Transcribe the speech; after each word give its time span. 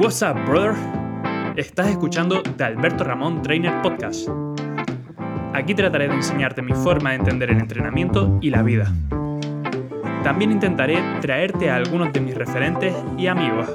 What's 0.00 0.22
up, 0.22 0.46
brother? 0.46 0.74
Estás 1.56 1.88
escuchando 1.88 2.42
The 2.42 2.64
Alberto 2.64 3.04
Ramón 3.04 3.42
Trainer 3.42 3.82
Podcast. 3.82 4.30
Aquí 5.52 5.74
trataré 5.74 6.08
de 6.08 6.14
enseñarte 6.14 6.62
mi 6.62 6.72
forma 6.72 7.10
de 7.10 7.16
entender 7.16 7.50
el 7.50 7.58
entrenamiento 7.58 8.38
y 8.40 8.48
la 8.48 8.62
vida. 8.62 8.90
También 10.24 10.52
intentaré 10.52 11.02
traerte 11.20 11.68
a 11.68 11.76
algunos 11.76 12.14
de 12.14 12.20
mis 12.22 12.34
referentes 12.34 12.94
y 13.18 13.26
amigos. 13.26 13.68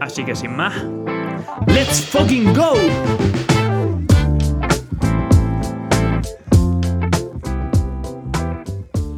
Así 0.00 0.24
que 0.24 0.34
sin 0.34 0.56
más, 0.56 0.82
¡Let's 1.66 2.06
fucking 2.06 2.54
go! 2.54 2.72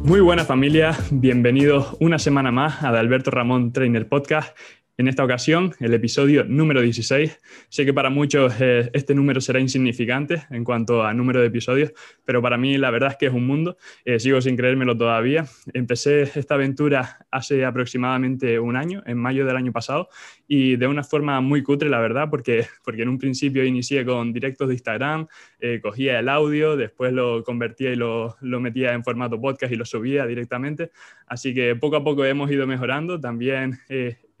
Muy 0.03 0.19
buena 0.19 0.43
familia, 0.43 0.93
bienvenidos 1.09 1.95
una 2.01 2.19
semana 2.19 2.51
más 2.51 2.83
a 2.83 2.89
Alberto 2.89 3.31
Ramón 3.31 3.71
Trainer 3.71 4.09
Podcast. 4.09 4.57
En 5.01 5.07
esta 5.07 5.23
ocasión, 5.23 5.73
el 5.79 5.95
episodio 5.95 6.43
número 6.43 6.79
16. 6.79 7.39
Sé 7.69 7.85
que 7.85 7.91
para 7.91 8.11
muchos 8.11 8.53
eh, 8.59 8.91
este 8.93 9.15
número 9.15 9.41
será 9.41 9.59
insignificante 9.59 10.43
en 10.51 10.63
cuanto 10.63 11.01
a 11.01 11.11
número 11.11 11.41
de 11.41 11.47
episodios, 11.47 11.91
pero 12.23 12.39
para 12.39 12.55
mí 12.55 12.77
la 12.77 12.91
verdad 12.91 13.09
es 13.09 13.17
que 13.17 13.25
es 13.25 13.33
un 13.33 13.47
mundo. 13.47 13.77
Eh, 14.05 14.19
sigo 14.19 14.39
sin 14.41 14.55
creérmelo 14.55 14.95
todavía. 14.95 15.47
Empecé 15.73 16.21
esta 16.21 16.53
aventura 16.53 17.25
hace 17.31 17.65
aproximadamente 17.65 18.59
un 18.59 18.75
año, 18.75 19.01
en 19.07 19.17
mayo 19.17 19.43
del 19.43 19.55
año 19.55 19.71
pasado, 19.71 20.07
y 20.47 20.75
de 20.75 20.85
una 20.85 21.03
forma 21.03 21.41
muy 21.41 21.63
cutre, 21.63 21.89
la 21.89 21.99
verdad, 21.99 22.29
porque, 22.29 22.67
porque 22.85 23.01
en 23.01 23.09
un 23.09 23.17
principio 23.17 23.65
inicié 23.65 24.05
con 24.05 24.31
directos 24.31 24.67
de 24.67 24.75
Instagram, 24.75 25.25
eh, 25.59 25.79
cogía 25.81 26.19
el 26.19 26.29
audio, 26.29 26.77
después 26.77 27.11
lo 27.11 27.43
convertía 27.43 27.91
y 27.91 27.95
lo, 27.95 28.35
lo 28.41 28.59
metía 28.59 28.93
en 28.93 29.03
formato 29.03 29.41
podcast 29.41 29.73
y 29.73 29.77
lo 29.77 29.85
subía 29.85 30.27
directamente. 30.27 30.91
Así 31.25 31.55
que 31.55 31.75
poco 31.75 31.95
a 31.95 32.03
poco 32.03 32.23
hemos 32.23 32.51
ido 32.51 32.67
mejorando. 32.67 33.19
También 33.19 33.79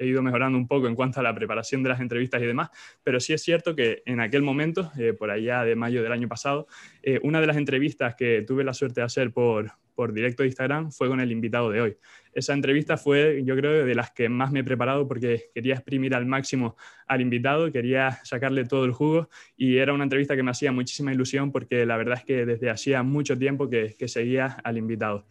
he 0.01 0.07
ido 0.07 0.21
mejorando 0.23 0.57
un 0.57 0.67
poco 0.67 0.87
en 0.87 0.95
cuanto 0.95 1.19
a 1.19 1.23
la 1.23 1.33
preparación 1.33 1.83
de 1.83 1.89
las 1.89 2.01
entrevistas 2.01 2.41
y 2.41 2.45
demás, 2.45 2.69
pero 3.03 3.19
sí 3.19 3.33
es 3.33 3.43
cierto 3.43 3.75
que 3.75 4.01
en 4.05 4.19
aquel 4.19 4.41
momento, 4.41 4.91
eh, 4.97 5.13
por 5.13 5.29
allá 5.29 5.63
de 5.63 5.75
mayo 5.75 6.01
del 6.01 6.11
año 6.11 6.27
pasado, 6.27 6.67
eh, 7.03 7.19
una 7.23 7.39
de 7.39 7.47
las 7.47 7.57
entrevistas 7.57 8.15
que 8.15 8.41
tuve 8.41 8.63
la 8.63 8.73
suerte 8.73 9.01
de 9.01 9.05
hacer 9.05 9.31
por, 9.31 9.71
por 9.93 10.13
directo 10.13 10.41
de 10.41 10.47
Instagram 10.47 10.91
fue 10.91 11.07
con 11.07 11.19
el 11.19 11.31
invitado 11.31 11.69
de 11.69 11.81
hoy. 11.81 11.97
Esa 12.33 12.53
entrevista 12.53 12.97
fue, 12.97 13.43
yo 13.45 13.55
creo, 13.55 13.85
de 13.85 13.93
las 13.93 14.11
que 14.11 14.29
más 14.29 14.51
me 14.51 14.61
he 14.61 14.63
preparado 14.63 15.07
porque 15.07 15.51
quería 15.53 15.75
exprimir 15.75 16.15
al 16.15 16.25
máximo 16.25 16.75
al 17.07 17.21
invitado, 17.21 17.71
quería 17.71 18.19
sacarle 18.23 18.65
todo 18.65 18.85
el 18.85 18.93
jugo 18.93 19.29
y 19.55 19.77
era 19.77 19.93
una 19.93 20.03
entrevista 20.03 20.35
que 20.35 20.43
me 20.43 20.51
hacía 20.51 20.71
muchísima 20.71 21.13
ilusión 21.13 21.51
porque 21.51 21.85
la 21.85 21.97
verdad 21.97 22.17
es 22.17 22.25
que 22.25 22.45
desde 22.45 22.69
hacía 22.69 23.03
mucho 23.03 23.37
tiempo 23.37 23.69
que, 23.69 23.95
que 23.99 24.07
seguía 24.07 24.57
al 24.63 24.77
invitado. 24.77 25.27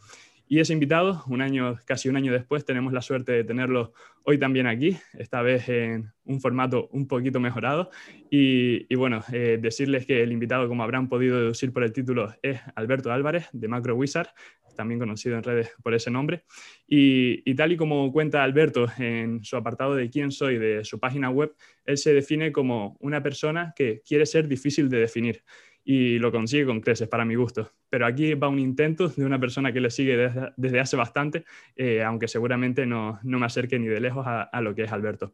Y 0.53 0.59
ese 0.59 0.73
invitado, 0.73 1.23
un 1.29 1.43
año, 1.43 1.79
casi 1.85 2.09
un 2.09 2.17
año 2.17 2.33
después, 2.33 2.65
tenemos 2.65 2.93
la 2.93 3.03
suerte 3.03 3.31
de 3.31 3.45
tenerlo 3.45 3.93
hoy 4.25 4.37
también 4.37 4.67
aquí, 4.67 4.97
esta 5.17 5.43
vez 5.43 5.69
en 5.69 6.11
un 6.25 6.41
formato 6.41 6.89
un 6.91 7.07
poquito 7.07 7.39
mejorado. 7.39 7.91
Y, 8.33 8.93
bueno, 8.97 9.23
eh, 9.33 9.61
decirles 9.63 10.07
que 10.07 10.25
el 10.25 10.33
invitado, 10.33 10.67
como 10.67 10.83
habrán 10.83 11.09
podido 11.09 11.39
deducir 11.39 11.73
por 11.73 11.85
el 11.85 11.93
título, 11.93 12.35
es 12.43 12.59
Alberto 12.75 13.13
Álvarez, 13.13 13.47
de 13.53 13.69
Macro 13.69 13.95
Wizard, 13.95 14.31
también 14.75 14.99
conocido 14.99 15.37
en 15.37 15.45
redes 15.45 15.71
por 15.85 15.95
ese 15.95 16.11
nombre. 16.11 16.43
Y, 16.85 17.49
y, 17.49 17.55
tal 17.55 17.71
y 17.71 17.77
como 17.77 18.11
cuenta 18.11 18.43
Alberto 18.43 18.89
en 18.99 19.45
su 19.45 19.57
apartado 19.57 19.95
de 19.95 20.11
quién 20.11 20.33
soy 20.33 20.59
de 20.59 20.85
su 20.85 20.99
página 20.99 21.31
web, 21.31 21.55
él 21.85 21.97
se 21.97 22.13
define 22.13 22.51
como 22.51 22.97
una 22.99 23.23
persona 23.23 23.73
que 23.77 24.03
quiere 24.05 24.27
ser 24.27 24.49
difícil 24.49 24.89
de 24.89 24.99
definir 24.99 25.45
y 25.93 26.21
lo 26.21 26.31
consigue 26.31 26.67
con 26.67 26.81
creces 26.81 27.09
para 27.09 27.25
mi 27.25 27.35
gusto. 27.35 27.73
Pero 27.89 28.07
aquí 28.07 28.35
va 28.35 28.47
un 28.47 28.61
intento 28.61 29.09
de 29.09 29.25
una 29.25 29.41
persona 29.41 29.73
que 29.73 29.81
le 29.81 29.91
sigue 29.91 30.31
desde, 30.57 30.79
hace 30.79 30.97
bastante, 30.97 31.45
eh, 31.75 32.05
aunque 32.05 32.29
seguramente 32.29 32.87
no, 32.87 33.19
no, 33.25 33.41
me 33.41 33.47
acerque 33.47 33.77
ni 33.77 33.89
de 33.89 33.99
lejos 33.99 34.25
a, 34.25 34.61
lo 34.61 34.73
que 34.73 34.85
es 34.85 34.93
Alberto. 34.93 35.33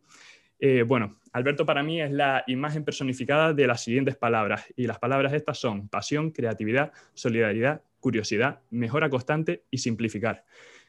Eh, 0.58 0.82
bueno, 0.82 1.20
Alberto 1.34 1.66
para 1.66 1.82
mí 1.82 2.00
es 2.00 2.10
la 2.10 2.42
imagen 2.46 2.86
personificada 2.86 3.52
de 3.52 3.66
las 3.66 3.84
siguientes 3.84 4.16
palabras, 4.16 4.64
y 4.76 4.86
las 4.86 4.98
palabras 4.98 5.34
estas 5.34 5.58
son 5.58 5.90
pasión, 5.90 6.30
creatividad, 6.30 6.90
solidaridad, 7.12 7.82
curiosidad, 8.00 8.60
mejora 8.70 9.10
constante 9.10 9.64
y 9.70 9.76
simplificar. 9.76 10.46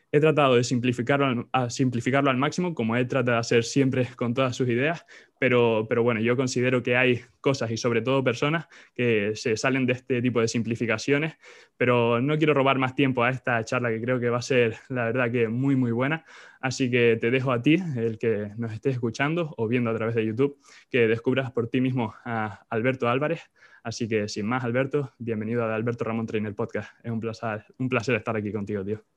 He 0.09 0.21
tratado 0.21 0.55
de 0.55 0.63
simplificarlo 0.63 1.49
al, 1.51 1.69
simplificarlo 1.69 2.29
al 2.29 2.37
máximo, 2.37 2.73
como 2.73 2.95
él 2.95 3.07
trata 3.07 3.33
de 3.33 3.37
hacer 3.37 3.63
siempre 3.65 4.07
con 4.15 4.33
todas 4.33 4.55
sus 4.55 4.69
ideas, 4.69 5.05
pero, 5.37 5.85
pero 5.89 6.01
bueno, 6.01 6.21
yo 6.21 6.37
considero 6.37 6.81
que 6.81 6.95
hay 6.95 7.21
cosas 7.41 7.71
y 7.71 7.77
sobre 7.77 8.01
todo 8.01 8.23
personas 8.23 8.67
que 8.95 9.33
se 9.35 9.57
salen 9.57 9.85
de 9.85 9.93
este 9.93 10.21
tipo 10.21 10.39
de 10.39 10.47
simplificaciones, 10.47 11.35
pero 11.75 12.21
no 12.21 12.37
quiero 12.37 12.53
robar 12.53 12.77
más 12.77 12.95
tiempo 12.95 13.23
a 13.23 13.29
esta 13.29 13.63
charla 13.65 13.89
que 13.89 14.01
creo 14.01 14.19
que 14.19 14.29
va 14.29 14.37
a 14.37 14.41
ser, 14.41 14.77
la 14.89 15.05
verdad, 15.05 15.31
que 15.31 15.49
muy, 15.49 15.75
muy 15.75 15.91
buena. 15.91 16.25
Así 16.61 16.89
que 16.89 17.17
te 17.19 17.29
dejo 17.29 17.51
a 17.51 17.61
ti, 17.61 17.77
el 17.97 18.17
que 18.17 18.51
nos 18.57 18.73
estés 18.73 18.95
escuchando 18.95 19.53
o 19.57 19.67
viendo 19.67 19.89
a 19.91 19.95
través 19.95 20.15
de 20.15 20.25
YouTube, 20.25 20.57
que 20.89 21.07
descubras 21.07 21.51
por 21.51 21.67
ti 21.67 21.81
mismo 21.81 22.15
a 22.23 22.65
Alberto 22.69 23.09
Álvarez. 23.09 23.41
Así 23.83 24.07
que 24.07 24.27
sin 24.27 24.45
más, 24.47 24.63
Alberto, 24.63 25.13
bienvenido 25.17 25.63
a 25.63 25.75
Alberto 25.75 26.03
Ramón 26.03 26.25
Trainer 26.25 26.55
Podcast. 26.55 26.91
Es 27.03 27.11
un 27.11 27.19
placer, 27.19 27.65
un 27.77 27.89
placer 27.89 28.15
estar 28.15 28.35
aquí 28.35 28.51
contigo, 28.51 28.83
tío. 28.83 29.16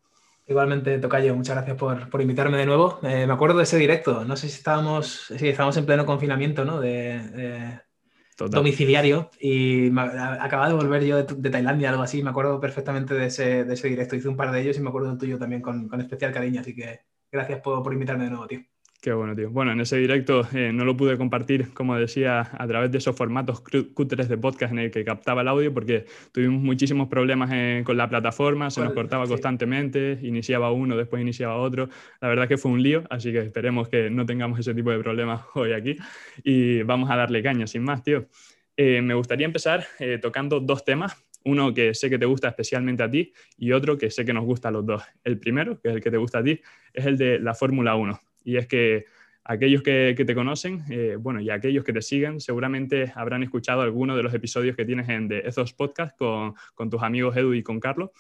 Igualmente, 0.50 0.98
Tocayo, 0.98 1.36
muchas 1.36 1.54
gracias 1.54 1.76
por, 1.76 2.20
invitarme 2.20 2.58
de 2.58 2.66
nuevo. 2.66 2.98
Eh, 3.04 3.24
me 3.24 3.32
acuerdo 3.32 3.58
de 3.58 3.62
ese 3.62 3.78
directo, 3.78 4.24
no 4.24 4.36
sé 4.36 4.48
si 4.48 4.56
estábamos, 4.56 5.32
si 5.38 5.48
estábamos 5.48 5.76
en 5.76 5.86
pleno 5.86 6.04
confinamiento, 6.04 6.64
¿no? 6.64 6.80
De, 6.80 7.78
domiciliario 8.36 9.30
y 9.38 9.90
acababa 9.96 10.68
de 10.68 10.74
volver 10.74 11.04
yo 11.04 11.22
de, 11.22 11.50
Tailandia, 11.50 11.90
algo 11.90 12.02
así, 12.02 12.20
me 12.24 12.30
acuerdo 12.30 12.58
perfectamente 12.58 13.14
de 13.14 13.26
ese, 13.26 13.64
de 13.64 13.74
ese, 13.74 13.88
directo, 13.88 14.16
hice 14.16 14.28
un 14.28 14.36
par 14.36 14.50
de 14.50 14.62
ellos 14.62 14.76
y 14.76 14.80
me 14.80 14.88
acuerdo 14.88 15.10
del 15.10 15.18
tuyo 15.18 15.38
también 15.38 15.62
con, 15.62 15.86
con 15.88 16.00
especial 16.00 16.32
cariño, 16.32 16.62
así 16.62 16.74
que 16.74 17.02
gracias 17.30 17.60
por, 17.60 17.80
por 17.82 17.92
invitarme 17.92 18.24
de 18.24 18.30
nuevo, 18.30 18.48
tío. 18.48 18.69
Qué 19.00 19.14
bueno, 19.14 19.34
tío. 19.34 19.48
Bueno, 19.50 19.72
en 19.72 19.80
ese 19.80 19.96
directo 19.96 20.46
eh, 20.52 20.72
no 20.74 20.84
lo 20.84 20.94
pude 20.94 21.16
compartir, 21.16 21.72
como 21.72 21.96
decía, 21.96 22.50
a 22.52 22.66
través 22.66 22.90
de 22.92 22.98
esos 22.98 23.16
formatos 23.16 23.62
cutres 23.94 24.28
de 24.28 24.36
podcast 24.36 24.74
en 24.74 24.78
el 24.78 24.90
que 24.90 25.06
captaba 25.06 25.40
el 25.40 25.48
audio, 25.48 25.72
porque 25.72 26.04
tuvimos 26.32 26.60
muchísimos 26.60 27.08
problemas 27.08 27.48
eh, 27.50 27.82
con 27.82 27.96
la 27.96 28.10
plataforma, 28.10 28.70
se 28.70 28.82
nos 28.82 28.92
cortaba 28.92 29.26
constantemente, 29.26 30.18
iniciaba 30.20 30.70
uno, 30.70 30.98
después 30.98 31.22
iniciaba 31.22 31.56
otro. 31.56 31.88
La 32.20 32.28
verdad 32.28 32.46
que 32.46 32.58
fue 32.58 32.72
un 32.72 32.82
lío, 32.82 33.04
así 33.08 33.32
que 33.32 33.38
esperemos 33.38 33.88
que 33.88 34.10
no 34.10 34.26
tengamos 34.26 34.60
ese 34.60 34.74
tipo 34.74 34.90
de 34.90 34.98
problemas 34.98 35.46
hoy 35.54 35.72
aquí. 35.72 35.96
Y 36.44 36.82
vamos 36.82 37.10
a 37.10 37.16
darle 37.16 37.42
caña, 37.42 37.66
sin 37.66 37.82
más, 37.82 38.02
tío. 38.02 38.26
Eh, 38.76 39.00
me 39.00 39.14
gustaría 39.14 39.46
empezar 39.46 39.86
tocando 40.20 40.60
dos 40.60 40.84
temas. 40.84 41.16
Uno 41.46 41.72
que 41.72 41.94
sé 41.94 42.10
que 42.10 42.18
te 42.18 42.26
gusta 42.26 42.48
especialmente 42.48 43.02
a 43.02 43.10
ti 43.10 43.32
y 43.56 43.72
otro 43.72 43.96
que 43.96 44.10
sé 44.10 44.26
que 44.26 44.34
nos 44.34 44.44
gusta 44.44 44.68
a 44.68 44.72
los 44.72 44.84
dos. 44.84 45.02
El 45.24 45.38
primero, 45.38 45.80
que 45.80 45.88
es 45.88 45.94
el 45.94 46.02
que 46.02 46.10
te 46.10 46.18
gusta 46.18 46.40
a 46.40 46.44
ti, 46.44 46.60
es 46.92 47.06
el 47.06 47.16
de 47.16 47.38
la 47.38 47.54
Fórmula 47.54 47.94
1 47.94 48.20
y 48.44 48.56
es 48.56 48.66
que 48.66 49.06
aquellos 49.44 49.82
que, 49.82 50.14
te 50.14 50.34
conocen, 50.34 50.84
eh, 50.90 51.16
bueno, 51.18 51.40
y 51.40 51.50
aquellos 51.50 51.84
que 51.84 51.92
te 51.92 52.02
siguen, 52.02 52.40
seguramente 52.40 53.12
habrán 53.14 53.42
escuchado 53.42 53.82
algunos 53.82 54.16
de 54.16 54.22
los 54.22 54.34
episodios 54.34 54.76
que 54.76 54.84
tienes 54.84 55.08
en 55.08 55.28
The 55.28 55.48
Ethos 55.48 55.72
Podcast 55.72 56.16
con, 56.16 56.54
tus 56.90 57.02
amigos 57.02 57.36
Edu 57.36 57.54
y 57.54 57.62
con 57.62 57.80
Carlos. 57.80 58.10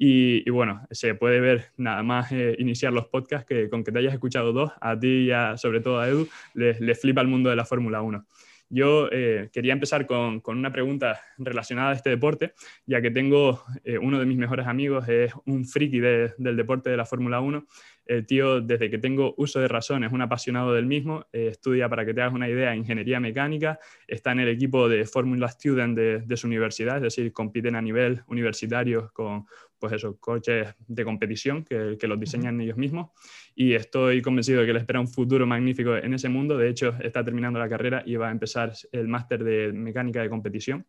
Y, 0.00 0.48
bueno, 0.48 0.86
se 0.92 1.14
puede 1.14 1.40
ver 1.40 1.72
nada 1.76 2.02
más 2.04 2.30
eh, 2.30 2.54
iniciar 2.58 2.92
los 2.92 3.06
podcasts 3.06 3.46
que 3.46 3.68
con 3.68 3.82
que 3.82 3.90
te 3.90 3.98
hayas 3.98 4.14
escuchado 4.14 4.52
dos, 4.52 4.70
a 4.80 4.98
ti 4.98 5.30
y 5.30 5.58
sobre 5.58 5.80
todo 5.80 5.98
a 5.98 6.08
Edu, 6.08 6.28
les, 6.54 6.80
les 6.80 7.00
flipa 7.00 7.20
el 7.20 7.28
mundo 7.28 7.50
de 7.50 7.56
la 7.56 7.64
Fórmula 7.64 8.00
1. 8.00 8.24
Yo 8.68 9.08
eh, 9.10 9.48
quería 9.52 9.72
empezar 9.72 10.06
con, 10.06 10.42
una 10.46 10.72
pregunta 10.72 11.20
relacionada 11.38 11.90
a 11.90 11.94
este 11.94 12.10
deporte, 12.10 12.52
ya 12.86 13.00
que 13.00 13.10
tengo 13.10 13.64
uno 14.00 14.18
de 14.18 14.26
mis 14.26 14.36
mejores 14.36 14.66
amigos, 14.66 15.08
es 15.08 15.32
un 15.46 15.64
friki 15.64 16.00
del 16.00 16.56
deporte 16.56 16.90
de 16.90 16.96
la 16.96 17.06
Fórmula 17.06 17.40
1 17.40 17.66
el 18.08 18.26
tío, 18.26 18.62
desde 18.62 18.90
que 18.90 18.96
tengo 18.96 19.34
uso 19.36 19.60
de 19.60 19.68
razón, 19.68 20.02
es 20.02 20.12
un 20.12 20.22
apasionado 20.22 20.72
del 20.72 20.86
mismo. 20.86 21.26
Eh, 21.30 21.48
estudia, 21.48 21.90
para 21.90 22.06
que 22.06 22.14
te 22.14 22.22
hagas 22.22 22.34
una 22.34 22.48
idea, 22.48 22.74
ingeniería 22.74 23.20
mecánica. 23.20 23.78
Está 24.06 24.32
en 24.32 24.40
el 24.40 24.48
equipo 24.48 24.88
de 24.88 25.04
Formula 25.04 25.48
Student 25.48 25.96
de, 25.96 26.36
su 26.38 26.46
universidad, 26.46 26.96
es 26.96 27.02
decir, 27.02 27.32
compiten 27.32 27.76
a 27.76 27.82
nivel 27.82 28.22
universitario 28.26 29.10
con 29.12 29.44
pues 29.78 29.92
eso, 29.92 30.18
coches 30.18 30.74
de 30.86 31.04
competición 31.04 31.64
que, 31.64 31.96
que 31.98 32.06
los 32.06 32.18
diseñan 32.18 32.60
ellos 32.60 32.76
mismos. 32.76 33.10
Y 33.54 33.74
estoy 33.74 34.22
convencido 34.22 34.60
de 34.60 34.66
que 34.66 34.72
le 34.72 34.78
espera 34.80 35.00
un 35.00 35.08
futuro 35.08 35.46
magnífico 35.46 35.96
en 35.96 36.14
ese 36.14 36.28
mundo. 36.28 36.56
De 36.56 36.68
hecho, 36.68 36.94
está 37.00 37.24
terminando 37.24 37.58
la 37.58 37.68
carrera 37.68 38.02
y 38.06 38.16
va 38.16 38.28
a 38.28 38.32
empezar 38.32 38.72
el 38.92 39.08
máster 39.08 39.44
de 39.44 39.72
mecánica 39.72 40.22
de 40.22 40.28
competición 40.28 40.86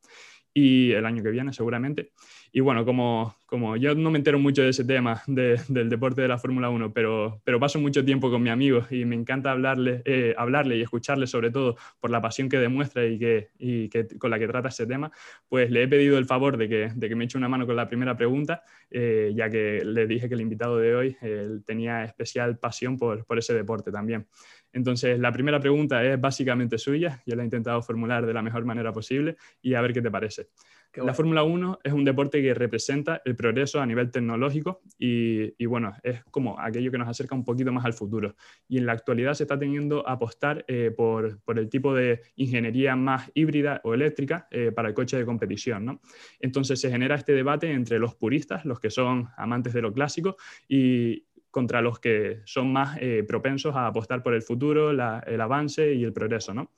y 0.54 0.92
el 0.92 1.06
año 1.06 1.24
que 1.24 1.30
viene 1.30 1.54
seguramente. 1.54 2.12
Y 2.52 2.62
bueno, 2.62 2.84
como, 2.84 3.36
como 3.46 3.78
yo 3.78 3.94
no 3.94 4.10
me 4.10 4.18
entero 4.18 4.40
mucho 4.40 4.64
de 4.64 4.70
ese 4.70 4.84
tema 4.84 5.22
del 5.28 5.90
deporte 5.90 6.22
de 6.22 6.28
la 6.28 6.40
Fórmula 6.40 6.70
1, 6.70 6.94
pero, 6.94 7.42
pero 7.44 7.60
paso 7.60 7.80
mucho 7.80 8.04
tiempo 8.04 8.32
con 8.32 8.42
mi 8.42 8.50
amigo 8.50 8.86
y 8.90 9.06
me 9.06 9.16
encanta 9.16 9.52
hablarle, 9.52 10.02
eh, 10.06 10.34
hablarle 10.36 10.78
y 10.78 10.82
escucharle 10.82 11.28
sobre 11.28 11.52
todo 11.52 11.78
por 12.00 12.10
la 12.10 12.22
pasión 12.22 12.50
que 12.50 12.58
demuestra 12.58 13.06
y, 13.06 13.20
que, 13.20 13.50
y 13.60 13.90
que, 13.90 14.08
con 14.18 14.32
la 14.32 14.40
que 14.40 14.48
trata 14.48 14.70
ese 14.70 14.88
tema, 14.88 15.12
pues 15.48 15.70
le 15.70 15.84
he 15.84 15.88
pedido 15.88 16.18
el 16.18 16.26
favor 16.26 16.58
de 16.58 16.68
que, 16.68 16.92
de 16.96 17.10
que 17.10 17.16
me 17.16 17.26
eche 17.26 17.38
una 17.38 17.50
mano 17.50 17.68
con 17.68 17.76
la 17.76 17.88
primera 17.88 18.18
pregunta, 18.18 18.64
eh, 18.90 19.32
ya 19.36 19.50
que 19.50 19.84
le 19.86 20.08
dije 20.08 20.28
que 20.28 20.34
el 20.34 20.42
invitado 20.42 20.78
de 20.80 20.96
hoy 20.96 21.18
tenía 21.66 22.04
especial 22.04 22.58
pasión 22.58 22.98
por, 22.98 23.26
por 23.26 23.38
ese 23.38 23.54
deporte 23.54 23.92
también. 23.92 24.28
Entonces, 24.74 25.20
la 25.20 25.32
primera 25.32 25.60
pregunta 25.60 26.04
es 26.04 26.20
básicamente 26.20 26.78
suya, 26.78 27.22
yo 27.26 27.36
la 27.36 27.44
he 27.44 27.46
intentado 27.46 27.82
formular 27.82 28.26
de 28.26 28.34
la 28.34 28.42
mejor 28.42 28.66
manera 28.66 28.94
posible 28.94 29.36
y 29.62 29.74
a 29.74 29.82
ver 29.82 29.94
qué 29.94 30.02
te 30.02 30.12
parece. 30.12 30.50
la 30.96 31.14
Fórmula 31.14 31.44
1 31.44 31.80
es 31.84 31.94
un 31.94 32.04
deporte 32.04 32.42
que 32.42 32.54
representa 32.54 33.22
el 33.26 33.36
progreso 33.36 33.80
a 33.80 33.86
nivel 33.86 34.12
tecnológico 34.12 34.82
y, 34.98 35.66
bueno, 35.66 35.94
es 36.04 36.24
como 36.32 36.60
aquello 36.60 36.92
que 36.92 36.98
nos 36.98 37.08
acerca 37.08 37.36
un 37.36 37.46
poquito 37.46 37.72
más 37.72 37.86
al 37.86 37.94
futuro. 37.94 38.36
Y 38.68 38.78
en 38.78 38.86
la 38.86 38.94
actualidad 38.94 39.34
se 39.34 39.44
está 39.44 39.58
teniendo 39.58 40.08
a 40.08 40.14
apostar 40.14 40.66
eh, 40.68 40.92
por, 40.96 41.40
el 41.56 41.70
tipo 41.70 41.94
de 41.94 42.22
ingeniería 42.36 42.96
más 42.96 43.30
híbrida 43.34 43.82
o 43.84 43.94
eléctrica 43.94 44.48
eh, 44.52 44.72
para 44.72 44.90
el 44.90 44.94
coche 44.94 45.18
de 45.18 45.26
competición. 45.26 45.86
¿no? 45.86 46.02
Entonces 46.40 46.80
se 46.80 46.90
genera 46.90 47.16
este 47.16 47.34
debate 47.34 47.72
entre 47.72 48.00
los 48.00 48.16
puristas, 48.16 48.66
los 48.66 48.80
que 48.80 48.90
son 48.90 49.30
amantes 49.38 49.74
de 49.74 49.82
lo 49.82 49.94
clásico, 49.94 50.38
y, 50.68 51.26
contra 51.52 51.82
los 51.82 52.00
que 52.00 52.42
son 52.46 52.72
más 52.72 52.98
eh, 53.02 53.24
propensos 53.28 53.76
a 53.76 53.88
apostar 53.88 54.24
por 54.24 54.34
el 54.34 54.42
futuro, 54.42 54.92
el 54.92 55.42
avance 55.42 55.94
y 55.94 56.04
el 56.04 56.14
progreso. 56.14 56.54
¿no? 56.54 56.72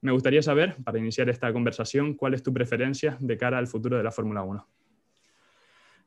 Me 0.00 0.12
gustaría 0.12 0.42
saber, 0.42 0.76
para 0.84 0.98
iniciar 0.98 1.28
esta 1.30 1.52
conversación, 1.52 2.14
cuál 2.14 2.34
es 2.34 2.42
tu 2.42 2.52
preferencia 2.52 3.16
de 3.20 3.36
cara 3.36 3.58
al 3.58 3.68
futuro 3.68 3.96
de 3.96 4.02
la 4.02 4.10
Fórmula 4.10 4.42
1. 4.42 4.66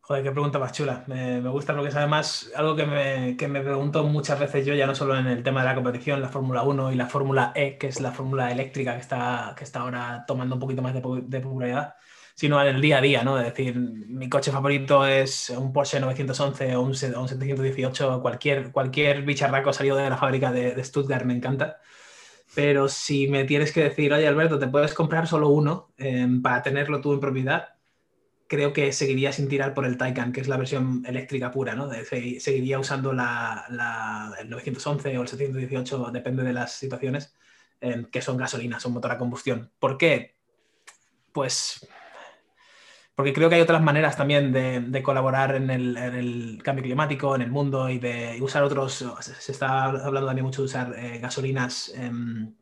Joder, 0.07 0.21
qué 0.21 0.31
pregunta 0.31 0.59
más 0.59 0.71
chula. 0.71 1.03
Me, 1.07 1.39
gusta 1.50 1.73
porque 1.73 1.89
es 1.89 1.95
además 1.95 2.51
algo 2.56 2.75
que 2.75 2.85
me, 2.85 3.35
que 3.35 3.47
me, 3.47 3.62
pregunto 3.62 4.03
muchas 4.03 4.39
veces 4.39 4.63
yo, 4.63 4.75
ya 4.75 4.85
no 4.85 4.94
solo 4.94 5.18
en 5.18 5.25
el 5.25 5.41
tema 5.41 5.61
de 5.61 5.69
la 5.69 5.73
competición, 5.73 6.21
la 6.21 6.29
Fórmula 6.29 6.61
1 6.61 6.91
y 6.91 6.95
la 6.95 7.07
Fórmula 7.07 7.53
E, 7.56 7.79
que 7.79 7.88
es 7.88 8.00
la 8.01 8.11
fórmula 8.11 8.51
eléctrica 8.51 8.94
que 8.94 9.01
está, 9.01 9.56
que 9.57 9.63
está 9.63 9.79
ahora 9.79 10.23
tomando 10.27 10.57
un 10.57 10.61
poquito 10.61 10.83
más 10.83 10.94
de, 10.94 11.01
popularidad, 11.01 11.95
sino 12.35 12.61
en 12.61 12.75
el 12.75 12.81
día 12.81 12.97
a 12.97 13.01
día, 13.01 13.23
¿no? 13.23 13.39
Es 13.39 13.45
decir, 13.45 13.75
mi 13.77 14.27
coche 14.29 14.51
favorito 14.51 15.07
es 15.07 15.49
un 15.51 15.71
Porsche 15.71 16.01
911 16.01 16.75
o 16.75 16.81
un, 16.81 16.93
718, 16.93 18.21
cualquier, 18.21 18.71
cualquier 18.73 19.23
bicharraco 19.23 19.71
salido 19.71 19.95
de 19.95 20.09
la 20.09 20.17
fábrica 20.17 20.51
de, 20.51 20.83
Stuttgart 20.83 21.25
me 21.25 21.33
encanta. 21.33 21.79
Pero 22.53 22.89
si 22.89 23.27
me 23.29 23.45
tienes 23.45 23.71
que 23.71 23.83
decir, 23.83 24.13
oye 24.13 24.27
Alberto, 24.27 24.59
te 24.59 24.67
puedes 24.67 24.93
comprar 24.93 25.27
solo 25.27 25.49
uno 25.49 25.93
em, 25.97 26.41
para 26.41 26.61
tenerlo 26.61 26.99
tú 26.99 27.13
en 27.13 27.21
propiedad, 27.21 27.69
creo 28.47 28.73
que 28.73 28.91
seguiría 28.91 29.31
sin 29.31 29.47
tirar 29.47 29.73
por 29.73 29.85
el 29.85 29.97
Taycan, 29.97 30.33
que 30.33 30.41
es 30.41 30.49
la 30.49 30.57
versión 30.57 31.03
eléctrica 31.07 31.51
pura, 31.51 31.73
¿no? 31.75 31.89
seguiría 31.89 32.79
usando 32.79 33.13
la, 33.13 33.65
el 34.39 34.49
911 34.49 35.17
o 35.17 35.21
el 35.21 35.27
718, 35.29 36.11
depende 36.11 36.43
de 36.43 36.53
las 36.53 36.73
situaciones, 36.73 37.33
em, 37.79 38.05
que 38.05 38.21
son 38.21 38.35
gasolina, 38.37 38.79
son 38.79 38.93
motor 38.93 39.11
a 39.13 39.17
combustión. 39.17 39.71
¿Por 39.79 39.97
qué? 39.97 40.35
Pues 41.31 41.87
porque 43.15 43.33
creo 43.33 43.47
que 43.47 43.56
hay 43.56 43.62
otras 43.62 43.81
maneras 43.81 44.17
también 44.17 44.51
de, 44.51 45.01
colaborar 45.01 45.56
en 45.56 45.69
el, 45.69 46.62
cambio 46.63 46.83
climático, 46.83 47.33
en 47.35 47.41
el 47.41 47.50
mundo 47.50 47.89
y 47.89 47.97
de 47.97 48.38
usar 48.41 48.62
otros. 48.63 49.06
Se 49.21 49.51
está 49.53 49.85
hablando 49.85 50.27
también 50.27 50.45
mucho 50.45 50.62
de 50.62 50.65
usar 50.65 50.94
eh, 50.97 51.19
gasolinas 51.19 51.94
em, 51.95 52.53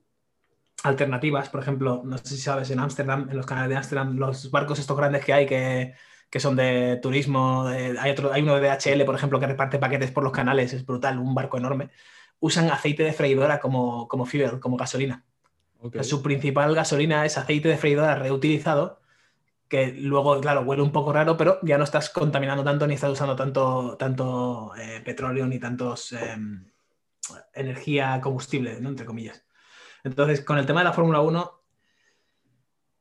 alternativas. 0.83 1.50
Por 1.50 1.61
ejemplo, 1.61 2.03
no 2.05 2.19
sé 2.19 2.35
si 2.35 2.38
sabes, 2.38 2.69
en 2.69 2.79
Ámsterdam, 2.79 3.29
en 3.31 3.38
los 3.38 3.47
canales 3.47 3.69
de 3.71 3.77
Ámsterdam, 3.77 4.15
los 4.15 4.51
barcos 4.51 4.77
estos 4.77 4.95
grandes 4.95 5.25
que 5.25 5.33
hay 5.33 5.47
que, 5.47 5.95
son 6.39 6.56
de 6.56 6.99
turismo. 7.01 7.65
hay, 7.65 8.11
otro, 8.11 8.31
hay 8.31 8.44
uno 8.44 8.59
de 8.59 8.69
DHL, 8.69 9.06
por 9.06 9.15
ejemplo, 9.15 9.39
que 9.39 9.47
reparte 9.47 9.79
paquetes 9.79 10.11
por 10.11 10.23
los 10.23 10.33
canales, 10.33 10.71
es 10.73 10.85
brutal, 10.85 11.17
un 11.17 11.33
barco 11.33 11.57
enorme. 11.57 11.89
Usan 12.39 12.69
aceite 12.69 13.03
de 13.03 13.13
freidora 13.13 13.59
como, 13.59 14.07
como 14.07 14.25
fuel, 14.27 14.59
como 14.59 14.77
gasolina. 14.77 15.25
Su 16.01 16.21
principal 16.21 16.75
gasolina 16.75 17.25
es 17.25 17.39
aceite 17.39 17.69
de 17.69 17.77
freidora 17.77 18.15
reutilizado 18.15 19.02
que 19.73 19.91
luego, 19.91 20.39
claro, 20.39 20.61
huele 20.61 20.83
un 20.83 20.91
poco 20.91 21.11
raro, 21.11 21.35
pero 21.35 21.57
ya 21.63 21.79
no 21.79 21.83
estás 21.83 22.11
contaminando 22.11 22.63
tanto 22.63 22.85
ni 22.85 22.93
estás 22.93 23.09
usando 23.09 23.35
tanto, 23.35 23.97
tanto 23.97 24.71
eh, 24.77 25.01
petróleo 25.03 25.47
ni 25.47 25.57
tantos 25.57 26.11
em, 26.11 26.71
energía 27.55 28.21
combustible, 28.21 28.77
entre 28.77 29.03
comillas. 29.03 29.43
Entonces, 30.03 30.41
con 30.41 30.59
el 30.59 30.67
tema 30.67 30.81
de 30.81 30.83
la 30.83 30.93
Fórmula 30.93 31.21
1, 31.21 31.62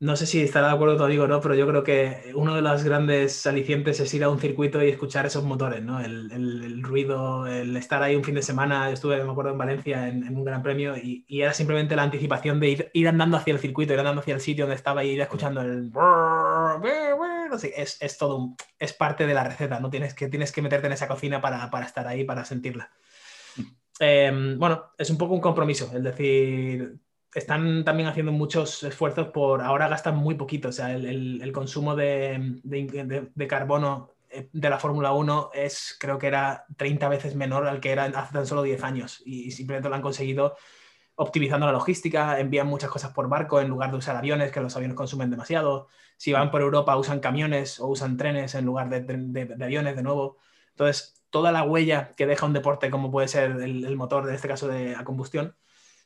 no 0.02 0.16
sé 0.16 0.26
si 0.26 0.42
estará 0.42 0.66
de 0.66 0.74
acuerdo 0.74 0.98
contigo 0.98 1.24
o 1.24 1.26
no, 1.28 1.40
pero 1.40 1.54
yo 1.54 1.64
creo 1.64 1.84
que 1.84 2.32
uno 2.34 2.56
de 2.56 2.60
los 2.60 2.82
grandes 2.82 3.46
alicientes 3.46 4.00
es 4.00 4.12
ir 4.12 4.24
a 4.24 4.30
un 4.30 4.40
circuito 4.40 4.82
y 4.82 4.88
escuchar 4.88 5.26
esos 5.26 5.44
motores, 5.44 5.80
¿no? 5.80 6.00
El, 6.00 6.28
el, 6.32 6.82
ruido, 6.82 7.46
el 7.46 7.76
estar 7.76 8.02
ahí 8.02 8.16
un 8.16 8.24
fin 8.24 8.34
de 8.34 8.42
semana, 8.42 8.88
yo 8.88 8.94
estuve, 8.94 9.22
me 9.22 9.30
acuerdo, 9.30 9.52
en 9.52 9.58
Valencia 9.58 10.08
en, 10.08 10.36
un 10.36 10.44
gran 10.44 10.60
premio 10.60 10.96
y, 10.96 11.24
y, 11.28 11.42
era 11.42 11.54
simplemente 11.54 11.94
la 11.94 12.02
anticipación 12.02 12.58
de 12.58 12.68
ir, 12.68 12.90
ir, 12.94 13.06
andando 13.06 13.36
hacia 13.36 13.52
el 13.54 13.60
circuito, 13.60 13.92
ir 13.92 14.00
andando 14.00 14.22
hacia 14.22 14.34
el 14.34 14.40
sitio 14.40 14.64
donde 14.64 14.74
estaba 14.74 15.04
y 15.04 15.10
ir 15.10 15.20
escuchando 15.20 15.60
el... 15.60 15.92
No 15.92 17.58
sé, 17.58 17.72
es, 17.76 18.02
es 18.02 18.18
todo, 18.18 18.56
es 18.80 18.92
parte 18.94 19.24
de 19.24 19.34
la 19.34 19.44
receta, 19.44 19.78
¿no? 19.78 19.88
Tienes 19.88 20.14
que, 20.14 20.26
tienes 20.26 20.50
que 20.50 20.62
meterte 20.62 20.88
en 20.88 20.94
esa 20.94 21.06
cocina 21.06 21.40
para, 21.40 21.70
para 21.70 21.86
estar 21.86 22.08
ahí, 22.08 22.24
para 22.24 22.44
sentirla. 22.44 22.90
Mm. 23.54 23.62
Em, 24.00 24.58
bueno, 24.58 24.90
es 24.98 25.10
un 25.10 25.18
poco 25.18 25.34
un 25.34 25.40
compromiso, 25.40 25.92
el 25.94 26.02
decir, 26.02 26.98
están 27.34 27.84
también 27.84 28.08
haciendo 28.08 28.32
muchos 28.32 28.82
esfuerzos 28.82 29.28
por, 29.28 29.62
ahora 29.62 29.88
gastan 29.88 30.16
muy 30.16 30.34
poquito, 30.34 30.68
o 30.68 30.72
sea, 30.72 30.92
el, 30.92 31.50
consumo 31.52 31.96
de, 31.96 32.60
carbono 33.48 34.10
eh, 34.30 34.48
de 34.52 34.70
la 34.70 34.78
Fórmula 34.78 35.12
1 35.12 35.50
es, 35.54 35.96
creo 35.98 36.18
que 36.18 36.26
era 36.26 36.66
30 36.76 37.08
veces 37.08 37.34
menor 37.34 37.66
al 37.66 37.80
que 37.80 37.90
era 37.90 38.04
hace 38.04 38.32
tan 38.32 38.46
solo 38.46 38.62
10 38.62 38.82
años 38.84 39.22
y, 39.24 39.50
simplemente 39.50 39.88
lo 39.88 39.94
han 39.94 40.02
conseguido 40.02 40.56
optimizando 41.14 41.66
la 41.66 41.72
logística, 41.72 42.38
envían 42.40 42.66
muchas 42.66 42.90
cosas 42.90 43.12
por 43.12 43.28
barco 43.28 43.60
en 43.60 43.68
lugar 43.68 43.90
de 43.90 43.98
usar 43.98 44.16
aviones, 44.16 44.50
que 44.50 44.60
los 44.60 44.74
aviones 44.76 44.96
consumen 44.96 45.30
demasiado. 45.30 45.88
Si 46.16 46.32
van 46.32 46.50
por 46.50 46.62
Europa 46.62 46.96
usan 46.96 47.20
camiones 47.20 47.80
o 47.80 47.88
usan 47.88 48.16
trenes 48.16 48.54
en 48.54 48.64
lugar 48.64 48.88
de, 48.88 49.54
aviones 49.62 49.94
de 49.94 50.02
nuevo. 50.02 50.38
Entonces, 50.70 51.22
toda 51.30 51.52
la 51.52 51.64
huella 51.64 52.12
que 52.16 52.26
deja 52.26 52.46
un 52.46 52.54
deporte 52.54 52.90
como 52.90 53.10
puede 53.10 53.28
ser 53.28 53.52
el, 53.52 53.84
el 53.84 53.96
motor, 53.96 54.26
en 54.28 54.34
este 54.34 54.48
caso 54.48 54.68
de 54.68 54.96
combustión, 55.04 55.54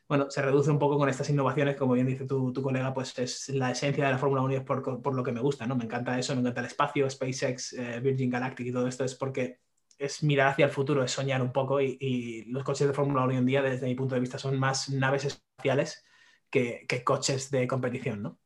bueno, 0.07 0.29
se 0.31 0.41
reduce 0.41 0.71
un 0.71 0.79
poco 0.79 0.97
con 0.97 1.09
estas 1.09 1.29
innovaciones, 1.29 1.75
como 1.75 1.93
bien 1.93 2.07
dice 2.07 2.25
tu, 2.25 2.53
colega, 2.53 2.93
pues 2.93 3.17
es 3.19 3.49
la 3.49 3.71
esencia 3.71 4.05
de 4.05 4.11
la 4.11 4.17
Fórmula 4.17 4.41
1 4.41 4.53
y 4.53 4.55
es 4.57 4.63
por, 4.63 5.15
lo 5.15 5.23
que 5.23 5.31
me 5.33 5.41
gusta, 5.41 5.67
¿no? 5.67 5.75
Me 5.75 5.83
encanta 5.83 6.17
eso, 6.17 6.33
me 6.33 6.41
encanta 6.41 6.61
el 6.61 6.67
espacio, 6.67 7.09
SpaceX, 7.09 7.73
eh, 7.73 7.99
Virgin 7.99 8.29
Galactic 8.29 8.67
y 8.67 8.71
todo 8.71 8.87
esto 8.87 9.03
es 9.03 9.15
porque 9.15 9.59
es 9.97 10.23
mirar 10.23 10.49
hacia 10.49 10.65
el 10.65 10.71
futuro, 10.71 11.03
es 11.03 11.11
soñar 11.11 11.41
un 11.41 11.51
poco 11.51 11.81
y, 11.81 12.45
los 12.47 12.63
coches 12.63 12.87
de 12.87 12.93
Fórmula 12.93 13.23
1 13.23 13.31
hoy 13.31 13.37
en 13.37 13.45
día, 13.45 13.61
desde 13.61 13.87
mi 13.87 13.95
punto 13.95 14.15
de 14.15 14.21
vista, 14.21 14.37
son 14.37 14.57
más 14.57 14.89
naves 14.89 15.25
espaciales 15.25 16.05
que, 16.49 16.85
coches 17.03 17.51
de 17.51 17.67
competición, 17.67 18.21
¿no? 18.21 18.39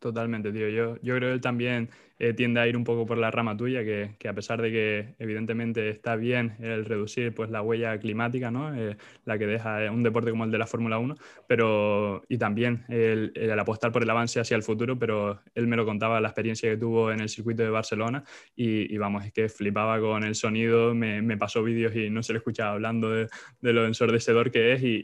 Totalmente, 0.00 0.52
tío. 0.52 0.68
Yo, 0.68 0.96
yo 1.02 1.16
creo 1.16 1.34
que 1.34 1.40
también 1.40 1.90
eh, 2.18 2.32
tiende 2.32 2.60
a 2.60 2.66
ir 2.66 2.76
un 2.76 2.84
poco 2.84 3.06
por 3.06 3.16
la 3.16 3.30
rama 3.30 3.56
tuya, 3.56 3.84
que, 3.84 4.28
a 4.28 4.32
pesar 4.32 4.60
de 4.60 4.72
que 4.72 5.14
evidentemente 5.18 5.88
está 5.88 6.16
bien 6.16 6.56
el 6.58 6.84
reducir 6.84 7.32
pues, 7.32 7.48
la 7.50 7.62
huella 7.62 7.98
climática, 7.98 8.50
¿no? 8.50 8.74
Eh, 8.74 8.96
la 9.24 9.38
que 9.38 9.46
deja 9.46 9.84
eh, 9.84 9.90
un 9.90 10.02
deporte 10.02 10.30
como 10.30 10.44
el 10.44 10.50
de 10.50 10.58
la 10.58 10.66
Fórmula 10.66 10.98
1, 10.98 11.14
pero, 11.46 12.22
y 12.28 12.36
también 12.38 12.84
el, 12.88 13.32
apostar 13.58 13.92
por 13.92 14.02
el 14.02 14.10
avance 14.10 14.40
hacia 14.40 14.56
el 14.56 14.62
futuro, 14.62 14.98
pero 14.98 15.40
él 15.54 15.66
me 15.66 15.76
lo 15.76 15.84
contaba, 15.84 16.20
la 16.20 16.28
experiencia 16.28 16.68
que 16.68 16.76
tuvo 16.76 17.12
en 17.12 17.20
el 17.20 17.28
circuito 17.28 17.62
de 17.62 17.70
Barcelona 17.70 18.24
y, 18.56 18.96
vamos, 18.98 19.24
es 19.24 19.32
que 19.32 19.48
flipaba 19.48 20.00
con 20.00 20.24
el 20.24 20.34
sonido, 20.34 20.94
me, 20.94 21.22
me 21.22 21.36
pasó 21.36 21.62
vídeos 21.62 21.94
y 21.94 22.10
no 22.10 22.22
se 22.22 22.32
le 22.32 22.38
escuchaba 22.38 22.72
hablando 22.72 23.10
de, 23.10 23.28
de 23.60 23.72
lo 23.72 23.86
ensordecedor 23.86 24.50
que 24.50 24.72
es 24.72 24.82
y, 24.82 25.00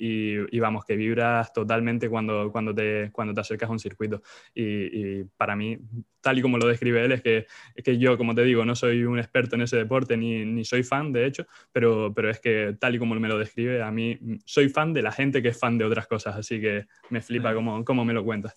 y, 0.50 0.58
vamos, 0.58 0.84
que 0.84 0.96
vibras 0.96 1.52
totalmente 1.52 2.08
cuando, 2.08 2.50
cuando, 2.50 2.74
te, 2.74 3.10
cuando 3.12 3.34
te 3.34 3.40
acercas 3.40 3.68
a 3.68 3.72
un 3.72 3.78
circuito. 3.78 4.22
y 4.54 5.24
para 5.36 5.54
mí, 5.56 5.78
tal 6.20 6.38
y 6.38 6.42
como 6.42 6.58
lo 6.58 6.66
describe 6.66 7.03
es 7.12 7.22
que, 7.22 7.46
es 7.74 7.84
que 7.84 7.98
yo, 7.98 8.16
como 8.16 8.34
te 8.34 8.42
digo, 8.42 8.64
no 8.64 8.74
soy 8.74 9.04
un 9.04 9.18
experto 9.18 9.56
en 9.56 9.62
ese 9.62 9.76
deporte 9.76 10.16
ni, 10.16 10.44
ni 10.44 10.64
soy 10.64 10.82
fan, 10.82 11.12
de 11.12 11.26
hecho, 11.26 11.46
pero, 11.72 12.12
pero 12.14 12.30
es 12.30 12.40
que 12.40 12.76
tal 12.78 12.94
y 12.94 12.98
como 12.98 13.14
me 13.14 13.28
lo 13.28 13.38
describe, 13.38 13.82
a 13.82 13.90
mí 13.90 14.18
soy 14.44 14.68
fan 14.68 14.92
de 14.92 15.02
la 15.02 15.12
gente 15.12 15.42
que 15.42 15.48
es 15.48 15.58
fan 15.58 15.78
de 15.78 15.84
otras 15.84 16.06
cosas, 16.06 16.36
así 16.36 16.60
que 16.60 16.86
me 17.10 17.20
flipa 17.20 17.54
como 17.54 18.04
me 18.04 18.12
lo 18.12 18.24
cuentas. 18.24 18.56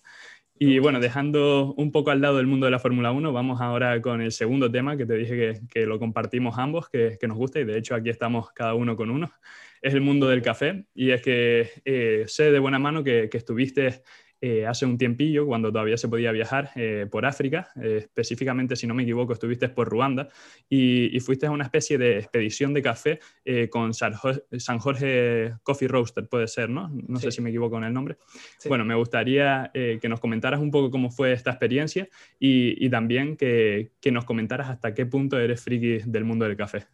Y 0.60 0.80
bueno, 0.80 0.98
dejando 0.98 1.72
un 1.74 1.92
poco 1.92 2.10
al 2.10 2.20
lado 2.20 2.38
del 2.38 2.48
mundo 2.48 2.66
de 2.66 2.72
la 2.72 2.80
Fórmula 2.80 3.12
1, 3.12 3.32
vamos 3.32 3.60
ahora 3.60 4.02
con 4.02 4.20
el 4.20 4.32
segundo 4.32 4.68
tema 4.68 4.96
que 4.96 5.06
te 5.06 5.14
dije 5.14 5.36
que, 5.36 5.60
que 5.68 5.86
lo 5.86 6.00
compartimos 6.00 6.58
ambos, 6.58 6.88
que, 6.88 7.16
que, 7.20 7.28
nos 7.28 7.36
gusta 7.36 7.60
y 7.60 7.64
de 7.64 7.78
hecho 7.78 7.94
aquí 7.94 8.10
estamos 8.10 8.50
cada 8.50 8.74
uno 8.74 8.96
con 8.96 9.10
uno. 9.10 9.30
Es 9.80 9.94
el 9.94 10.00
mundo 10.00 10.28
del 10.28 10.42
café 10.42 10.84
y 10.94 11.12
es 11.12 11.22
que 11.22 11.70
eh, 11.84 12.24
sé 12.26 12.50
de 12.50 12.58
buena 12.58 12.80
mano 12.80 13.04
que, 13.04 13.28
que 13.30 13.38
estuviste 13.38 14.02
eh, 14.40 14.66
hace 14.66 14.86
un 14.86 14.96
tiempillo, 14.98 15.46
cuando 15.46 15.72
todavía 15.72 15.96
se 15.96 16.06
podía 16.06 16.30
viajar 16.30 16.70
eh, 16.76 17.06
por 17.10 17.26
África, 17.26 17.70
eh, 17.82 17.96
específicamente, 17.98 18.76
si 18.76 18.86
no 18.86 18.94
me 18.94 19.02
equivoco, 19.02 19.32
estuviste 19.32 19.68
por 19.68 19.88
Ruanda 19.88 20.28
y, 20.68 21.18
fuiste 21.20 21.46
a 21.46 21.50
una 21.50 21.64
especie 21.64 21.98
de 21.98 22.18
expedición 22.18 22.72
de 22.72 22.80
café 22.80 23.18
con 23.70 23.92
San 23.92 24.78
Jorge, 24.78 25.54
Coffee 25.64 25.88
Roaster, 25.88 26.28
puede 26.28 26.46
ser, 26.46 26.70
¿no? 26.70 26.88
No 26.88 27.18
sé 27.18 27.32
si 27.32 27.42
me 27.42 27.50
equivoco 27.50 27.76
en 27.76 27.84
el 27.84 27.92
nombre. 27.92 28.16
Bueno, 28.66 28.84
me 28.84 28.94
gustaría 28.94 29.70
que 29.74 30.08
nos 30.08 30.20
comentaras 30.20 30.60
un 30.60 30.70
poco 30.70 30.90
cómo 30.90 31.10
fue 31.10 31.32
esta 31.32 31.50
experiencia 31.50 32.08
y, 32.38 32.88
también 32.88 33.36
que, 33.36 33.90
que 34.00 34.12
nos 34.12 34.24
comentaras 34.24 34.70
hasta 34.70 34.94
qué 34.94 35.04
punto 35.06 35.38
eres 35.38 35.60
friki 35.60 35.98
del 36.06 36.24
mundo 36.24 36.44
del 36.46 36.56
café. 36.56 36.86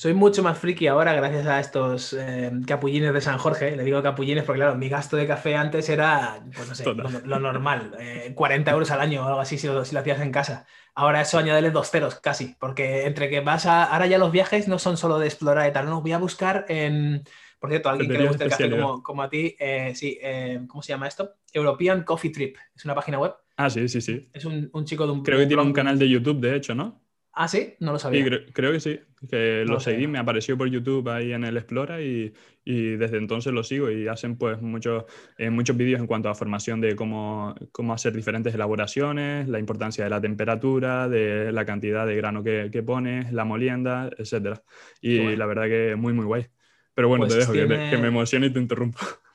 Soy 0.00 0.14
mucho 0.14 0.42
más 0.42 0.56
friki 0.56 0.86
ahora 0.86 1.12
gracias 1.12 1.46
a 1.46 1.60
estos 1.60 2.14
eh, 2.14 2.50
capullines 2.66 3.12
de 3.12 3.20
San 3.20 3.36
Jorge. 3.36 3.76
Le 3.76 3.84
digo 3.84 4.02
capullines 4.02 4.44
porque, 4.44 4.60
claro, 4.60 4.74
mi 4.74 4.88
gasto 4.88 5.14
de 5.18 5.26
café 5.26 5.56
antes 5.56 5.90
era, 5.90 6.42
pues 6.56 6.66
no 6.66 6.74
sé, 6.74 6.84
lo, 6.86 7.38
normal, 7.38 7.94
40 8.34 8.70
eh, 8.70 8.72
euros 8.72 8.90
al 8.92 9.02
año 9.02 9.22
o 9.22 9.26
algo 9.26 9.40
así 9.40 9.58
si 9.58 9.66
lo, 9.66 9.80
hacías 9.80 10.20
en 10.22 10.32
casa. 10.32 10.64
Ahora 10.94 11.20
eso 11.20 11.36
añádele 11.36 11.70
dos 11.70 11.90
ceros 11.90 12.14
casi, 12.14 12.56
porque 12.58 13.04
entre 13.04 13.28
que 13.28 13.40
vas 13.40 13.66
a... 13.66 13.84
Ahora 13.84 14.06
ya 14.06 14.16
los 14.16 14.32
viajes 14.32 14.68
no 14.68 14.78
son 14.78 14.96
solo 14.96 15.18
de 15.18 15.26
explorar 15.26 15.68
y 15.68 15.72
tal, 15.74 15.84
no, 15.84 16.00
voy 16.00 16.12
a 16.12 16.18
buscar 16.18 16.64
en 16.70 17.22
Por 17.58 17.68
cierto, 17.68 17.90
alguien 17.90 18.10
que 18.10 18.16
le 18.16 18.26
guste 18.26 18.44
el 18.44 18.50
café 18.50 18.70
como, 19.02 19.22
a 19.22 19.28
ti, 19.28 19.54
eh, 19.60 19.92
sí, 19.94 20.18
eh, 20.22 20.62
¿cómo 20.66 20.80
se 20.80 20.94
llama 20.94 21.08
esto? 21.08 21.34
European 21.52 22.04
Coffee 22.04 22.30
Trip. 22.30 22.56
Es 22.74 22.86
una 22.86 22.94
página 22.94 23.18
web. 23.18 23.34
Ah, 23.58 23.68
sí, 23.68 23.86
sí, 23.86 24.00
sí. 24.00 24.30
Es 24.32 24.46
un, 24.46 24.70
chico 24.86 25.04
de 25.04 25.12
un... 25.12 25.22
Creo 25.22 25.38
que 25.38 25.46
tiene 25.46 25.62
un 25.62 25.74
canal 25.74 25.98
de 25.98 26.08
YouTube, 26.08 26.40
de 26.40 26.56
hecho, 26.56 26.74
¿no? 26.74 27.02
Ah, 27.42 27.48
sí, 27.48 27.72
no 27.80 27.92
lo 27.92 27.98
sabía. 27.98 28.22
creo, 28.52 28.70
que 28.70 28.80
sí, 28.80 29.00
que 29.30 29.64
lo, 29.66 29.80
seguí, 29.80 30.06
me 30.06 30.18
apareció 30.18 30.58
por 30.58 30.68
YouTube 30.68 31.08
ahí 31.08 31.32
en 31.32 31.44
el 31.44 31.56
Explora 31.56 32.02
y, 32.02 32.34
desde 32.66 33.16
entonces 33.16 33.54
lo 33.54 33.64
sigo 33.64 33.90
y 33.90 34.06
hacen 34.08 34.36
pues 34.36 34.60
muchos, 34.60 35.04
eh, 35.38 35.48
muchos 35.48 35.74
vídeos 35.74 36.00
en 36.00 36.06
cuanto 36.06 36.28
a 36.28 36.34
formación 36.34 36.82
de 36.82 36.94
cómo, 36.94 37.54
cómo, 37.72 37.94
hacer 37.94 38.12
diferentes 38.12 38.54
elaboraciones, 38.54 39.48
la 39.48 39.58
importancia 39.58 40.04
de 40.04 40.10
la 40.10 40.20
temperatura, 40.20 41.08
de 41.08 41.50
la 41.50 41.64
cantidad 41.64 42.06
de 42.06 42.14
grano 42.14 42.44
que, 42.44 42.68
que 42.70 42.82
pones, 42.82 43.32
la 43.32 43.46
molienda, 43.46 44.10
etc. 44.18 44.60
Y 45.00 45.34
la 45.34 45.46
verdad 45.46 45.64
que 45.64 45.96
muy, 45.96 46.12
muy 46.12 46.26
guay. 46.26 46.46
Pero 46.92 47.08
bueno, 47.08 47.26
te 47.26 47.36
pues 47.36 47.48
dejo, 47.48 47.54
que, 47.54 47.90
que 47.90 47.96
me 47.96 48.08
emocione 48.08 48.48
y 48.48 48.50
te 48.50 48.60
interrumpo 48.60 48.98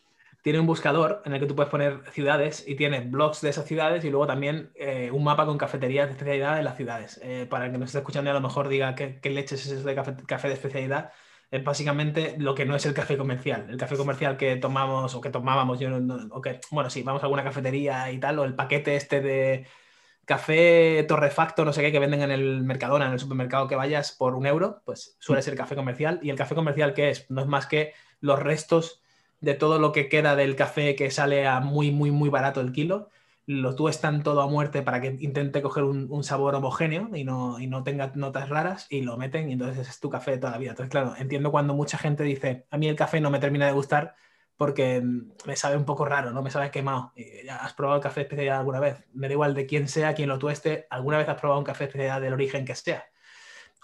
tiene 0.46 0.60
un 0.60 0.68
buscador 0.68 1.24
en 1.26 1.34
el 1.34 1.40
que 1.40 1.48
tú 1.48 1.56
puedes 1.56 1.72
poner 1.72 2.04
ciudades 2.12 2.64
y 2.68 2.76
tiene 2.76 3.00
blogs 3.00 3.42
de 3.42 3.50
esas 3.50 3.66
ciudades 3.66 4.06
y 4.06 4.12
luego 4.12 4.28
también 4.28 4.72
eh, 4.76 5.10
un 5.12 5.24
mapa 5.24 5.48
con 5.48 5.58
cafeterías 5.58 6.06
de 6.06 6.12
especialidad 6.12 6.56
de 6.56 6.62
las 6.62 6.78
ciudades. 6.78 7.20
Eh, 7.24 7.48
para 7.50 7.66
el 7.66 7.72
que 7.72 7.80
nos 7.80 7.88
esté 7.88 7.98
escuchando 7.98 8.30
y 8.30 8.32
a 8.32 8.36
lo 8.36 8.42
mejor 8.42 8.68
diga 8.68 8.94
qué, 8.94 9.20
qué 9.20 9.32
leches 9.32 9.66
es 9.66 9.72
eso 9.72 9.88
de 9.88 9.96
café, 9.96 10.48
de 10.48 10.54
especialidad, 10.54 11.12
es 11.50 11.64
básicamente 11.64 12.36
lo 12.38 12.54
que 12.54 12.68
no 12.68 12.76
es 12.76 12.86
el 12.86 12.94
café 12.94 13.18
comercial. 13.18 13.66
El 13.72 13.78
café 13.78 13.98
comercial 13.98 14.38
que 14.38 14.56
tomamos 14.58 15.16
o 15.16 15.22
que 15.22 15.32
tomábamos, 15.32 15.80
yo 15.80 15.90
o 16.30 16.42
que, 16.42 16.60
bueno, 16.70 16.92
sí, 16.92 17.02
vamos 17.02 17.24
a 17.24 17.26
alguna 17.26 17.44
cafetería 17.44 18.12
y 18.12 18.20
tal, 18.20 18.38
o 18.38 18.44
el 18.44 18.54
paquete 18.54 18.96
este 18.98 19.22
de 19.22 19.66
café 20.26 21.04
torrefacto, 21.08 21.66
no 21.66 21.74
sé 21.74 21.82
qué, 21.82 21.92
que 21.92 21.98
venden 21.98 22.22
en 22.22 22.30
el 22.30 22.62
Mercadona, 22.62 23.08
en 23.08 23.14
el 23.14 23.20
supermercado 23.20 23.68
que 23.68 23.76
vayas 23.76 24.12
por 24.12 24.36
un 24.36 24.46
euro, 24.46 24.84
pues 24.86 25.18
suele 25.20 25.42
ser 25.42 25.56
café 25.56 25.76
comercial. 25.76 26.20
Y 26.22 26.30
el 26.30 26.38
café 26.38 26.54
comercial, 26.54 26.94
¿qué 26.94 27.10
es? 27.10 27.32
No 27.32 27.42
es 27.42 27.48
más 27.48 27.66
que 27.66 27.94
los 28.20 28.38
restos 28.38 29.02
de 29.46 29.54
todo 29.54 29.78
lo 29.80 29.92
que 29.92 30.10
queda 30.10 30.36
del 30.36 30.56
café 30.56 30.96
que 30.96 31.12
sale 31.12 31.46
a 31.48 31.60
muy, 31.60 31.92
muy, 31.92 32.10
muy 32.10 32.30
barato 32.30 32.62
el 32.62 32.72
kilo, 32.72 33.10
lo 33.46 33.76
tuestan 33.76 34.24
todo 34.24 34.42
a 34.42 34.48
muerte 34.48 34.82
para 34.82 35.00
que 35.02 35.18
intente 35.20 35.62
coger 35.62 35.84
un, 35.84 36.24
sabor 36.24 36.56
homogéneo 36.56 37.16
y 37.16 37.24
no, 37.24 37.60
y 37.60 37.68
no 37.68 37.84
tenga 37.84 38.12
notas 38.16 38.50
raras 38.50 38.88
y 38.90 39.02
lo 39.02 39.18
meten 39.18 39.48
y 39.50 39.54
entonces 39.54 39.88
es 39.88 40.00
tu 40.00 40.10
café 40.10 40.32
de 40.32 40.38
toda 40.40 40.54
la 40.54 40.58
vida. 40.58 40.72
Entonces, 40.72 40.90
claro, 40.90 41.14
entiendo 41.18 41.52
cuando 41.52 41.76
mucha 41.76 42.00
gente 42.00 42.24
dice, 42.24 42.66
a 42.72 42.78
mí 42.78 42.88
el 42.88 42.96
café 42.96 43.22
no 43.22 43.30
me 43.30 43.38
termina 43.40 43.68
de 43.68 43.74
gustar 43.74 44.16
porque 44.58 45.04
me 45.04 45.56
sabe 45.56 45.78
un 45.78 45.86
poco 45.86 46.06
raro, 46.06 46.32
¿no? 46.32 46.42
Me 46.42 46.50
sabe 46.50 46.72
quemado. 46.72 47.14
¿Ya 47.46 47.58
¿Has 47.58 47.74
probado 47.74 47.98
el 47.98 48.04
café 48.04 48.22
especial 48.22 48.58
alguna 48.58 48.80
vez? 48.80 49.06
Me 49.14 49.28
da 49.28 49.34
igual 49.34 49.54
de 49.54 49.68
quién 49.68 49.88
sea, 49.88 50.16
quién 50.16 50.30
lo 50.30 50.40
tueste, 50.40 50.88
alguna 50.90 51.20
vez 51.20 51.30
has 51.30 51.40
probado 51.40 51.60
un 51.60 51.66
café 51.66 51.84
especial 51.84 52.22
del 52.22 52.34
origen 52.34 52.66
que 52.66 52.74
sea. 52.74 53.06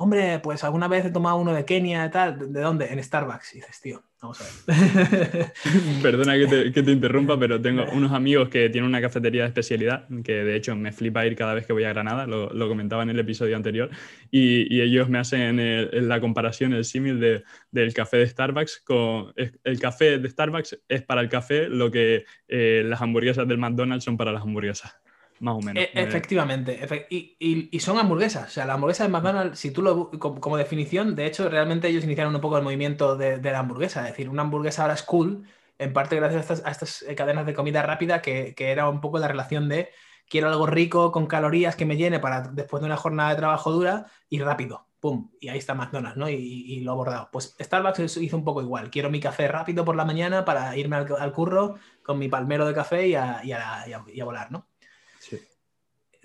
Hombre, 0.02 0.40
pues 0.40 0.64
alguna 0.64 0.88
vez 0.88 1.06
he 1.06 1.12
tomado 1.12 1.38
uno 1.38 1.54
de 1.54 1.64
Kenia 1.64 2.06
y 2.06 2.10
tal. 2.10 2.52
¿De 2.52 2.60
dónde? 2.60 2.88
En 2.92 3.04
Starbucks. 3.04 3.54
Y 3.54 3.58
dices, 3.58 3.80
tío, 3.80 4.04
Vamos 4.22 4.40
a 4.40 4.72
ver. 4.72 5.52
Perdona 6.02 6.34
que 6.74 6.84
te, 6.84 6.92
interrumpa, 6.92 7.40
pero 7.40 7.60
tengo 7.60 7.86
unos 7.92 8.12
amigos 8.12 8.50
que 8.50 8.70
tienen 8.70 8.88
una 8.88 9.02
cafetería 9.02 9.42
de 9.42 9.48
especialidad, 9.48 10.08
que 10.24 10.44
de 10.44 10.56
hecho 10.56 10.76
me 10.76 10.92
flipa 10.92 11.26
ir 11.26 11.36
cada 11.36 11.56
vez 11.56 11.66
que 11.66 11.74
voy 11.74 11.86
a 11.86 11.90
Granada, 11.90 12.28
lo, 12.28 12.68
comentaba 12.68 13.02
en 13.02 13.10
el 13.10 13.20
episodio 13.20 13.56
anterior, 13.56 13.90
y, 14.30 14.80
ellos 14.82 15.10
me 15.10 15.18
hacen 15.18 15.60
la 16.08 16.20
comparación, 16.20 16.74
el 16.74 16.86
símil 16.86 17.20
de, 17.20 17.44
del 17.72 17.94
café 17.94 18.18
de 18.18 18.28
Starbucks 18.28 18.82
con... 18.86 19.34
El 19.36 19.80
café 19.80 20.20
de 20.20 20.30
Starbucks 20.30 20.80
es 20.88 21.02
para 21.02 21.22
el 21.22 21.30
café 21.30 21.68
lo 21.68 21.90
que 21.90 22.26
eh, 22.48 22.84
las 22.86 23.02
hamburguesas 23.02 23.48
del 23.48 23.58
McDonald's 23.58 24.06
son 24.06 24.18
para 24.18 24.32
las 24.32 24.44
hamburguesas 24.44 25.02
más 25.42 25.56
o 25.56 25.60
menos. 25.60 25.84
E, 25.84 25.90
efectivamente. 25.96 26.80
y, 27.10 27.80
son 27.80 27.98
hamburguesas. 27.98 28.48
O 28.48 28.52
sea, 28.52 28.66
la 28.66 28.74
hamburguesa 28.74 29.04
de 29.04 29.10
McDonald's, 29.10 29.60
si 29.60 29.72
tú 29.72 29.82
lo 29.82 30.12
como, 30.12 30.56
definición, 30.56 31.16
de 31.16 31.26
hecho, 31.26 31.50
realmente 31.50 31.88
ellos 31.88 32.04
iniciaron 32.04 32.34
un 32.34 32.42
poco 32.42 32.58
el 32.58 32.64
movimiento 32.64 33.18
de, 33.18 33.42
la 33.42 33.60
hamburguesa. 33.60 34.02
Es 34.02 34.12
decir, 34.12 34.30
una 34.30 34.44
hamburguesa 34.44 34.84
ahora 34.84 34.94
es 34.94 35.04
cool, 35.04 35.44
en 35.80 35.94
parte 35.94 36.16
gracias 36.16 36.64
a 36.64 36.70
estas, 36.70 37.02
eh, 37.02 37.16
cadenas 37.16 37.46
de 37.48 37.56
comida 37.56 37.82
rápida, 37.82 38.22
que, 38.22 38.54
era 38.58 38.88
un 38.88 39.02
poco 39.02 39.18
la 39.18 39.28
relación 39.28 39.68
de 39.68 39.90
quiero 40.30 40.48
algo 40.48 40.68
rico, 40.68 41.12
con 41.12 41.26
calorías, 41.26 41.76
que 41.76 41.86
me 41.86 41.98
llene 41.98 42.20
para 42.20 42.42
después 42.42 42.82
de 42.82 42.86
una 42.86 42.98
jornada 42.98 43.32
de 43.32 43.38
trabajo 43.38 43.72
dura 43.72 44.06
y 44.30 44.40
rápido. 44.40 44.88
¡Pum! 45.00 45.32
Y 45.40 45.50
ahí 45.50 45.58
está 45.58 45.74
McDonald's, 45.74 46.18
¿no? 46.18 46.30
Y, 46.30 46.80
lo 46.82 46.92
ha 46.92 46.94
abordado. 46.94 47.30
Pues 47.32 47.56
Starbucks 47.60 48.18
hizo 48.18 48.38
un 48.38 48.44
poco 48.44 48.62
igual. 48.62 48.92
Quiero 48.92 49.10
mi 49.10 49.20
café 49.20 49.48
rápido 49.48 49.84
por 49.84 49.96
la 49.96 50.06
mañana 50.06 50.46
para 50.46 50.78
irme 50.78 50.98
al, 50.98 51.34
curro 51.34 51.76
con 52.04 52.20
mi 52.20 52.30
palmero 52.30 52.68
de 52.68 52.76
café 52.76 53.08
y 53.08 53.16
a, 53.16 53.42
y 53.44 53.52
a 53.52 54.26
volar, 54.26 54.52
¿no? 54.52 54.71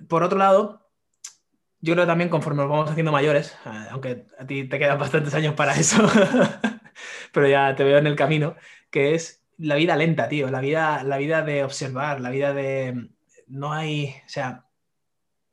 Por 0.08 0.22
otro 0.22 0.38
lado, 0.38 0.90
yo 1.80 1.94
creo 1.94 2.04
que 2.04 2.10
también 2.10 2.30
conforme 2.30 2.62
nos 2.62 2.70
vamos 2.70 2.90
haciendo 2.90 3.12
mayores, 3.12 3.56
eh, 3.66 3.86
aunque 3.90 4.26
a 4.38 4.46
ti 4.46 4.68
te 4.68 4.78
quedan 4.78 4.98
bastantes 4.98 5.34
años 5.34 5.54
para 5.54 5.74
eso, 5.74 6.06
pero 7.32 7.48
ya 7.48 7.74
te 7.74 7.84
veo 7.84 7.98
en 7.98 8.06
el 8.06 8.16
camino, 8.16 8.56
que 8.90 9.14
es 9.14 9.44
la 9.58 9.76
vida 9.76 9.96
lenta, 9.96 10.28
tío, 10.28 10.50
la 10.50 10.60
vida, 10.60 11.02
la 11.02 11.18
vida 11.18 11.42
de 11.42 11.64
observar, 11.64 12.20
la 12.20 12.30
vida 12.30 12.52
de... 12.52 13.10
No 13.46 13.72
hay, 13.72 14.14
o 14.26 14.28
sea, 14.28 14.66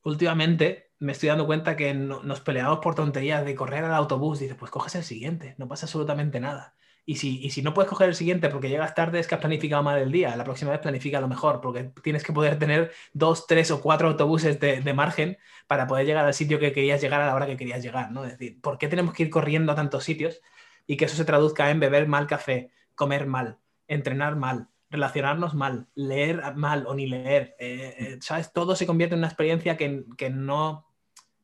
últimamente 0.04 0.92
me 1.00 1.12
estoy 1.12 1.30
dando 1.30 1.46
cuenta 1.46 1.76
que 1.76 1.94
nos 1.94 2.42
peleamos 2.42 2.80
por 2.80 2.96
tonterías 2.96 3.46
de 3.46 3.56
correr 3.56 3.84
al 3.84 3.94
autobús, 3.94 4.40
dices, 4.40 4.56
pues 4.58 4.72
coges 4.72 4.96
el 4.96 5.04
siguiente, 5.04 5.56
no 5.58 5.68
pasa 5.68 5.86
absolutamente 5.86 6.40
nada. 6.40 6.76
Y 7.06 7.16
si, 7.16 7.50
si 7.50 7.62
no 7.62 7.74
puedes 7.74 7.90
coger 7.90 8.10
el 8.10 8.16
siguiente 8.16 8.50
porque 8.50 8.70
llegas 8.70 8.96
tarde, 8.96 9.20
es 9.20 9.28
que 9.28 9.36
has 9.36 9.42
planificado 9.42 9.84
mal 9.84 10.00
el 10.00 10.12
día. 10.12 10.36
La 10.38 10.46
próxima 10.46 10.72
vez 10.72 10.80
planifica 10.80 11.20
lo 11.20 11.28
mejor, 11.28 11.60
porque 11.60 11.92
tienes 12.02 12.24
que 12.24 12.32
poder 12.32 12.58
tener 12.58 12.94
dos, 13.12 13.46
tres 13.46 13.72
o 13.72 13.82
cuatro 13.82 14.08
autobuses 14.08 14.60
de, 14.60 14.94
margen 14.94 15.38
para 15.68 15.86
poder 15.86 16.06
llegar 16.06 16.26
al 16.26 16.34
sitio 16.34 16.60
que 16.60 16.72
querías 16.72 17.02
llegar 17.02 17.22
a 17.22 17.28
la 17.28 17.36
hora 17.36 17.46
que 17.46 17.58
querías 17.58 17.84
llegar. 17.84 18.12
¿no? 18.12 18.24
Es 18.24 18.32
decir, 18.32 18.62
¿por 18.62 18.78
qué 18.78 18.88
tenemos 18.88 19.14
que 19.14 19.24
ir 19.24 19.30
corriendo 19.30 19.72
a 19.74 19.76
tantos 19.76 20.04
sitios 20.06 20.42
y 20.88 20.96
que 20.96 21.06
eso 21.06 21.18
se 21.18 21.26
traduzca 21.26 21.70
en 21.72 21.80
beber 21.80 22.08
mal 22.08 22.26
café, 22.26 22.72
comer 22.96 23.28
mal, 23.28 23.58
entrenar 23.88 24.38
mal, 24.38 24.70
relacionarnos 24.90 25.56
mal, 25.56 25.88
leer 25.96 26.56
mal 26.56 26.86
o 26.88 26.96
ni 26.96 27.08
leer? 27.08 27.56
Eh, 27.60 27.96
eh, 28.00 28.18
¿Sabes? 28.22 28.54
Todo 28.54 28.78
se 28.78 28.86
convierte 28.86 29.16
en 29.16 29.20
una 29.20 29.28
experiencia 29.28 29.76
que, 29.76 30.06
que 30.16 30.30
no 30.30 30.93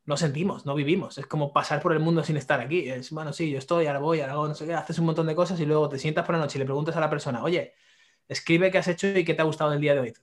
no 0.10 0.18
sentimos, 0.18 0.66
no 0.66 0.74
vivimos. 0.74 1.20
Es 1.20 1.28
como 1.28 1.54
pasar 1.54 1.84
por 1.84 1.94
el 1.94 2.00
mundo 2.00 2.24
sin 2.24 2.36
estar 2.36 2.60
aquí. 2.60 2.90
Es, 2.90 3.12
bueno, 3.12 3.32
sí, 3.32 3.52
yo 3.52 3.60
estoy, 3.60 3.86
ahora 3.86 4.00
voy, 4.00 4.22
ahora 4.22 4.34
hago 4.34 4.48
no 4.48 4.56
sé 4.56 4.66
qué, 4.66 4.74
haces 4.74 4.98
un 4.98 5.06
montón 5.06 5.28
de 5.28 5.36
cosas 5.36 5.60
y 5.60 5.68
luego 5.68 5.88
te 5.88 6.00
sientas 6.00 6.26
por 6.26 6.34
la 6.34 6.42
noche 6.42 6.58
y 6.58 6.60
le 6.60 6.66
preguntas 6.66 6.96
a 6.98 7.00
la 7.00 7.12
persona, 7.12 7.44
oye, 7.44 7.76
escribe 8.28 8.72
qué 8.72 8.80
has 8.80 8.88
hecho 8.88 9.08
y 9.08 9.24
qué 9.24 9.36
te 9.36 9.44
ha 9.44 9.46
gustado 9.46 9.70
del 9.70 9.80
día 9.80 9.94
de 9.94 10.00
hoy. 10.00 10.14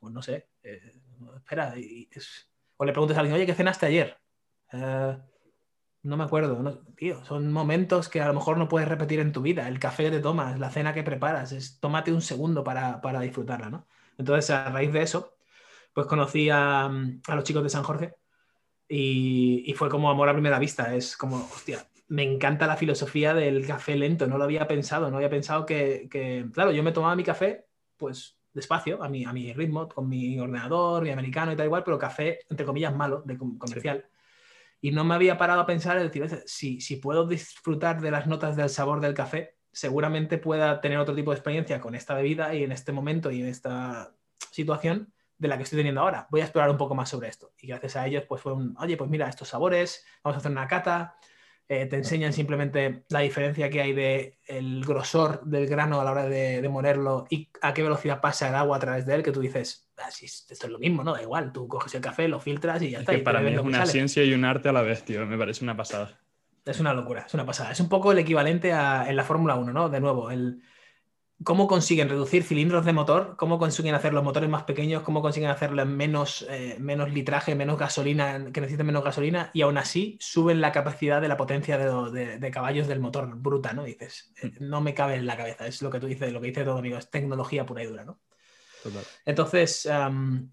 Pues 0.00 0.14
no 0.14 0.22
sé, 0.22 0.48
eh, 0.62 0.94
espera, 1.36 1.74
o 2.78 2.84
le 2.86 2.92
preguntas 2.92 3.18
a 3.18 3.20
alguien, 3.20 3.36
oye, 3.36 3.44
¿qué 3.44 3.54
cenaste 3.54 3.84
ayer? 3.84 4.16
Eh, 4.72 5.18
no 6.04 6.16
me 6.16 6.24
acuerdo, 6.24 6.82
tío, 6.96 7.22
son 7.26 7.52
momentos 7.52 8.08
que 8.08 8.22
a 8.22 8.28
lo 8.28 8.32
mejor 8.32 8.56
no 8.56 8.66
puedes 8.66 8.88
repetir 8.88 9.20
en 9.20 9.32
tu 9.32 9.42
vida. 9.42 9.68
El 9.68 9.78
café 9.78 10.04
que 10.04 10.10
te 10.12 10.20
tomas, 10.20 10.58
la 10.58 10.70
cena 10.70 10.94
que 10.94 11.02
preparas, 11.02 11.52
es 11.52 11.78
tómate 11.80 12.14
un 12.14 12.22
segundo 12.22 12.64
para, 12.64 13.02
para 13.02 13.20
disfrutarla, 13.20 13.68
¿no? 13.68 13.86
Entonces, 14.16 14.48
a 14.48 14.70
raíz 14.70 14.90
de 14.90 15.02
eso, 15.02 15.36
pues 15.92 16.06
conocí 16.06 16.48
a, 16.48 16.86
a 16.86 17.34
los 17.34 17.44
chicos 17.44 17.62
de 17.62 17.68
San 17.68 17.82
Jorge 17.82 18.14
y, 18.88 19.72
fue 19.76 19.88
como 19.88 20.10
amor 20.10 20.28
a 20.28 20.32
primera 20.32 20.58
vista. 20.58 20.94
Es 20.94 21.16
como, 21.16 21.36
hostia, 21.36 21.86
me 22.08 22.22
encanta 22.22 22.66
la 22.66 22.76
filosofía 22.76 23.34
del 23.34 23.66
café 23.66 23.96
lento. 23.96 24.26
No 24.26 24.38
lo 24.38 24.44
había 24.44 24.66
pensado. 24.68 25.10
No 25.10 25.16
había 25.16 25.30
pensado 25.30 25.66
que, 25.66 26.08
claro, 26.52 26.72
yo 26.72 26.82
me 26.82 26.92
tomaba 26.92 27.16
mi 27.16 27.24
café, 27.24 27.66
pues 27.96 28.38
despacio, 28.52 29.02
a 29.02 29.08
mi, 29.08 29.24
a 29.24 29.32
mi 29.32 29.52
ritmo, 29.52 29.88
con 29.88 30.08
mi 30.08 30.38
ordenador, 30.38 31.02
mi 31.02 31.10
americano 31.10 31.52
y 31.52 31.56
tal 31.56 31.66
igual, 31.66 31.84
pero 31.84 31.98
café, 31.98 32.40
entre 32.48 32.64
comillas, 32.64 32.94
malo, 32.94 33.22
de 33.26 33.36
comercial. 33.36 34.06
Y 34.80 34.92
no 34.92 35.04
me 35.04 35.14
había 35.14 35.36
parado 35.36 35.60
a 35.60 35.66
pensar, 35.66 35.98
es 35.98 36.04
decir, 36.04 36.42
si, 36.46 36.80
si 36.80 36.96
puedo 36.96 37.26
disfrutar 37.26 38.00
de 38.00 38.10
las 38.10 38.26
notas 38.26 38.56
del 38.56 38.70
sabor 38.70 39.00
del 39.00 39.14
café, 39.14 39.56
seguramente 39.72 40.38
pueda 40.38 40.80
tener 40.80 40.98
otro 40.98 41.14
tipo 41.14 41.32
de 41.32 41.36
experiencia 41.36 41.80
con 41.80 41.94
esta 41.94 42.14
bebida 42.14 42.54
y 42.54 42.62
en 42.62 42.72
este 42.72 42.92
momento 42.92 43.30
y 43.30 43.42
en 43.42 43.48
esta 43.48 44.14
situación 44.50 45.12
de 45.38 45.48
la 45.48 45.56
que 45.56 45.64
estoy 45.64 45.78
teniendo 45.78 46.00
ahora. 46.00 46.26
Voy 46.30 46.40
a 46.40 46.44
explorar 46.44 46.70
un 46.70 46.76
poco 46.76 46.94
más 46.94 47.08
sobre 47.08 47.28
esto. 47.28 47.52
Y 47.58 47.68
gracias 47.68 47.96
a 47.96 48.06
ellos, 48.06 48.24
pues 48.28 48.42
fue 48.42 48.52
un, 48.52 48.76
oye, 48.78 48.96
pues 48.96 49.10
mira, 49.10 49.28
estos 49.28 49.48
sabores, 49.48 50.04
vamos 50.22 50.36
a 50.36 50.38
hacer 50.38 50.52
una 50.52 50.66
cata. 50.66 51.16
Eh, 51.68 51.86
te 51.86 51.96
enseñan 51.96 52.32
simplemente 52.32 53.04
la 53.08 53.20
diferencia 53.20 53.68
que 53.68 53.82
hay 53.82 53.92
de 53.92 54.38
el 54.46 54.84
grosor 54.84 55.44
del 55.44 55.66
grano 55.66 56.00
a 56.00 56.04
la 56.04 56.12
hora 56.12 56.28
de, 56.28 56.62
de, 56.62 56.68
molerlo 56.68 57.26
y 57.28 57.50
a 57.60 57.74
qué 57.74 57.82
velocidad 57.82 58.20
pasa 58.20 58.48
el 58.48 58.54
agua 58.54 58.76
a 58.76 58.80
través 58.80 59.04
de 59.04 59.16
él, 59.16 59.24
que 59.24 59.32
tú 59.32 59.40
dices, 59.40 59.90
ah, 59.98 60.08
esto 60.08 60.54
es 60.66 60.68
lo 60.68 60.78
mismo, 60.78 61.02
¿no? 61.02 61.12
Da 61.12 61.22
igual, 61.22 61.52
tú 61.52 61.66
coges 61.66 61.92
el 61.96 62.00
café, 62.00 62.28
lo 62.28 62.38
filtras 62.38 62.82
y 62.82 62.90
ya 62.90 63.00
está. 63.00 63.12
Que 63.12 63.18
para 63.18 63.40
mí 63.40 63.52
es 63.52 63.58
una 63.58 63.84
ciencia 63.84 64.22
y 64.22 64.32
un 64.32 64.44
arte 64.44 64.68
a 64.68 64.72
la 64.72 64.82
vez, 64.82 65.02
tío, 65.02 65.26
me 65.26 65.36
parece 65.36 65.64
una 65.64 65.76
pasada. 65.76 66.20
Es 66.64 66.78
una 66.78 66.92
locura, 66.92 67.24
es 67.26 67.34
una 67.34 67.44
pasada. 67.44 67.72
Es 67.72 67.80
un 67.80 67.88
poco 67.88 68.12
el 68.12 68.18
equivalente 68.18 68.72
a, 68.72 69.08
en 69.08 69.16
la 69.16 69.24
Fórmula 69.24 69.56
1, 69.56 69.72
¿no? 69.72 69.88
De 69.88 70.00
nuevo, 70.00 70.30
el, 70.30 70.62
cómo 71.44 71.66
consiguen 71.66 72.08
reducir 72.08 72.42
cilindros 72.42 72.84
de 72.84 72.92
motor, 72.92 73.36
cómo 73.36 73.58
consiguen 73.58 73.94
hacer 73.94 74.14
los 74.14 74.24
motores 74.24 74.48
más 74.48 74.62
pequeños, 74.62 75.02
cómo 75.02 75.20
consiguen 75.20 75.50
hacerle 75.50 75.84
menos, 75.84 76.46
eh, 76.48 76.76
menos 76.80 77.12
litraje, 77.12 77.54
menos 77.54 77.78
gasolina, 77.78 78.50
que 78.52 78.60
necesiten 78.60 78.86
menos 78.86 79.04
gasolina, 79.04 79.50
y 79.52 79.62
aún 79.62 79.76
así 79.76 80.16
suben 80.20 80.60
la 80.60 80.72
capacidad 80.72 81.20
de 81.20 81.28
la 81.28 81.36
potencia 81.36 81.76
de, 81.78 82.50
caballos 82.50 82.88
del 82.88 83.00
motor 83.00 83.36
bruta, 83.36 83.74
¿no? 83.74 83.84
Dices, 83.84 84.32
eh, 84.42 84.48
mm. 84.48 84.68
no 84.68 84.80
me 84.80 84.94
cabe 84.94 85.16
en 85.16 85.26
la 85.26 85.36
cabeza, 85.36 85.66
es 85.66 85.82
lo 85.82 85.90
que 85.90 86.00
tú 86.00 86.06
dices, 86.06 86.32
lo 86.32 86.40
que 86.40 86.48
dice 86.48 86.64
todo 86.64 86.78
amigo, 86.78 86.96
es 86.96 87.10
tecnología 87.10 87.66
pura 87.66 87.82
y 87.82 87.86
dura, 87.86 88.04
¿no? 88.04 88.20
Entonces, 89.24 89.88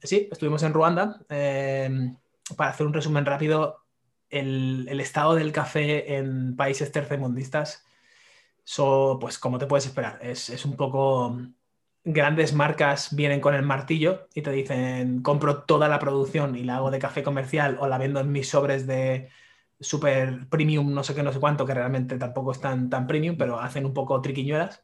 sí, 0.02 0.28
estuvimos 0.32 0.63
en 0.63 0.74
Ruanda. 0.74 1.20
Em, 1.30 2.18
para 2.58 2.72
hacer 2.72 2.88
un 2.88 2.94
resumen 2.94 3.28
rápido, 3.28 3.84
el, 4.28 4.88
el 4.90 5.00
estado 5.00 5.36
del 5.36 5.52
café 5.52 6.16
en 6.16 6.56
países 6.56 6.92
tercermundistas 6.92 7.86
So, 8.63 9.17
pues 9.20 9.38
como 9.39 9.58
te 9.58 9.67
puedes 9.67 9.86
esperar, 9.86 10.20
es, 10.22 10.50
es 10.50 10.65
un 10.65 10.75
poco 10.77 11.38
grandes 12.03 12.53
marcas 12.53 13.15
vienen 13.15 13.39
con 13.41 13.53
el 13.55 13.63
martillo 13.63 14.27
y 14.34 14.41
te 14.41 14.51
dicen, 14.51 15.22
compro 15.22 15.63
toda 15.63 15.88
la 15.88 16.00
producción 16.00 16.55
y 16.55 16.63
la 16.63 16.77
hago 16.77 16.91
de 16.91 17.00
café 17.00 17.24
comercial 17.24 17.77
o 17.79 17.88
la 17.88 17.98
vendo 17.98 18.20
en 18.20 18.32
mis 18.32 18.50
sobres 18.50 18.88
de 18.88 19.29
super 19.79 20.48
premium, 20.50 20.93
no 20.93 21.03
sé 21.03 21.15
qué, 21.15 21.24
no 21.24 21.34
sé 21.34 21.39
cuánto, 21.39 21.65
que 21.65 21.74
realmente 21.74 22.17
tampoco 22.17 22.51
están 22.53 22.89
tan 22.89 23.08
premium, 23.08 23.38
pero 23.38 23.60
hacen 23.60 23.86
un 23.86 23.93
poco 23.93 24.22
triquiñuelas. 24.22 24.84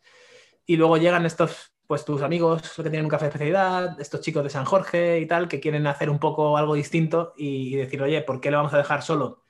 Y 0.65 0.77
luego 0.77 0.97
llegan 0.97 1.25
estos, 1.25 1.73
pues 1.87 2.05
tus 2.05 2.21
amigos 2.21 2.61
que 2.75 2.83
tienen 2.83 3.05
un 3.05 3.09
café 3.09 3.25
de 3.25 3.29
especialidad, 3.29 3.99
estos 4.01 4.21
chicos 4.21 4.43
de 4.43 4.49
San 4.49 4.65
Jorge 4.65 5.19
y 5.19 5.27
tal, 5.27 5.47
que 5.47 5.59
quieren 5.59 5.87
hacer 5.87 6.09
un 6.09 6.19
poco 6.19 6.57
algo 6.57 6.75
distinto 6.75 7.33
y, 7.37 7.73
y 7.73 7.77
decir, 7.77 8.01
oye, 8.03 8.21
¿por 8.21 8.41
qué 8.41 8.51
le 8.51 8.57
vamos 8.57 8.73
a 8.73 8.77
dejar 8.77 9.01
solo 9.03 9.45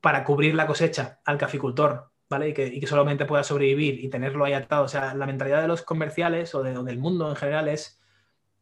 para 0.00 0.24
cubrir 0.24 0.54
la 0.54 0.66
cosecha 0.66 1.20
al 1.24 1.38
caficultor 1.38 2.11
y 2.40 2.54
que, 2.54 2.86
solamente 2.86 3.26
pueda 3.26 3.44
sobrevivir 3.44 4.02
y 4.02 4.08
tenerlo 4.08 4.44
ahí 4.44 4.52
atado. 4.54 4.84
O 4.84 4.88
sea, 4.88 5.14
la 5.14 5.26
mentalidad 5.26 5.60
de 5.60 5.68
los 5.68 5.82
comerciales 5.82 6.54
o, 6.54 6.62
del 6.62 6.98
mundo 6.98 7.28
en 7.28 7.36
general 7.36 7.68
es, 7.68 8.00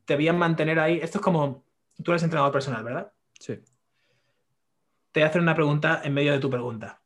te 0.05 0.17
voy 0.17 0.29
a 0.29 0.33
mantener 0.33 0.79
ahí. 0.81 0.99
Esto 1.03 1.19
es 1.19 1.25
como, 1.25 1.65
tú 2.03 2.11
eres 2.11 2.23
entrenador 2.23 2.53
personal, 2.53 2.83
¿verdad? 2.83 3.13
Sí. 3.39 3.61
Te 5.13 5.21
voy 5.21 5.23
a 5.23 5.27
hacer 5.29 5.41
una 5.41 5.55
pregunta 5.55 6.01
en 6.05 6.15
medio 6.15 6.33
de 6.33 6.39
tu 6.39 6.51
pregunta. 6.51 7.01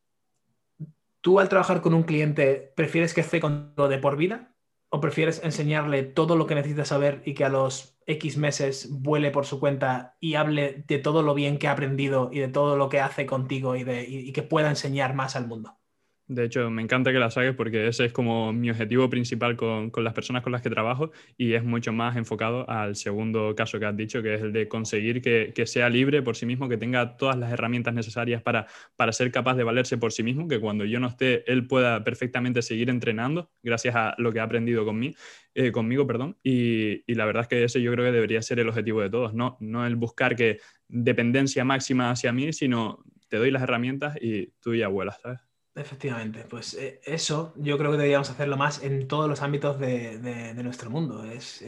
¿Tú 1.20 1.40
al 1.40 1.48
trabajar 1.48 1.80
con 1.80 1.94
un 1.94 2.02
cliente 2.02 2.72
prefieres 2.76 3.14
que 3.14 3.22
esté 3.22 3.40
contigo 3.40 3.88
de 3.88 3.98
por 3.98 4.16
vida 4.16 4.54
o 4.90 5.00
prefieres 5.00 5.42
enseñarle 5.42 6.02
todo 6.02 6.36
lo 6.36 6.46
que 6.46 6.54
necesita 6.54 6.84
saber 6.84 7.22
y 7.24 7.34
que 7.34 7.44
a 7.44 7.48
los 7.48 7.98
X 8.06 8.36
meses 8.36 8.88
vuele 8.90 9.30
por 9.30 9.46
su 9.46 9.58
cuenta 9.58 10.16
y 10.20 10.34
hable 10.34 10.84
de 10.86 10.98
todo 10.98 11.22
lo 11.22 11.34
bien 11.34 11.58
que 11.58 11.68
ha 11.68 11.72
aprendido 11.72 12.30
y 12.32 12.40
de 12.40 12.48
todo 12.48 12.76
lo 12.76 12.88
que 12.88 13.00
hace 13.00 13.26
contigo 13.26 13.74
y, 13.74 13.84
de, 13.84 14.04
y 14.08 14.32
que 14.32 14.42
pueda 14.42 14.68
enseñar 14.68 15.14
más 15.14 15.34
al 15.34 15.46
mundo? 15.46 15.78
De 16.26 16.44
hecho, 16.44 16.70
me 16.70 16.80
encanta 16.80 17.12
que 17.12 17.18
la 17.18 17.30
saques 17.30 17.54
porque 17.54 17.86
ese 17.86 18.06
es 18.06 18.12
como 18.12 18.50
mi 18.50 18.70
objetivo 18.70 19.10
principal 19.10 19.56
con, 19.56 19.92
las 20.02 20.14
personas 20.14 20.42
con 20.42 20.52
las 20.52 20.62
que 20.62 20.70
trabajo 20.70 21.10
y 21.36 21.52
es 21.52 21.62
mucho 21.62 21.92
más 21.92 22.16
enfocado 22.16 22.68
al 22.68 22.96
segundo 22.96 23.54
caso 23.54 23.78
que 23.78 23.84
has 23.84 23.94
dicho, 23.94 24.22
que 24.22 24.34
es 24.34 24.40
el 24.40 24.50
de 24.54 24.66
conseguir 24.66 25.20
que, 25.20 25.52
sea 25.66 25.90
libre 25.90 26.22
por 26.22 26.34
sí 26.36 26.46
mismo, 26.46 26.66
que 26.66 26.78
tenga 26.78 27.18
todas 27.18 27.36
las 27.36 27.52
herramientas 27.52 27.92
necesarias 27.92 28.42
para, 28.42 28.66
ser 29.12 29.30
capaz 29.32 29.54
de 29.56 29.64
valerse 29.64 29.98
por 29.98 30.12
sí 30.12 30.22
mismo, 30.22 30.48
que 30.48 30.58
cuando 30.60 30.86
yo 30.86 30.98
no 30.98 31.08
esté, 31.08 31.44
él 31.50 31.66
pueda 31.66 32.02
perfectamente 32.04 32.62
seguir 32.62 32.88
entrenando 32.88 33.50
gracias 33.62 33.94
a 33.94 34.14
lo 34.16 34.32
que 34.32 34.40
ha 34.40 34.44
aprendido 34.44 34.86
conmigo, 34.86 35.16
eh, 35.54 35.72
conmigo 35.72 36.06
perdón. 36.06 36.38
Y, 36.42 37.02
la 37.14 37.26
verdad 37.26 37.42
es 37.42 37.48
que 37.48 37.64
ese 37.64 37.82
yo 37.82 37.92
creo 37.92 38.06
que 38.06 38.12
debería 38.12 38.40
ser 38.40 38.60
el 38.60 38.68
objetivo 38.68 39.02
de 39.02 39.10
todos, 39.10 39.34
no, 39.34 39.58
no 39.60 39.86
el 39.86 39.96
buscar 39.96 40.36
que 40.36 40.58
dependencia 40.88 41.64
máxima 41.64 42.10
hacia 42.10 42.32
mí, 42.32 42.52
sino 42.54 43.04
te 43.28 43.36
doy 43.36 43.50
las 43.50 43.62
herramientas 43.62 44.16
y 44.20 44.46
tú 44.62 44.74
ya 44.74 44.88
vuelas, 44.88 45.20
¿sabes? 45.20 45.43
Efectivamente, 45.76 46.44
pues 46.48 46.74
eh, 46.74 47.00
eso 47.04 47.52
yo 47.56 47.76
creo 47.76 47.90
que 47.90 47.96
deberíamos 47.96 48.30
hacerlo 48.30 48.56
más 48.56 48.82
en 48.84 49.08
todos 49.08 49.28
los 49.28 49.42
ámbitos 49.42 49.78
de, 49.80 50.54
nuestro 50.62 50.88
mundo. 50.88 51.24
Es, 51.24 51.62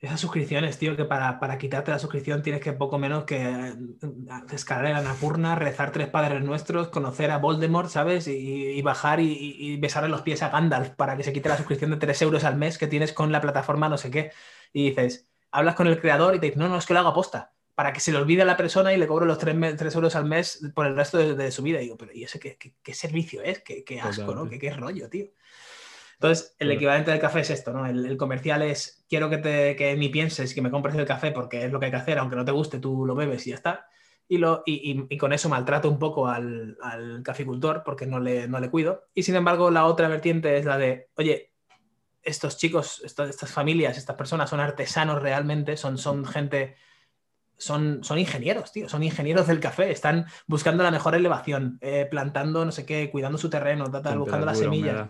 esas 0.00 0.20
suscripciones, 0.20 0.78
tío, 0.78 0.96
que 0.96 1.04
para, 1.04 1.58
quitarte 1.58 1.90
la 1.90 1.98
suscripción 1.98 2.42
tienes 2.42 2.62
que 2.62 2.72
poco 2.72 2.98
menos 2.98 3.24
que 3.24 3.36
eh, 3.42 3.74
descargar 4.48 4.92
la 4.92 5.02
Napurna, 5.02 5.54
rezar 5.54 5.92
tres 5.92 6.08
padres 6.08 6.42
nuestros, 6.42 6.88
conocer 6.88 7.30
a 7.30 7.38
Voldemort, 7.38 7.90
¿sabes? 7.90 8.26
Y, 8.26 8.80
bajar 8.82 9.20
y, 9.20 9.32
y, 9.34 9.76
besarle 9.78 10.08
los 10.08 10.22
pies 10.22 10.42
a 10.42 10.48
Gandalf 10.48 10.90
para 10.90 11.16
que 11.16 11.22
se 11.22 11.32
quite 11.34 11.48
la 11.50 11.56
suscripción 11.58 11.90
de 11.90 11.98
3 11.98 12.22
euros 12.22 12.44
al 12.44 12.56
mes 12.56 12.78
que 12.78 12.86
tienes 12.86 13.12
con 13.12 13.32
la 13.32 13.40
plataforma 13.42 13.88
no 13.90 13.98
sé 13.98 14.10
qué. 14.10 14.32
Y 14.72 14.90
dices, 14.90 15.28
hablas 15.50 15.74
con 15.74 15.86
el 15.88 16.00
creador 16.00 16.34
y 16.34 16.40
te 16.40 16.46
dices, 16.46 16.58
no, 16.58 16.68
no, 16.68 16.78
es 16.78 16.86
que 16.86 16.94
lo 16.94 17.00
hago 17.00 17.10
aposta 17.10 17.55
para 17.76 17.92
que 17.92 18.00
se 18.00 18.10
le 18.10 18.16
olvide 18.16 18.40
a 18.40 18.46
la 18.46 18.56
persona 18.56 18.94
y 18.94 18.96
le 18.96 19.06
cobro 19.06 19.26
los 19.26 19.36
3, 19.38 19.94
euros 19.94 20.16
al 20.16 20.24
mes 20.24 20.66
por 20.74 20.86
el 20.86 20.96
resto 20.96 21.18
de, 21.18 21.50
su 21.50 21.62
vida. 21.62 21.78
Y 21.78 21.84
digo, 21.84 21.98
pero 21.98 22.10
¿y 22.10 22.24
ese 22.24 22.40
qué, 22.40 22.94
servicio 22.94 23.42
es? 23.42 23.62
¿Qué, 23.62 24.00
asco, 24.00 24.34
¿no? 24.34 24.48
¿Qué, 24.48 24.70
rollo, 24.70 25.10
tío? 25.10 25.26
Entonces, 26.14 26.56
el 26.58 26.70
equivalente 26.70 27.10
del 27.10 27.20
café 27.20 27.40
es 27.40 27.50
esto, 27.50 27.74
¿no? 27.74 27.84
El, 27.84 28.16
comercial 28.16 28.62
es, 28.62 29.04
quiero 29.10 29.28
que, 29.28 29.36
te, 29.36 29.76
que 29.76 29.94
ni 29.94 30.08
pienses 30.08 30.54
que 30.54 30.62
me 30.62 30.70
compres 30.70 30.94
el 30.94 31.04
café 31.04 31.32
porque 31.32 31.66
es 31.66 31.70
lo 31.70 31.78
que 31.78 31.84
hay 31.84 31.90
que 31.90 31.98
hacer, 31.98 32.16
aunque 32.16 32.36
no 32.36 32.46
te 32.46 32.52
guste, 32.52 32.78
tú 32.78 33.04
lo 33.04 33.14
bebes 33.14 33.46
y 33.46 33.50
ya 33.50 33.56
está. 33.56 33.86
Y, 34.26 34.38
lo, 34.38 34.62
y, 34.64 35.18
con 35.18 35.34
eso 35.34 35.50
maltrato 35.50 35.90
un 35.90 35.98
poco 35.98 36.28
al, 36.28 36.78
al 36.80 37.22
caficultor 37.22 37.82
porque 37.84 38.06
no 38.06 38.20
le, 38.20 38.48
no 38.48 38.58
le 38.58 38.70
cuido. 38.70 39.04
Y 39.12 39.24
sin 39.24 39.36
embargo, 39.36 39.70
la 39.70 39.84
otra 39.84 40.08
vertiente 40.08 40.56
es 40.56 40.64
la 40.64 40.78
de, 40.78 41.10
oye, 41.16 41.52
estos 42.22 42.56
chicos, 42.56 43.02
estas 43.04 43.52
familias, 43.52 43.98
estas 43.98 44.16
personas 44.16 44.48
son 44.48 44.60
artesanos 44.60 45.20
realmente, 45.20 45.76
son, 45.76 45.98
son 45.98 46.24
gente 46.24 46.76
son, 47.58 48.04
son 48.04 48.18
ingenieros, 48.18 48.72
tío, 48.72 48.88
son 48.88 49.02
ingenieros 49.02 49.46
del 49.46 49.60
café, 49.60 49.90
están 49.90 50.26
buscando 50.46 50.82
la 50.82 50.90
mejor 50.90 51.14
elevación, 51.14 51.78
eh, 51.80 52.06
plantando 52.10 52.64
no 52.64 52.72
sé 52.72 52.84
qué, 52.84 53.10
cuidando 53.10 53.38
su 53.38 53.48
terreno, 53.48 53.84
buscando 53.84 54.46
las 54.46 54.58
semillas. 54.58 55.08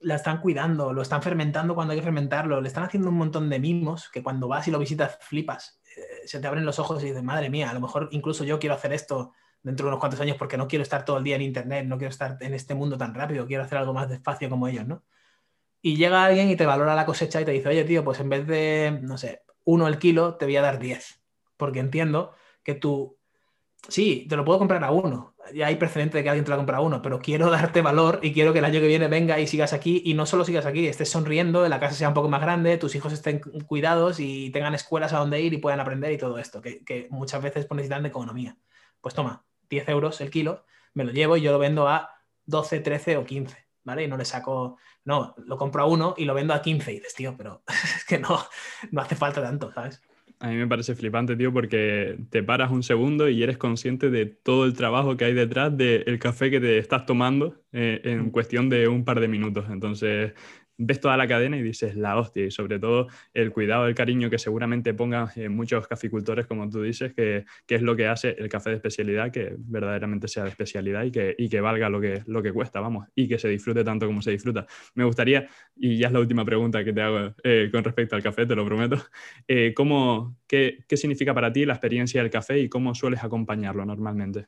La 0.00 0.16
están 0.16 0.40
cuidando, 0.40 0.92
lo 0.92 1.02
están 1.02 1.22
fermentando 1.22 1.74
cuando 1.74 1.92
hay 1.92 1.98
que 1.98 2.04
fermentarlo, 2.04 2.60
le 2.60 2.68
están 2.68 2.84
haciendo 2.84 3.08
un 3.08 3.16
montón 3.16 3.48
de 3.48 3.58
mimos 3.58 4.08
que 4.10 4.22
cuando 4.22 4.46
vas 4.46 4.68
y 4.68 4.70
lo 4.70 4.78
visitas 4.78 5.18
flipas, 5.20 5.80
eh, 5.96 6.26
se 6.26 6.38
te 6.38 6.46
abren 6.46 6.64
los 6.64 6.78
ojos 6.78 7.02
y 7.02 7.06
dices, 7.06 7.22
madre 7.22 7.50
mía, 7.50 7.70
a 7.70 7.74
lo 7.74 7.80
mejor 7.80 8.08
incluso 8.12 8.44
yo 8.44 8.58
quiero 8.58 8.74
hacer 8.74 8.92
esto 8.92 9.32
dentro 9.62 9.86
de 9.86 9.88
unos 9.88 10.00
cuantos 10.00 10.20
años 10.20 10.36
porque 10.36 10.56
no 10.56 10.68
quiero 10.68 10.82
estar 10.82 11.04
todo 11.04 11.18
el 11.18 11.24
día 11.24 11.36
en 11.36 11.42
internet, 11.42 11.86
no 11.86 11.98
quiero 11.98 12.10
estar 12.10 12.36
en 12.40 12.54
este 12.54 12.74
mundo 12.74 12.96
tan 12.96 13.14
rápido, 13.14 13.46
quiero 13.46 13.64
hacer 13.64 13.78
algo 13.78 13.94
más 13.94 14.08
despacio 14.08 14.48
como 14.48 14.68
ellos, 14.68 14.86
¿no? 14.86 15.02
Y 15.82 15.96
llega 15.96 16.24
alguien 16.24 16.50
y 16.50 16.56
te 16.56 16.66
valora 16.66 16.94
la 16.94 17.06
cosecha 17.06 17.40
y 17.40 17.44
te 17.44 17.52
dice, 17.52 17.68
oye, 17.68 17.84
tío, 17.84 18.04
pues 18.04 18.20
en 18.20 18.28
vez 18.28 18.46
de, 18.46 18.98
no 19.02 19.18
sé, 19.18 19.42
uno 19.64 19.88
el 19.88 19.98
kilo, 19.98 20.36
te 20.36 20.44
voy 20.44 20.56
a 20.56 20.62
dar 20.62 20.78
10 20.78 21.25
porque 21.56 21.80
entiendo 21.80 22.34
que 22.62 22.74
tú, 22.74 23.18
sí, 23.88 24.26
te 24.28 24.36
lo 24.36 24.44
puedo 24.44 24.58
comprar 24.58 24.82
a 24.84 24.90
uno, 24.90 25.36
ya 25.54 25.66
hay 25.66 25.76
precedente 25.76 26.18
de 26.18 26.24
que 26.24 26.30
alguien 26.30 26.44
te 26.44 26.50
lo 26.50 26.56
compra 26.56 26.78
a 26.78 26.80
uno, 26.80 27.02
pero 27.02 27.20
quiero 27.20 27.50
darte 27.50 27.82
valor 27.82 28.20
y 28.22 28.32
quiero 28.32 28.52
que 28.52 28.58
el 28.60 28.64
año 28.64 28.80
que 28.80 28.86
viene 28.86 29.08
venga 29.08 29.38
y 29.38 29.46
sigas 29.46 29.72
aquí 29.72 30.02
y 30.04 30.14
no 30.14 30.26
solo 30.26 30.44
sigas 30.44 30.66
aquí, 30.66 30.86
estés 30.86 31.10
sonriendo, 31.10 31.66
la 31.68 31.80
casa 31.80 31.94
sea 31.94 32.08
un 32.08 32.14
poco 32.14 32.28
más 32.28 32.40
grande, 32.40 32.78
tus 32.78 32.94
hijos 32.94 33.12
estén 33.12 33.40
cuidados 33.66 34.20
y 34.20 34.50
tengan 34.50 34.74
escuelas 34.74 35.12
a 35.12 35.18
donde 35.18 35.40
ir 35.40 35.52
y 35.52 35.58
puedan 35.58 35.80
aprender 35.80 36.12
y 36.12 36.18
todo 36.18 36.38
esto, 36.38 36.60
que, 36.60 37.06
muchas 37.10 37.42
veces 37.42 37.66
necesitan 37.70 38.02
de 38.02 38.08
economía. 38.08 38.56
Pues 39.00 39.14
toma, 39.14 39.44
10 39.68 39.88
euros 39.90 40.20
el 40.20 40.30
kilo, 40.30 40.64
me 40.94 41.04
lo 41.04 41.12
llevo 41.12 41.36
y 41.36 41.42
yo 41.42 41.52
lo 41.52 41.58
vendo 41.58 41.88
a 41.88 42.10
12, 42.46 42.80
13 42.80 43.16
o 43.18 43.24
15. 43.24 43.66
¿Vale? 43.84 44.02
Y 44.02 44.08
no 44.08 44.16
le 44.16 44.24
saco, 44.24 44.78
no, 45.04 45.36
lo 45.38 45.56
compro 45.56 45.84
a 45.84 45.86
uno 45.86 46.14
y 46.16 46.24
lo 46.24 46.34
vendo 46.34 46.52
a 46.52 46.60
15 46.60 46.90
y 46.90 46.94
dices, 46.96 47.14
tío, 47.14 47.36
pero 47.36 47.62
es 47.96 48.04
que 48.04 48.18
no, 48.18 48.44
no 48.90 49.00
hace 49.00 49.14
falta 49.14 49.40
tanto, 49.40 49.72
¿sabes? 49.72 50.02
A 50.38 50.48
mí 50.48 50.56
me 50.56 50.66
parece 50.68 50.94
flipante, 50.94 51.34
tío, 51.34 51.50
porque 51.52 52.18
te 52.30 52.42
paras 52.42 52.70
un 52.70 52.82
segundo 52.82 53.28
y 53.30 53.42
eres 53.42 53.56
consciente 53.56 54.10
de 54.10 54.26
todo 54.26 54.66
el 54.66 54.74
trabajo 54.74 55.16
que 55.16 55.24
hay 55.24 55.32
detrás 55.32 55.74
del 55.76 56.18
café 56.18 56.50
que 56.50 56.60
te 56.60 56.76
estás 56.76 57.06
tomando 57.06 57.62
eh, 57.72 58.02
en 58.04 58.30
cuestión 58.30 58.68
de 58.68 58.86
un 58.86 59.04
par 59.06 59.18
de 59.20 59.28
minutos. 59.28 59.64
Entonces, 59.70 60.34
ves 60.78 61.00
toda 61.00 61.16
la 61.16 61.26
cadena 61.26 61.56
y 61.56 61.62
dices 61.62 61.96
la 61.96 62.18
hostia, 62.18 62.44
y 62.44 62.50
sobre 62.50 62.78
todo 62.78 63.08
el 63.34 63.52
cuidado, 63.52 63.86
el 63.86 63.94
cariño 63.94 64.30
que 64.30 64.38
seguramente 64.38 64.94
pongan 64.94 65.28
eh, 65.36 65.48
muchos 65.48 65.86
caficultores, 65.86 66.46
como 66.46 66.68
tú 66.68 66.82
dices, 66.82 67.14
que, 67.14 67.44
es 67.68 67.82
lo 67.82 67.96
que 67.96 68.06
hace 68.06 68.36
el 68.38 68.48
café 68.48 68.70
de 68.70 68.76
especialidad, 68.76 69.30
que 69.30 69.54
verdaderamente 69.58 70.28
sea 70.28 70.44
de 70.44 70.50
especialidad 70.50 71.04
y 71.04 71.10
que, 71.10 71.36
que 71.50 71.60
valga 71.60 71.88
lo 71.88 72.00
que, 72.00 72.22
lo 72.26 72.42
que 72.42 72.52
cuesta, 72.52 72.80
vamos, 72.80 73.08
y 73.14 73.28
que 73.28 73.38
se 73.38 73.48
disfrute 73.48 73.84
tanto 73.84 74.06
como 74.06 74.22
se 74.22 74.30
disfruta. 74.30 74.66
Me 74.94 75.04
gustaría, 75.04 75.48
y 75.74 75.98
ya 75.98 76.08
es 76.08 76.12
la 76.12 76.20
última 76.20 76.44
pregunta 76.44 76.84
que 76.84 76.92
te 76.92 77.00
hago 77.00 77.34
eh, 77.42 77.68
con 77.72 77.84
respecto 77.84 78.16
al 78.16 78.22
café, 78.22 78.46
te 78.46 78.54
lo 78.54 78.64
prometo, 78.64 78.96
eh, 79.48 79.72
¿cómo, 79.74 80.36
qué, 80.46 80.84
significa 80.96 81.34
para 81.34 81.52
ti 81.52 81.64
la 81.64 81.74
experiencia 81.74 82.22
del 82.22 82.30
café 82.30 82.58
y 82.58 82.68
cómo 82.68 82.94
sueles 82.94 83.22
acompañarlo 83.22 83.84
normalmente? 83.84 84.46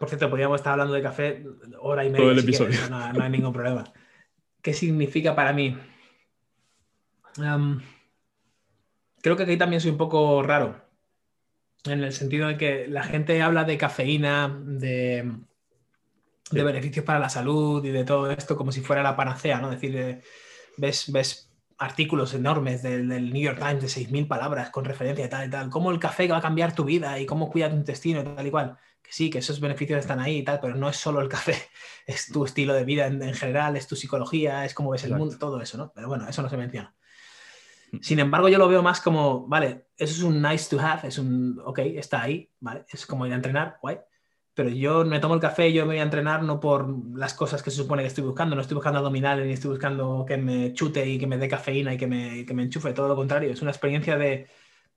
Por 0.00 0.08
cierto, 0.08 0.30
podríamos 0.30 0.58
estar 0.58 0.72
hablando 0.72 0.94
de 0.94 1.02
café 1.02 1.44
hora 1.78 2.06
y 2.06 2.08
media. 2.08 2.24
Todo 2.24 2.30
el 2.32 2.38
episodio. 2.38 2.78
no, 2.88 3.22
hay 3.22 3.30
ningún 3.30 3.52
problema. 3.52 3.84
¿Qué 4.62 4.72
significa 4.72 5.36
para 5.36 5.52
mí? 5.52 5.76
creo 9.22 9.36
que 9.36 9.42
aquí 9.42 9.58
también 9.58 9.82
soy 9.82 9.90
un 9.90 9.98
poco 9.98 10.42
raro. 10.42 10.80
En 11.84 12.02
el 12.02 12.14
sentido 12.14 12.48
de 12.48 12.56
que 12.56 12.88
la 12.88 13.02
gente 13.02 13.42
habla 13.42 13.64
de 13.64 13.76
cafeína, 13.76 14.58
de, 14.64 15.30
beneficios 16.50 17.04
para 17.04 17.18
la 17.18 17.28
salud 17.28 17.84
y 17.84 17.90
de 17.90 18.04
todo 18.04 18.30
esto 18.30 18.56
como 18.56 18.72
si 18.72 18.80
fuera 18.80 19.02
la 19.02 19.16
panacea, 19.16 19.60
¿no? 19.60 19.70
Es 19.70 19.82
decir, 19.82 19.96
eh, 19.98 20.22
ves, 20.78 21.12
ves 21.12 21.52
artículos 21.76 22.32
enormes 22.32 22.82
del, 22.82 23.06
del, 23.06 23.34
New 23.34 23.42
York 23.42 23.58
Times 23.58 23.82
de 23.82 23.88
6.000 23.88 24.26
palabras 24.26 24.70
con 24.70 24.86
referencia 24.86 25.26
y 25.26 25.28
tal 25.28 25.46
y 25.46 25.50
tal. 25.50 25.68
Cómo 25.68 25.90
el 25.90 25.98
café 25.98 26.26
va 26.26 26.38
a 26.38 26.42
cambiar 26.42 26.74
tu 26.74 26.84
vida 26.84 27.18
y 27.18 27.26
cómo 27.26 27.50
cuida 27.50 27.68
tu 27.68 27.76
intestino 27.76 28.22
y 28.22 28.24
tal 28.24 28.46
y 28.46 28.50
cual 28.50 28.78
sí, 29.08 29.30
que 29.30 29.38
esos 29.38 29.60
beneficios 29.60 30.00
están 30.00 30.20
ahí 30.20 30.38
y 30.38 30.42
tal, 30.42 30.60
pero 30.60 30.74
no 30.74 30.88
es 30.88 30.96
solo 30.96 31.20
el 31.20 31.28
café, 31.28 31.56
es 32.06 32.26
tu 32.32 32.44
estilo 32.44 32.74
de 32.74 32.84
vida 32.84 33.06
en, 33.06 33.34
general, 33.34 33.76
es 33.76 33.86
tu 33.86 33.96
psicología, 33.96 34.64
es 34.64 34.74
cómo 34.74 34.90
ves 34.90 35.04
el 35.04 35.16
mundo, 35.16 35.38
todo 35.38 35.60
eso, 35.60 35.78
¿no? 35.78 35.92
Pero 35.94 36.08
bueno, 36.08 36.28
eso 36.28 36.42
no 36.42 36.48
se 36.48 36.56
menciona. 36.56 36.94
Mm. 37.92 37.98
Sin 38.00 38.18
embargo, 38.18 38.48
yo 38.48 38.58
lo 38.58 38.68
veo 38.68 38.82
más 38.82 39.00
como, 39.00 39.46
vale, 39.46 39.86
eso 39.96 40.14
es 40.14 40.22
un 40.22 40.40
nice 40.42 40.68
to 40.68 40.80
have, 40.80 41.06
es 41.08 41.18
un, 41.18 41.60
ok, 41.64 41.78
está 41.78 42.22
ahí, 42.22 42.50
¿vale? 42.60 42.84
Es 42.88 43.06
como 43.06 43.26
ir 43.26 43.32
a 43.32 43.36
entrenar, 43.36 43.78
guay. 43.80 43.98
Pero 44.54 44.68
yo 44.68 45.04
me 45.04 45.20
tomo 45.20 45.34
el 45.34 45.40
café 45.40 45.72
yo 45.72 45.86
me 45.86 45.94
voy 45.94 46.00
a 46.00 46.02
entrenar 46.02 46.42
no 46.42 46.58
por 46.60 47.16
las 47.16 47.34
cosas 47.34 47.62
que 47.62 47.70
se 47.70 47.78
supone 47.78 48.02
que 48.02 48.08
estoy 48.08 48.24
buscando, 48.24 48.56
no 48.56 48.62
estoy 48.62 48.74
buscando 48.74 48.98
abdominales 48.98 49.46
ni 49.46 49.52
estoy 49.52 49.70
buscando 49.70 50.24
que 50.26 50.36
me 50.36 50.72
chute 50.74 51.08
y 51.08 51.18
que 51.18 51.26
me 51.26 51.38
dé 51.38 51.48
cafeína 51.48 51.94
y 51.94 51.96
que 51.96 52.06
me, 52.06 52.44
que 52.44 52.52
me 52.52 52.64
enchufe, 52.64 52.92
todo 52.92 53.08
lo 53.08 53.16
contrario, 53.16 53.52
es 53.52 53.62
una 53.62 53.70
experiencia 53.70 54.18
de 54.18 54.48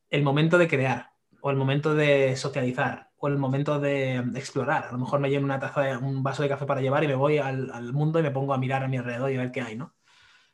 el 0.09 0.23
momento 0.23 0.57
de 0.57 0.67
crear, 0.67 1.12
o 1.45 1.51
el 1.51 1.57
momento 1.57 1.93
de 1.93 2.37
socializar, 2.37 3.11
o 3.17 3.27
el 3.27 3.37
momento 3.37 3.77
de 3.77 4.15
explorar. 4.35 4.85
A 4.85 4.91
lo 4.93 4.97
mejor 4.97 5.19
me 5.19 5.29
lleno 5.29 5.43
una 5.43 5.59
taza, 5.59 5.99
un 5.99 6.23
vaso 6.23 6.41
de 6.41 6.47
café 6.47 6.65
para 6.65 6.79
llevar 6.79 7.03
y 7.03 7.07
me 7.07 7.15
voy 7.15 7.37
al, 7.37 7.69
al, 7.71 7.91
mundo 7.91 8.17
y 8.17 8.23
me 8.23 8.31
pongo 8.31 8.53
a 8.53 8.57
mirar 8.57 8.81
a 8.81 8.87
mi 8.87 8.95
alrededor 8.95 9.29
y 9.29 9.35
a 9.35 9.39
ver 9.39 9.51
qué 9.51 9.59
hay, 9.59 9.75
¿no? 9.75 9.93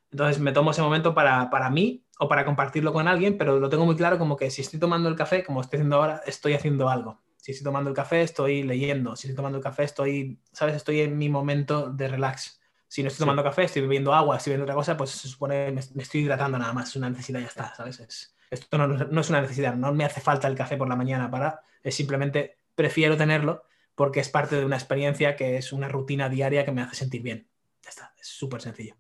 Entonces 0.09 0.41
me 0.41 0.51
tomo 0.51 0.71
ese 0.71 0.81
momento 0.81 1.13
para, 1.13 1.51
para 1.51 1.69
mí 1.69 2.07
o 2.17 2.27
para 2.27 2.43
compartirlo 2.43 2.91
con 2.91 3.07
alguien, 3.07 3.37
pero 3.37 3.59
lo 3.59 3.69
tengo 3.69 3.85
muy 3.85 3.95
claro 3.95 4.17
como 4.17 4.35
que 4.35 4.49
si 4.49 4.63
estoy 4.63 4.79
tomando 4.79 5.09
el 5.09 5.15
café, 5.15 5.43
como 5.43 5.61
estoy 5.61 5.77
haciendo 5.77 5.97
ahora, 5.97 6.23
estoy 6.25 6.53
haciendo 6.53 6.89
algo. 6.89 7.21
Si 7.37 7.51
estoy 7.51 7.65
tomando 7.65 7.91
el 7.91 7.95
café, 7.95 8.23
estoy 8.23 8.63
leyendo. 8.63 9.15
Si 9.15 9.27
estoy 9.27 9.35
tomando 9.35 9.59
el 9.59 9.63
café, 9.63 9.83
estoy, 9.83 10.41
¿sabes? 10.51 10.75
Estoy 10.75 11.01
en 11.01 11.19
mi 11.19 11.29
momento 11.29 11.91
de 11.91 12.07
relax. 12.07 12.59
Si 12.87 13.03
no 13.03 13.09
estoy 13.09 13.25
tomando 13.25 13.43
café, 13.43 13.65
estoy 13.65 13.83
bebiendo 13.83 14.11
agua, 14.11 14.37
estoy 14.37 14.53
bebiendo 14.53 14.63
otra 14.63 14.75
cosa, 14.75 14.97
pues 14.97 15.11
se 15.11 15.27
supone 15.27 15.71
me, 15.71 15.81
me 15.93 16.01
estoy 16.01 16.21
hidratando 16.21 16.57
nada 16.57 16.73
más. 16.73 16.89
Es 16.89 16.95
una 16.95 17.11
necesidad 17.11 17.41
y 17.41 17.43
ya 17.43 17.49
está, 17.49 17.75
¿sabes? 17.75 18.33
Esto 18.49 18.77
no, 18.77 19.21
es 19.21 19.29
una 19.29 19.41
necesidad, 19.41 19.75
no 19.75 19.93
me 19.93 20.05
hace 20.05 20.21
falta 20.21 20.47
el 20.47 20.55
café 20.55 20.77
por 20.77 20.89
la 20.89 20.95
mañana 20.95 21.29
para, 21.29 21.61
es 21.83 21.95
simplemente 21.95 22.57
prefiero 22.75 23.17
tenerlo 23.17 23.63
porque 23.95 24.19
es 24.19 24.29
parte 24.29 24.55
de 24.55 24.65
una 24.65 24.77
experiencia 24.77 25.35
que 25.35 25.57
es 25.57 25.73
una 25.73 25.89
rutina 25.89 26.29
diaria 26.29 26.65
que 26.65 26.71
me 26.71 26.81
hace 26.81 26.95
sentir 26.95 27.21
bien. 27.21 27.49
Ya 27.83 27.89
está, 27.89 28.13
es 28.17 28.27
súper 28.27 28.61
sencillo. 28.61 28.95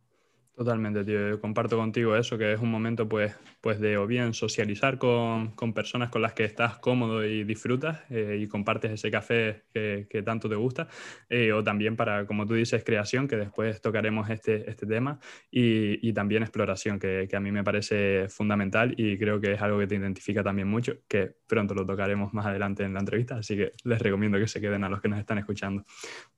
Totalmente, 0.59 1.05
tío. 1.05 1.29
Yo 1.29 1.39
comparto 1.39 1.77
contigo 1.77 2.17
eso, 2.17 2.37
que 2.37 2.51
es 2.51 2.59
un 2.59 2.69
momento 2.69 3.07
pues, 3.07 3.33
pues 3.61 3.79
de 3.79 3.95
o 3.97 4.05
bien 4.05 4.33
socializar 4.33 4.97
con, 4.97 5.51
con 5.51 5.71
personas 5.73 6.09
con 6.09 6.21
las 6.21 6.33
que 6.33 6.43
estás 6.43 6.79
cómodo 6.79 7.25
y 7.25 7.45
disfrutas 7.45 7.99
eh, 8.09 8.37
y 8.41 8.45
compartes 8.49 8.91
ese 8.91 9.09
café 9.09 9.63
que, 9.73 10.07
que 10.09 10.21
tanto 10.21 10.49
te 10.49 10.55
gusta, 10.55 10.89
eh, 11.29 11.53
o 11.53 11.63
también 11.63 11.95
para, 11.95 12.25
como 12.25 12.45
tú 12.45 12.55
dices, 12.55 12.83
creación, 12.83 13.25
que 13.29 13.37
después 13.37 13.79
tocaremos 13.79 14.29
este, 14.29 14.69
este 14.69 14.85
tema, 14.85 15.21
y, 15.49 16.05
y 16.05 16.11
también 16.11 16.43
exploración, 16.43 16.99
que, 16.99 17.27
que, 17.29 17.37
a 17.37 17.39
mí 17.39 17.53
me 17.53 17.63
parece 17.63 18.27
fundamental 18.27 18.93
y 18.97 19.17
creo 19.17 19.39
que 19.39 19.53
es 19.53 19.61
algo 19.61 19.79
que 19.79 19.87
te 19.87 19.95
identifica 19.95 20.43
también 20.43 20.67
mucho, 20.67 20.97
que 21.07 21.35
pronto 21.47 21.73
lo 21.73 21.85
tocaremos 21.85 22.33
más 22.33 22.45
adelante 22.45 22.83
en 22.83 22.93
la 22.93 22.99
entrevista, 22.99 23.37
así 23.37 23.55
que 23.55 23.71
les 23.85 24.01
recomiendo 24.01 24.37
que 24.37 24.47
se 24.49 24.59
queden 24.59 24.83
a 24.83 24.89
los 24.89 24.99
que 24.99 25.07
nos 25.07 25.19
están 25.19 25.37
escuchando. 25.37 25.85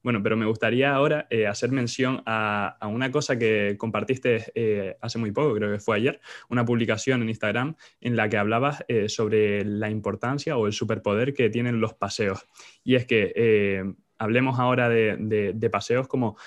Bueno, 0.03 0.21
pero 0.21 0.37
me 0.37 0.45
gustaría 0.45 0.93
ahora 0.93 1.25
eh, 1.31 1.47
hacer 1.47 1.71
mención 1.71 2.21
a, 2.27 2.77
a 2.79 2.85
una 2.87 3.09
cosa 3.09 3.39
que 3.39 3.77
compartí 3.79 4.10
eh, 4.55 4.97
hace 5.01 5.17
muy 5.17 5.31
poco, 5.31 5.55
creo 5.55 5.71
que 5.71 5.79
fue 5.79 5.97
ayer, 5.97 6.19
una 6.49 6.65
publicación 6.65 7.21
en 7.21 7.29
Instagram 7.29 7.75
en 7.99 8.15
la 8.15 8.29
que 8.29 8.37
hablabas 8.37 8.83
eh, 8.87 9.09
sobre 9.09 9.63
la 9.65 9.89
importancia 9.89 10.57
o 10.57 10.67
el 10.67 10.73
superpoder 10.73 11.33
que 11.33 11.49
tienen 11.49 11.81
los 11.81 11.93
paseos. 11.93 12.47
Y 12.83 12.95
es 12.95 13.05
que 13.05 13.31
eh, 13.35 13.83
hablemos 14.17 14.59
ahora 14.59 14.89
de, 14.89 15.69
paseos 15.71 16.07
como 16.07 16.37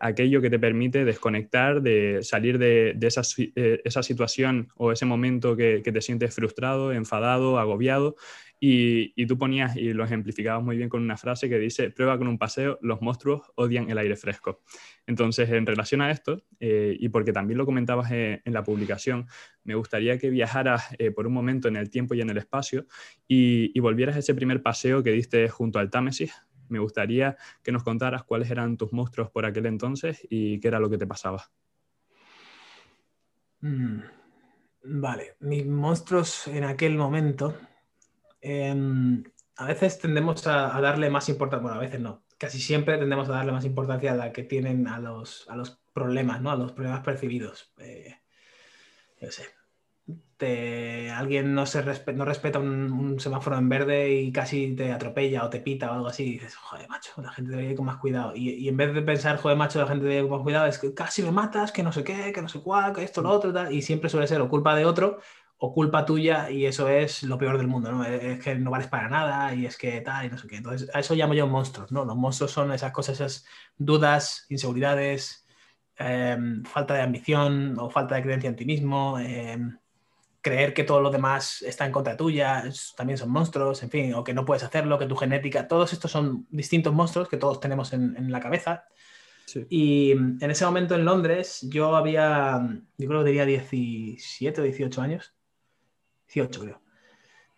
aquello 0.00 0.40
que 0.40 0.50
te 0.50 0.58
permite 0.58 1.04
desconectar, 1.04 1.80
de 1.82 2.20
salir 2.22 2.58
de, 2.58 2.96
esa, 3.00 3.22
esa, 3.54 4.02
situación 4.02 4.68
o 4.76 4.90
ese 4.90 5.04
momento 5.04 5.56
que, 5.56 5.80
te 5.80 6.00
sientes 6.00 6.34
frustrado, 6.34 6.92
enfadado, 6.92 7.58
agobiado. 7.58 8.16
Y, 8.60 9.26
tú 9.26 9.36
ponías 9.36 9.76
y 9.76 9.92
lo 9.92 10.04
ejemplificabas 10.04 10.64
muy 10.64 10.76
bien 10.76 10.88
con 10.88 11.02
una 11.02 11.16
frase 11.16 11.48
que 11.48 11.58
dice, 11.58 11.90
prueba 11.90 12.16
con 12.16 12.28
un 12.28 12.38
paseo, 12.38 12.78
los 12.80 13.02
monstruos 13.02 13.42
odian 13.56 13.90
el 13.90 13.98
aire 13.98 14.16
fresco. 14.16 14.62
Entonces, 15.06 15.50
en 15.50 15.66
relación 15.66 16.00
a 16.00 16.10
esto, 16.10 16.42
eh, 16.60 16.96
y 16.98 17.08
porque 17.10 17.32
también 17.32 17.58
lo 17.58 17.66
comentabas 17.66 18.10
en, 18.10 18.40
la 18.46 18.62
publicación, 18.62 19.26
me 19.64 19.74
gustaría 19.74 20.18
que 20.18 20.30
viajaras 20.30 20.94
eh, 20.98 21.10
por 21.10 21.26
un 21.26 21.34
momento 21.34 21.68
en 21.68 21.76
el 21.76 21.90
tiempo 21.90 22.14
y 22.14 22.20
en 22.20 22.30
el 22.30 22.38
espacio 22.38 22.86
y, 23.28 23.78
volvieras 23.80 24.16
a 24.16 24.20
ese 24.20 24.34
primer 24.34 24.62
paseo 24.62 25.02
que 25.02 25.10
diste 25.10 25.46
junto 25.50 25.78
al 25.78 25.90
Támesis. 25.90 26.32
Me 26.70 26.78
gustaría 26.78 27.36
que 27.62 27.70
nos 27.70 27.82
contaras 27.82 28.24
cuáles 28.24 28.50
eran 28.50 28.78
tus 28.78 28.94
monstruos 28.94 29.30
por 29.30 29.44
aquel 29.44 29.66
entonces 29.66 30.26
y 30.30 30.58
qué 30.60 30.68
era 30.68 30.80
lo 30.80 30.88
que 30.88 30.96
te 30.96 31.06
pasaba. 31.06 31.50
Mm, 33.60 34.00
vale, 34.84 35.36
mis 35.40 35.66
monstruos 35.66 36.46
en 36.48 36.64
aquel 36.64 36.96
momento. 36.96 37.54
Em, 38.46 39.24
a 39.56 39.66
veces 39.66 39.98
tendemos 39.98 40.46
a, 40.46 40.76
a 40.76 40.80
darle 40.82 41.08
más 41.08 41.28
importancia, 41.30 41.62
bueno, 41.62 41.78
a 41.78 41.80
veces 41.80 42.00
no, 42.00 42.24
casi 42.36 42.60
siempre 42.60 42.98
tendemos 42.98 43.28
a 43.28 43.32
darle 43.32 43.52
más 43.52 43.64
importancia 43.64 44.12
a 44.12 44.16
la 44.16 44.32
que 44.32 44.42
tienen 44.42 44.86
a 44.86 44.98
los, 44.98 45.48
a 45.48 45.56
los 45.56 45.80
problemas, 45.94 46.42
¿no? 46.42 46.50
A 46.50 46.56
los 46.56 46.72
problemas 46.72 47.02
percibidos. 47.02 47.72
Eh, 47.78 48.16
yo 49.20 49.30
sé. 49.30 49.44
Te, 50.36 51.10
alguien 51.10 51.54
no, 51.54 51.64
se 51.64 51.82
no 52.12 52.24
respeta 52.26 52.58
un, 52.58 53.18
semáforo 53.18 53.56
en 53.56 53.68
verde 53.68 54.12
y 54.12 54.32
casi 54.32 54.74
te 54.74 54.92
atropella 54.92 55.44
o 55.44 55.48
te 55.48 55.60
pita 55.60 55.90
o 55.90 55.94
algo 55.94 56.08
así, 56.08 56.24
y 56.24 56.32
dices, 56.32 56.56
joder, 56.56 56.88
macho, 56.88 57.12
la 57.22 57.32
gente 57.32 57.52
debería 57.52 57.70
ir 57.70 57.76
con 57.76 57.86
más 57.86 57.98
cuidado. 57.98 58.34
Y, 58.34 58.50
y, 58.50 58.68
en 58.68 58.76
vez 58.76 58.92
de 58.92 59.00
pensar, 59.00 59.38
joder, 59.38 59.56
macho, 59.56 59.78
la 59.80 59.86
gente 59.86 60.02
debería 60.02 60.24
ir 60.24 60.28
con 60.28 60.38
más 60.38 60.44
cuidado, 60.44 60.66
es 60.66 60.78
que 60.78 60.92
casi 60.92 61.22
me 61.22 61.30
matas, 61.30 61.72
que 61.72 61.82
no 61.82 61.92
sé 61.92 62.04
qué, 62.04 62.32
que 62.32 62.42
no 62.42 62.48
sé 62.48 62.60
cuál, 62.60 62.92
que 62.92 63.04
esto, 63.04 63.22
lo 63.22 63.30
otro, 63.30 63.52
tal, 63.52 63.72
y 63.72 63.80
siempre 63.80 64.10
suele 64.10 64.26
ser 64.26 64.40
o 64.40 64.48
culpa 64.48 64.74
de 64.74 64.84
otro 64.84 65.20
o 65.58 65.72
culpa 65.72 66.04
tuya 66.04 66.50
y 66.50 66.66
eso 66.66 66.88
es 66.88 67.22
lo 67.22 67.38
peor 67.38 67.58
del 67.58 67.68
mundo, 67.68 67.90
¿no? 67.92 68.04
Es 68.04 68.42
que 68.42 68.54
no 68.56 68.70
vales 68.70 68.88
para 68.88 69.08
nada 69.08 69.54
y 69.54 69.66
es 69.66 69.76
que 69.76 70.00
tal 70.00 70.26
y 70.26 70.30
no 70.30 70.38
sé 70.38 70.48
qué. 70.48 70.56
Entonces, 70.56 70.90
a 70.94 71.00
eso 71.00 71.14
llamo 71.14 71.34
yo 71.34 71.46
monstruos, 71.46 71.92
¿no? 71.92 72.04
Los 72.04 72.16
monstruos 72.16 72.50
son 72.50 72.72
esas 72.72 72.92
cosas, 72.92 73.14
esas 73.20 73.46
dudas, 73.76 74.46
inseguridades, 74.48 75.46
em, 75.96 76.64
falta 76.64 76.94
de 76.94 77.02
ambición 77.02 77.76
o 77.78 77.88
falta 77.90 78.16
de 78.16 78.22
creencia 78.22 78.48
en 78.50 78.56
ti 78.56 78.64
mismo, 78.64 79.18
em, 79.18 79.78
creer 80.42 80.74
que 80.74 80.84
todo 80.84 81.00
lo 81.00 81.10
demás 81.10 81.62
está 81.62 81.86
en 81.86 81.92
contra 81.92 82.16
tuya, 82.16 82.64
también 82.96 83.16
son 83.18 83.30
monstruos, 83.30 83.82
en 83.82 83.90
fin, 83.90 84.14
o 84.14 84.24
que 84.24 84.34
no 84.34 84.44
puedes 84.44 84.62
hacerlo, 84.64 84.98
que 84.98 85.06
tu 85.06 85.16
genética, 85.16 85.68
todos 85.68 85.92
estos 85.92 86.10
son 86.10 86.46
distintos 86.50 86.92
monstruos 86.92 87.28
que 87.28 87.38
todos 87.38 87.60
tenemos 87.60 87.92
en, 87.92 88.16
en 88.16 88.30
la 88.30 88.40
cabeza. 88.40 88.84
Y 89.68 90.12
en 90.12 90.50
ese 90.50 90.64
momento 90.64 90.94
en 90.94 91.04
Londres 91.04 91.60
yo 91.70 91.96
había, 91.96 92.60
yo 92.98 93.08
creo 93.08 93.20
que 93.20 93.26
tenía 93.30 93.46
17 93.46 94.60
o 94.60 94.64
18 94.64 95.02
años 95.02 95.34
18 96.34 96.60
creo. 96.60 96.80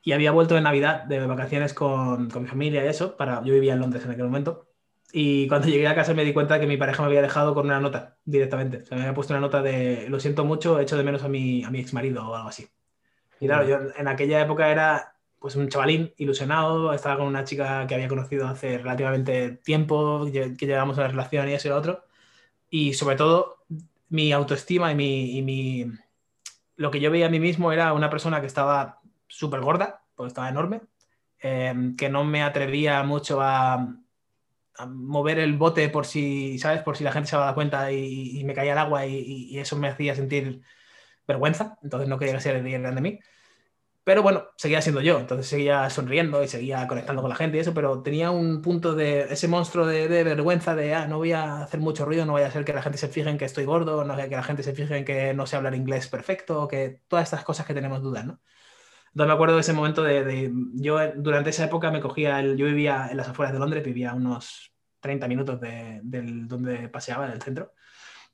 Y 0.02 0.12
había 0.12 0.30
vuelto 0.30 0.54
de 0.54 0.60
Navidad, 0.60 1.04
de 1.04 1.26
vacaciones 1.26 1.74
con, 1.74 2.30
con 2.30 2.42
mi 2.42 2.48
familia 2.48 2.84
y 2.84 2.88
eso, 2.88 3.16
para, 3.16 3.42
yo 3.42 3.52
vivía 3.52 3.72
en 3.72 3.80
Londres 3.80 4.04
en 4.04 4.12
aquel 4.12 4.26
momento. 4.26 4.68
Y 5.12 5.48
cuando 5.48 5.68
llegué 5.68 5.86
a 5.88 5.94
casa 5.94 6.14
me 6.14 6.24
di 6.24 6.32
cuenta 6.32 6.60
que 6.60 6.66
mi 6.66 6.76
pareja 6.76 7.02
me 7.02 7.08
había 7.08 7.22
dejado 7.22 7.54
con 7.54 7.66
una 7.66 7.80
nota 7.80 8.16
directamente. 8.24 8.78
O 8.78 8.84
sea, 8.84 8.96
me 8.96 9.04
había 9.04 9.14
puesto 9.14 9.32
una 9.32 9.40
nota 9.40 9.62
de 9.62 10.08
lo 10.08 10.20
siento 10.20 10.44
mucho, 10.44 10.78
echo 10.80 10.96
de 10.96 11.04
menos 11.04 11.22
a 11.22 11.28
mi, 11.28 11.64
a 11.64 11.70
mi 11.70 11.80
ex 11.80 11.92
marido 11.92 12.28
o 12.28 12.34
algo 12.34 12.48
así. 12.48 12.68
Y 13.40 13.46
claro, 13.46 13.66
yo 13.68 13.78
en 13.96 14.08
aquella 14.08 14.40
época 14.40 14.70
era 14.70 15.16
pues 15.38 15.54
un 15.56 15.68
chavalín 15.68 16.12
ilusionado, 16.16 16.92
estaba 16.92 17.18
con 17.18 17.26
una 17.26 17.44
chica 17.44 17.86
que 17.86 17.94
había 17.94 18.08
conocido 18.08 18.48
hace 18.48 18.78
relativamente 18.78 19.52
tiempo, 19.52 20.26
que, 20.32 20.56
llevamos 20.58 20.96
una 20.98 21.08
relación 21.08 21.48
y 21.48 21.54
eso 21.54 21.68
y 21.68 21.70
lo 21.70 21.76
otro. 21.76 22.04
Y 22.70 22.94
sobre 22.94 23.16
todo 23.16 23.64
mi 24.08 24.32
autoestima 24.32 24.90
y 24.92 24.94
mi, 24.94 25.38
y 25.38 25.42
mi, 25.42 25.92
lo 26.76 26.90
que 26.90 27.00
yo 27.00 27.10
veía 27.10 27.26
a 27.26 27.30
mí 27.30 27.40
mismo 27.40 27.72
era 27.72 27.92
una 27.92 28.10
persona 28.10 28.40
que 28.40 28.46
estaba 28.46 29.00
súper 29.28 29.60
gorda, 29.60 30.02
estaba 30.26 30.48
enorme, 30.48 30.82
em, 31.40 31.96
que 31.96 32.08
no 32.08 32.24
me 32.24 32.42
atrevía 32.42 33.02
mucho 33.02 33.40
a, 33.40 33.94
mover 34.88 35.38
el 35.38 35.56
bote 35.56 35.88
por 35.88 36.04
si, 36.04 36.58
¿sabes? 36.58 36.82
Por 36.82 36.98
si 36.98 37.04
la 37.04 37.12
gente 37.12 37.30
se 37.30 37.36
daba 37.36 37.54
cuenta 37.54 37.90
y, 37.92 38.44
me 38.44 38.54
caía 38.54 38.72
el 38.72 38.78
agua 38.78 39.06
y, 39.06 39.58
eso 39.58 39.76
me 39.76 39.88
hacía 39.88 40.14
sentir 40.14 40.62
vergüenza, 41.26 41.78
entonces 41.82 42.08
no 42.08 42.18
quería 42.18 42.38
ser 42.40 42.56
el 42.56 42.70
grande 42.70 42.90
de 42.94 43.00
mí. 43.00 43.20
Pero 44.06 44.22
bueno, 44.22 44.50
seguía 44.56 44.80
siendo 44.82 45.00
yo, 45.00 45.18
entonces 45.18 45.48
seguía 45.48 45.90
sonriendo 45.90 46.40
y 46.40 46.46
seguía 46.46 46.86
conectando 46.86 47.22
con 47.22 47.28
la 47.28 47.34
gente 47.34 47.56
y 47.56 47.60
eso, 47.60 47.74
pero 47.74 48.02
tenía 48.04 48.30
un 48.30 48.62
punto 48.62 48.94
de 48.94 49.22
ese 49.22 49.48
monstruo 49.48 49.84
de, 49.84 50.06
vergüenza 50.22 50.76
de, 50.76 50.94
ah, 50.94 51.08
no 51.08 51.18
voy 51.18 51.32
a 51.32 51.64
hacer 51.64 51.80
mucho 51.80 52.04
ruido, 52.04 52.24
no 52.24 52.30
voy 52.30 52.42
a 52.42 52.46
hacer 52.46 52.64
que 52.64 52.72
la 52.72 52.82
gente 52.82 52.98
se 52.98 53.08
fije 53.08 53.28
en 53.28 53.36
que 53.36 53.46
estoy 53.46 53.64
gordo, 53.64 54.04
no 54.04 54.14
voy 54.14 54.22
a 54.22 54.28
que 54.28 54.36
la 54.36 54.44
gente 54.44 54.62
se 54.62 54.74
fije 54.74 54.96
en 54.96 55.04
que 55.04 55.34
no 55.34 55.44
sé 55.48 55.56
hablar 55.56 55.74
inglés 55.74 56.06
perfecto, 56.06 56.68
que 56.68 57.00
todas 57.08 57.24
estas 57.24 57.42
cosas 57.42 57.66
que 57.66 57.74
tenemos 57.74 58.00
dudas, 58.00 58.24
¿no? 58.24 58.40
Entonces 59.08 59.28
me 59.28 59.34
acuerdo 59.34 59.56
de 59.56 59.62
ese 59.62 59.72
momento 59.72 60.04
de, 60.04 60.52
yo 60.74 60.98
durante 61.16 61.50
esa 61.50 61.64
época 61.64 61.90
me 61.90 62.00
cogía, 62.00 62.40
yo 62.42 62.66
vivía 62.66 63.08
en 63.10 63.16
las 63.16 63.28
afueras 63.28 63.52
de 63.54 63.58
Londres, 63.58 63.84
vivía 63.84 64.14
unos 64.14 64.72
30 65.00 65.26
minutos 65.28 65.60
de, 65.60 66.00
del, 66.04 66.46
donde 66.48 66.88
paseaba, 66.90 67.26
en 67.26 67.32
el 67.32 67.42
centro, 67.42 67.72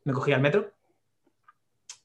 me 0.05 0.13
cogía 0.13 0.37
el 0.37 0.43
metro 0.43 0.75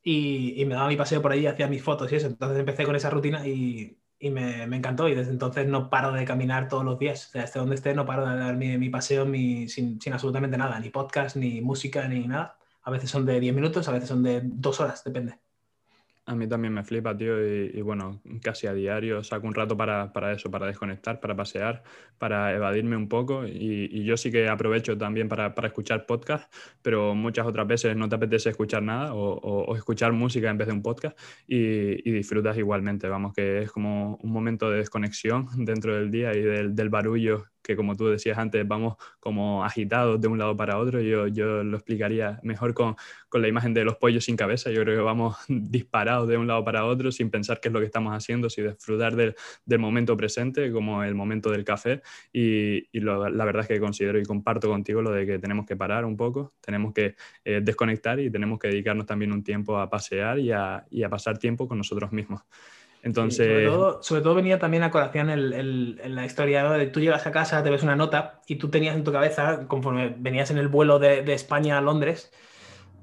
y, 0.10 0.66
me 0.66 0.76
daba 0.76 0.88
mi 0.88 0.96
paseo 0.96 1.22
por 1.22 1.34
ahí, 1.34 1.46
hacía 1.48 1.68
mis 1.68 1.84
fotos 1.84 2.12
y 2.12 2.16
eso. 2.16 2.28
Entonces 2.28 2.60
empecé 2.60 2.86
con 2.86 2.96
esa 2.96 3.10
rutina 3.10 3.46
y, 3.46 4.00
y 4.20 4.30
me, 4.30 4.66
me, 4.68 4.78
encantó 4.78 5.10
y 5.10 5.16
desde 5.16 5.32
entonces 5.32 5.68
no 5.68 5.90
paro 5.90 6.14
de 6.14 6.24
caminar 6.26 6.70
todos 6.70 6.86
los 6.86 6.98
días. 6.98 7.28
O 7.28 7.32
sea, 7.32 7.44
esté 7.44 7.60
donde 7.60 7.76
esté, 7.76 7.94
no 7.94 8.06
paro 8.06 8.26
de 8.26 8.38
dar 8.38 8.56
mi, 8.56 8.78
mi 8.78 8.90
paseo 8.90 9.26
mi, 9.26 9.68
sin, 9.68 10.00
sin, 10.02 10.14
absolutamente 10.14 10.58
nada, 10.58 10.80
ni 10.80 10.90
podcast, 10.92 11.36
ni 11.36 11.62
música, 11.62 12.08
ni 12.08 12.26
nada. 12.28 12.58
A 12.84 12.92
veces 12.92 13.10
son 13.10 13.26
de 13.26 13.40
10 13.40 13.54
minutos, 13.54 13.88
a 13.90 13.92
veces 13.92 14.08
son 14.10 14.24
de 14.24 14.42
2 14.44 14.80
horas, 14.80 15.04
depende. 15.04 15.40
A 16.30 16.36
mí 16.36 16.46
también 16.46 16.74
me 16.74 16.84
flipa, 16.84 17.16
tío, 17.16 17.36
y, 17.42 17.82
bueno, 17.82 18.22
casi 18.42 18.68
a 18.68 18.74
diario 18.74 19.24
saco 19.24 19.48
un 19.48 19.54
rato 19.54 19.78
para, 19.78 20.12
para, 20.12 20.34
eso, 20.34 20.52
para 20.52 20.68
desconectar, 20.68 21.22
para 21.22 21.38
pasear, 21.38 21.84
para 22.18 22.54
evadirme 22.54 22.98
un 22.98 23.08
poco 23.08 23.48
y, 23.48 23.88
y 23.90 24.04
yo 24.04 24.18
sí 24.18 24.30
que 24.30 24.50
aprovecho 24.50 24.98
también 24.98 25.30
para, 25.30 25.56
para, 25.56 25.70
escuchar 25.70 26.06
podcast, 26.06 26.54
pero 26.82 27.16
muchas 27.16 27.48
otras 27.48 27.66
veces 27.66 27.96
no 27.96 28.10
te 28.10 28.16
apetece 28.16 28.50
escuchar 28.50 28.84
nada 28.84 29.14
o, 29.14 29.38
o, 29.38 29.76
escuchar 29.78 30.12
música 30.12 30.50
en 30.50 30.58
vez 30.58 30.68
de 30.68 30.74
un 30.74 30.82
podcast 30.82 31.18
y, 31.48 32.10
y, 32.10 32.12
disfrutas 32.12 32.58
igualmente, 32.58 33.08
vamos, 33.08 33.34
que 33.34 33.60
es 33.60 33.72
como 33.72 34.18
un 34.18 34.32
momento 34.34 34.70
de 34.70 34.80
desconexión 34.80 35.48
dentro 35.66 35.96
del 35.96 36.12
día 36.12 36.36
y 36.36 36.42
del, 36.42 36.76
del 36.76 36.90
barullo 36.90 37.46
que 37.68 37.76
como 37.76 37.96
tú 37.96 38.08
decías 38.08 38.38
antes, 38.38 38.66
vamos 38.68 38.96
como 39.20 39.66
agitados 39.66 40.20
de 40.22 40.28
un 40.28 40.40
lado 40.40 40.56
para 40.56 40.78
otro. 40.78 41.02
Yo, 41.02 41.28
yo 41.28 41.64
lo 41.64 41.76
explicaría 41.78 42.40
mejor 42.44 42.74
con, 42.74 42.96
con 43.30 43.42
la 43.42 43.50
imagen 43.50 43.74
de 43.74 43.84
los 43.84 43.98
pollos 43.98 44.24
sin 44.24 44.38
cabeza. 44.38 44.72
Yo 44.72 44.82
creo 44.84 44.96
que 44.96 45.04
vamos 45.04 45.36
disparados 45.48 46.28
de 46.28 46.38
un 46.38 46.48
lado 46.48 46.64
para 46.64 46.86
otro 46.86 47.12
sin 47.12 47.30
pensar 47.30 47.60
qué 47.60 47.68
es 47.68 47.74
lo 47.74 47.80
que 47.80 47.86
estamos 47.86 48.14
haciendo, 48.16 48.50
sin 48.50 48.68
disfrutar 48.70 49.16
del, 49.16 49.36
del 49.66 49.80
momento 49.80 50.16
presente, 50.16 50.72
como 50.72 51.04
el 51.04 51.14
momento 51.14 51.52
del 51.52 51.66
café. 51.66 52.02
Y, 52.32 52.88
y 52.98 53.02
la 53.02 53.46
verdad 53.46 53.64
es 53.64 53.68
que 53.68 53.80
considero 53.80 54.18
y 54.18 54.24
comparto 54.24 54.70
contigo 54.70 55.02
lo 55.02 55.12
de 55.12 55.26
que 55.26 55.40
tenemos 55.40 55.66
que 55.66 55.76
parar 55.76 56.06
un 56.06 56.16
poco, 56.16 56.54
tenemos 56.62 56.94
que 56.94 57.16
eh, 57.44 57.60
desconectar 57.62 58.20
y 58.20 58.32
tenemos 58.32 58.60
que 58.60 58.70
dedicarnos 58.70 59.06
también 59.06 59.32
un 59.34 59.44
tiempo 59.44 59.78
a 59.78 59.90
pasear 59.90 60.40
y 60.40 60.52
a, 60.52 60.86
y 60.90 61.04
a 61.04 61.10
pasar 61.10 61.38
tiempo 61.38 61.68
con 61.68 61.78
nosotros 61.78 62.12
mismos. 62.12 62.42
Entonces... 63.04 63.70
sobre, 64.02 64.22
todo, 64.22 64.36
venía 64.36 64.60
también 64.60 64.84
a 64.84 64.92
colación 64.92 65.30
el, 65.30 66.00
la 66.16 66.26
historia 66.26 66.70
de 66.72 66.88
tú 66.88 67.00
llegas 67.00 67.26
a 67.28 67.32
casa, 67.32 67.64
te 67.64 67.70
ves 67.70 67.84
una 67.84 67.96
nota 67.96 68.42
y 68.48 68.56
tú 68.56 68.70
tenías 68.70 68.96
en 68.96 69.04
tu 69.04 69.12
cabeza, 69.12 69.68
conforme 69.68 70.14
venías 70.18 70.52
en 70.52 70.58
el 70.58 70.68
vuelo 70.68 71.00
de, 71.00 71.24
de 71.24 71.34
España 71.34 71.78
a 71.78 71.82
Londres, 71.82 72.32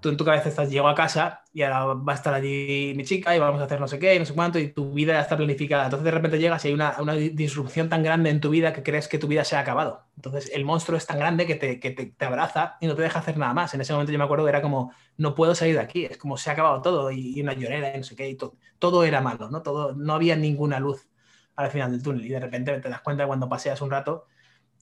tú 0.04 0.10
en 0.10 0.18
tu 0.18 0.24
cabeza 0.26 0.50
estás, 0.50 0.68
llego 0.68 0.86
a 0.86 0.94
casa 0.94 1.40
y 1.50 1.62
ahora 1.62 1.94
va 1.94 2.12
a 2.12 2.14
estar 2.14 2.34
allí 2.34 2.92
mi 2.94 3.04
chica 3.04 3.34
y 3.34 3.38
vamos 3.38 3.58
a 3.62 3.64
hacer 3.64 3.80
no 3.80 3.88
sé 3.88 3.98
qué 3.98 4.14
y 4.14 4.18
no 4.18 4.26
sé 4.26 4.34
cuánto 4.34 4.58
y 4.58 4.68
tu 4.68 4.92
vida 4.92 5.14
ya 5.14 5.22
está 5.22 5.34
planificada. 5.34 5.84
Entonces 5.86 6.04
de 6.04 6.10
repente 6.10 6.38
llegas 6.38 6.62
y 6.66 6.68
hay 6.68 6.74
una, 6.74 6.96
una 7.00 7.14
disrupción 7.14 7.88
tan 7.88 8.02
grande 8.02 8.28
en 8.28 8.38
tu 8.38 8.50
vida 8.50 8.74
que 8.74 8.82
crees 8.82 9.08
que 9.08 9.16
tu 9.16 9.28
vida 9.28 9.44
se 9.44 9.56
ha 9.56 9.60
acabado. 9.60 10.04
Entonces 10.16 10.50
el 10.52 10.66
monstruo 10.66 10.98
es 10.98 11.06
tan 11.06 11.18
grande 11.18 11.46
que, 11.46 11.54
te, 11.54 11.80
que 11.80 11.90
te, 11.92 12.04
te, 12.04 12.24
abraza 12.26 12.76
y 12.82 12.86
no 12.86 12.94
te 12.94 13.00
deja 13.00 13.20
hacer 13.20 13.38
nada 13.38 13.54
más. 13.54 13.72
En 13.72 13.80
ese 13.80 13.94
momento 13.94 14.12
yo 14.12 14.18
me 14.18 14.24
acuerdo 14.24 14.44
que 14.44 14.50
era 14.50 14.60
como, 14.60 14.92
no 15.16 15.34
puedo 15.34 15.54
salir 15.54 15.76
de 15.76 15.80
aquí, 15.80 16.04
es 16.04 16.18
como 16.18 16.36
se 16.36 16.50
ha 16.50 16.52
acabado 16.52 16.82
todo 16.82 17.10
y, 17.10 17.40
una 17.40 17.54
llorera 17.54 17.94
y 17.94 17.96
no 17.96 18.04
sé 18.04 18.14
qué 18.14 18.28
y 18.28 18.34
todo, 18.34 18.58
todo 18.78 19.04
era 19.04 19.22
malo, 19.22 19.48
¿no? 19.48 19.62
Todo, 19.62 19.94
no 19.94 20.12
había 20.12 20.36
ninguna 20.36 20.80
luz 20.80 21.08
al 21.56 21.70
final 21.70 21.92
del 21.92 22.02
túnel 22.02 22.26
y 22.26 22.28
de 22.28 22.40
repente 22.40 22.78
te 22.78 22.90
das 22.90 23.00
cuenta 23.00 23.26
cuando 23.26 23.48
paseas 23.48 23.80
un 23.80 23.90
rato, 23.90 24.26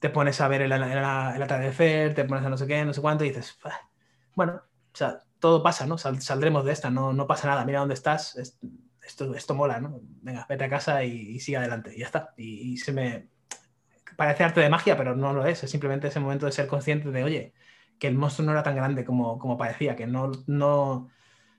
te 0.00 0.10
pones 0.10 0.40
a 0.40 0.48
ver 0.48 0.62
el, 0.62 0.72
el, 0.72 0.82
el 0.82 1.04
atardecer, 1.04 2.12
te 2.12 2.24
pones 2.24 2.44
a 2.44 2.48
no 2.48 2.58
sé 2.58 2.66
qué, 2.66 2.84
no 2.84 2.92
sé 2.92 3.00
cuánto 3.00 3.24
y 3.24 3.28
dices, 3.28 3.56
bueno, 4.34 4.62
o 4.92 4.96
sea, 4.96 5.22
todo 5.38 5.62
pasa, 5.62 5.86
¿no? 5.86 5.98
saldremos 5.98 6.64
de 6.64 6.72
esta, 6.72 6.90
no, 6.90 7.12
no 7.12 7.26
pasa 7.26 7.48
nada, 7.48 7.64
mira 7.64 7.80
dónde 7.80 7.94
estás, 7.94 8.36
esto, 9.04 9.34
esto 9.34 9.54
mola, 9.54 9.80
¿no? 9.80 10.00
Venga, 10.22 10.46
vete 10.48 10.64
a 10.64 10.70
casa 10.70 11.02
y, 11.04 11.40
sigue 11.40 11.58
adelante, 11.58 11.92
y 11.94 12.00
ya 12.00 12.06
está. 12.06 12.32
Y, 12.36 12.76
se 12.76 12.92
me... 12.92 13.28
Parece 14.16 14.44
arte 14.44 14.60
de 14.60 14.68
magia, 14.68 14.96
pero 14.96 15.16
no 15.16 15.32
lo 15.32 15.46
es, 15.46 15.64
es 15.64 15.70
simplemente 15.70 16.08
ese 16.08 16.20
momento 16.20 16.46
de 16.46 16.52
ser 16.52 16.66
consciente 16.66 17.10
de, 17.10 17.24
oye, 17.24 17.54
que 17.98 18.08
el 18.08 18.14
monstruo 18.14 18.46
no 18.46 18.52
era 18.52 18.62
tan 18.62 18.76
grande 18.76 19.04
como, 19.04 19.38
como 19.38 19.56
parecía, 19.56 19.96
que 19.96 20.06
no, 20.06 20.30
no... 20.46 21.08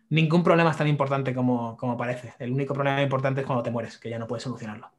Ningún 0.10 0.43
problema 0.43 0.72
es 0.72 0.78
tan 0.78 0.88
importante 0.88 1.34
como, 1.34 1.76
como 1.78 1.98
parece. 1.98 2.36
El 2.39 2.52
único 2.52 2.74
problema 2.74 3.02
importante 3.02 3.41
es 3.41 3.48
cuando 3.48 3.63
te 3.63 3.72
mueres, 3.72 3.98
que 3.98 4.10
ya 4.10 4.19
no 4.19 4.28
puedes 4.28 4.43
solucionarlo. 4.43 4.91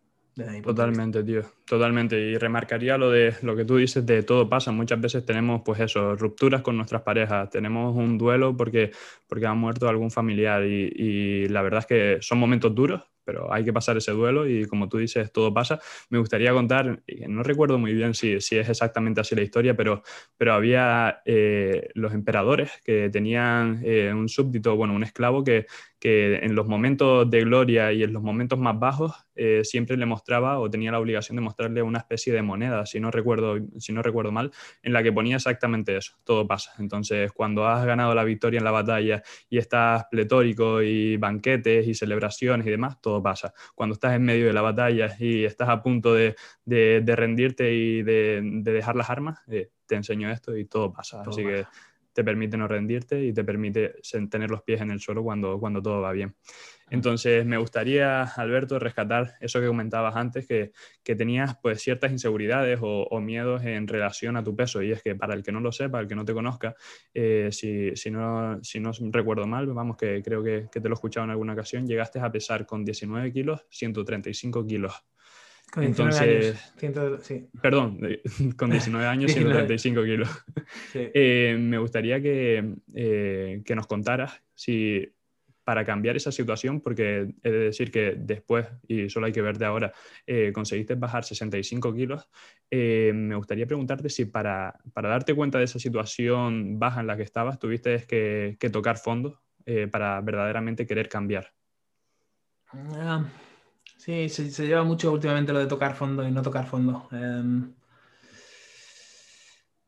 Totalmente, 0.63 1.23
tío, 1.23 1.43
totalmente. 1.65 2.19
Y 2.19 2.37
remarcaría 2.39 2.99
lo 2.99 3.11
de 3.11 3.37
lo 3.43 3.55
que 3.55 3.65
tú 3.65 3.77
dices 3.77 4.05
de 4.05 4.23
todo 4.25 4.49
pasa. 4.49 4.73
Muchas 4.73 5.01
veces 5.01 5.25
tenemos, 5.25 5.63
pues 5.65 5.79
eso, 5.79 6.17
rupturas 6.17 6.63
con 6.63 6.77
nuestras 6.77 7.03
parejas, 7.03 7.51
tenemos 7.51 7.95
un 7.95 8.19
duelo 8.19 8.57
porque, 8.57 8.91
porque 9.29 9.47
ha 9.47 9.55
muerto 9.55 9.89
algún 9.89 10.11
familiar 10.11 10.65
y, 10.65 10.91
y 10.97 11.49
la 11.49 11.63
verdad 11.63 11.81
es 11.81 11.87
que 11.87 12.19
son 12.21 12.39
momentos 12.39 12.75
duros, 12.75 13.03
pero 13.25 13.53
hay 13.53 13.65
que 13.65 13.73
pasar 13.73 13.97
ese 13.97 14.13
duelo 14.13 14.49
y 14.49 14.67
como 14.67 14.89
tú 14.89 14.99
dices, 14.99 15.33
todo 15.33 15.53
pasa. 15.53 15.81
Me 16.11 16.19
gustaría 16.19 16.53
contar, 16.53 17.03
no 17.29 17.43
recuerdo 17.43 17.79
muy 17.79 17.95
bien 17.95 18.15
si, 18.15 18.41
si 18.41 18.57
es 18.57 18.69
exactamente 18.69 19.21
así 19.21 19.35
la 19.35 19.43
historia, 19.43 19.77
pero, 19.77 20.03
pero 20.37 20.55
había 20.55 21.23
eh, 21.25 21.89
los 21.95 22.13
emperadores 22.13 22.71
que 22.85 23.11
tenían 23.11 23.81
eh, 23.85 24.13
un 24.13 24.29
súbdito, 24.29 24.77
bueno, 24.77 24.95
un 24.95 25.05
esclavo 25.05 25.43
que, 25.45 25.67
que 26.05 26.37
en 26.37 26.55
los 26.55 26.67
momentos 26.67 27.31
de 27.31 27.41
gloria 27.41 27.91
y 27.91 28.03
en 28.03 28.13
los 28.13 28.23
momentos 28.23 28.59
más 28.59 28.79
bajos 28.79 29.15
eh, 29.37 29.63
siempre 29.65 29.97
le 29.97 30.05
mostraba 30.05 30.59
o 30.59 30.69
tenía 30.69 30.93
la 30.93 31.01
obligación 31.01 31.37
de 31.37 31.41
mostrarle 31.41 31.83
una 31.83 32.01
especie 32.01 32.31
de 32.31 32.43
moneda, 32.43 32.85
si 32.85 33.01
no, 33.01 33.11
recuerdo, 33.11 33.57
si 33.79 33.95
no 33.95 34.03
recuerdo 34.03 34.31
mal, 34.31 34.53
en 34.83 34.93
la 34.93 35.03
que 35.03 35.13
ponía 35.13 35.37
exactamente 35.37 35.97
eso, 35.97 36.17
todo 36.23 36.47
pasa. 36.47 36.73
Entonces, 36.79 37.33
cuando 37.33 37.67
has 37.67 37.87
ganado 37.87 38.15
la 38.15 38.23
victoria 38.23 38.59
en 38.59 38.65
la 38.65 38.71
batalla 38.71 39.23
y 39.49 39.57
estás 39.57 40.05
pletórico 40.11 40.83
y 40.83 41.17
banquetes 41.17 41.89
y 41.89 41.95
celebraciones 41.95 42.67
y 42.67 42.71
demás, 42.71 43.01
todo 43.01 43.14
pasa. 43.23 43.53
Cuando 43.75 43.95
estás 43.95 44.15
en 44.15 44.23
medio 44.23 44.47
de 44.47 44.53
la 44.53 44.63
batalla 44.63 45.15
y 45.19 45.45
estás 45.45 45.69
a 45.69 45.83
punto 45.83 46.15
de, 46.15 46.37
de, 46.65 47.17
rendirte 47.17 47.73
y 47.73 48.03
de, 48.03 48.41
de, 48.43 48.73
dejar 48.73 48.97
las 48.97 49.11
armas, 49.11 49.39
eh, 49.49 49.71
te 49.87 49.95
enseño 49.95 50.31
esto 50.31 50.57
y 50.57 50.67
todo 50.67 50.93
pasa. 50.93 51.23
Así 51.27 51.43
que 51.43 51.67
te 52.15 52.23
permite 52.23 52.57
no 52.57 52.69
rendirte 52.69 53.23
y 53.23 53.33
te 53.33 53.45
permite 53.45 53.97
tener 54.31 54.51
los 54.51 54.63
pies 54.63 54.81
en 54.81 54.93
el 54.93 55.01
suelo 55.01 55.23
cuando, 55.23 55.59
cuando 55.59 55.83
todo 55.83 56.01
va 56.01 56.13
bien. 56.13 56.35
Entonces, 56.91 57.45
me 57.47 57.57
gustaría, 57.57 58.23
Alberto, 58.23 58.79
rescatar 58.79 59.35
eso 59.41 59.61
que 59.61 59.67
comentabas 59.67 60.17
antes, 60.17 60.47
que, 60.47 60.73
que 61.03 61.17
tenías 61.17 61.57
pues 61.63 61.81
ciertas 61.83 62.13
inseguridades 62.13 62.79
o, 62.83 63.21
miedos 63.21 63.65
en 63.65 63.89
relación 63.89 64.37
a 64.37 64.45
tu 64.45 64.55
peso. 64.55 64.83
Y 64.83 64.93
es 64.93 65.03
que 65.03 65.15
para 65.15 65.35
el 65.35 65.43
que 65.43 65.53
no 65.53 65.61
lo 65.61 65.73
sepa, 65.73 66.01
el 66.01 66.09
que 66.09 66.15
no 66.15 66.25
te 66.25 66.35
conozca, 66.35 66.75
eh, 67.15 67.49
si, 67.53 67.97
si, 67.97 68.11
no, 68.11 68.63
si 68.63 68.81
no 68.81 68.93
recuerdo 69.11 69.47
mal, 69.47 69.67
vamos, 69.67 69.97
que 69.97 70.23
creo 70.23 70.43
que, 70.43 70.69
que 70.71 70.81
te 70.81 70.89
lo 70.89 70.95
he 70.95 70.97
escuchado 70.97 71.25
en 71.25 71.31
alguna 71.31 71.55
ocasión, 71.55 71.87
llegaste 71.87 72.21
a 72.21 72.31
pesar 72.31 72.67
con 72.67 72.85
19 72.85 73.33
kilos, 73.33 73.65
135 73.71 74.67
kilos. 74.67 75.05
Entonces, 75.77 76.57
sí. 77.23 77.49
Perdón, 77.61 77.99
con 78.57 78.71
19 78.71 79.07
años, 79.07 79.33
135 79.33 80.05
kilos. 80.05 80.29
Eh, 80.95 81.57
me 81.59 81.79
gustaría 81.79 82.21
que, 82.21 82.75
eh, 82.95 83.63
que, 83.65 83.75
nos 83.75 83.87
contaras 83.87 84.41
si 84.55 85.13
para 85.65 85.85
cambiar 85.85 86.17
esa 86.17 86.31
situación, 86.31 86.81
porque 86.81 87.35
he 87.43 87.51
de 87.51 87.59
decir 87.59 87.91
que 87.91 88.15
después, 88.17 88.67
y 88.87 89.09
solo 89.09 89.27
hay 89.27 89.33
que 89.33 89.43
ver 89.43 89.59
de 89.59 89.65
ahora, 89.65 89.93
eh, 90.27 90.53
conseguiste 90.53 90.95
bajar 90.95 91.25
65 91.25 91.95
kilos, 91.95 92.29
me 92.71 93.37
gustaría 93.37 93.67
preguntarte 93.67 94.09
si 94.09 94.25
para, 94.25 94.79
para, 94.93 95.09
darte 95.09 95.35
cuenta 95.35 95.59
de 95.59 95.65
esa 95.65 95.79
situación 95.79 96.79
baja 96.79 97.01
en 97.01 97.07
la 97.07 97.17
que 97.17 97.23
estabas, 97.23 97.59
tuviste 97.59 98.05
que, 98.07 98.57
que 98.59 98.71
tocar 98.71 98.99
fondo 98.99 99.41
para 99.91 100.21
verdaderamente 100.21 100.87
querer 100.87 101.09
cambiar. 101.09 101.53
Ah, 102.73 103.25
Sí, 104.05 104.29
se, 104.29 104.67
lleva 104.67 104.85
mucho 104.85 105.11
últimamente 105.11 105.55
lo 105.55 105.61
de 105.61 105.67
tocar 105.67 105.95
fondo 105.95 106.29
y 106.29 106.31
no 106.31 106.43
tocar 106.43 106.67
fondo. 106.67 107.09
Em, 107.11 107.73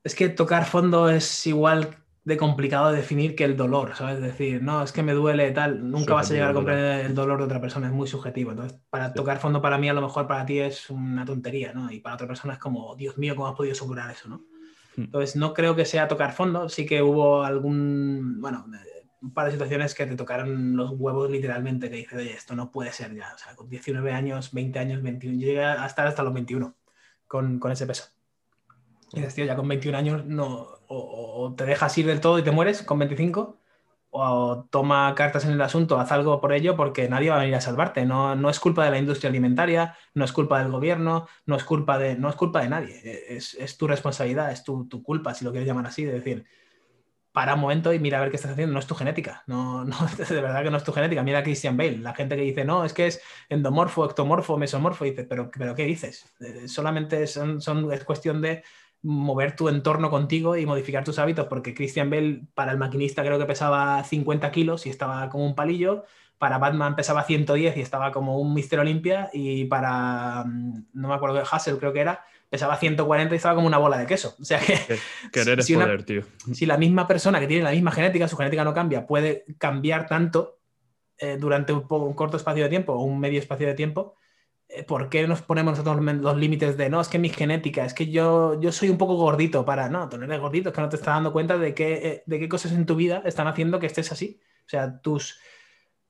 es 0.02 0.14
que 0.14 0.30
tocar 0.30 0.64
fondo 0.64 1.10
es 1.10 1.46
igual 1.46 1.98
de 2.26 2.36
complicado 2.36 2.90
de 2.90 2.96
definir 2.96 3.36
que 3.36 3.44
el 3.44 3.56
dolor, 3.56 3.94
¿sabes? 3.94 4.16
Es 4.16 4.22
decir, 4.22 4.60
no, 4.60 4.82
es 4.82 4.90
que 4.90 5.04
me 5.04 5.12
duele 5.12 5.52
tal, 5.52 5.88
nunca 5.88 6.12
vas 6.12 6.28
a 6.28 6.34
llegar 6.34 6.50
a 6.50 6.54
comprender 6.54 7.06
el 7.06 7.14
dolor 7.14 7.38
de 7.38 7.44
otra 7.44 7.60
persona, 7.60 7.86
es 7.86 7.92
muy 7.92 8.08
subjetivo. 8.08 8.50
Entonces, 8.50 8.80
para 8.90 9.14
tocar 9.14 9.38
fondo 9.38 9.62
para 9.62 9.78
mí 9.78 9.88
a 9.88 9.92
lo 9.92 10.02
mejor 10.02 10.26
para 10.26 10.44
ti 10.44 10.58
es 10.58 10.90
una 10.90 11.24
tontería, 11.24 11.72
¿no? 11.72 11.88
Y 11.88 12.00
para 12.00 12.16
otra 12.16 12.26
persona 12.26 12.54
es 12.54 12.58
como, 12.58 12.96
Dios 12.96 13.16
mío, 13.16 13.36
¿cómo 13.36 13.46
has 13.46 13.54
podido 13.54 13.76
superar 13.76 14.10
eso, 14.10 14.28
¿no? 14.28 14.38
Hmm. 14.96 15.02
Entonces, 15.02 15.36
no 15.36 15.54
creo 15.54 15.76
que 15.76 15.84
sea 15.84 16.08
tocar 16.08 16.32
fondo, 16.32 16.68
sí 16.68 16.84
que 16.84 17.00
hubo 17.00 17.44
algún, 17.44 18.40
bueno, 18.40 18.66
un 19.22 19.32
par 19.32 19.46
de 19.46 19.52
situaciones 19.52 19.94
que 19.94 20.06
te 20.06 20.16
tocaron 20.16 20.76
los 20.76 20.90
huevos 20.98 21.30
literalmente, 21.30 21.88
que 21.88 21.96
dices, 21.96 22.18
oye, 22.18 22.32
esto 22.32 22.56
no 22.56 22.72
puede 22.72 22.90
ser 22.90 23.14
ya. 23.14 23.34
O 23.36 23.38
sea, 23.38 23.54
con 23.54 23.68
19 23.68 24.10
años, 24.10 24.52
20 24.52 24.76
años, 24.80 25.00
21, 25.00 25.38
yo 25.38 25.46
llegué 25.46 25.64
a 25.64 25.86
estar 25.86 26.08
hasta 26.08 26.24
los 26.24 26.34
21 26.34 26.74
con, 27.28 27.60
con 27.60 27.70
ese 27.70 27.86
peso. 27.86 28.08
Y 29.12 29.20
dices, 29.20 29.36
tío, 29.36 29.44
ya 29.44 29.54
con 29.54 29.68
21 29.68 29.96
años 29.96 30.26
no, 30.26 30.75
o, 30.88 31.54
te 31.56 31.64
dejas 31.64 31.96
ir 31.98 32.06
del 32.06 32.20
todo 32.20 32.38
y 32.38 32.42
te 32.42 32.50
mueres 32.50 32.82
con 32.82 32.98
25, 32.98 33.56
o 34.10 34.66
toma 34.70 35.14
cartas 35.14 35.44
en 35.44 35.52
el 35.52 35.60
asunto, 35.60 35.98
haz 35.98 36.10
algo 36.12 36.40
por 36.40 36.52
ello 36.52 36.76
porque 36.76 37.08
nadie 37.08 37.30
va 37.30 37.36
a 37.36 37.40
venir 37.40 37.54
a 37.54 37.60
salvarte. 37.60 38.06
No, 38.06 38.34
no 38.34 38.48
es 38.50 38.60
culpa 38.60 38.84
de 38.84 38.90
la 38.90 38.98
industria 38.98 39.28
alimentaria, 39.28 39.96
no 40.14 40.24
es 40.24 40.32
culpa 40.32 40.58
del 40.58 40.70
gobierno, 40.70 41.26
no 41.44 41.56
es 41.56 41.64
culpa 41.64 41.98
de, 41.98 42.16
no 42.16 42.28
es 42.28 42.36
culpa 42.36 42.62
de 42.62 42.68
nadie. 42.68 43.36
Es, 43.36 43.54
es 43.54 43.76
tu 43.76 43.86
responsabilidad, 43.86 44.52
es 44.52 44.64
tu, 44.64 44.88
tu 44.88 45.02
culpa, 45.02 45.34
si 45.34 45.44
lo 45.44 45.50
quieres 45.50 45.66
llamar 45.66 45.86
así, 45.86 46.04
de 46.04 46.12
decir, 46.12 46.46
para 47.36 47.52
un 47.52 47.60
momento 47.60 47.92
y 47.92 47.98
mira 47.98 48.16
a 48.16 48.22
ver 48.22 48.30
qué 48.30 48.36
estás 48.36 48.52
haciendo. 48.52 48.72
No 48.72 48.78
es 48.78 48.86
tu 48.86 48.94
genética. 48.94 49.44
No, 49.46 49.84
no, 49.84 49.94
de 50.16 50.40
verdad 50.40 50.62
que 50.62 50.70
no 50.70 50.78
es 50.78 50.84
tu 50.84 50.92
genética. 50.92 51.22
Mira 51.22 51.40
a 51.40 51.42
Christian 51.42 51.76
Bale. 51.76 51.98
La 51.98 52.14
gente 52.14 52.34
que 52.34 52.40
dice, 52.40 52.64
no, 52.64 52.82
es 52.82 52.94
que 52.94 53.08
es 53.08 53.20
endomorfo, 53.50 54.06
ectomorfo, 54.06 54.56
mesomorfo. 54.56 55.04
Y 55.04 55.10
dice, 55.10 55.24
pero, 55.24 55.50
pero 55.50 55.74
¿qué 55.74 55.84
dices? 55.84 56.34
Eh, 56.40 56.66
solamente 56.66 57.26
son, 57.26 57.60
son, 57.60 57.92
es 57.92 58.04
cuestión 58.04 58.40
de 58.40 58.64
mover 59.02 59.54
tu 59.54 59.68
entorno 59.68 60.10
contigo 60.10 60.56
y 60.56 60.66
modificar 60.66 61.04
tus 61.04 61.18
hábitos, 61.18 61.46
porque 61.46 61.74
Christian 61.74 62.10
Bale, 62.10 62.42
para 62.54 62.72
el 62.72 62.78
maquinista, 62.78 63.22
creo 63.22 63.38
que 63.38 63.44
pesaba 63.44 64.02
50 64.02 64.50
kilos 64.50 64.86
y 64.86 64.90
estaba 64.90 65.28
como 65.28 65.46
un 65.46 65.54
palillo. 65.54 66.04
Para 66.38 66.58
Batman 66.58 66.96
pesaba 66.96 67.24
110 67.24 67.76
y 67.76 67.80
estaba 67.80 68.12
como 68.12 68.38
un 68.38 68.52
Mister 68.52 68.78
Olympia. 68.78 69.30
Y 69.32 69.64
para, 69.66 70.44
mm, 70.44 70.86
no 70.92 71.08
me 71.08 71.14
acuerdo 71.14 71.36
de 71.36 71.44
Hassel, 71.50 71.78
creo 71.78 71.92
que 71.92 72.00
era, 72.00 72.24
pesaba 72.50 72.76
140 72.76 73.34
y 73.34 73.36
estaba 73.36 73.54
como 73.54 73.66
una 73.66 73.78
bola 73.78 73.98
de 73.98 74.06
queso. 74.06 74.34
O 74.40 74.44
sea 74.44 74.58
que. 74.58 74.78
Querer 75.32 75.62
si, 75.62 75.74
es 75.74 75.78
poder, 75.78 76.04
tío. 76.04 76.22
Si 76.52 76.66
la 76.66 76.76
misma 76.76 77.06
persona 77.06 77.40
que 77.40 77.46
tiene 77.46 77.64
la 77.64 77.70
misma 77.70 77.92
genética, 77.92 78.28
su 78.28 78.36
genética 78.36 78.64
no 78.64 78.74
cambia, 78.74 79.06
puede 79.06 79.46
cambiar 79.58 80.06
tanto 80.06 80.58
eh, 81.18 81.38
durante 81.38 81.72
un, 81.72 81.86
un, 81.88 82.14
corto 82.14 82.36
espacio 82.36 82.64
de 82.64 82.68
tiempo 82.68 82.92
o 82.92 83.02
un 83.02 83.18
medio 83.18 83.38
espacio 83.38 83.66
de 83.66 83.74
tiempo, 83.74 84.16
¿por 84.84 85.08
qué 85.08 85.26
nos 85.26 85.42
ponemos 85.42 85.78
nosotros 85.78 86.04
los 86.04 86.36
límites 86.36 86.76
de 86.76 86.88
no, 86.88 87.00
es 87.00 87.08
que 87.08 87.18
mi 87.18 87.28
genética, 87.28 87.84
es 87.84 87.94
que 87.94 88.08
yo, 88.08 88.60
yo 88.60 88.72
soy 88.72 88.88
un 88.88 88.98
poco 88.98 89.16
gordito 89.16 89.64
para. 89.64 89.88
No, 89.88 90.08
tú 90.08 90.18
no 90.18 90.40
gordito, 90.40 90.68
es 90.68 90.74
que 90.74 90.80
no 90.80 90.88
te 90.88 90.96
estás 90.96 91.14
dando 91.14 91.32
cuenta 91.32 91.58
de 91.58 91.74
qué, 91.74 91.94
eh, 91.94 92.22
de 92.26 92.38
qué 92.38 92.48
cosas 92.48 92.72
en 92.72 92.86
tu 92.86 92.96
vida 92.96 93.22
están 93.24 93.46
haciendo 93.46 93.78
que 93.78 93.86
estés 93.86 94.12
así. 94.12 94.40
O 94.66 94.68
sea, 94.68 95.00
tus, 95.00 95.38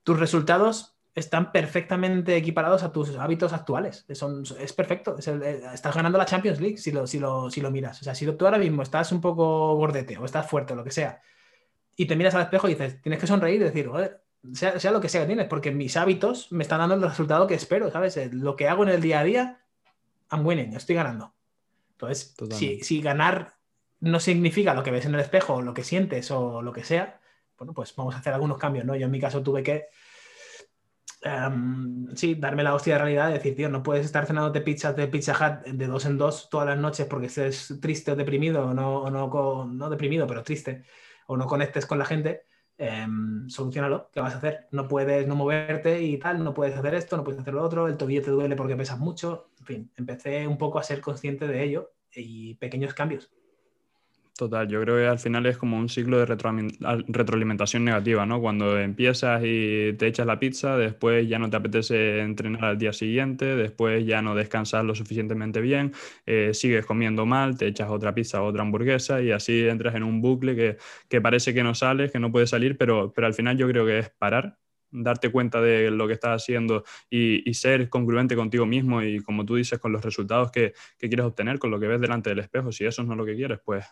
tus 0.02 0.18
resultados 0.18 0.96
están 1.14 1.50
perfectamente 1.50 2.36
equiparados 2.36 2.82
a 2.82 2.92
tus 2.92 3.16
hábitos 3.16 3.52
actuales. 3.52 4.04
es 4.08 4.72
perfecto. 4.72 5.16
Eh, 5.26 5.62
estás 5.72 5.94
ganando 5.94 6.18
la 6.18 6.26
Champions 6.26 6.60
League 6.60 6.76
si 6.76 6.92
lo, 6.92 7.06
si, 7.06 7.20
si 7.50 7.60
lo 7.60 7.70
miras. 7.70 8.00
O 8.02 8.04
sea, 8.04 8.14
si 8.14 8.30
tú 8.32 8.44
ahora 8.44 8.58
mismo 8.58 8.82
estás 8.82 9.12
un 9.12 9.20
poco 9.20 9.74
gordete 9.76 10.18
o 10.18 10.24
estás 10.24 10.48
fuerte 10.48 10.74
o 10.74 10.76
lo 10.76 10.84
que 10.84 10.90
sea, 10.90 11.22
y 11.96 12.06
te 12.06 12.16
miras 12.16 12.34
al 12.34 12.42
espejo 12.42 12.68
y 12.68 12.74
dices, 12.74 13.00
tienes 13.00 13.18
que 13.18 13.26
sonreír 13.26 13.62
y 13.62 13.64
decir, 13.64 13.88
joder, 13.88 14.25
sea, 14.54 14.90
lo 14.90 15.00
que 15.00 15.08
sea 15.08 15.22
que 15.22 15.26
tienes, 15.26 15.46
porque 15.46 15.70
mis 15.70 15.96
hábitos 15.96 16.52
me 16.52 16.62
están 16.62 16.78
dando 16.78 16.94
el 16.94 17.02
resultado 17.02 17.46
que 17.46 17.54
espero, 17.54 17.90
¿sabes? 17.90 18.16
Eh, 18.16 18.30
lo 18.32 18.56
que 18.56 18.68
hago 18.68 18.82
en 18.82 18.90
el 18.90 19.00
día 19.00 19.20
a 19.20 19.24
día, 19.24 19.60
I'm 20.30 20.46
winning, 20.46 20.74
estoy 20.74 20.96
ganando. 20.96 21.34
Entonces, 21.92 22.34
si, 22.50 22.80
si, 22.82 23.00
ganar 23.00 23.56
no 24.00 24.20
significa 24.20 24.74
lo 24.74 24.82
que 24.82 24.90
ves 24.90 25.06
en 25.06 25.14
el 25.14 25.20
espejo, 25.20 25.62
lo 25.62 25.72
que 25.72 25.84
sientes 25.84 26.30
o 26.30 26.60
lo 26.60 26.72
que 26.72 26.84
sea, 26.84 27.20
bueno, 27.58 27.72
pues 27.72 27.94
vamos 27.96 28.14
a 28.14 28.18
hacer 28.18 28.34
algunos 28.34 28.58
cambios, 28.58 28.84
¿no? 28.84 28.94
Yo 28.94 29.06
en 29.06 29.10
mi 29.10 29.18
caso 29.18 29.42
tuve 29.42 29.62
que, 29.62 29.86
em, 31.22 32.14
sí, 32.14 32.34
darme 32.34 32.62
la 32.62 32.74
hostia 32.74 32.94
de 32.94 32.98
realidad 32.98 33.30
y 33.30 33.34
decir, 33.34 33.56
tío, 33.56 33.70
no 33.70 33.82
puedes 33.82 34.04
estar 34.04 34.26
cenándote 34.26 34.60
pizzas 34.60 34.94
de 34.94 35.08
Pizza 35.08 35.32
Hut 35.32 35.66
de 35.66 35.86
dos 35.86 36.04
en 36.04 36.18
dos 36.18 36.50
todas 36.50 36.66
las 36.66 36.78
noches 36.78 37.06
porque 37.06 37.26
estés 37.26 37.78
triste 37.80 38.12
o 38.12 38.16
deprimido, 38.16 38.66
o 38.66 38.74
no, 38.74 39.02
o 39.02 39.10
no, 39.10 39.64
no 39.64 39.90
deprimido, 39.90 40.26
pero 40.26 40.42
triste, 40.42 40.84
o 41.26 41.36
no 41.36 41.46
conectes 41.46 41.86
con 41.86 41.98
la 41.98 42.04
gente 42.04 42.42
eh, 42.78 43.06
solucionalo, 43.48 44.10
¿qué 44.12 44.20
vas 44.20 44.34
a 44.34 44.38
hacer? 44.38 44.66
No 44.70 44.88
puedes 44.88 45.26
no 45.26 45.34
moverte 45.34 46.02
y 46.02 46.18
tal, 46.18 46.42
no 46.44 46.54
puedes 46.54 46.76
hacer 46.76 46.94
esto, 46.94 47.16
no 47.16 47.24
puedes 47.24 47.40
hacer 47.40 47.54
lo 47.54 47.62
otro, 47.62 47.88
el 47.88 47.96
tobillo 47.96 48.22
te 48.22 48.30
duele 48.30 48.56
porque 48.56 48.76
pesas 48.76 48.98
mucho, 48.98 49.50
en 49.60 49.66
fin, 49.66 49.92
empecé 49.96 50.46
un 50.46 50.58
poco 50.58 50.78
a 50.78 50.82
ser 50.82 51.00
consciente 51.00 51.46
de 51.46 51.62
ello 51.64 51.92
y 52.14 52.54
pequeños 52.56 52.94
cambios. 52.94 53.30
Total, 54.36 54.68
yo 54.68 54.82
creo 54.82 54.96
que 54.96 55.06
al 55.06 55.18
final 55.18 55.46
es 55.46 55.56
como 55.56 55.78
un 55.78 55.88
ciclo 55.88 56.18
de 56.18 56.26
retroalimentación 56.26 57.86
negativa, 57.86 58.26
¿no? 58.26 58.38
Cuando 58.38 58.78
empiezas 58.78 59.40
y 59.42 59.94
te 59.94 60.08
echas 60.08 60.26
la 60.26 60.38
pizza, 60.38 60.76
después 60.76 61.26
ya 61.26 61.38
no 61.38 61.48
te 61.48 61.56
apetece 61.56 62.20
entrenar 62.20 62.64
al 62.66 62.76
día 62.76 62.92
siguiente, 62.92 63.46
después 63.56 64.04
ya 64.04 64.20
no 64.20 64.34
descansas 64.34 64.84
lo 64.84 64.94
suficientemente 64.94 65.62
bien, 65.62 65.94
eh, 66.26 66.52
sigues 66.52 66.84
comiendo 66.84 67.24
mal, 67.24 67.56
te 67.56 67.66
echas 67.66 67.88
otra 67.88 68.14
pizza, 68.14 68.42
otra 68.42 68.60
hamburguesa 68.60 69.22
y 69.22 69.30
así 69.30 69.66
entras 69.66 69.94
en 69.94 70.02
un 70.02 70.20
bucle 70.20 70.54
que, 70.54 70.76
que 71.08 71.22
parece 71.22 71.54
que 71.54 71.62
no 71.62 71.74
sales, 71.74 72.12
que 72.12 72.18
no 72.18 72.30
puedes 72.30 72.50
salir, 72.50 72.76
pero, 72.76 73.14
pero 73.14 73.26
al 73.28 73.32
final 73.32 73.56
yo 73.56 73.66
creo 73.66 73.86
que 73.86 74.00
es 74.00 74.10
parar, 74.10 74.58
darte 74.90 75.32
cuenta 75.32 75.62
de 75.62 75.90
lo 75.90 76.06
que 76.06 76.12
estás 76.12 76.42
haciendo 76.42 76.84
y, 77.08 77.54
ser 77.54 77.88
congruente 77.88 78.36
contigo 78.36 78.66
mismo 78.66 79.02
y 79.02 79.20
como 79.20 79.46
tú 79.46 79.56
dices, 79.56 79.78
con 79.78 79.92
los 79.92 80.04
resultados 80.04 80.50
que, 80.50 80.74
que, 80.98 81.08
quieres 81.08 81.24
obtener, 81.24 81.58
con 81.58 81.70
lo 81.70 81.80
que 81.80 81.86
ves 81.86 82.00
delante 82.02 82.28
del 82.28 82.40
espejo. 82.40 82.70
Si 82.70 82.84
eso 82.84 83.02
no 83.02 83.12
es 83.14 83.18
lo 83.18 83.24
que 83.24 83.34
quieres, 83.34 83.60
pues 83.64 83.86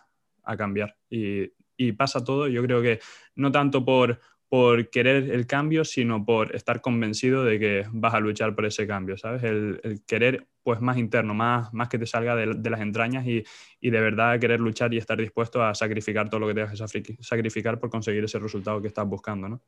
a 0.45 0.57
cambiar. 0.57 0.95
Y, 1.09 1.51
pasa 1.97 2.23
todo, 2.23 2.47
yo 2.47 2.63
creo 2.63 2.81
que 2.81 2.99
no 3.35 3.51
tanto 3.51 3.83
por, 3.83 4.19
por 4.47 4.89
querer 4.89 5.29
el 5.31 5.45
cambio, 5.45 5.83
sino 5.83 6.23
por 6.23 6.55
estar 6.55 6.79
convencido 6.81 7.43
de 7.43 7.59
que 7.59 7.85
vas 7.91 8.13
a 8.13 8.19
luchar 8.19 8.55
por 8.55 8.65
ese 8.65 8.87
cambio, 8.87 9.17
¿sabes? 9.17 9.43
El, 9.43 10.01
querer 10.07 10.47
pues 10.63 10.79
más 10.81 10.97
interno, 10.97 11.33
más, 11.33 11.73
más 11.73 11.89
que 11.89 11.99
te 11.99 12.05
salga 12.05 12.35
de, 12.35 12.69
las 12.69 12.81
entrañas 12.81 13.27
y, 13.27 13.43
y, 13.81 13.89
de 13.89 13.99
verdad 13.99 14.39
querer 14.39 14.59
luchar 14.59 14.93
y 14.93 14.97
estar 14.97 15.17
dispuesto 15.17 15.63
a 15.63 15.75
sacrificar 15.75 16.29
todo 16.29 16.39
lo 16.39 16.47
que 16.47 16.53
tengas 16.53 16.91
que 16.91 17.17
sacrificar 17.19 17.79
por 17.79 17.89
conseguir 17.89 18.23
ese 18.23 18.39
resultado 18.39 18.81
que 18.81 18.87
estás 18.87 19.07
buscando, 19.07 19.49
¿no? 19.49 19.61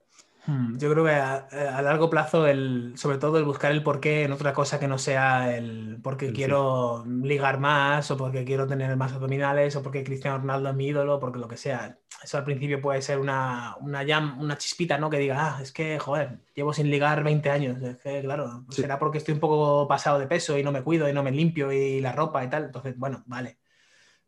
Hmm, 0.47 0.77
yo 0.77 0.89
creo 0.89 1.03
que 1.03 1.12
a, 1.12 1.81
largo 1.81 2.10
plazo, 2.10 2.47
el, 2.47 2.93
sobre 2.95 3.17
todo 3.17 3.38
el 3.38 3.43
buscar 3.43 3.73
el 3.73 3.83
porqué 3.83 4.23
en 4.23 4.31
otra 4.31 4.53
cosa 4.53 4.79
que 4.79 4.88
no 4.88 4.97
sea 4.97 5.57
el 5.57 5.99
porque 6.01 6.31
quiero 6.31 7.03
ligar 7.05 7.60
más 7.60 8.10
o 8.12 8.15
porque 8.15 8.45
quiero 8.45 8.65
tener 8.65 8.95
más 8.95 9.12
abdominales 9.12 9.75
o 9.75 9.83
porque 9.83 10.05
Cristiano 10.05 10.38
Ronaldo 10.38 10.69
es 10.69 10.75
mi 10.75 10.88
ídolo, 10.88 11.19
porque 11.19 11.38
lo 11.39 11.49
que 11.49 11.57
sea. 11.57 11.99
Eso 12.23 12.38
al 12.38 12.45
principio 12.45 12.81
puede 12.81 13.01
ser 13.01 13.19
una, 13.19 13.75
una, 13.81 14.01
una 14.39 14.57
chispita, 14.57 14.97
¿no? 14.97 15.10
Que 15.10 15.17
diga, 15.17 15.57
ah, 15.57 15.62
es 15.62 15.73
que, 15.73 15.99
joder, 15.99 16.39
llevo 16.55 16.71
sin 16.71 16.89
ligar 16.89 17.25
20 17.25 17.49
años. 17.49 17.83
Es 17.83 17.97
que, 17.97 18.21
claro, 18.21 18.63
será 18.69 18.97
porque 18.97 19.17
estoy 19.17 19.33
un 19.33 19.41
poco 19.41 19.86
pasado 19.86 20.17
de 20.17 20.27
peso 20.27 20.57
y 20.57 20.63
no 20.63 20.71
me 20.71 20.81
cuido 20.81 21.10
y 21.10 21.13
no 21.13 21.23
me 21.23 21.31
limpio 21.31 21.73
y 21.73 21.99
la 21.99 22.13
ropa 22.13 22.41
y 22.45 22.49
tal. 22.49 22.63
Entonces, 22.65 22.97
bueno, 22.97 23.21
vale. 23.27 23.60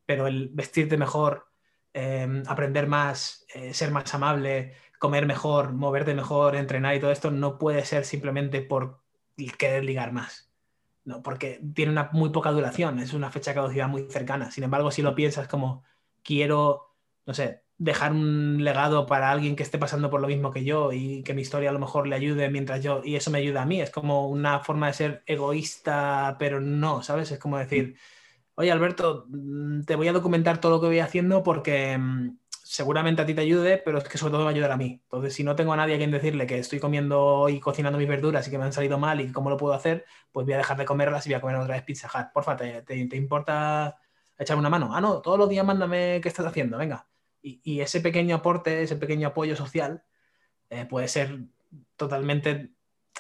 Pero 0.06 0.28
el 0.28 0.50
vestirte 0.50 0.98
mejor, 0.98 1.48
em, 1.94 2.44
aprender 2.48 2.88
más, 2.88 3.46
eh, 3.54 3.74
ser 3.74 3.92
más 3.92 4.14
amable 4.14 4.76
comer 5.00 5.26
mejor, 5.26 5.74
moverte 5.74 6.14
mejor, 6.14 6.56
entrenar 6.56 6.96
y 6.96 7.00
todo 7.00 7.12
esto 7.12 7.32
no 7.32 7.58
puede 7.58 7.84
ser 7.86 8.06
simplemente 8.06 8.62
por 8.62 9.02
querer 9.58 9.84
ligar 9.84 10.12
más. 10.12 10.52
No, 11.06 11.24
porque 11.24 11.62
tiene 11.74 11.92
una 11.92 12.10
muy 12.14 12.30
poca 12.30 12.52
duración, 12.52 13.00
es 13.00 13.14
una 13.14 13.32
fecha 13.32 13.52
de 13.52 13.56
caducidad 13.56 13.88
muy 13.88 14.08
cercana. 14.12 14.52
Sin 14.52 14.64
embargo, 14.64 14.92
si 14.92 15.02
lo 15.02 15.16
piensas 15.16 15.48
como 15.48 15.84
quiero, 16.22 16.94
no 17.26 17.34
sé, 17.34 17.64
dejar 17.80 18.12
un 18.12 18.64
legado 18.64 19.06
para 19.06 19.32
alguien 19.32 19.56
que 19.56 19.64
esté 19.64 19.78
pasando 19.78 20.10
por 20.10 20.20
lo 20.20 20.28
mismo 20.28 20.52
que 20.52 20.66
yo 20.66 20.92
y 20.92 21.24
que 21.24 21.34
mi 21.34 21.42
historia 21.42 21.70
a 21.70 21.74
lo 21.74 21.80
mejor 21.80 22.08
le 22.08 22.16
ayude 22.16 22.50
mientras 22.50 22.84
yo, 22.84 23.02
y 23.04 23.16
eso 23.16 23.32
me 23.32 23.40
ayuda 23.40 23.62
a 23.62 23.66
mí, 23.66 23.82
es 23.82 23.90
como 23.90 24.28
una 24.28 24.60
forma 24.60 24.88
de 24.88 24.94
ser 24.94 25.24
egoísta, 25.26 26.36
pero 26.38 26.60
no, 26.60 27.02
¿sabes? 27.02 27.32
Es 27.32 27.40
como 27.40 27.58
decir, 27.58 27.96
oye 28.56 28.72
Alberto, 28.72 29.26
mm, 29.30 29.84
te 29.84 29.96
voy 29.96 30.10
a 30.10 30.14
documentar 30.14 30.60
todo 30.60 30.74
lo 30.74 30.82
que 30.82 30.88
voy 30.88 31.00
haciendo 31.00 31.42
porque 31.42 31.98
mm, 31.98 32.38
seguramente 32.70 33.24
a 33.24 33.26
ti 33.26 33.34
te 33.34 33.42
ayude, 33.42 33.80
pero 33.80 33.98
es 33.98 34.04
que 34.04 34.20
sobre 34.20 34.30
todo 34.30 34.42
me 34.42 34.44
va 34.46 34.52
a 34.52 34.54
ayudar 34.54 34.72
a 34.72 34.78
mí. 34.78 35.02
Entonces, 35.04 35.34
si 35.34 35.44
no 35.44 35.56
tengo 35.56 35.74
a 35.74 35.76
nadie 35.76 35.96
a 35.96 35.98
quien 35.98 36.12
decirle 36.12 36.46
que 36.46 36.60
estoy 36.60 36.80
comiendo 36.80 37.50
y 37.50 37.60
cocinando 37.60 37.98
mis 37.98 38.08
verduras 38.08 38.48
y 38.48 38.52
que 38.52 38.60
me 38.60 38.66
han 38.66 38.74
salido 38.74 39.00
mal 39.00 39.20
y 39.22 39.32
cómo 39.32 39.50
lo 39.50 39.58
puedo 39.58 39.74
hacer, 39.74 40.06
pues 40.32 40.46
voy 40.46 40.54
a 40.54 40.58
dejar 40.58 40.78
de 40.78 40.86
comerlas 40.86 41.26
y 41.26 41.30
voy 41.30 41.36
a 41.36 41.42
comer 41.42 41.56
otra 41.56 41.74
vez 41.74 41.84
Pizza 41.84 42.08
Hut. 42.08 42.28
Porfa, 42.32 42.56
¿te, 42.56 42.84
te, 42.84 43.16
importa 43.18 43.98
echar 44.38 44.56
una 44.56 44.70
mano? 44.70 44.94
Ah, 44.94 45.02
no, 45.02 45.20
todos 45.20 45.40
los 45.40 45.50
días 45.50 45.66
mándame 45.66 46.20
qué 46.22 46.30
estás 46.30 46.46
haciendo, 46.46 46.78
venga. 46.78 47.08
Y, 47.42 47.82
ese 47.82 48.02
pequeño 48.02 48.36
aporte, 48.36 48.84
ese 48.84 48.98
pequeño 48.98 49.30
apoyo 49.30 49.56
social 49.56 50.04
eh, 50.70 50.86
puede 50.86 51.08
ser 51.08 51.40
totalmente 51.96 52.74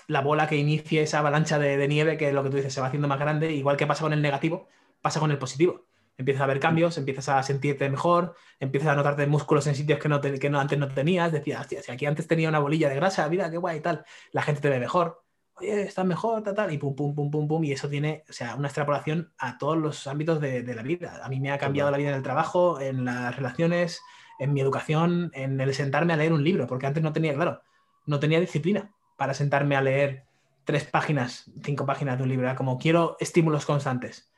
la 0.07 0.21
bola 0.21 0.47
que 0.47 0.57
inicie 0.57 1.01
esa 1.01 1.19
avalancha 1.19 1.57
de, 1.57 1.75
de 1.75 1.87
nieve 1.87 2.17
que 2.17 2.31
lo 2.33 2.43
que 2.43 2.51
tú 2.51 2.57
dices 2.57 2.73
se 2.73 2.81
va 2.81 2.87
haciendo 2.87 3.07
más 3.07 3.19
grande, 3.19 3.51
igual 3.53 3.77
que 3.77 3.87
pasa 3.87 4.03
con 4.03 4.13
el 4.13 4.21
negativo, 4.21 4.67
pasa 5.01 5.19
con 5.19 5.31
el 5.31 5.39
positivo 5.39 5.88
empiezas 6.19 6.43
a 6.43 6.47
ver 6.47 6.59
cambios, 6.59 6.97
empiezas 6.97 7.29
a 7.29 7.41
sentirte 7.41 7.89
mejor, 7.89 8.35
empiezas 8.59 8.89
a 8.89 8.95
notarte 8.95 9.25
músculos 9.25 9.65
en 9.67 9.75
sitios 9.75 9.99
que, 9.99 10.09
no, 10.09 10.19
que 10.19 10.49
no, 10.49 10.59
antes 10.59 10.77
no 10.77 10.89
tenías, 10.89 11.31
decías, 11.31 11.61
hostia, 11.61 11.81
si 11.81 11.91
aquí 11.93 12.05
antes 12.05 12.27
tenía 12.27 12.49
una 12.49 12.59
bolilla 12.59 12.89
de 12.89 12.95
grasa, 12.95 13.27
mira 13.29 13.49
qué 13.49 13.57
guay 13.57 13.77
y 13.77 13.81
tal, 13.81 14.03
la 14.33 14.41
gente 14.41 14.59
te 14.59 14.69
ve 14.69 14.79
mejor, 14.79 15.23
oye, 15.55 15.83
estás 15.83 16.05
mejor, 16.05 16.43
tal, 16.43 16.55
tal, 16.55 16.73
y 16.73 16.77
pum, 16.77 16.93
pum, 16.93 17.15
pum, 17.15 17.31
pum, 17.31 17.47
pum, 17.47 17.63
y 17.63 17.71
eso 17.71 17.87
tiene, 17.87 18.25
o 18.29 18.33
sea, 18.33 18.55
una 18.55 18.67
extrapolación 18.67 19.31
a 19.37 19.57
todos 19.57 19.77
los 19.77 20.07
ámbitos 20.07 20.41
de, 20.41 20.61
de 20.61 20.75
la 20.75 20.83
vida. 20.83 21.21
A 21.23 21.29
mí 21.29 21.39
me 21.39 21.51
ha 21.51 21.57
cambiado 21.57 21.89
la 21.89 21.97
vida 21.97 22.09
en 22.09 22.15
el 22.15 22.23
trabajo, 22.23 22.81
en 22.81 23.05
las 23.05 23.33
relaciones, 23.33 24.01
en 24.39 24.51
mi 24.51 24.59
educación, 24.59 25.31
en 25.33 25.61
el 25.61 25.73
sentarme 25.73 26.11
a 26.11 26.17
leer 26.17 26.33
un 26.33 26.43
libro, 26.43 26.67
porque 26.67 26.85
antes 26.85 27.01
no 27.01 27.13
tenía, 27.13 27.33
claro, 27.33 27.61
no 28.05 28.19
tenía 28.19 28.41
disciplina 28.41 28.91
para 29.15 29.33
sentarme 29.33 29.77
a 29.77 29.81
leer 29.81 30.25
tres 30.65 30.83
páginas, 30.83 31.49
cinco 31.63 31.85
páginas 31.85 32.17
de 32.17 32.23
un 32.23 32.29
libro, 32.29 32.45
era 32.45 32.57
como 32.57 32.77
quiero 32.77 33.15
estímulos 33.21 33.65
constantes 33.65 34.29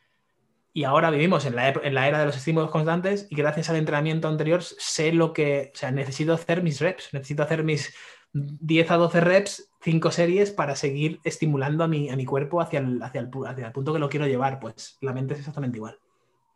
y 0.74 0.84
ahora 0.86 1.12
vivimos 1.12 1.46
en 1.46 1.56
la, 1.56 1.70
en 1.70 1.94
la, 1.94 2.08
era 2.08 2.20
de 2.20 2.26
los 2.26 2.38
estímulos 2.38 2.72
constantes 2.72 3.28
y 3.30 3.36
gracias 3.36 3.70
al 3.70 3.76
entrenamiento 3.76 4.28
anterior 4.28 4.64
sé 4.64 5.12
lo 5.12 5.34
que, 5.34 5.72
o 5.74 5.78
sea, 5.78 5.92
necesito 5.92 6.34
hacer 6.34 6.64
mis 6.64 6.80
reps, 6.80 7.10
necesito 7.14 7.44
hacer 7.44 7.64
mis 7.64 7.94
10 8.34 8.92
a 8.92 8.98
12 8.98 9.22
reps, 9.22 9.72
5 9.82 10.12
series 10.12 10.52
para 10.52 10.76
seguir 10.76 11.20
estimulando 11.24 11.84
a 11.84 11.88
mi, 11.88 12.10
a 12.10 12.16
mi 12.16 12.26
cuerpo 12.26 12.62
hacia 12.62 12.80
el, 12.80 13.02
hacia, 13.04 13.22
el, 13.22 13.30
hacia 13.46 13.68
el 13.68 13.72
punto 13.74 13.94
que 13.94 14.00
lo 14.00 14.10
quiero 14.10 14.28
llevar. 14.28 14.60
Pues 14.60 14.98
la 15.02 15.14
mente 15.14 15.34
es 15.34 15.40
exactamente 15.40 15.78
igual. 15.78 16.00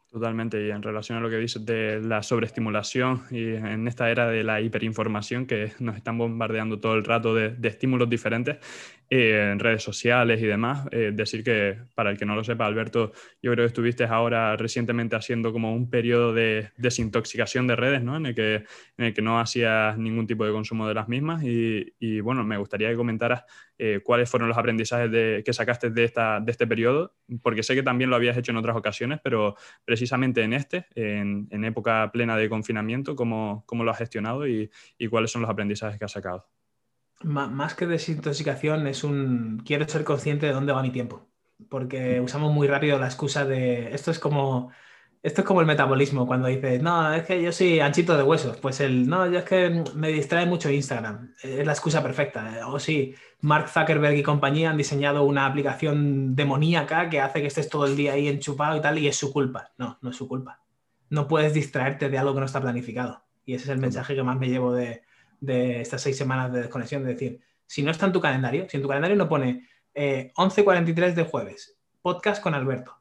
Totalmente, 0.09 0.65
y 0.65 0.71
en 0.71 0.81
relación 0.81 1.17
a 1.17 1.21
lo 1.21 1.29
que 1.29 1.35
dices 1.35 1.65
de 1.65 1.99
la 1.99 2.23
sobreestimulación 2.23 3.23
y 3.31 3.55
en 3.55 3.85
esta 3.85 4.09
era 4.09 4.29
de 4.29 4.45
la 4.45 4.61
hiperinformación 4.61 5.45
que 5.45 5.73
nos 5.79 5.97
están 5.97 6.17
bombardeando 6.17 6.79
todo 6.79 6.93
el 6.93 7.03
rato 7.03 7.35
de, 7.35 7.49
de 7.49 7.67
estímulos 7.67 8.09
diferentes, 8.09 8.59
eh, 9.09 9.49
en 9.51 9.59
redes 9.59 9.83
sociales 9.83 10.41
y 10.41 10.45
demás. 10.45 10.87
Eh, 10.91 11.11
decir 11.13 11.43
que, 11.43 11.77
para 11.93 12.11
el 12.11 12.17
que 12.17 12.25
no 12.25 12.35
lo 12.35 12.43
sepa, 12.43 12.65
Alberto, 12.65 13.11
yo 13.41 13.51
creo 13.51 13.63
que 13.63 13.67
estuviste 13.67 14.03
ahora 14.05 14.55
recientemente 14.57 15.15
haciendo 15.15 15.51
como 15.53 15.73
un 15.73 15.89
periodo 15.89 16.33
de 16.33 16.71
desintoxicación 16.77 17.67
de 17.67 17.75
redes, 17.75 18.03
¿no? 18.03 18.17
En 18.17 18.25
el 18.25 18.35
que, 18.35 18.63
en 18.97 19.05
el 19.05 19.13
que 19.13 19.21
no 19.21 19.39
hacías 19.39 19.97
ningún 19.97 20.27
tipo 20.27 20.45
de 20.45 20.51
consumo 20.51 20.87
de 20.87 20.93
las 20.93 21.07
mismas. 21.07 21.43
Y, 21.43 21.93
y 21.99 22.19
bueno, 22.21 22.43
me 22.43 22.57
gustaría 22.57 22.89
que 22.89 22.95
comentaras 22.95 23.43
eh, 23.77 23.99
cuáles 24.03 24.29
fueron 24.29 24.47
los 24.47 24.57
aprendizajes 24.57 25.11
de, 25.11 25.43
que 25.45 25.51
sacaste 25.53 25.89
de, 25.89 26.03
esta, 26.05 26.39
de 26.39 26.51
este 26.51 26.65
periodo, 26.65 27.13
porque 27.41 27.61
sé 27.61 27.75
que 27.75 27.83
también 27.83 28.09
lo 28.09 28.15
habías 28.15 28.37
hecho 28.37 28.51
en 28.51 28.57
otras 28.57 28.75
ocasiones, 28.75 29.19
pero 29.23 29.55
precisamente 29.83 30.43
en 30.43 30.53
este, 30.53 30.85
en, 30.95 31.47
en 31.51 31.65
época 31.65 32.09
plena 32.13 32.37
de 32.37 32.47
confinamiento, 32.49 33.15
¿cómo, 33.15 33.63
cómo 33.65 33.83
lo 33.83 33.91
has 33.91 33.97
gestionado 33.97 34.47
y, 34.47 34.71
y 34.97 35.07
cuáles 35.07 35.31
son 35.31 35.41
los 35.41 35.51
aprendizajes 35.51 35.99
que 35.99 36.05
has 36.05 36.11
sacado? 36.11 36.47
Más 37.25 37.75
que 37.75 37.87
desintoxicación, 37.87 38.87
es 38.87 39.03
un 39.03 39.61
quiero 39.65 39.87
ser 39.87 40.03
consciente 40.03 40.45
de 40.45 40.53
dónde 40.53 40.73
va 40.73 40.81
mi 40.81 40.91
tiempo. 40.91 41.27
Porque 41.69 42.19
usamos 42.21 42.53
muy 42.53 42.67
rápido 42.67 42.99
la 42.99 43.07
excusa 43.07 43.45
de 43.45 43.93
esto 43.93 44.11
es 44.11 44.19
como 44.19 44.71
esto 45.25 45.41
es 45.41 45.47
como 45.47 45.59
el 45.59 45.65
metabolismo, 45.65 46.27
cuando 46.27 46.47
dices, 46.47 46.83
no, 46.83 47.11
es 47.11 47.23
que 47.23 47.41
yo 47.41 47.51
soy 47.51 47.79
anchito 47.79 48.15
de 48.15 48.21
huesos. 48.21 48.57
Pues 48.57 48.79
el, 48.79 49.09
no, 49.09 49.25
yo 49.25 49.39
es 49.39 49.43
que 49.43 49.83
me 49.95 50.09
distrae 50.09 50.45
mucho 50.45 50.69
Instagram. 50.69 51.33
Es 51.41 51.65
la 51.65 51.71
excusa 51.71 52.03
perfecta. 52.03 52.67
O 52.67 52.79
sí, 52.79 53.15
Mark 53.41 53.69
Zuckerberg 53.69 54.15
y 54.17 54.21
compañía 54.21 54.69
han 54.69 54.77
diseñado 54.77 55.23
una 55.23 55.47
aplicación 55.47 56.35
demoníaca 56.35 57.09
que 57.09 57.21
hace 57.21 57.41
que 57.41 57.47
estés 57.47 57.69
todo 57.69 57.87
el 57.87 57.95
día 57.95 58.13
ahí 58.13 58.27
enchupado 58.27 58.77
y 58.77 58.81
tal, 58.81 58.99
y 58.99 59.07
es 59.07 59.15
su 59.15 59.33
culpa. 59.33 59.71
No, 59.79 59.97
no 59.99 60.11
es 60.11 60.15
su 60.15 60.27
culpa. 60.27 60.61
No 61.09 61.27
puedes 61.27 61.55
distraerte 61.55 62.07
de 62.09 62.19
algo 62.19 62.35
que 62.35 62.41
no 62.41 62.45
está 62.45 62.61
planificado. 62.61 63.23
Y 63.47 63.55
ese 63.55 63.63
es 63.63 63.69
el 63.69 63.79
mensaje 63.79 64.13
que 64.13 64.21
más 64.21 64.37
me 64.37 64.49
llevo 64.49 64.73
de, 64.73 65.01
de 65.39 65.81
estas 65.81 66.01
seis 66.01 66.17
semanas 66.17 66.51
de 66.51 66.59
desconexión, 66.59 67.03
de 67.03 67.13
decir, 67.13 67.41
si 67.65 67.83
no 67.83 67.91
está 67.91 68.05
en 68.05 68.13
tu 68.13 68.21
calendario, 68.21 68.67
si 68.69 68.77
en 68.77 68.83
tu 68.83 68.89
calendario 68.89 69.17
no 69.17 69.29
pone 69.29 69.67
11.43 69.93 71.09
eh, 71.09 71.11
de 71.13 71.23
jueves, 71.23 71.77
podcast 72.01 72.41
con 72.41 72.53
Alberto, 72.53 72.95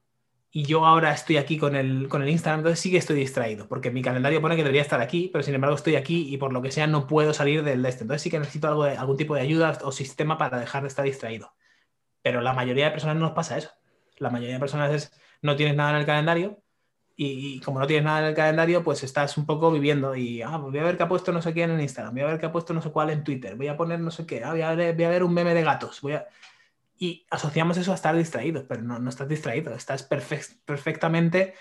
y 0.57 0.63
yo 0.63 0.87
ahora 0.87 1.13
estoy 1.13 1.37
aquí 1.37 1.59
con 1.59 1.75
el, 1.75 2.09
con 2.09 2.23
el 2.23 2.29
Instagram, 2.29 2.61
entonces 2.61 2.79
sí 2.79 2.89
que 2.93 2.99
estoy 2.99 3.17
distraído, 3.17 3.67
porque 3.67 3.91
mi 3.91 4.03
calendario 4.03 4.41
pone 4.41 4.55
que 4.55 4.63
debería 4.63 4.83
estar 4.83 5.01
aquí, 5.01 5.29
pero 5.33 5.43
sin 5.43 5.53
embargo 5.53 5.75
estoy 5.75 5.97
aquí 5.97 6.33
y 6.33 6.37
por 6.37 6.53
lo 6.53 6.63
que 6.63 6.71
sea 6.71 6.87
no 6.87 7.09
puedo 7.09 7.35
salir 7.35 7.65
del 7.65 7.85
este. 7.85 8.05
Entonces 8.05 8.23
sí 8.23 8.31
que 8.31 8.39
necesito 8.39 8.69
algo 8.69 8.85
de, 8.85 8.97
algún 8.97 9.17
tipo 9.17 9.35
de 9.35 9.41
ayuda 9.41 9.77
o 9.83 9.91
sistema 9.91 10.39
para 10.39 10.61
dejar 10.61 10.83
de 10.83 10.89
estar 10.89 11.05
distraído. 11.05 11.55
Pero 12.23 12.41
la 12.41 12.53
mayoría 12.53 12.85
de 12.85 12.93
personas 12.93 13.17
no 13.17 13.23
nos 13.23 13.33
pasa 13.33 13.59
eso. 13.59 13.71
La 14.19 14.31
mayoría 14.31 14.55
de 14.55 14.61
personas 14.61 14.93
es 14.93 15.13
no 15.43 15.57
tienes 15.57 15.75
nada 15.75 15.91
en 15.91 15.97
el 15.97 16.07
calendario 16.07 16.63
y, 17.17 17.61
como 17.61 17.79
no 17.79 17.87
tienes 17.87 18.05
nada 18.05 18.21
en 18.21 18.25
el 18.27 18.35
calendario, 18.35 18.83
pues 18.83 19.05
estás 19.05 19.39
un 19.39 19.47
poco 19.47 19.71
viviendo 19.71 20.17
y 20.17 20.43
ah, 20.43 20.59
pues 20.61 20.73
voy 20.73 20.79
a 20.79 20.85
ver 20.85 20.97
qué 20.97 21.05
ha 21.05 21.09
puesto 21.09 21.33
no 21.33 21.41
sé 21.41 21.53
quién 21.53 21.71
en 21.71 21.81
Instagram, 21.81 22.15
voy 22.15 22.23
a 22.23 22.27
ver 22.27 22.41
qué 22.41 22.47
ha 22.47 22.53
puesto 22.53 22.75
no 22.75 22.83
sé 22.83 22.91
cuál 22.91 23.11
en 23.11 23.23
Twitter, 23.23 23.55
voy 23.55 23.69
a 23.69 23.77
poner 23.77 24.01
no 24.01 24.11
sé 24.11 24.27
qué, 24.27 24.43
ah, 24.43 24.51
voy, 24.51 24.63
a 24.63 24.75
ver, 24.75 24.95
voy 24.95 25.05
a 25.05 25.11
ver 25.11 25.23
un 25.23 25.33
meme 25.33 25.55
de 25.55 25.63
gatos, 25.63 26.01
voy 26.01 26.15
a 26.15 26.27
y 26.99 27.27
asociamos 27.31 27.77
eso 27.77 27.93
a 27.93 27.97
estar 27.97 28.17
distraído, 28.17 28.67
pero 28.69 28.83
no, 28.83 28.99
no 28.99 29.11
estás 29.11 29.29
distraído, 29.29 29.75
estás 29.75 30.05
perfectamente 30.05 31.55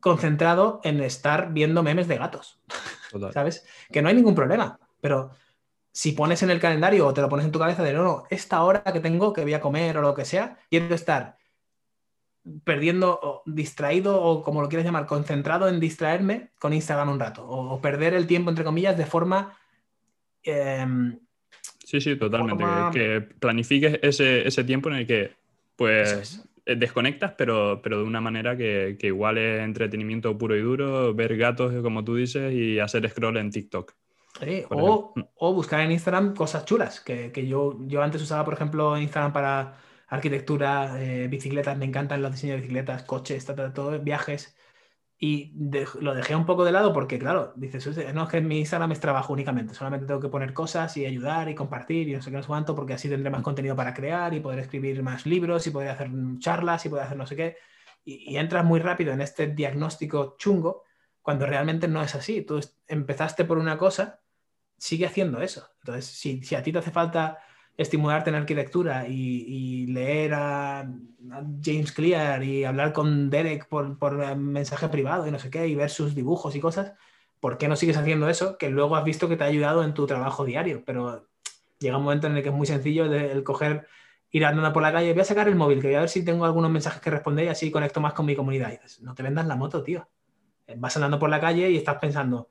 concentrado 0.00 0.80
en 0.84 1.00
estar 1.00 1.52
viendo 1.52 1.82
memes 1.82 2.08
de 2.08 2.18
gatos, 2.18 2.60
¿sabes? 3.32 3.66
Que 3.90 4.02
no 4.02 4.08
hay 4.08 4.14
ningún 4.14 4.34
problema, 4.34 4.78
pero 5.00 5.30
si 5.92 6.12
pones 6.12 6.42
en 6.42 6.50
el 6.50 6.60
calendario 6.60 7.06
o 7.06 7.14
te 7.14 7.20
lo 7.20 7.28
pones 7.28 7.46
en 7.46 7.52
tu 7.52 7.58
cabeza 7.58 7.82
de 7.82 7.92
no, 7.92 8.02
no, 8.02 8.24
esta 8.30 8.62
hora 8.62 8.82
que 8.82 9.00
tengo 9.00 9.32
que 9.32 9.42
voy 9.42 9.54
a 9.54 9.60
comer 9.60 9.96
o 9.96 10.02
lo 10.02 10.14
que 10.14 10.24
sea, 10.24 10.58
quiero 10.68 10.94
estar 10.94 11.38
perdiendo 12.64 13.18
o 13.22 13.42
distraído 13.46 14.20
o 14.20 14.42
como 14.42 14.60
lo 14.62 14.68
quieras 14.68 14.84
llamar, 14.84 15.06
concentrado 15.06 15.68
en 15.68 15.80
distraerme 15.80 16.50
con 16.58 16.72
Instagram 16.72 17.10
un 17.10 17.20
rato 17.20 17.46
o, 17.46 17.80
perder 17.80 18.14
el 18.14 18.26
tiempo, 18.26 18.50
entre 18.50 18.64
comillas, 18.64 18.96
de 18.96 19.06
forma 19.06 19.56
em, 20.42 21.18
Sí, 21.84 22.00
sí, 22.00 22.16
totalmente. 22.16 22.64
Que, 22.92 23.20
planifiques 23.20 23.98
ese, 24.02 24.64
tiempo 24.64 24.88
en 24.88 24.96
el 24.96 25.06
que 25.06 25.32
pues 25.76 26.44
eh, 26.66 26.76
desconectas, 26.76 27.32
pero, 27.36 27.80
pero 27.82 27.98
de 27.98 28.04
una 28.04 28.20
manera 28.20 28.56
que, 28.56 28.96
igual 29.02 29.38
es 29.38 29.60
entretenimiento 29.60 30.36
puro 30.36 30.56
y 30.56 30.62
duro, 30.62 31.14
ver 31.14 31.36
gatos, 31.36 31.74
como 31.82 32.04
tú 32.04 32.16
dices, 32.16 32.52
y 32.52 32.78
hacer 32.78 33.08
scroll 33.08 33.36
en 33.36 33.50
TikTok. 33.50 33.92
o, 34.70 35.54
buscar 35.54 35.80
en 35.80 35.92
Instagram 35.92 36.34
cosas 36.34 36.64
chulas, 36.64 37.00
que, 37.00 37.46
yo, 37.46 37.78
yo 37.82 38.02
antes 38.02 38.22
usaba, 38.22 38.44
por 38.44 38.54
ejemplo, 38.54 38.96
Instagram 38.98 39.32
para 39.32 39.76
arquitectura, 40.08 41.02
eh, 41.02 41.28
bicicletas, 41.28 41.76
me 41.76 41.84
encantan 41.84 42.22
los 42.22 42.32
diseños 42.32 42.56
de 42.56 42.60
bicicletas, 42.62 43.02
coches, 43.04 43.46
todo, 43.74 43.98
viajes. 44.00 44.56
Y 45.18 45.52
lo 46.00 46.14
dejé 46.14 46.34
un 46.36 46.44
poco 46.44 46.64
de 46.64 46.72
lado 46.72 46.92
porque, 46.92 47.18
claro, 47.18 47.52
dices, 47.56 47.86
no 48.14 48.24
es 48.24 48.28
que 48.28 48.40
mi 48.40 48.58
Instagram 48.58 48.92
es 48.92 49.00
trabajo 49.00 49.32
únicamente, 49.32 49.72
solamente 49.72 50.06
tengo 50.06 50.20
que 50.20 50.28
poner 50.28 50.52
cosas 50.52 50.96
y 50.96 51.06
ayudar 51.06 51.48
y 51.48 51.54
compartir 51.54 52.08
y 52.08 52.14
no 52.14 52.20
sé 52.20 52.30
qué, 52.30 52.36
no 52.36 52.42
sé 52.42 52.48
cuánto, 52.48 52.74
porque 52.74 52.94
así 52.94 53.08
tendré 53.08 53.30
más 53.30 53.42
contenido 53.42 53.76
para 53.76 53.94
crear 53.94 54.34
y 54.34 54.40
poder 54.40 54.58
escribir 54.58 55.02
más 55.02 55.24
libros 55.24 55.66
y 55.66 55.70
poder 55.70 55.90
hacer 55.90 56.10
charlas 56.40 56.84
y 56.84 56.88
poder 56.88 57.04
hacer 57.06 57.16
no 57.16 57.26
sé 57.26 57.36
qué. 57.36 57.56
Y, 58.04 58.36
entras 58.36 58.64
muy 58.64 58.80
rápido 58.80 59.12
en 59.12 59.20
este 59.20 59.46
diagnóstico 59.46 60.36
chungo 60.38 60.82
cuando 61.22 61.46
realmente 61.46 61.88
no 61.88 62.02
es 62.02 62.14
así. 62.14 62.42
Tú 62.42 62.60
empezaste 62.86 63.44
por 63.44 63.58
una 63.58 63.78
cosa, 63.78 64.20
sigue 64.76 65.06
haciendo 65.06 65.40
eso. 65.40 65.70
Entonces, 65.80 66.06
si 66.06 66.54
a 66.54 66.62
ti 66.62 66.72
te 66.72 66.80
hace 66.80 66.90
falta 66.90 67.38
estimularte 67.76 68.30
en 68.30 68.36
arquitectura 68.36 69.06
y, 69.08 69.86
leer 69.86 70.34
a, 70.34 70.90
James 71.62 71.90
Clear 71.92 72.42
y 72.44 72.64
hablar 72.64 72.92
con 72.92 73.30
Derek 73.30 73.66
por, 73.66 73.98
por, 73.98 74.36
mensaje 74.36 74.88
privado 74.88 75.26
y 75.26 75.30
no 75.30 75.38
sé 75.38 75.50
qué, 75.50 75.66
y 75.66 75.74
ver 75.74 75.90
sus 75.90 76.14
dibujos 76.14 76.54
y 76.54 76.60
cosas, 76.60 76.92
¿por 77.40 77.58
qué 77.58 77.66
no 77.66 77.76
sigues 77.76 77.96
haciendo 77.96 78.28
eso? 78.28 78.58
Que 78.58 78.70
luego 78.70 78.94
has 78.96 79.04
visto 79.04 79.28
que 79.28 79.36
te 79.36 79.44
ha 79.44 79.48
ayudado 79.48 79.84
en 79.84 79.94
tu 79.94 80.06
trabajo 80.06 80.44
diario, 80.44 80.82
pero 80.84 81.28
llega 81.78 81.96
un 81.96 82.04
momento 82.04 82.26
en 82.26 82.36
el 82.36 82.42
que 82.42 82.50
es 82.50 82.54
muy 82.54 82.66
sencillo 82.66 83.06
el, 83.06 83.42
coger, 83.42 83.86
ir 84.30 84.44
andando 84.44 84.72
por 84.72 84.82
la 84.82 84.92
calle, 84.92 85.12
voy 85.12 85.22
a 85.22 85.24
sacar 85.24 85.48
el 85.48 85.56
móvil, 85.56 85.80
que 85.80 85.88
voy 85.88 85.96
a 85.96 86.00
ver 86.00 86.08
si 86.08 86.24
tengo 86.24 86.44
algunos 86.44 86.70
mensajes 86.70 87.00
que 87.00 87.10
responder 87.10 87.46
y 87.46 87.48
así 87.48 87.70
conecto 87.70 88.00
más 88.00 88.12
con 88.12 88.26
mi 88.26 88.36
comunidad. 88.36 88.78
no 89.00 89.14
te 89.14 89.22
vendas 89.22 89.46
la 89.46 89.56
moto, 89.56 89.82
tío. 89.82 90.08
Vas 90.76 90.96
andando 90.96 91.18
por 91.18 91.28
la 91.28 91.40
calle 91.40 91.70
y 91.70 91.76
estás 91.76 91.96
pensando, 91.98 92.48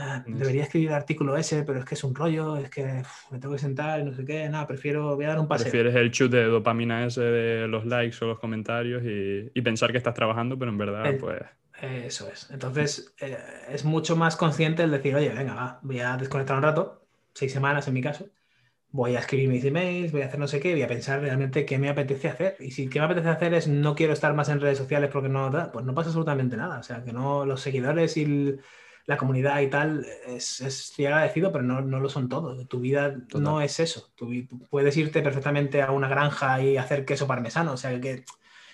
Ah, 0.00 0.22
debería 0.24 0.62
escribir 0.62 0.90
el 0.90 0.94
artículo 0.94 1.36
ese, 1.36 1.64
pero 1.64 1.80
es 1.80 1.84
que 1.84 1.96
es 1.96 2.04
un 2.04 2.14
rollo, 2.14 2.56
es 2.56 2.70
que 2.70 3.02
me 3.32 3.38
tengo 3.40 3.54
que 3.54 3.58
sentar 3.58 3.98
y 3.98 4.04
no 4.04 4.14
sé 4.14 4.24
qué, 4.24 4.48
nada, 4.48 4.64
prefiero, 4.64 5.16
voy 5.16 5.24
a 5.24 5.30
dar 5.30 5.40
un 5.40 5.48
paseo. 5.48 5.64
Prefieres 5.64 5.96
el 5.96 6.12
chute 6.12 6.36
de 6.36 6.44
dopamina 6.44 7.04
ese 7.04 7.22
de 7.22 7.66
los 7.66 7.84
likes 7.84 8.16
o 8.20 8.28
los 8.28 8.38
comentarios 8.38 9.02
y, 9.04 9.60
pensar 9.60 9.90
que 9.90 9.98
estás 9.98 10.14
trabajando, 10.14 10.56
pero 10.56 10.70
en 10.70 10.78
verdad, 10.78 11.16
pues... 11.18 11.40
Eso 11.82 12.28
es. 12.32 12.48
Entonces, 12.52 13.12
eh, 13.20 13.38
es 13.70 13.84
mucho 13.84 14.14
más 14.14 14.36
consciente 14.36 14.84
el 14.84 14.92
decir, 14.92 15.16
oye, 15.16 15.30
venga, 15.30 15.80
voy 15.82 15.98
a 15.98 16.16
desconectar 16.16 16.56
un 16.56 16.62
rato, 16.62 17.04
seis 17.34 17.52
semanas 17.52 17.88
en 17.88 17.94
mi 17.94 18.00
caso, 18.00 18.28
voy 18.90 19.16
a 19.16 19.18
escribir 19.18 19.48
mis 19.48 19.64
emails, 19.64 20.12
voy 20.12 20.22
a 20.22 20.26
hacer 20.26 20.38
no 20.38 20.46
sé 20.46 20.60
qué, 20.60 20.74
voy 20.74 20.82
a 20.82 20.88
pensar 20.88 21.20
realmente 21.22 21.66
qué 21.66 21.76
me 21.76 21.88
apetece 21.88 22.28
hacer. 22.28 22.56
Y 22.60 22.70
si 22.70 22.88
qué 22.88 23.00
me 23.00 23.06
apetece 23.06 23.30
hacer 23.30 23.52
es 23.52 23.66
no 23.66 23.96
quiero 23.96 24.12
estar 24.12 24.32
más 24.32 24.48
en 24.48 24.60
redes 24.60 24.78
sociales 24.78 25.10
porque 25.12 25.28
no, 25.28 25.50
pues 25.72 25.84
no 25.84 25.92
pasa 25.92 26.10
absolutamente 26.10 26.56
nada. 26.56 26.78
O 26.78 26.82
sea, 26.84 27.02
que 27.02 27.12
no 27.12 27.44
los 27.44 27.60
seguidores 27.60 28.16
y... 28.16 28.22
El, 28.22 28.60
la 29.08 29.16
comunidad 29.16 29.62
y 29.62 29.68
tal 29.68 30.06
es, 30.26 30.60
es 30.60 30.92
agradecido, 30.98 31.50
pero 31.50 31.64
no, 31.64 31.80
no, 31.80 31.98
lo 31.98 32.10
son 32.10 32.28
todos. 32.28 32.68
Tu 32.68 32.78
vida 32.78 33.16
no 33.34 33.62
es 33.62 33.80
eso. 33.80 34.10
Tú, 34.14 34.30
puedes 34.68 34.94
irte 34.98 35.22
perfectamente 35.22 35.80
a 35.80 35.92
una 35.92 36.08
granja 36.08 36.60
y 36.60 36.76
hacer 36.76 37.06
queso 37.06 37.26
parmesano. 37.26 37.72
O 37.72 37.78
sea 37.78 37.98
que 38.02 38.26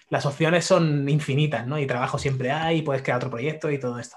las 0.08 0.26
opciones 0.26 0.64
son 0.64 1.08
infinitas, 1.08 1.68
¿no? 1.68 1.78
Y 1.78 1.86
trabajo 1.86 2.18
siempre 2.18 2.50
hay, 2.50 2.82
puedes 2.82 3.02
crear 3.02 3.18
otro 3.18 3.30
proyecto 3.30 3.70
y 3.70 3.78
todo 3.78 4.00
esto. 4.00 4.16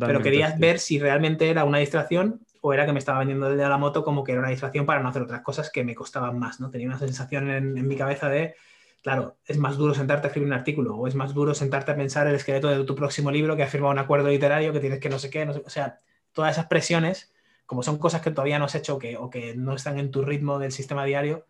pero 0.00 0.20
querías 0.20 0.58
ver 0.58 0.80
si 0.80 0.98
realmente 0.98 1.48
era 1.48 1.62
una 1.62 1.78
distracción 1.78 2.40
o 2.60 2.72
era 2.72 2.84
que 2.84 2.92
me 2.92 2.98
estaba 2.98 3.20
vendiendo 3.20 3.48
de 3.48 3.56
la 3.56 3.78
moto 3.78 4.02
como 4.02 4.24
que 4.24 4.32
era 4.32 4.40
una 4.40 4.50
distracción 4.50 4.84
para 4.84 5.00
no 5.00 5.10
hacer 5.10 5.22
otras 5.22 5.42
cosas 5.42 5.70
que 5.70 5.84
me 5.84 5.94
costaban 5.94 6.40
más, 6.40 6.58
¿no? 6.58 6.70
Tenía 6.70 6.88
una 6.88 6.98
sensación 6.98 7.48
en, 7.48 7.78
en 7.78 7.86
mi 7.86 7.94
cabeza 7.94 8.28
de 8.28 8.56
claro, 9.02 9.36
es 9.44 9.58
más 9.58 9.76
duro 9.76 9.94
sentarte 9.94 10.26
a 10.26 10.28
escribir 10.28 10.48
un 10.48 10.54
artículo 10.54 10.96
o 10.96 11.06
es 11.06 11.14
más 11.14 11.34
duro 11.34 11.54
sentarte 11.54 11.92
a 11.92 11.96
pensar 11.96 12.26
el 12.26 12.36
esqueleto 12.36 12.68
de 12.68 12.84
tu 12.84 12.94
próximo 12.94 13.30
libro 13.30 13.56
que 13.56 13.62
ha 13.62 13.66
firmado 13.66 13.92
un 13.92 13.98
acuerdo 13.98 14.28
literario 14.28 14.72
que 14.72 14.80
tienes 14.80 15.00
que 15.00 15.08
no 15.08 15.18
sé 15.18 15.28
qué, 15.28 15.42
o 15.44 15.70
sea, 15.70 15.98
todas 16.32 16.52
esas 16.52 16.66
presiones, 16.66 17.32
como 17.66 17.82
son 17.82 17.98
cosas 17.98 18.22
que 18.22 18.30
todavía 18.30 18.58
no 18.58 18.66
has 18.66 18.74
hecho 18.74 18.98
o 19.18 19.30
que 19.30 19.54
no 19.56 19.74
están 19.74 19.98
en 19.98 20.10
tu 20.10 20.22
ritmo 20.22 20.58
del 20.58 20.72
sistema 20.72 21.04
diario, 21.04 21.46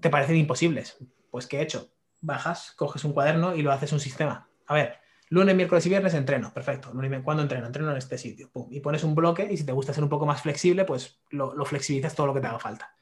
te 0.00 0.10
parecen 0.10 0.36
imposibles. 0.36 0.98
Pues 1.30 1.46
¿qué 1.46 1.58
he 1.58 1.62
hecho? 1.62 1.90
Bajas, 2.20 2.72
coges 2.76 3.04
un 3.04 3.12
cuaderno 3.12 3.54
y 3.54 3.62
lo 3.62 3.72
haces 3.72 3.92
un 3.92 4.00
sistema. 4.00 4.48
A 4.66 4.74
ver, 4.74 4.98
lunes, 5.28 5.54
miércoles 5.54 5.84
y 5.86 5.88
viernes 5.88 6.14
entreno, 6.14 6.52
perfecto. 6.52 6.92
¿Cuándo 7.22 7.42
entreno? 7.42 7.66
Entreno 7.66 7.90
en 7.90 7.96
este 7.96 8.18
sitio. 8.18 8.50
Y 8.70 8.80
pones 8.80 9.04
un 9.04 9.14
bloque 9.14 9.46
y 9.50 9.56
si 9.56 9.64
te 9.64 9.72
gusta 9.72 9.92
ser 9.92 10.04
un 10.04 10.10
poco 10.10 10.26
más 10.26 10.42
flexible, 10.42 10.84
pues 10.84 11.20
lo, 11.30 11.64
flexibilizas 11.64 12.14
todo 12.14 12.26
lo 12.26 12.34
que 12.34 12.40
te 12.40 12.46
haga 12.46 12.58
falta. 12.58 12.94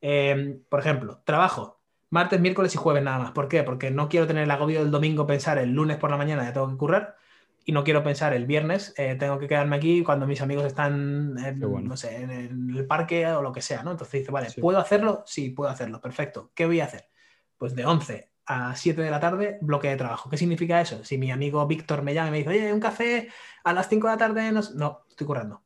Eh, 0.00 0.60
por 0.68 0.80
ejemplo, 0.80 1.22
trabajo, 1.24 1.79
martes, 2.10 2.40
miércoles 2.40 2.74
y 2.74 2.78
jueves 2.78 3.02
nada 3.02 3.18
más. 3.18 3.32
¿Por 3.32 3.48
qué? 3.48 3.62
Porque 3.62 3.90
no 3.90 4.08
quiero 4.08 4.26
tener 4.26 4.44
el 4.44 4.50
agobio 4.50 4.80
del 4.80 4.90
domingo 4.90 5.26
pensar 5.26 5.58
el 5.58 5.70
lunes 5.70 5.96
por 5.96 6.10
la 6.10 6.16
mañana 6.16 6.44
ya 6.44 6.52
tengo 6.52 6.68
que 6.68 6.76
currar 6.76 7.16
y 7.64 7.72
no 7.72 7.84
quiero 7.84 8.02
pensar 8.02 8.32
el 8.32 8.46
viernes 8.46 8.94
eh, 8.96 9.16
tengo 9.18 9.38
que 9.38 9.46
quedarme 9.46 9.76
aquí 9.76 10.02
cuando 10.02 10.26
mis 10.26 10.40
amigos 10.40 10.64
están 10.64 11.36
en, 11.38 11.60
no 11.60 11.96
sé, 11.96 12.16
en 12.16 12.30
el 12.30 12.86
parque 12.86 13.26
o 13.26 13.42
lo 13.42 13.52
que 13.52 13.62
sea, 13.62 13.82
¿no? 13.82 13.92
Entonces 13.92 14.20
dice, 14.20 14.32
vale, 14.32 14.48
¿puedo 14.60 14.78
hacerlo? 14.78 15.22
Sí, 15.26 15.50
puedo 15.50 15.70
hacerlo, 15.70 16.00
perfecto. 16.00 16.50
¿Qué 16.54 16.66
voy 16.66 16.80
a 16.80 16.86
hacer? 16.86 17.08
Pues 17.56 17.74
de 17.74 17.84
11 17.84 18.30
a 18.46 18.74
7 18.74 19.02
de 19.02 19.10
la 19.10 19.20
tarde, 19.20 19.58
bloque 19.60 19.88
de 19.88 19.96
trabajo. 19.96 20.28
¿Qué 20.28 20.36
significa 20.36 20.80
eso? 20.80 21.04
Si 21.04 21.18
mi 21.18 21.30
amigo 21.30 21.64
Víctor 21.66 22.02
me 22.02 22.14
llama 22.14 22.28
y 22.28 22.30
me 22.32 22.38
dice, 22.38 22.50
oye, 22.50 22.72
un 22.72 22.80
café 22.80 23.28
a 23.62 23.72
las 23.72 23.88
5 23.88 24.08
de 24.08 24.12
la 24.14 24.18
tarde, 24.18 24.52
no, 24.52 24.60
no 24.74 25.04
estoy 25.08 25.26
currando. 25.26 25.62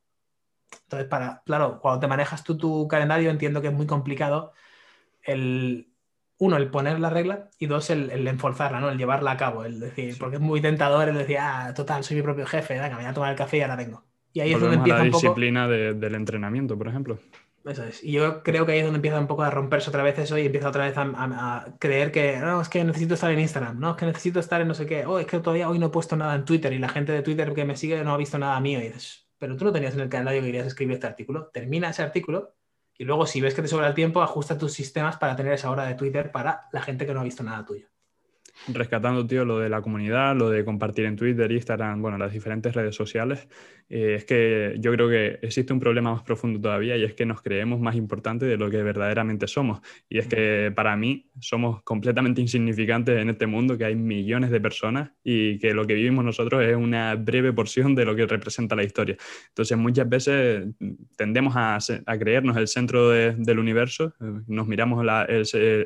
Entonces, 0.82 1.08
para, 1.08 1.42
claro, 1.46 1.78
cuando 1.80 2.00
te 2.00 2.08
manejas 2.08 2.42
tú 2.44 2.58
tu 2.58 2.88
calendario, 2.88 3.30
entiendo 3.30 3.62
que 3.62 3.68
es 3.68 3.72
muy 3.72 3.86
complicado 3.86 4.52
el, 5.22 5.93
uno, 6.44 6.56
el 6.56 6.68
poner 6.68 7.00
la 7.00 7.10
regla 7.10 7.48
y 7.58 7.66
dos, 7.66 7.90
el, 7.90 8.10
el 8.10 8.28
enforzarla, 8.28 8.80
¿no? 8.80 8.90
El 8.90 8.98
llevarla 8.98 9.32
a 9.32 9.36
cabo, 9.36 9.64
el 9.64 9.80
decir, 9.80 10.16
porque 10.18 10.36
es 10.36 10.42
muy 10.42 10.60
tentador 10.60 11.08
el 11.08 11.16
decir, 11.16 11.38
ah, 11.40 11.72
total, 11.74 12.04
soy 12.04 12.16
mi 12.16 12.22
propio 12.22 12.46
jefe, 12.46 12.74
venga, 12.74 12.90
me 12.90 13.02
voy 13.02 13.04
a 13.06 13.14
tomar 13.14 13.30
el 13.30 13.36
café 13.36 13.58
y 13.58 13.60
ahora 13.62 13.76
vengo. 13.76 14.04
Y 14.32 14.40
ahí 14.40 14.52
es 14.52 14.60
donde 14.60 14.76
empieza 14.76 14.98
la 14.98 15.04
un 15.04 15.10
poco... 15.10 15.22
disciplina 15.22 15.68
del 15.68 16.14
entrenamiento, 16.14 16.76
por 16.76 16.88
ejemplo. 16.88 17.18
Eso 17.64 17.82
es. 17.84 18.04
Y 18.04 18.12
yo 18.12 18.42
creo 18.42 18.66
que 18.66 18.72
ahí 18.72 18.78
es 18.78 18.84
donde 18.84 18.98
empieza 18.98 19.18
un 19.18 19.26
poco 19.26 19.42
a 19.42 19.50
romperse 19.50 19.88
otra 19.88 20.02
vez 20.02 20.18
eso 20.18 20.36
y 20.36 20.44
empieza 20.44 20.68
otra 20.68 20.84
vez 20.84 20.94
a, 20.96 21.74
creer 21.78 22.12
que 22.12 22.36
no, 22.38 22.60
es 22.60 22.68
que 22.68 22.84
necesito 22.84 23.14
estar 23.14 23.30
en 23.30 23.40
Instagram, 23.40 23.80
no, 23.80 23.92
es 23.92 23.96
que 23.96 24.04
necesito 24.04 24.38
estar 24.38 24.60
en 24.60 24.68
no 24.68 24.74
sé 24.74 24.84
qué, 24.84 25.06
oh, 25.06 25.18
es 25.18 25.26
que 25.26 25.38
todavía 25.40 25.70
hoy 25.70 25.78
no 25.78 25.86
he 25.86 25.90
puesto 25.90 26.14
nada 26.14 26.34
en 26.34 26.44
Twitter 26.44 26.72
y 26.74 26.78
la 26.78 26.90
gente 26.90 27.12
de 27.12 27.22
Twitter 27.22 27.54
que 27.54 27.64
me 27.64 27.76
sigue 27.76 28.04
no 28.04 28.12
ha 28.12 28.18
visto 28.18 28.38
nada 28.38 28.60
mío. 28.60 28.80
Y 28.80 28.88
dices, 28.88 29.28
pero 29.38 29.56
tú 29.56 29.64
no 29.64 29.72
tenías 29.72 29.94
en 29.94 30.00
el 30.00 30.08
calendario 30.10 30.42
que 30.42 30.48
querías 30.48 30.66
escribir 30.66 30.94
este 30.94 31.06
artículo. 31.06 31.46
Termina 31.52 31.88
ese 31.88 32.02
artículo 32.02 32.54
y 32.98 33.04
luego, 33.04 33.26
si 33.26 33.40
ves 33.40 33.54
que 33.54 33.62
te 33.62 33.68
sobra 33.68 33.88
el 33.88 33.94
tiempo, 33.94 34.22
ajusta 34.22 34.58
tus 34.58 34.72
sistemas 34.72 35.16
para 35.16 35.36
tener 35.36 35.52
esa 35.52 35.70
hora 35.70 35.84
de 35.86 35.94
Twitter 35.94 36.30
para 36.32 36.68
la 36.72 36.82
gente 36.82 37.06
que 37.06 37.14
no 37.14 37.20
ha 37.20 37.24
visto 37.24 37.42
nada 37.42 37.64
tuyo. 37.64 37.93
Rescatando, 38.68 39.26
tío, 39.26 39.44
lo 39.44 39.58
de 39.58 39.68
la 39.68 39.82
comunidad, 39.82 40.36
lo 40.36 40.50
de 40.50 40.64
compartir 40.64 41.04
en 41.06 41.16
Twitter, 41.16 41.50
Instagram, 41.50 42.00
bueno, 42.00 42.18
las 42.18 42.32
diferentes 42.32 42.74
redes 42.74 42.94
sociales, 42.94 43.48
eh, 43.88 44.14
es 44.16 44.24
que 44.24 44.76
yo 44.78 44.92
creo 44.92 45.08
que 45.08 45.38
existe 45.42 45.72
un 45.72 45.80
problema 45.80 46.12
más 46.12 46.22
profundo 46.22 46.60
todavía 46.60 46.96
y 46.96 47.04
es 47.04 47.14
que 47.14 47.26
nos 47.26 47.42
creemos 47.42 47.80
más 47.80 47.94
importantes 47.96 48.48
de 48.48 48.56
lo 48.56 48.70
que 48.70 48.82
verdaderamente 48.82 49.46
somos. 49.46 49.80
Y 50.08 50.18
es 50.18 50.26
que 50.26 50.72
para 50.74 50.96
mí 50.96 51.30
somos 51.40 51.82
completamente 51.82 52.40
insignificantes 52.40 53.20
en 53.20 53.30
este 53.30 53.46
mundo, 53.46 53.76
que 53.76 53.84
hay 53.84 53.96
millones 53.96 54.50
de 54.50 54.60
personas 54.60 55.10
y 55.22 55.58
que 55.58 55.74
lo 55.74 55.86
que 55.86 55.94
vivimos 55.94 56.24
nosotros 56.24 56.64
es 56.64 56.76
una 56.76 57.14
breve 57.16 57.52
porción 57.52 57.94
de 57.94 58.04
lo 58.04 58.16
que 58.16 58.26
representa 58.26 58.74
la 58.74 58.84
historia. 58.84 59.16
Entonces 59.48 59.76
muchas 59.76 60.08
veces 60.08 60.66
tendemos 61.16 61.54
a, 61.56 61.76
a 62.06 62.18
creernos 62.18 62.56
el 62.56 62.68
centro 62.68 63.10
del 63.10 63.58
universo, 63.58 64.14
eh, 64.20 64.42
nos 64.46 64.66
miramos 64.66 65.04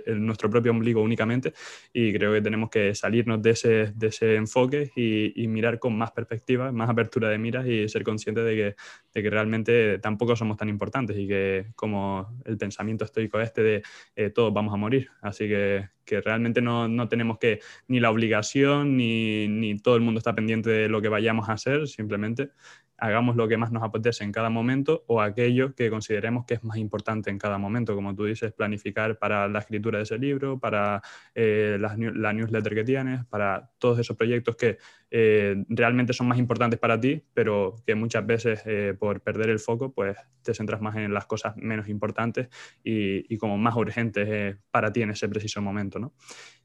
nuestro 0.07 0.51
propio 0.51 0.73
ombligo 0.73 1.03
únicamente 1.03 1.53
y 1.93 2.13
creo 2.13 2.33
que 2.33 2.41
tenemos 2.41 2.58
que 2.71 2.95
salirnos 2.95 3.41
de 3.41 3.51
ese, 3.51 3.93
de 3.95 4.09
ese 4.09 4.35
enfoque 4.35 4.91
y, 4.97 5.47
mirar 5.49 5.79
con 5.79 5.97
más 5.97 6.11
perspectiva, 6.11 6.73
más 6.73 6.91
apertura 6.91 7.29
de 7.29 7.39
miras 7.39 7.67
y 7.67 7.89
ser 7.89 8.03
conscientes 8.03 8.45
de 8.45 8.57
que, 8.57 8.77
de 9.15 9.23
que 9.23 9.31
realmente 9.31 9.99
tampoco 9.99 10.37
somos 10.37 10.57
tan 10.57 10.69
importantes 10.69 11.17
y 11.17 11.27
que 11.27 11.67
como 11.75 12.41
el 12.45 12.59
pensamiento 12.59 13.05
estoico 13.05 13.41
este 13.41 13.63
de 13.63 13.83
eh, 14.17 14.31
todos 14.31 14.53
vamos 14.53 14.75
a 14.75 14.77
morir. 14.77 15.09
Así 15.23 15.49
que, 15.49 15.89
que 16.05 16.21
realmente 16.21 16.61
no, 16.61 16.89
no, 16.89 17.09
tenemos 17.09 17.39
que 17.39 17.61
ni 17.87 18.01
la 18.01 18.11
obligación 18.11 18.97
ni, 18.97 19.49
ni 19.49 19.79
todo 19.79 19.97
el 19.97 20.03
mundo 20.03 20.19
está 20.19 20.35
pendiente 20.35 20.71
de 20.71 20.89
lo 20.89 21.01
que 21.01 21.09
vayamos 21.09 21.49
a 21.49 21.53
hacer, 21.53 21.87
simplemente 21.87 22.51
hagamos 22.99 23.37
lo 23.37 23.49
que 23.49 23.57
más 23.57 23.71
nos 23.71 23.83
apetece 23.83 24.25
en 24.25 24.33
cada 24.33 24.51
momento 24.51 25.05
o 25.07 25.21
aquello 25.21 25.75
que 25.75 25.89
consideremos 25.89 26.45
que 26.45 26.55
es 26.55 26.65
más 26.65 26.77
importante 26.79 27.31
en 27.31 27.39
cada 27.39 27.57
momento, 27.57 27.95
como 27.95 28.15
tú 28.15 28.25
dices, 28.25 28.53
planificar 28.53 29.19
para 29.19 29.49
la 29.49 29.61
escritura 29.61 29.99
de 29.99 30.05
ese 30.05 30.19
libro, 30.19 30.59
para 30.59 31.01
eh, 31.35 31.79
la, 31.81 32.33
newsletter 32.33 32.75
que 32.75 32.85
tienes, 32.85 33.25
para 33.27 33.71
todos 33.79 33.99
esos 33.99 34.17
proyectos 34.17 34.57
que 34.57 34.79
eh, 35.11 35.65
realmente 35.69 36.13
son 36.13 36.27
más 36.27 36.39
importantes 36.39 36.79
para 36.79 37.01
ti, 37.01 37.23
pero 37.33 37.77
que 37.87 37.95
muchas 37.95 38.27
veces 38.27 38.63
eh, 38.67 38.95
por 38.99 39.21
perder 39.21 39.51
el 39.51 39.61
foco, 39.61 39.93
pues 39.93 40.17
te 40.43 40.53
centras 40.53 40.81
más 40.81 40.97
en 40.97 41.15
las 41.15 41.27
cosas 41.27 41.57
menos 41.57 41.89
importantes 41.89 42.49
y, 42.83 43.33
y 43.33 43.39
como 43.39 43.57
más 43.57 43.77
urgentes 43.77 44.57
para 44.71 44.93
ti 44.93 45.03
en 45.03 45.11
ese 45.11 45.29
preciso 45.29 45.63
momento, 45.63 45.99
¿no? 45.99 46.13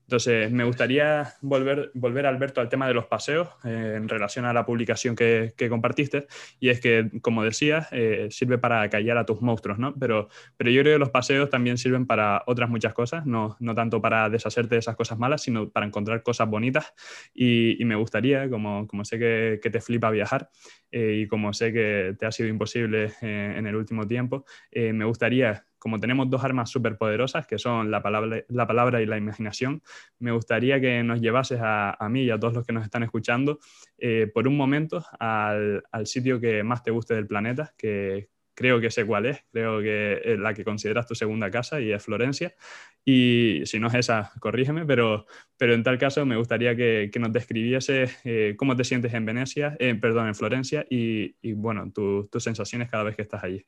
Entonces, 0.04 0.52
me 0.52 0.64
gustaría 0.64 1.34
volver, 1.42 1.92
volver 1.94 2.26
Alberto, 2.26 2.62
al 2.62 2.70
tema 2.70 2.88
de 2.88 2.94
los 2.94 3.06
paseos 3.06 3.48
eh, 3.64 3.96
en 3.98 4.10
relación 4.10 4.46
a 4.46 4.54
la 4.54 4.66
publicación 4.66 5.16
que, 5.16 5.54
compartiste. 5.70 6.28
Y 6.60 6.70
es 6.70 6.82
que, 6.82 7.10
como 7.22 7.44
decías, 7.44 7.88
eh, 7.92 8.28
sirve 8.30 8.58
para 8.58 8.88
callar 8.90 9.18
a 9.18 9.26
tus 9.26 9.42
monstruos, 9.42 9.80
¿no? 9.80 9.96
Pero, 9.98 10.30
pero 10.58 10.70
yo 10.70 10.82
creo 10.82 10.96
que 10.96 11.00
los 11.00 11.10
paseos 11.10 11.50
también 11.50 11.78
sirven 11.78 12.06
para 12.06 12.44
otras 12.48 12.70
muchas 12.70 12.94
cosas, 12.94 13.26
no, 13.26 13.56
no 13.60 13.74
tanto 13.74 14.02
para 14.02 14.30
deshacerte 14.30 14.76
de 14.76 14.80
esas 14.80 14.96
cosas 14.96 15.18
malas, 15.18 15.42
sino 15.42 15.70
para 15.70 15.86
encontrar 15.86 16.22
cosas 16.22 16.50
bonitas. 16.50 16.94
Y, 17.34 17.78
me 17.84 17.96
gustaría, 17.96 18.50
como, 18.50 18.88
como 18.88 19.04
sé 19.04 19.20
que, 19.20 19.60
te 19.74 19.82
flipa 19.82 20.10
viajar 20.10 20.50
eh, 20.92 21.22
y 21.24 21.28
como 21.28 21.52
sé 21.54 21.74
que 21.74 22.16
te 22.18 22.26
ha 22.26 22.32
sido 22.32 22.48
imposible 22.48 23.12
en 23.22 23.66
el 23.66 23.76
último 23.76 24.08
tiempo, 24.08 24.46
me 24.72 25.04
gustaría 25.04 25.66
como 25.84 26.00
tenemos 26.00 26.30
dos 26.30 26.42
armas 26.46 26.70
súper 26.70 26.98
poderosas, 26.98 27.46
que 27.46 27.60
son 27.60 27.92
la 27.92 28.02
palabra, 28.02 28.42
la 28.48 28.66
palabra 28.66 29.02
y 29.02 29.06
la 29.06 29.18
imaginación, 29.18 29.84
me 30.18 30.32
gustaría 30.32 30.80
que 30.80 31.04
nos 31.04 31.20
llevases 31.20 31.60
a, 31.62 32.08
mí 32.10 32.22
y 32.22 32.30
a 32.30 32.40
todos 32.40 32.54
los 32.54 32.66
que 32.66 32.72
nos 32.72 32.86
están 32.86 33.04
escuchando 33.04 33.60
eh, 33.98 34.32
por 34.34 34.48
un 34.48 34.56
momento 34.56 35.04
al, 35.20 35.84
sitio 36.06 36.40
que 36.40 36.64
más 36.64 36.84
te 36.84 36.92
guste 36.92 37.16
del 37.16 37.28
planeta, 37.28 37.74
que 37.78 38.30
creo 38.56 38.80
que 38.80 38.92
sé 38.92 39.06
cuál 39.06 39.26
es, 39.26 39.44
creo 39.52 39.82
que 39.82 40.22
es 40.24 40.40
la 40.40 40.54
que 40.54 40.64
consideras 40.64 41.06
tu 41.06 41.16
segunda 41.16 41.52
casa 41.52 41.82
y 41.82 41.92
es 41.92 42.02
Florencia. 42.02 42.56
Y 43.04 43.64
si 43.66 43.78
no 43.78 43.88
es 43.88 43.96
esa, 43.96 44.32
corrígeme, 44.40 44.86
pero, 44.86 45.26
pero 45.58 45.74
en 45.74 45.84
tal 45.84 45.98
caso 45.98 46.26
me 46.26 46.38
gustaría 46.38 46.78
que, 46.78 47.12
nos 47.20 47.34
describiese 47.34 48.10
eh, 48.24 48.56
cómo 48.56 48.78
te 48.78 48.86
sientes 48.86 49.14
en 49.14 49.26
Venecia, 49.26 49.76
eh, 49.80 49.96
perdón, 49.96 50.28
en 50.30 50.36
Florencia 50.36 50.86
y, 50.90 51.36
bueno, 51.52 51.92
tus 51.92 52.42
sensaciones 52.42 52.90
cada 52.90 53.04
vez 53.04 53.18
que 53.18 53.24
estás 53.24 53.44
allí. 53.44 53.66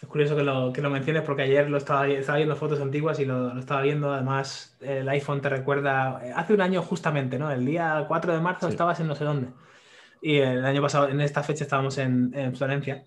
Es 0.00 0.08
curioso 0.08 0.36
que 0.36 0.42
lo, 0.42 0.72
que 0.72 0.82
lo 0.82 0.90
menciones 0.90 1.22
porque 1.22 1.42
ayer 1.42 1.70
lo 1.70 1.78
estaba, 1.78 2.06
estaba 2.06 2.36
viendo 2.36 2.54
fotos 2.54 2.80
antiguas 2.80 3.18
y 3.18 3.24
lo, 3.24 3.54
lo, 3.54 3.60
estaba 3.60 3.80
viendo. 3.80 4.12
Además, 4.12 4.76
el 4.80 5.08
iPhone 5.08 5.40
te 5.40 5.48
recuerda. 5.48 6.20
Eh, 6.22 6.32
hace 6.34 6.52
un 6.52 6.60
año, 6.60 6.82
justamente, 6.82 7.38
¿no? 7.38 7.50
El 7.50 7.64
día 7.64 8.04
4 8.06 8.34
de 8.34 8.40
marzo 8.40 8.68
estabas 8.68 9.00
en 9.00 9.06
no 9.06 9.14
sé 9.14 9.24
dónde. 9.24 9.48
Y 10.20 10.38
el 10.38 10.64
año 10.64 10.82
pasado, 10.82 11.08
en 11.08 11.20
esta 11.20 11.42
fecha, 11.42 11.64
estábamos 11.64 11.96
en, 11.98 12.32
en 12.34 12.54
Florencia. 12.54 13.04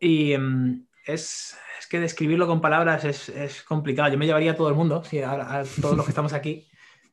Y 0.00 0.36
mm, 0.36 0.86
es, 1.06 1.56
es, 1.78 1.86
que 1.86 2.00
describirlo 2.00 2.46
con 2.46 2.60
palabras 2.60 3.04
es, 3.04 3.28
es, 3.28 3.62
complicado. 3.62 4.10
Yo 4.10 4.18
me 4.18 4.26
llevaría 4.26 4.52
a 4.52 4.56
todo 4.56 4.68
el 4.68 4.74
mundo, 4.74 5.04
sí, 5.04 5.20
a, 5.22 5.62
todos 5.80 5.96
los 5.96 6.04
que 6.04 6.12
estamos 6.12 6.32
aquí. 6.32 6.66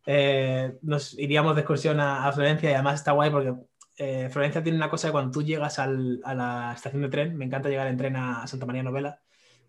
Eh, 0.07 0.77
nos 0.81 1.17
iríamos 1.17 1.55
de 1.55 1.61
excursión 1.61 1.99
a, 1.99 2.27
a 2.27 2.31
Florencia 2.31 2.71
y 2.71 2.73
además 2.73 2.95
está 2.95 3.11
guay 3.11 3.31
porque 3.31 3.53
eh, 3.97 4.29
Florencia 4.29 4.61
tiene 4.61 4.77
una 4.77 4.89
cosa 4.89 5.07
que 5.07 5.13
cuando 5.13 5.31
tú 5.31 5.43
llegas 5.43 5.79
a 5.79 5.87
la 5.87 6.73
estación 6.75 7.01
de 7.01 7.09
tren, 7.09 7.37
me 7.37 7.45
encanta 7.45 7.69
llegar 7.69 7.87
en 7.87 7.97
tren 7.97 8.15
a 8.15 8.45
Santa 8.47 8.65
María 8.65 8.83
Novela, 8.83 9.21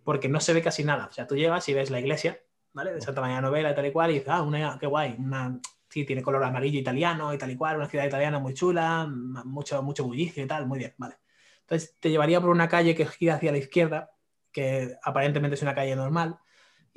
porque 0.04 0.28
no 0.28 0.40
se 0.40 0.52
ve 0.52 0.62
casi 0.62 0.84
nada. 0.84 1.06
O 1.06 1.12
sea, 1.12 1.26
tú 1.26 1.36
llegas 1.36 1.68
y 1.68 1.74
ves 1.74 1.90
la 1.90 2.00
iglesia, 2.00 2.40
¿vale? 2.72 2.92
De 2.92 3.00
Santa 3.00 3.20
María 3.20 3.40
Novela 3.40 3.70
y 3.70 3.74
tal 3.74 3.86
y 3.86 3.92
cual, 3.92 4.10
y 4.10 4.14
dices, 4.14 4.28
ah, 4.28 4.42
una, 4.42 4.78
qué 4.78 4.86
guay, 4.86 5.16
una, 5.18 5.60
sí, 5.88 6.04
tiene 6.04 6.22
color 6.22 6.42
amarillo 6.44 6.78
italiano 6.78 7.32
y 7.32 7.38
tal 7.38 7.50
y 7.50 7.56
cual, 7.56 7.76
una 7.76 7.88
ciudad 7.88 8.06
italiana 8.06 8.38
muy 8.38 8.54
chula, 8.54 9.06
mucho, 9.08 9.82
mucho 9.82 10.04
bullicio 10.04 10.42
y 10.42 10.46
tal, 10.46 10.66
muy 10.66 10.78
bien, 10.78 10.94
¿vale? 10.98 11.16
Entonces 11.60 11.96
te 12.00 12.10
llevaría 12.10 12.40
por 12.40 12.50
una 12.50 12.68
calle 12.68 12.94
que 12.94 13.06
gira 13.06 13.34
hacia 13.34 13.52
la 13.52 13.58
izquierda, 13.58 14.10
que 14.52 14.96
aparentemente 15.02 15.54
es 15.54 15.62
una 15.62 15.74
calle 15.74 15.96
normal, 15.96 16.38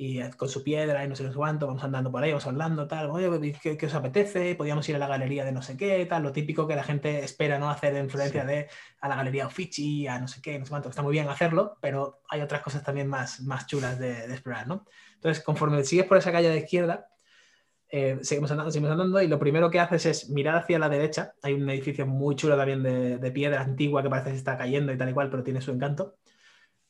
y 0.02 0.18
con 0.30 0.48
su 0.48 0.64
piedra 0.64 1.04
y 1.04 1.08
no 1.08 1.14
sé 1.14 1.30
cuánto, 1.30 1.66
vamos 1.66 1.84
andando 1.84 2.10
por 2.10 2.22
ahí, 2.22 2.30
vamos 2.30 2.46
hablando, 2.46 2.88
tal, 2.88 3.10
oye, 3.10 3.52
¿qué, 3.60 3.84
os 3.84 3.94
apetece? 3.94 4.54
Podríamos 4.54 4.88
ir 4.88 4.96
a 4.96 4.98
la 4.98 5.06
galería 5.06 5.44
de 5.44 5.52
no 5.52 5.60
sé 5.60 5.76
qué, 5.76 6.06
tal, 6.06 6.22
lo 6.22 6.32
típico 6.32 6.66
que 6.66 6.74
la 6.74 6.84
gente 6.84 7.22
espera, 7.22 7.58
¿no? 7.58 7.68
Hacer 7.68 7.92
de 7.92 8.00
influencia 8.00 8.46
de 8.46 8.70
a 8.98 9.08
la 9.08 9.16
galería 9.16 9.46
Uffizi, 9.46 10.06
a 10.06 10.18
no 10.18 10.26
sé 10.26 10.40
qué, 10.40 10.58
no 10.58 10.64
sé 10.64 10.70
cuánto, 10.70 10.88
está 10.88 11.02
muy 11.02 11.12
bien 11.12 11.28
hacerlo, 11.28 11.76
pero 11.82 12.22
hay 12.30 12.40
otras 12.40 12.62
cosas 12.62 12.82
también 12.82 13.08
más, 13.08 13.42
más 13.42 13.66
chulas 13.66 13.98
de, 13.98 14.24
explorar, 14.24 14.66
¿no? 14.68 14.86
Entonces, 15.16 15.44
conforme 15.44 15.84
sigues 15.84 16.06
por 16.06 16.16
esa 16.16 16.32
calle 16.32 16.48
de 16.48 16.60
izquierda, 16.60 17.08
eh, 17.90 18.20
seguimos 18.22 18.50
andando, 18.52 18.72
seguimos 18.72 18.92
andando, 18.92 19.20
y 19.20 19.28
lo 19.28 19.38
primero 19.38 19.70
que 19.70 19.80
haces 19.80 20.06
es 20.06 20.30
mirar 20.30 20.56
hacia 20.56 20.78
la 20.78 20.88
derecha, 20.88 21.34
hay 21.42 21.52
un 21.52 21.68
edificio 21.68 22.06
muy 22.06 22.36
chulo 22.36 22.56
también 22.56 22.82
de, 22.82 23.18
de 23.18 23.30
piedra 23.32 23.60
antigua 23.60 24.02
que 24.02 24.08
parece 24.08 24.30
que 24.30 24.36
está 24.36 24.56
cayendo 24.56 24.94
y 24.94 24.96
tal 24.96 25.10
y 25.10 25.12
cual, 25.12 25.28
pero 25.28 25.42
tiene 25.42 25.60
su 25.60 25.72
encanto, 25.72 26.16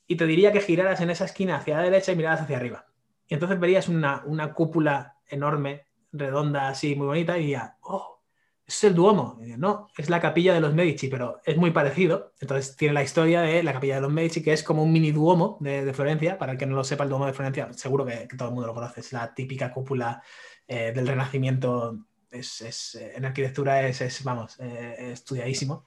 y 0.06 0.14
te 0.14 0.26
diría 0.26 0.52
que 0.52 0.60
giraras 0.60 1.00
en 1.00 1.10
esa 1.10 1.24
esquina 1.24 1.56
hacia 1.56 1.76
la 1.76 1.82
derecha 1.82 2.12
y 2.12 2.16
miraras 2.16 2.42
hacia 2.42 2.56
arriba 2.56 2.86
y 3.30 3.34
entonces 3.34 3.60
verías 3.60 3.88
una, 3.88 4.24
una 4.26 4.52
cúpula 4.52 5.16
enorme, 5.28 5.86
redonda, 6.10 6.68
así, 6.68 6.96
muy 6.96 7.06
bonita, 7.06 7.38
y 7.38 7.42
diría, 7.42 7.76
oh, 7.82 8.20
es 8.66 8.82
el 8.82 8.92
Duomo. 8.92 9.38
no, 9.56 9.86
es 9.96 10.10
la 10.10 10.20
capilla 10.20 10.52
de 10.52 10.60
los 10.60 10.74
Medici, 10.74 11.06
pero 11.06 11.40
es 11.44 11.56
muy 11.56 11.70
parecido. 11.70 12.32
Entonces 12.40 12.76
tiene 12.76 12.92
la 12.92 13.04
historia 13.04 13.42
de 13.42 13.62
la 13.62 13.72
capilla 13.72 13.94
de 13.94 14.00
los 14.00 14.12
Medici, 14.12 14.42
que 14.42 14.52
es 14.52 14.64
como 14.64 14.82
un 14.82 14.92
mini 14.92 15.12
Duomo 15.12 15.58
de, 15.60 15.94
Florencia. 15.94 16.38
Para 16.38 16.52
el 16.52 16.58
que 16.58 16.66
no 16.66 16.74
lo 16.74 16.82
sepa, 16.82 17.04
el 17.04 17.10
Duomo 17.10 17.26
de 17.26 17.32
Florencia, 17.32 17.72
seguro 17.72 18.04
que, 18.04 18.26
todo 18.36 18.48
el 18.48 18.54
mundo 18.54 18.66
lo 18.66 18.74
conoce. 18.74 18.98
Es 18.98 19.12
la 19.12 19.32
típica 19.32 19.72
cúpula 19.72 20.20
eh, 20.66 20.90
del 20.92 21.06
Renacimiento. 21.06 22.04
Es, 22.32 22.62
es, 22.62 22.96
eh, 22.96 23.12
en 23.14 23.24
arquitectura 23.24 23.86
es, 23.86 24.00
es 24.00 24.24
vamos, 24.24 24.58
eh, 24.58 25.12
estudiadísimo. 25.12 25.84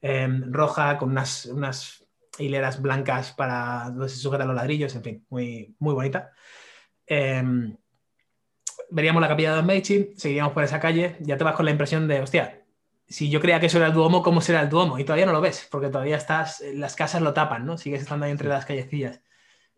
Em, 0.00 0.52
roja, 0.52 0.98
con 0.98 1.10
unas, 1.10 1.46
unas 1.46 2.04
hileras 2.38 2.82
blancas 2.82 3.32
para 3.32 3.84
donde 3.90 4.08
se 4.08 4.16
sujetan 4.16 4.48
los 4.48 4.56
ladrillos, 4.56 4.94
en 4.96 5.02
fin, 5.04 5.26
muy, 5.30 5.76
muy 5.78 5.94
bonita. 5.94 6.32
Em, 7.06 7.76
veríamos 8.90 9.22
la 9.22 9.28
capilla 9.28 9.50
de 9.50 9.56
Don 9.56 9.66
Medici, 9.66 10.12
seguiríamos 10.16 10.52
por 10.52 10.64
esa 10.64 10.80
calle, 10.80 11.16
ya 11.20 11.36
te 11.36 11.44
vas 11.44 11.54
con 11.54 11.64
la 11.64 11.70
impresión 11.70 12.06
de, 12.06 12.20
hostia, 12.20 12.62
si 13.08 13.28
yo 13.30 13.40
creía 13.40 13.60
que 13.60 13.66
eso 13.66 13.78
era 13.78 13.88
el 13.88 13.92
Duomo, 13.92 14.22
¿cómo 14.22 14.40
será 14.40 14.62
el 14.62 14.68
Duomo? 14.68 14.98
Y 14.98 15.04
todavía 15.04 15.26
no 15.26 15.32
lo 15.32 15.40
ves, 15.40 15.68
porque 15.70 15.88
todavía 15.88 16.16
estás, 16.16 16.62
las 16.74 16.96
casas 16.96 17.20
lo 17.20 17.34
tapan, 17.34 17.66
¿no? 17.66 17.76
Sigues 17.76 18.02
estando 18.02 18.24
ahí 18.24 18.32
entre 18.32 18.48
las 18.48 18.64
callecillas. 18.64 19.20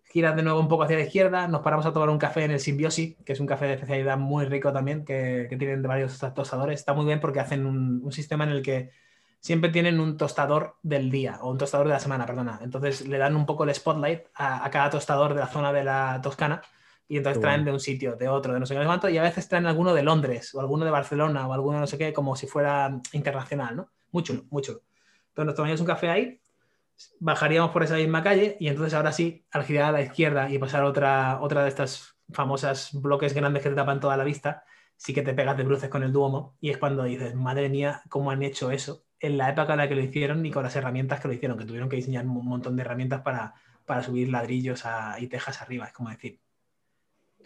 Giras 0.04 0.36
de 0.36 0.42
nuevo 0.42 0.60
un 0.60 0.68
poco 0.68 0.84
hacia 0.84 0.96
la 0.96 1.02
izquierda, 1.02 1.48
nos 1.48 1.62
paramos 1.62 1.84
a 1.86 1.92
tomar 1.92 2.10
un 2.10 2.18
café 2.18 2.44
en 2.44 2.52
el 2.52 2.60
Symbiosi, 2.60 3.16
que 3.24 3.32
es 3.32 3.40
un 3.40 3.46
café 3.46 3.66
de 3.66 3.74
especialidad 3.74 4.16
muy 4.16 4.44
rico 4.44 4.72
también, 4.72 5.04
que, 5.04 5.48
tienen 5.58 5.82
de 5.82 5.88
varios 5.88 6.18
tostadores. 6.34 6.78
Está 6.78 6.94
muy 6.94 7.06
bien 7.06 7.18
porque 7.18 7.40
hacen 7.40 7.66
un, 7.66 8.12
sistema 8.12 8.44
en 8.44 8.50
el 8.50 8.62
que 8.62 8.90
siempre 9.40 9.70
tienen 9.70 9.98
un 9.98 10.16
tostador 10.16 10.76
del 10.82 11.10
día, 11.10 11.38
o 11.42 11.50
un 11.50 11.58
tostador 11.58 11.88
de 11.88 11.94
la 11.94 12.00
semana, 12.00 12.26
perdona. 12.26 12.60
Entonces 12.62 13.06
le 13.08 13.18
dan 13.18 13.34
un 13.34 13.46
poco 13.46 13.64
el 13.64 13.74
spotlight 13.74 14.26
a 14.36 14.70
cada 14.70 14.90
tostador 14.90 15.34
de 15.34 15.40
la 15.40 15.48
zona 15.48 15.72
de 15.72 15.82
la 15.82 16.20
Toscana 16.22 16.62
y 17.08 17.18
entonces 17.18 17.40
traen 17.40 17.64
de 17.64 17.72
un 17.72 17.80
sitio, 17.80 18.16
de 18.16 18.28
otro, 18.28 18.54
de 18.54 18.60
no 18.60 18.66
sé 18.66 18.74
qué 18.74 18.84
cuánto, 18.84 19.08
y 19.08 19.18
a 19.18 19.22
veces 19.22 19.48
traen 19.48 19.66
alguno 19.66 19.92
de 19.94 20.02
Londres, 20.02 20.54
o 20.54 20.60
alguno 20.60 20.84
de 20.84 20.90
Barcelona, 20.90 21.46
o 21.46 21.52
alguno 21.52 21.80
no 21.80 21.86
sé 21.86 21.98
qué, 21.98 22.12
como 22.12 22.34
si 22.36 22.46
fuera 22.46 22.98
internacional, 23.12 23.76
¿no? 23.76 23.90
Mucho, 24.12 24.44
mucho. 24.50 24.82
Entonces 25.28 25.46
nos 25.46 25.54
tomaríamos 25.54 25.80
un 25.80 25.86
café 25.86 26.08
ahí, 26.08 26.40
bajaríamos 27.20 27.70
por 27.72 27.82
esa 27.82 27.96
misma 27.96 28.22
calle, 28.22 28.56
y 28.58 28.68
entonces 28.68 28.94
ahora 28.94 29.12
sí, 29.12 29.44
al 29.50 29.64
girar 29.64 29.86
a 29.86 29.92
la 29.92 30.02
izquierda 30.02 30.48
y 30.50 30.58
pasar 30.58 30.84
otra, 30.84 31.40
otra 31.40 31.62
de 31.62 31.68
estas 31.68 32.16
famosas 32.32 32.90
bloques 32.94 33.34
grandes 33.34 33.62
que 33.62 33.68
te 33.68 33.74
tapan 33.74 34.00
toda 34.00 34.16
la 34.16 34.24
vista, 34.24 34.64
sí 34.96 35.12
que 35.12 35.22
te 35.22 35.34
pegas 35.34 35.56
de 35.56 35.64
bruces 35.64 35.90
con 35.90 36.02
el 36.02 36.12
Duomo, 36.12 36.56
y 36.60 36.70
es 36.70 36.78
cuando 36.78 37.04
dices, 37.04 37.34
madre 37.34 37.68
mía, 37.68 38.02
¿cómo 38.08 38.30
han 38.30 38.42
hecho 38.42 38.70
eso? 38.70 39.04
En 39.20 39.36
la 39.36 39.50
época 39.50 39.72
en 39.72 39.78
la 39.78 39.88
que 39.88 39.94
lo 39.94 40.02
hicieron 40.02 40.44
y 40.46 40.50
con 40.50 40.62
las 40.62 40.76
herramientas 40.76 41.20
que 41.20 41.28
lo 41.28 41.34
hicieron, 41.34 41.58
que 41.58 41.64
tuvieron 41.64 41.88
que 41.88 41.96
diseñar 41.96 42.26
un 42.26 42.46
montón 42.46 42.76
de 42.76 42.82
herramientas 42.82 43.22
para, 43.22 43.54
para 43.84 44.02
subir 44.02 44.30
ladrillos 44.30 44.84
y 45.18 45.26
tejas 45.26 45.60
arriba, 45.60 45.86
es 45.86 45.92
como 45.92 46.10
decir, 46.10 46.40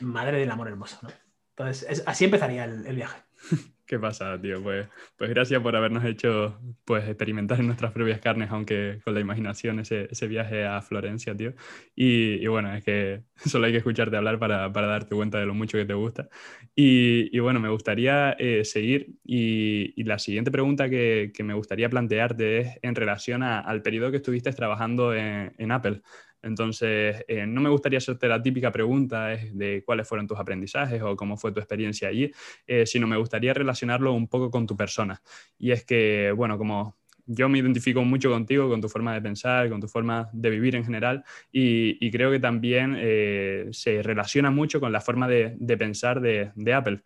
madre 0.00 0.38
del 0.38 0.50
amor 0.50 0.68
hermoso, 0.68 0.98
¿no? 1.02 1.10
Entonces, 1.50 2.02
así 2.06 2.24
empezaría 2.24 2.64
el 2.64 2.94
viaje. 2.94 3.22
Qué 3.88 3.98
pasa, 3.98 4.38
tío. 4.38 4.62
Pues, 4.62 4.86
pues 5.16 5.30
gracias 5.30 5.62
por 5.62 5.74
habernos 5.74 6.04
hecho 6.04 6.60
pues, 6.84 7.08
experimentar 7.08 7.58
en 7.58 7.66
nuestras 7.68 7.90
propias 7.92 8.20
carnes, 8.20 8.50
aunque 8.50 9.00
con 9.02 9.14
la 9.14 9.20
imaginación, 9.20 9.78
ese, 9.78 10.08
ese 10.10 10.26
viaje 10.26 10.66
a 10.66 10.82
Florencia, 10.82 11.34
tío. 11.34 11.54
Y, 11.96 12.46
bueno, 12.48 12.74
es 12.74 12.84
que 12.84 13.22
solo 13.46 13.64
hay 13.64 13.72
que 13.72 13.78
escucharte 13.78 14.14
hablar 14.14 14.38
para, 14.38 14.70
para, 14.74 14.88
darte 14.88 15.14
cuenta 15.14 15.40
de 15.40 15.46
lo 15.46 15.54
mucho 15.54 15.78
que 15.78 15.86
te 15.86 15.94
gusta. 15.94 16.28
Y, 16.74 17.38
bueno, 17.38 17.60
me 17.60 17.70
gustaría 17.70 18.32
eh, 18.32 18.62
seguir. 18.66 19.14
Y, 19.24 20.04
la 20.04 20.18
siguiente 20.18 20.50
pregunta 20.50 20.90
que, 20.90 21.32
que, 21.34 21.42
me 21.42 21.54
gustaría 21.54 21.88
plantearte 21.88 22.58
es 22.58 22.78
en 22.82 22.94
relación 22.94 23.42
al 23.42 23.82
periodo 23.82 24.10
que 24.10 24.18
estuviste 24.18 24.52
trabajando 24.52 25.14
en 25.14 25.72
Apple. 25.72 26.02
Entonces, 26.42 27.24
eh, 27.28 27.46
no 27.46 27.60
me 27.60 27.68
gustaría 27.68 27.98
hacerte 27.98 28.28
la 28.28 28.42
típica 28.42 28.70
pregunta 28.70 29.28
de 29.28 29.82
cuáles 29.84 30.08
fueron 30.08 30.26
tus 30.26 30.38
aprendizajes 30.38 31.02
o 31.02 31.16
cómo 31.16 31.36
fue 31.36 31.52
tu 31.52 31.60
experiencia 31.60 32.08
allí, 32.08 32.30
eh, 32.66 32.86
sino 32.86 33.06
me 33.06 33.16
gustaría 33.16 33.54
relacionarlo 33.54 34.12
un 34.12 34.28
poco 34.28 34.50
con 34.50 34.66
tu 34.66 34.76
persona. 34.76 35.20
Y 35.58 35.72
es 35.72 35.84
que, 35.84 36.32
bueno, 36.36 36.58
como 36.58 36.96
yo 37.28 37.48
me 37.48 37.58
identifico 37.58 38.02
mucho 38.04 38.30
contigo, 38.30 38.68
con 38.70 38.80
tu 38.80 38.88
forma 38.88 39.12
de 39.12 39.20
pensar, 39.20 39.68
con 39.68 39.80
tu 39.80 39.86
forma 39.86 40.30
de 40.32 40.48
vivir 40.48 40.74
en 40.74 40.84
general 40.84 41.24
y, 41.52 42.10
creo 42.10 42.30
que 42.30 42.40
también 42.40 42.96
eh, 42.98 43.68
se 43.70 44.02
relaciona 44.02 44.50
mucho 44.50 44.80
con 44.80 44.92
la 44.92 45.02
forma 45.02 45.28
de, 45.28 45.56
pensar 45.78 46.22
de, 46.22 46.72
Apple 46.72 47.02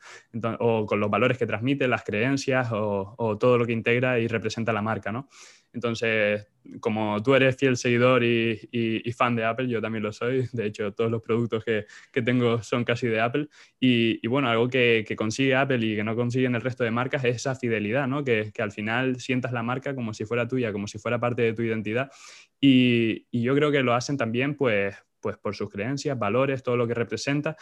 o 0.61 0.87
con 0.87 1.01
los 1.01 1.11
valores 1.11 1.39
que 1.39 1.47
transmite, 1.47 1.89
las 1.89 2.05
creencias 2.05 2.71
o, 2.71 3.17
o, 3.19 3.37
todo 3.37 3.59
lo 3.59 3.67
que 3.67 3.73
integra 3.73 4.21
y 4.21 4.29
representa 4.29 4.73
la 4.73 4.81
marca, 4.81 5.11
¿no? 5.11 5.29
Entonces, 5.73 6.47
como 6.81 7.23
tú 7.23 7.35
eres 7.35 7.57
fiel 7.57 7.77
seguidor 7.77 8.23
y, 8.23 9.13
fan 9.17 9.35
de 9.35 9.45
Apple, 9.45 9.69
yo 9.69 9.81
también 9.81 10.03
lo 10.03 10.13
soy. 10.13 10.49
De 10.53 10.67
hecho, 10.67 10.93
todos 10.93 11.11
los 11.11 11.23
productos 11.23 11.65
que, 11.65 11.87
tengo 12.23 12.63
son 12.63 12.85
casi 12.85 13.07
de 13.07 13.21
Apple. 13.21 13.49
Y, 13.81 14.27
bueno, 14.27 14.49
algo 14.49 14.69
que, 14.69 15.05
consigue 15.17 15.55
Apple 15.55 15.85
y 15.85 15.97
que 15.97 16.05
no 16.05 16.15
consiguen 16.15 16.55
el 16.55 16.61
resto 16.61 16.85
de 16.85 16.91
marcas 16.91 17.25
es 17.25 17.37
esa 17.37 17.55
fidelidad, 17.55 18.07
¿no? 18.07 18.25
Que, 18.25 18.53
al 18.59 18.73
final 18.73 19.21
sientas 19.21 19.53
la 19.53 19.63
marca 19.63 19.95
como 19.95 20.15
si 20.15 20.25
fuera 20.25 20.47
tuya, 20.47 20.73
como 20.73 20.87
si 20.87 20.99
fuera 20.99 21.19
parte 21.19 21.43
de 21.43 21.53
tu 21.53 21.63
identidad. 21.63 22.11
Y, 22.61 23.27
y 23.31 23.43
yo 23.43 23.55
creo 23.55 23.73
que 23.73 23.83
lo 23.83 23.95
hacen 23.95 24.17
también, 24.17 24.55
pues, 24.55 24.95
pues 25.21 25.39
por 25.39 25.55
sus 25.55 25.71
creencias, 25.71 26.19
valores, 26.19 26.63
todo 26.63 26.77
lo 26.77 26.87
que 26.87 26.95
representa, 26.95 27.57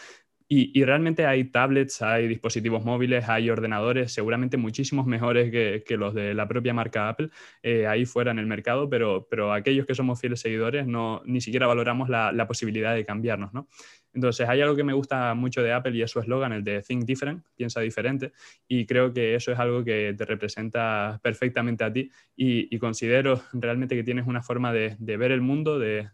y, 0.52 0.82
realmente 0.84 1.26
hay 1.26 1.44
tablets, 1.44 2.02
hay 2.02 2.26
dispositivos 2.26 2.84
móviles, 2.84 3.28
hay 3.28 3.50
ordenadores 3.50 4.12
seguramente 4.12 4.56
muchísimos 4.56 5.06
mejores 5.06 5.48
que, 5.52 5.96
los 5.96 6.12
de 6.12 6.34
la 6.34 6.48
propia 6.48 6.74
marca 6.74 7.08
Apple 7.08 7.30
eh, 7.62 7.86
ahí 7.86 8.04
fuera 8.04 8.32
en 8.32 8.40
el 8.40 8.46
mercado, 8.46 8.90
pero, 8.90 9.28
pero 9.30 9.52
aquellos 9.52 9.86
que 9.86 9.94
somos 9.94 10.20
fieles 10.20 10.40
seguidores 10.40 10.88
no, 10.88 11.22
ni 11.24 11.40
siquiera 11.40 11.68
valoramos 11.68 12.08
la, 12.08 12.32
la 12.32 12.48
posibilidad 12.48 12.96
de 12.96 13.04
cambiarnos. 13.04 13.54
¿no? 13.54 13.68
Entonces, 14.12 14.48
hay 14.48 14.60
algo 14.60 14.74
que 14.76 14.84
me 14.84 14.92
gusta 14.92 15.34
mucho 15.34 15.62
de 15.62 15.72
Apple 15.72 15.96
y 15.96 16.02
es 16.02 16.10
su 16.10 16.20
eslogan, 16.20 16.52
el 16.52 16.64
de 16.64 16.82
Think 16.82 17.04
Different, 17.04 17.44
piensa 17.56 17.80
diferente, 17.80 18.32
y 18.66 18.86
creo 18.86 19.12
que 19.12 19.34
eso 19.34 19.52
es 19.52 19.58
algo 19.58 19.84
que 19.84 20.14
te 20.16 20.24
representa 20.24 21.20
perfectamente 21.22 21.84
a 21.84 21.92
ti 21.92 22.10
y, 22.36 22.78
considero 22.78 23.42
realmente 23.52 23.94
que 23.94 24.02
tienes 24.02 24.26
una 24.26 24.42
forma 24.42 24.72
de, 24.72 24.96
ver 24.98 25.32
el 25.32 25.42
mundo, 25.42 25.78
de, 25.78 26.08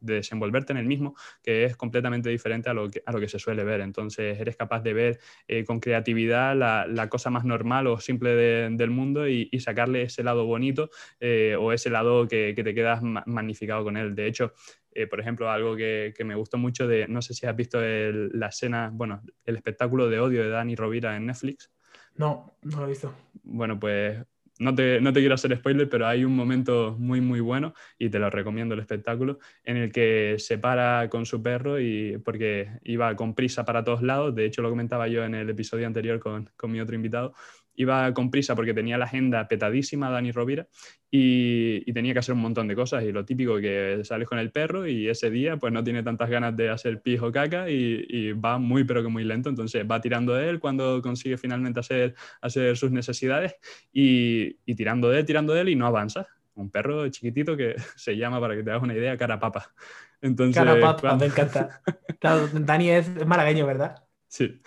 desenvolverte 0.00 0.72
en 0.72 0.78
el 0.78 0.86
mismo, 0.86 1.16
que 1.42 1.64
es 1.64 1.76
completamente 1.76 2.30
diferente 2.30 2.70
a 2.70 2.74
lo 2.74 2.88
que, 2.88 3.02
a 3.04 3.12
lo 3.12 3.18
que 3.18 3.28
se 3.28 3.40
suele 3.40 3.64
ver. 3.64 3.80
Entonces, 3.80 4.38
eres 4.40 4.56
capaz 4.56 4.80
de 4.80 4.92
ver 4.92 5.18
eh, 5.48 5.64
con 5.64 5.80
creatividad 5.80 6.56
la, 6.56 7.08
cosa 7.08 7.30
más 7.30 7.44
normal 7.44 7.88
o 7.88 7.98
simple 7.98 8.34
del 8.36 8.90
mundo 8.90 9.28
y, 9.28 9.48
sacarle 9.58 10.02
ese 10.02 10.22
lado 10.22 10.46
bonito 10.46 10.88
eh, 11.18 11.56
o 11.58 11.72
ese 11.72 11.90
lado 11.90 12.28
que, 12.28 12.52
que 12.54 12.62
te 12.62 12.74
quedas 12.74 13.02
magnificado 13.02 13.82
con 13.82 13.96
él. 13.96 14.14
De 14.14 14.26
hecho, 14.26 14.54
eh, 14.98 15.06
por 15.06 15.20
ejemplo, 15.20 15.48
algo 15.48 15.76
que, 15.76 16.12
me 16.24 16.34
gustó 16.34 16.58
mucho 16.58 16.88
de, 16.88 17.06
no 17.06 17.22
sé 17.22 17.32
si 17.32 17.46
has 17.46 17.54
visto 17.54 17.80
la 17.80 18.48
escena, 18.48 18.90
bueno, 18.92 19.22
el 19.44 19.54
espectáculo 19.54 20.08
de 20.08 20.18
odio 20.18 20.42
de 20.42 20.48
Dani 20.48 20.74
Rovira 20.74 21.16
en 21.16 21.26
Netflix. 21.26 21.70
No, 22.16 22.56
no 22.62 22.80
lo 22.80 22.86
he 22.86 22.88
visto. 22.88 23.14
Bueno, 23.44 23.78
pues 23.78 24.18
no 24.58 24.74
te, 24.74 25.00
no 25.00 25.12
te, 25.12 25.20
quiero 25.20 25.36
hacer 25.36 25.56
spoiler, 25.56 25.88
pero 25.88 26.08
hay 26.08 26.24
un 26.24 26.34
momento 26.34 26.96
muy, 26.98 27.20
muy 27.20 27.38
bueno, 27.38 27.74
y 27.96 28.08
te 28.08 28.18
lo 28.18 28.28
recomiendo 28.28 28.74
el 28.74 28.80
espectáculo, 28.80 29.38
en 29.62 29.76
el 29.76 29.92
que 29.92 30.34
se 30.38 30.58
para 30.58 31.08
con 31.08 31.24
su 31.26 31.40
perro 31.40 31.78
y 31.78 32.18
porque 32.24 32.80
iba 32.82 33.14
con 33.14 33.36
prisa 33.36 33.64
para 33.64 33.84
todos 33.84 34.02
lados, 34.02 34.34
de 34.34 34.46
hecho 34.46 34.62
lo 34.62 34.70
comentaba 34.70 35.06
yo 35.06 35.24
en 35.24 35.36
el 35.36 35.48
episodio 35.48 35.86
anterior 35.86 36.18
con, 36.18 36.50
con 36.56 36.72
mi 36.72 36.80
otro 36.80 36.96
invitado, 36.96 37.34
iba 37.78 38.12
con 38.12 38.30
prisa 38.30 38.56
porque 38.56 38.74
tenía 38.74 38.98
la 38.98 39.04
agenda 39.04 39.46
petadísima, 39.46 40.10
Dani 40.10 40.32
Rovira, 40.32 40.66
y, 41.10 41.90
tenía 41.92 42.12
que 42.12 42.18
hacer 42.18 42.34
un 42.34 42.40
montón 42.40 42.66
de 42.66 42.74
cosas. 42.74 43.04
Y 43.04 43.12
lo 43.12 43.24
típico 43.24 43.58
que 43.58 44.00
sales 44.02 44.28
con 44.28 44.38
el 44.38 44.50
perro 44.50 44.86
y 44.86 45.08
ese 45.08 45.30
día 45.30 45.56
pues 45.56 45.72
no 45.72 45.82
tiene 45.82 46.02
tantas 46.02 46.28
ganas 46.28 46.56
de 46.56 46.70
hacer 46.70 47.00
pis 47.00 47.20
o 47.22 47.30
caca 47.30 47.70
y, 47.70 48.32
va 48.32 48.58
muy 48.58 48.82
pero 48.82 49.02
que 49.02 49.08
muy 49.08 49.22
lento. 49.22 49.48
Entonces 49.48 49.86
va 49.88 50.00
tirando 50.00 50.34
de 50.34 50.48
él 50.48 50.58
cuando 50.58 51.00
consigue 51.00 51.38
finalmente 51.38 51.78
hacer, 51.78 52.14
hacer 52.40 52.76
sus 52.76 52.90
necesidades 52.90 53.54
y, 53.92 54.54
tirando 54.74 55.08
de 55.08 55.20
él, 55.20 55.24
tirando 55.24 55.54
de 55.54 55.60
él 55.60 55.68
y 55.68 55.76
no 55.76 55.86
avanza. 55.86 56.26
Un 56.56 56.70
perro 56.70 57.08
chiquitito 57.08 57.56
que 57.56 57.76
se 57.96 58.16
llama, 58.16 58.40
para 58.40 58.56
que 58.56 58.64
te 58.64 58.70
hagas 58.70 58.82
una 58.82 58.94
idea, 58.94 59.16
Carapapa. 59.16 59.72
Entonces, 60.20 60.56
Carapapa, 60.56 61.16
me 61.16 61.26
encanta. 61.26 61.80
Dani 62.52 62.90
es 62.90 63.24
malagueño, 63.24 63.64
¿verdad? 63.66 64.02
Sí. 64.26 64.60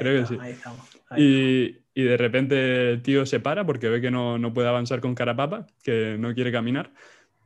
Creo 0.00 0.22
que 0.22 0.26
sí. 0.26 0.38
Ahí 0.40 0.52
estamos. 0.52 0.84
y, 1.16 1.85
y 1.96 2.04
de 2.04 2.18
repente 2.18 2.92
el 2.92 3.02
tío 3.02 3.26
se 3.26 3.40
para 3.40 3.66
porque 3.66 3.88
ve 3.88 4.02
que 4.02 4.10
no, 4.10 4.38
no 4.38 4.52
puede 4.54 4.68
avanzar 4.68 5.00
con 5.00 5.14
Carapapa, 5.14 5.66
que 5.82 6.18
no 6.18 6.34
quiere 6.34 6.52
caminar, 6.52 6.92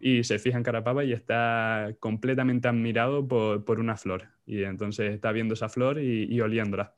y 0.00 0.24
se 0.24 0.40
fija 0.40 0.58
en 0.58 0.64
Carapapa 0.64 1.04
y 1.04 1.12
está 1.12 1.94
completamente 2.00 2.68
admirado 2.68 3.28
por, 3.28 3.64
por 3.64 3.80
una 3.80 3.96
flor. 3.96 4.28
Y 4.46 4.64
entonces 4.64 5.12
está 5.14 5.32
viendo 5.32 5.54
esa 5.54 5.68
flor 5.68 6.00
y, 6.00 6.24
y 6.24 6.40
oliéndola 6.40 6.96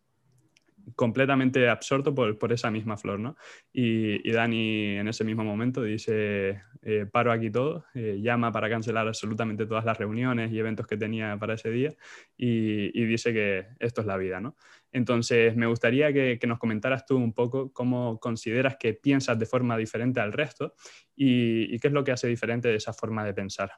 completamente 0.95 1.69
absorto 1.69 2.15
por, 2.15 2.53
esa 2.53 2.71
misma 2.71 2.97
flor, 2.97 3.21
¿no? 3.21 3.37
Y, 3.73 4.31
Dani 4.31 4.97
en 4.97 5.09
ese 5.09 5.25
mismo 5.25 5.45
momento 5.45 5.83
dice, 5.83 6.63
eh, 6.83 7.07
paro 7.11 7.33
aquí 7.33 7.51
todo, 7.51 7.87
eh, 7.95 8.19
llama 8.21 8.53
para 8.53 8.69
cancelar 8.69 9.07
absolutamente 9.07 9.67
todas 9.67 9.85
las 9.85 9.99
reuniones 9.99 10.51
y 10.53 10.59
eventos 10.59 10.87
que 10.87 10.97
tenía 10.97 11.37
para 11.39 11.55
ese 11.55 11.71
día 11.71 11.95
y, 12.37 13.05
dice 13.05 13.33
que 13.33 13.67
esto 13.79 14.01
es 14.01 14.07
la 14.07 14.17
vida, 14.17 14.41
¿no? 14.41 14.57
Entonces, 14.91 15.57
me 15.57 15.67
gustaría 15.67 16.13
que, 16.13 16.39
nos 16.47 16.59
comentaras 16.59 17.07
tú 17.07 17.17
un 17.17 17.33
poco 17.33 17.73
cómo 17.73 18.19
consideras 18.19 18.77
que 18.77 18.95
piensas 18.95 19.39
de 19.39 19.47
forma 19.47 19.77
diferente 19.77 20.21
al 20.21 20.33
resto 20.33 20.75
y, 21.15 21.79
qué 21.79 21.89
es 21.89 21.95
lo 21.95 22.05
que 22.05 22.13
hace 22.13 22.29
diferente 22.29 22.69
de 22.69 22.77
esa 22.77 22.93
forma 22.93 23.25
de 23.25 23.35
pensar. 23.35 23.73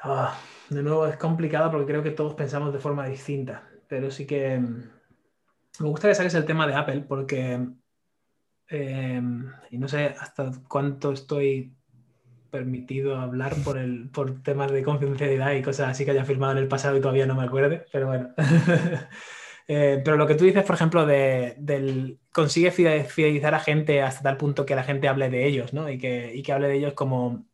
Ah, 0.00 0.38
de 0.68 0.82
nuevo, 0.82 1.06
es 1.06 1.16
complicado 1.16 1.70
porque 1.72 1.86
creo 1.86 2.02
que 2.02 2.12
todos 2.12 2.34
pensamos 2.34 2.72
de 2.72 2.78
forma 2.78 3.06
distinta 3.06 3.68
pero 3.88 4.10
sí 4.10 4.26
que 4.26 4.58
mm, 4.58 4.90
me 5.80 5.88
gustaría 5.88 6.12
que 6.12 6.16
saques 6.16 6.34
el 6.34 6.44
tema 6.44 6.66
de 6.66 6.74
Apple 6.74 7.04
porque, 7.08 7.60
em, 8.68 9.52
y 9.70 9.78
no 9.78 9.88
sé 9.88 10.14
hasta 10.18 10.52
cuánto 10.68 11.12
estoy 11.12 11.74
permitido 12.50 13.16
hablar 13.16 13.54
por, 13.64 13.78
el, 13.78 14.08
por 14.10 14.42
temas 14.42 14.70
de 14.72 14.82
confidencialidad 14.82 15.52
y 15.52 15.62
cosas 15.62 15.90
así 15.90 16.04
que 16.04 16.12
haya 16.12 16.24
firmado 16.24 16.52
en 16.52 16.58
el 16.58 16.68
pasado 16.68 16.96
y 16.96 17.00
todavía 17.00 17.26
no 17.26 17.34
me 17.34 17.44
acuerde, 17.44 17.86
pero 17.92 18.06
bueno. 18.06 18.30
Eh, 19.70 20.00
pero 20.02 20.16
lo 20.16 20.26
que 20.26 20.34
tú 20.34 20.46
dices, 20.46 20.64
por 20.64 20.76
ejemplo, 20.76 21.04
de, 21.04 21.54
del 21.58 22.18
consigue 22.32 22.70
fidelizar 22.70 23.54
a 23.54 23.60
gente 23.60 24.00
hasta 24.00 24.22
tal 24.22 24.38
punto 24.38 24.64
que 24.64 24.74
la 24.74 24.82
gente 24.82 25.08
hable 25.08 25.28
de 25.28 25.46
ellos, 25.46 25.74
¿no? 25.74 25.90
Y 25.90 25.98
que, 25.98 26.34
y 26.34 26.42
que 26.42 26.54
hable 26.54 26.68
de 26.68 26.76
ellos 26.76 26.94
como 26.94 27.44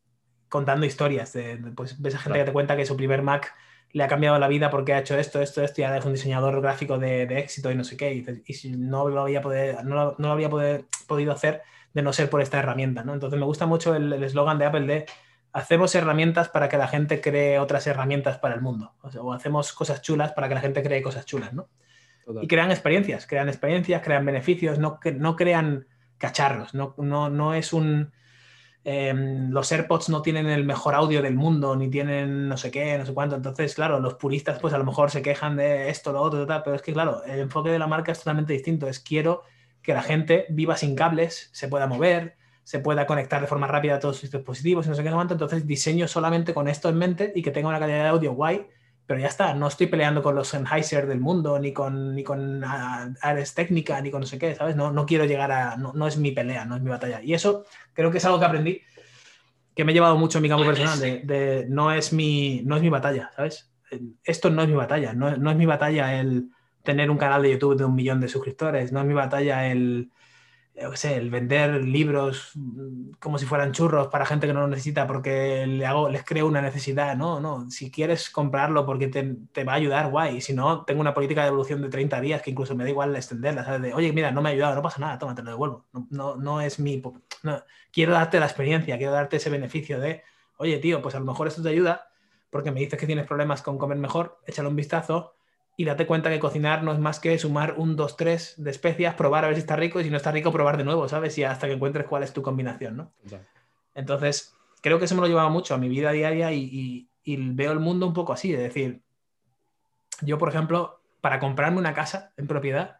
contando 0.48 0.86
historias. 0.86 1.32
De, 1.32 1.56
pues 1.74 2.00
ves 2.00 2.14
a 2.14 2.18
gente 2.18 2.38
que 2.38 2.44
te 2.44 2.52
cuenta 2.52 2.76
que 2.76 2.86
su 2.86 2.96
primer 2.96 3.22
Mac 3.22 3.52
le 3.94 4.02
ha 4.02 4.08
cambiado 4.08 4.38
la 4.40 4.48
vida 4.48 4.70
porque 4.70 4.92
ha 4.92 4.98
hecho 4.98 5.16
esto, 5.16 5.40
esto, 5.40 5.62
esto, 5.62 5.80
y 5.80 5.84
ahora 5.84 5.98
es 5.98 6.04
un 6.04 6.12
diseñador 6.12 6.60
gráfico 6.60 6.98
de, 6.98 7.22
éxito 7.38 7.70
y 7.70 7.76
no 7.76 7.84
sé 7.84 7.96
qué. 7.96 8.42
Y, 8.44 8.52
si 8.52 8.72
no 8.72 9.08
lo 9.08 9.22
había, 9.22 9.40
poder, 9.40 9.84
no, 9.84 10.16
lo, 10.18 10.32
había 10.32 10.50
podido 10.50 11.32
hacer 11.32 11.62
de 11.92 12.02
no 12.02 12.12
ser 12.12 12.28
por 12.28 12.42
esta 12.42 12.58
herramienta. 12.58 13.04
¿no? 13.04 13.14
Entonces 13.14 13.38
me 13.38 13.46
gusta 13.46 13.66
mucho 13.66 13.94
el 13.94 14.12
eslogan 14.24 14.58
de 14.58 14.64
Apple 14.64 14.86
de 14.86 15.06
hacemos 15.52 15.94
herramientas 15.94 16.48
para 16.48 16.68
que 16.68 16.76
la 16.76 16.88
gente 16.88 17.20
cree 17.20 17.60
otras 17.60 17.86
herramientas 17.86 18.38
para 18.38 18.56
el 18.56 18.60
mundo. 18.60 18.94
O, 19.20 19.32
hacemos 19.32 19.72
cosas 19.72 20.02
chulas 20.02 20.32
para 20.32 20.48
que 20.48 20.54
la 20.54 20.60
gente 20.60 20.82
cree 20.82 21.00
cosas 21.00 21.24
chulas. 21.24 21.54
¿no? 21.54 21.68
Y 22.42 22.48
crean 22.48 22.72
experiencias, 22.72 23.28
crean 23.28 23.48
experiencias, 23.48 24.02
crean 24.02 24.26
beneficios, 24.26 24.80
no, 24.80 24.98
no 25.14 25.36
crean 25.36 25.86
cacharros. 26.18 26.74
No, 26.74 26.96
no, 26.98 27.30
no 27.30 27.54
es 27.54 27.72
un 27.72 28.12
Em, 28.86 29.50
los 29.50 29.72
AirPods 29.72 30.10
no 30.10 30.20
tienen 30.20 30.46
el 30.46 30.64
mejor 30.64 30.94
audio 30.94 31.22
del 31.22 31.34
mundo, 31.34 31.74
ni 31.74 31.88
tienen 31.88 32.48
no 32.48 32.58
sé 32.58 32.70
qué, 32.70 32.98
no 32.98 33.06
sé 33.06 33.14
cuánto. 33.14 33.34
Entonces, 33.36 33.74
claro, 33.74 33.98
los 33.98 34.14
puristas 34.14 34.58
pues 34.60 34.74
a 34.74 34.78
lo 34.78 34.84
mejor 34.84 35.10
se 35.10 35.22
quejan 35.22 35.56
de 35.56 35.88
esto, 35.88 36.12
lo 36.12 36.20
otro, 36.20 36.46
tal, 36.46 36.62
pero 36.62 36.76
es 36.76 36.82
que, 36.82 36.92
claro, 36.92 37.24
el 37.24 37.40
enfoque 37.40 37.70
de 37.70 37.78
la 37.78 37.86
marca 37.86 38.12
es 38.12 38.18
totalmente 38.18 38.52
distinto. 38.52 38.86
Es 38.86 39.00
quiero 39.00 39.42
que 39.82 39.94
la 39.94 40.02
gente 40.02 40.46
viva 40.50 40.76
sin 40.76 40.94
cables, 40.94 41.48
se 41.52 41.68
pueda 41.68 41.86
mover, 41.86 42.36
se 42.62 42.78
pueda 42.78 43.06
conectar 43.06 43.40
de 43.40 43.46
forma 43.46 43.66
rápida 43.66 43.96
a 43.96 43.98
todos 44.00 44.18
sus 44.18 44.30
dispositivos 44.30 44.86
y 44.86 44.90
no 44.90 44.94
sé 44.94 45.02
qué, 45.02 45.10
no 45.10 45.16
cuánto. 45.16 45.34
Entonces, 45.34 45.66
diseño 45.66 46.06
solamente 46.06 46.52
con 46.52 46.68
esto 46.68 46.90
en 46.90 46.98
mente 46.98 47.32
y 47.34 47.42
que 47.42 47.50
tenga 47.50 47.68
una 47.68 47.78
calidad 47.78 48.02
de 48.02 48.08
audio 48.08 48.32
guay 48.34 48.66
pero 49.06 49.20
ya 49.20 49.28
está, 49.28 49.54
no 49.54 49.66
estoy 49.66 49.86
peleando 49.86 50.22
con 50.22 50.34
los 50.34 50.48
Sennheiser 50.48 51.06
del 51.06 51.20
mundo, 51.20 51.58
ni 51.58 51.72
con, 51.72 52.14
ni 52.14 52.24
con 52.24 52.62
Ares 52.64 53.54
Técnica, 53.54 54.00
ni 54.00 54.10
con 54.10 54.20
no 54.20 54.26
sé 54.26 54.38
qué, 54.38 54.54
¿sabes? 54.54 54.76
No, 54.76 54.90
no 54.90 55.04
quiero 55.04 55.24
llegar 55.26 55.52
a, 55.52 55.76
no, 55.76 55.92
no, 55.92 56.06
es 56.06 56.16
mi 56.16 56.32
pelea, 56.32 56.64
no 56.64 56.76
es 56.76 56.82
mi 56.82 56.90
batalla. 56.90 57.20
Y 57.22 57.34
eso 57.34 57.64
creo 57.92 58.10
que 58.10 58.18
es 58.18 58.24
algo 58.24 58.38
que 58.38 58.46
aprendí, 58.46 58.80
que 59.74 59.84
me 59.84 59.92
he 59.92 59.94
llevado 59.94 60.16
mucho 60.16 60.38
en 60.38 60.42
mi 60.42 60.48
campo 60.48 60.64
personal, 60.64 60.98
de 61.00 61.66
no, 61.68 61.92
es 61.92 62.12
mi, 62.12 62.62
no 62.64 62.76
es 62.76 62.82
mi 62.82 62.88
batalla, 62.88 63.30
¿sabes? 63.36 63.70
esto 64.24 64.50
no 64.50 64.62
es 64.62 64.68
mi 64.68 64.74
batalla, 64.74 65.12
no, 65.12 65.36
no 65.36 65.50
es 65.50 65.56
mi 65.56 65.66
batalla 65.66 66.18
el 66.18 66.48
tener 66.82 67.10
un 67.10 67.18
canal 67.18 67.42
de 67.42 67.52
YouTube 67.52 67.76
de 67.76 67.84
un 67.84 67.94
millón 67.94 68.20
de 68.20 68.28
suscriptores, 68.28 68.92
no 68.92 69.00
es 69.00 69.06
mi 69.06 69.14
batalla 69.14 69.70
el, 69.70 70.10
el 70.74 71.30
vender 71.30 71.84
libros 71.84 72.50
mm, 72.54 73.12
como 73.20 73.38
si 73.38 73.46
fueran 73.46 73.72
churros 73.72 74.08
para 74.08 74.26
gente 74.26 74.46
que 74.46 74.52
no 74.52 74.60
lo 74.60 74.68
necesita 74.68 75.06
porque 75.06 75.66
le 75.66 75.86
hago, 75.86 76.08
les 76.08 76.24
creo 76.24 76.46
una 76.46 76.60
necesidad. 76.60 77.16
No, 77.16 77.40
no. 77.40 77.70
Si 77.70 77.90
quieres 77.90 78.30
comprarlo 78.30 78.84
porque 78.84 79.08
te, 79.08 79.64
va 79.64 79.72
a 79.72 79.76
ayudar, 79.76 80.10
guay. 80.10 80.40
Si 80.40 80.52
no, 80.52 80.84
tengo 80.84 81.00
una 81.00 81.14
política 81.14 81.42
de 81.42 81.48
evolución 81.48 81.80
de 81.82 81.88
30 81.88 82.20
días 82.20 82.42
que 82.42 82.50
incluso 82.50 82.74
me 82.74 82.84
da 82.84 82.90
igual 82.90 83.14
extenderla. 83.16 83.94
oye, 83.94 84.12
mira, 84.12 84.30
no 84.30 84.42
me 84.42 84.50
ha 84.50 84.52
ayudado, 84.52 84.74
no 84.74 84.82
pasa 84.82 85.00
nada, 85.00 85.18
toma, 85.18 85.34
te 85.34 85.42
lo 85.42 85.50
devuelvo. 85.50 85.86
No, 86.10 86.36
no, 86.36 86.60
es 86.60 86.78
mi. 86.78 87.02
Quiero 87.92 88.12
darte 88.12 88.40
la 88.40 88.46
experiencia, 88.46 88.98
quiero 88.98 89.12
darte 89.12 89.36
ese 89.36 89.50
beneficio 89.50 90.00
de, 90.00 90.22
oye, 90.56 90.78
tío, 90.78 91.00
pues 91.02 91.14
a 91.14 91.20
lo 91.20 91.26
mejor 91.26 91.46
esto 91.46 91.62
te 91.62 91.68
ayuda 91.68 92.08
porque 92.50 92.70
me 92.70 92.80
dices 92.80 92.98
que 92.98 93.06
tienes 93.06 93.26
problemas 93.26 93.62
con 93.62 93.78
comer 93.78 93.98
mejor, 93.98 94.38
échale 94.46 94.68
un 94.68 94.76
vistazo 94.76 95.34
y 95.76 95.84
date 95.84 96.06
cuenta 96.06 96.30
que 96.30 96.38
cocinar 96.38 96.82
no 96.82 96.92
es 96.92 96.98
más 96.98 97.18
que 97.18 97.36
sumar 97.38 97.74
un, 97.76 97.96
dos, 97.96 98.16
tres 98.16 98.54
de 98.56 98.70
especias, 98.70 99.14
probar 99.14 99.44
a 99.44 99.48
ver 99.48 99.56
si 99.56 99.60
está 99.60 99.76
rico 99.76 100.00
y 100.00 100.04
si 100.04 100.10
no 100.10 100.16
está 100.16 100.30
rico, 100.30 100.52
probar 100.52 100.76
de 100.76 100.84
nuevo, 100.84 101.08
¿sabes? 101.08 101.36
Y 101.38 101.44
hasta 101.44 101.66
que 101.66 101.72
encuentres 101.72 102.06
cuál 102.06 102.22
es 102.22 102.32
tu 102.32 102.42
combinación, 102.42 102.96
¿no? 102.96 103.12
Entonces, 103.94 104.54
creo 104.80 104.98
que 104.98 105.06
eso 105.06 105.14
me 105.14 105.20
lo 105.20 105.26
llevaba 105.26 105.48
mucho 105.48 105.74
a 105.74 105.78
mi 105.78 105.88
vida 105.88 106.12
diaria 106.12 106.52
y, 106.52 107.08
veo 107.26 107.72
el 107.72 107.80
mundo 107.80 108.06
un 108.06 108.12
poco 108.12 108.32
así, 108.32 108.52
es 108.52 108.60
decir, 108.60 109.00
yo, 110.20 110.38
por 110.38 110.48
ejemplo, 110.48 111.00
para 111.20 111.40
comprarme 111.40 111.78
una 111.78 111.94
casa 111.94 112.32
en 112.36 112.46
propiedad, 112.46 112.98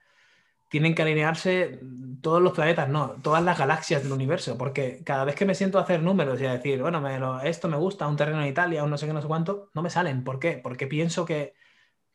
tienen 0.68 0.94
que 0.94 1.02
alinearse 1.02 1.78
todos 2.22 2.42
los 2.42 2.54
planetas, 2.54 2.88
no, 2.88 3.16
todas 3.22 3.44
las 3.44 3.56
galaxias 3.56 4.02
del 4.02 4.12
universo, 4.12 4.58
porque 4.58 5.02
cada 5.04 5.24
vez 5.24 5.36
que 5.36 5.44
me 5.44 5.54
siento 5.54 5.78
a 5.78 5.82
hacer 5.82 6.02
números 6.02 6.40
y 6.40 6.46
a 6.46 6.54
decir, 6.54 6.82
bueno, 6.82 7.00
me 7.00 7.20
esto 7.48 7.68
me 7.68 7.76
gusta, 7.76 8.08
un 8.08 8.16
terreno 8.16 8.40
en 8.40 8.48
Italia, 8.48 8.82
un 8.82 8.90
no 8.90 8.98
sé 8.98 9.06
qué, 9.06 9.12
no 9.12 9.22
sé 9.22 9.28
cuánto, 9.28 9.68
no 9.74 9.82
me 9.82 9.90
salen. 9.90 10.24
¿Por 10.24 10.40
qué? 10.40 10.58
Porque 10.60 10.88
pienso 10.88 11.24
que 11.26 11.54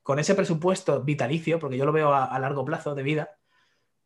con 0.09 0.17
ese 0.17 0.33
presupuesto 0.33 1.03
vitalicio, 1.03 1.59
porque 1.59 1.77
yo 1.77 1.85
lo 1.85 1.91
veo 1.91 2.11
a, 2.11 2.39
largo 2.39 2.65
plazo 2.65 2.95
de 2.95 3.03
vida, 3.03 3.37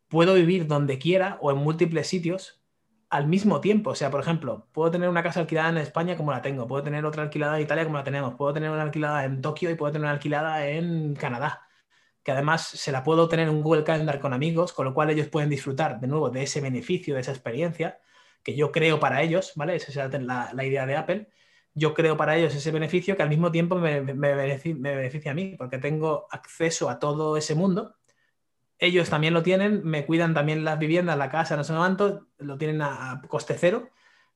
puedo 0.10 0.34
vivir 0.34 0.68
donde 0.68 1.00
quiera 1.00 1.38
o 1.40 1.50
en 1.50 1.56
múltiples 1.60 2.08
sitios 2.08 2.62
al 3.10 3.26
mismo 3.26 3.62
tiempo. 3.62 3.92
O 3.92 3.96
sea, 3.96 4.12
por 4.12 4.20
ejemplo, 4.20 4.68
puedo 4.74 4.92
tener 4.92 5.08
una 5.08 5.24
casa 5.24 5.40
alquilada 5.40 5.70
en 5.70 5.78
España 5.78 6.18
como 6.18 6.34
la 6.34 6.42
tengo, 6.42 6.68
puedo 6.68 6.84
tener 6.84 7.06
otra 7.06 7.24
alquilada 7.24 7.56
en 7.56 7.64
Italia 7.64 7.86
como 7.86 7.96
la 7.96 8.04
tenemos, 8.04 8.36
puedo 8.36 8.52
tener 8.52 8.70
una 8.70 8.82
alquilada 8.82 9.24
en 9.24 9.42
Tokio 9.42 9.70
y 9.70 9.76
puedo 9.76 9.94
tener 9.94 10.04
una 10.04 10.12
alquilada 10.12 10.68
en 10.68 11.16
Canadá, 11.16 11.70
que 12.22 12.34
además 12.34 12.68
se 12.68 12.92
la 12.92 13.02
puedo 13.06 13.30
tener 13.30 13.48
en 13.48 13.62
Google 13.62 13.86
Calendar 13.86 14.20
con 14.20 14.34
amigos, 14.34 14.74
con 14.74 14.84
lo 14.84 14.94
cual 14.94 15.10
ellos 15.10 15.30
pueden 15.30 15.50
disfrutar 15.50 16.02
de 16.02 16.08
nuevo 16.08 16.30
de 16.30 16.44
ese 16.44 16.60
beneficio, 16.60 17.16
de 17.16 17.22
esa 17.22 17.32
experiencia 17.32 18.02
que 18.44 18.58
yo 18.58 18.74
creo 18.74 19.00
para 19.00 19.22
ellos, 19.22 19.54
¿vale? 19.56 19.78
Esa 19.78 20.06
es 20.06 20.22
la 20.22 20.66
idea 20.66 20.86
de 20.86 20.98
Apple 20.98 21.30
yo 21.76 21.94
creo 21.94 22.18
para 22.18 22.38
ellos 22.38 22.54
ese 22.54 22.72
beneficio 22.72 23.16
que 23.16 23.24
al 23.24 23.30
mismo 23.30 23.52
tiempo 23.52 23.76
me, 23.76 24.02
beneficia, 24.02 25.32
a 25.32 25.36
mí, 25.36 25.56
porque 25.58 25.80
tengo 25.80 26.28
acceso 26.30 26.90
a 26.90 27.00
todo 27.00 27.36
ese 27.38 27.56
mundo. 27.56 27.96
Ellos 28.78 29.10
también 29.10 29.34
lo 29.34 29.44
tienen, 29.44 29.82
me 29.84 30.06
cuidan 30.06 30.34
también 30.34 30.64
las 30.64 30.78
viviendas, 30.78 31.18
la 31.18 31.30
casa, 31.30 31.56
no 31.56 31.64
sé 31.64 31.74
cuánto, 31.74 32.28
lo 32.38 32.58
tienen 32.58 32.82
a, 32.82 33.22
coste 33.28 33.56
cero 33.58 33.90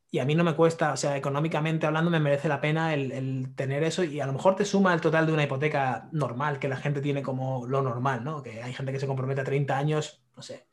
y 0.09 0.19
a 0.19 0.25
mí 0.25 0.35
no 0.35 0.45
me 0.45 0.55
cuesta, 0.55 0.93
o 0.93 0.97
sea, 0.97 1.17
económicamente 1.17 1.85
hablando 1.85 2.09
me 2.09 2.21
merece 2.21 2.47
la 2.47 2.61
pena 2.61 2.93
el, 2.93 3.53
tener 3.55 3.83
eso 3.83 4.05
y 4.05 4.21
a 4.21 4.25
lo 4.25 4.31
mejor 4.31 4.55
te 4.55 4.63
suma 4.63 4.93
el 4.93 5.01
total 5.01 5.25
de 5.25 5.33
una 5.33 5.43
hipoteca 5.43 6.07
normal 6.13 6.59
que 6.59 6.69
la 6.69 6.77
gente 6.77 7.01
tiene 7.01 7.21
como 7.21 7.67
lo 7.67 7.81
normal, 7.81 8.23
¿no? 8.23 8.41
Que 8.41 8.63
hay 8.63 8.73
gente 8.73 8.93
que 8.93 8.99
se 9.01 9.07
compromete 9.07 9.41
a 9.41 9.43
30 9.43 9.77
años, 9.77 10.23
no 10.35 10.41
sé, 10.41 10.67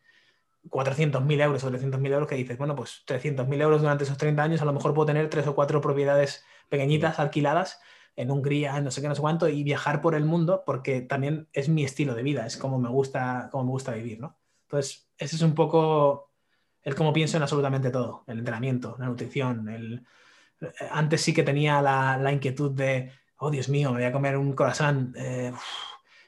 400.000 0.71 1.43
euros 1.43 1.65
o 1.65 1.71
300.000 1.71 2.13
euros 2.13 2.29
que 2.29 2.37
dices, 2.37 2.57
bueno, 2.57 2.77
pues 2.77 3.03
300.000 3.07 3.61
euros 3.61 3.83
durante 3.83 4.05
esos 4.05 4.17
30 4.17 4.43
años 4.43 4.63
a 4.63 4.65
lo 4.65 4.73
mejor 4.73 4.95
puedo 4.95 5.07
tener 5.07 5.29
tres 5.29 5.47
o 5.47 5.55
cuatro 5.55 5.81
propiedades 5.81 6.45
pequeñitas 6.69 7.19
alquiladas 7.19 7.81
en 8.17 8.31
Hungría, 8.31 8.77
en 8.77 8.85
no 8.85 8.91
sé 8.91 9.01
qué, 9.01 9.09
no 9.09 9.15
sé 9.15 9.21
cuánto, 9.21 9.49
y 9.49 9.63
viajar 9.65 10.01
por 10.01 10.15
el 10.15 10.25
mundo 10.25 10.63
porque 10.65 11.01
también 11.03 11.49
es 11.53 11.69
mi 11.69 11.85
estilo 11.85 12.15
de 12.15 12.23
vida, 12.23 12.47
es 12.47 12.57
como 12.57 12.79
me 12.79 12.89
gusta, 12.89 13.49
como 13.51 13.65
me 13.65 13.71
gusta 13.71 13.93
vivir, 13.93 14.21
¿no? 14.21 14.39
Entonces, 14.63 15.09
ese 15.19 15.37
es 15.37 15.43
un 15.43 15.55
poco 15.55 16.31
el 16.83 16.95
cómo 16.95 17.13
pienso 17.13 17.37
en 17.37 17.43
absolutamente 17.43 17.91
todo, 17.91 18.25
el 18.27 18.39
entrenamiento, 18.39 18.97
la 18.99 19.07
nutrición, 19.07 19.69
el... 19.69 20.07
Antes 20.91 21.21
sí 21.21 21.35
que 21.35 21.43
tenía 21.43 21.83
la, 21.83 22.33
inquietud 22.33 22.71
de, 22.71 23.11
oh 23.39 23.51
Dios 23.51 23.69
mío, 23.69 23.91
me 23.91 23.99
voy 23.99 24.07
a 24.07 24.13
comer 24.13 24.37
un 24.37 24.53
croissant, 24.55 25.15
eh, 25.17 25.53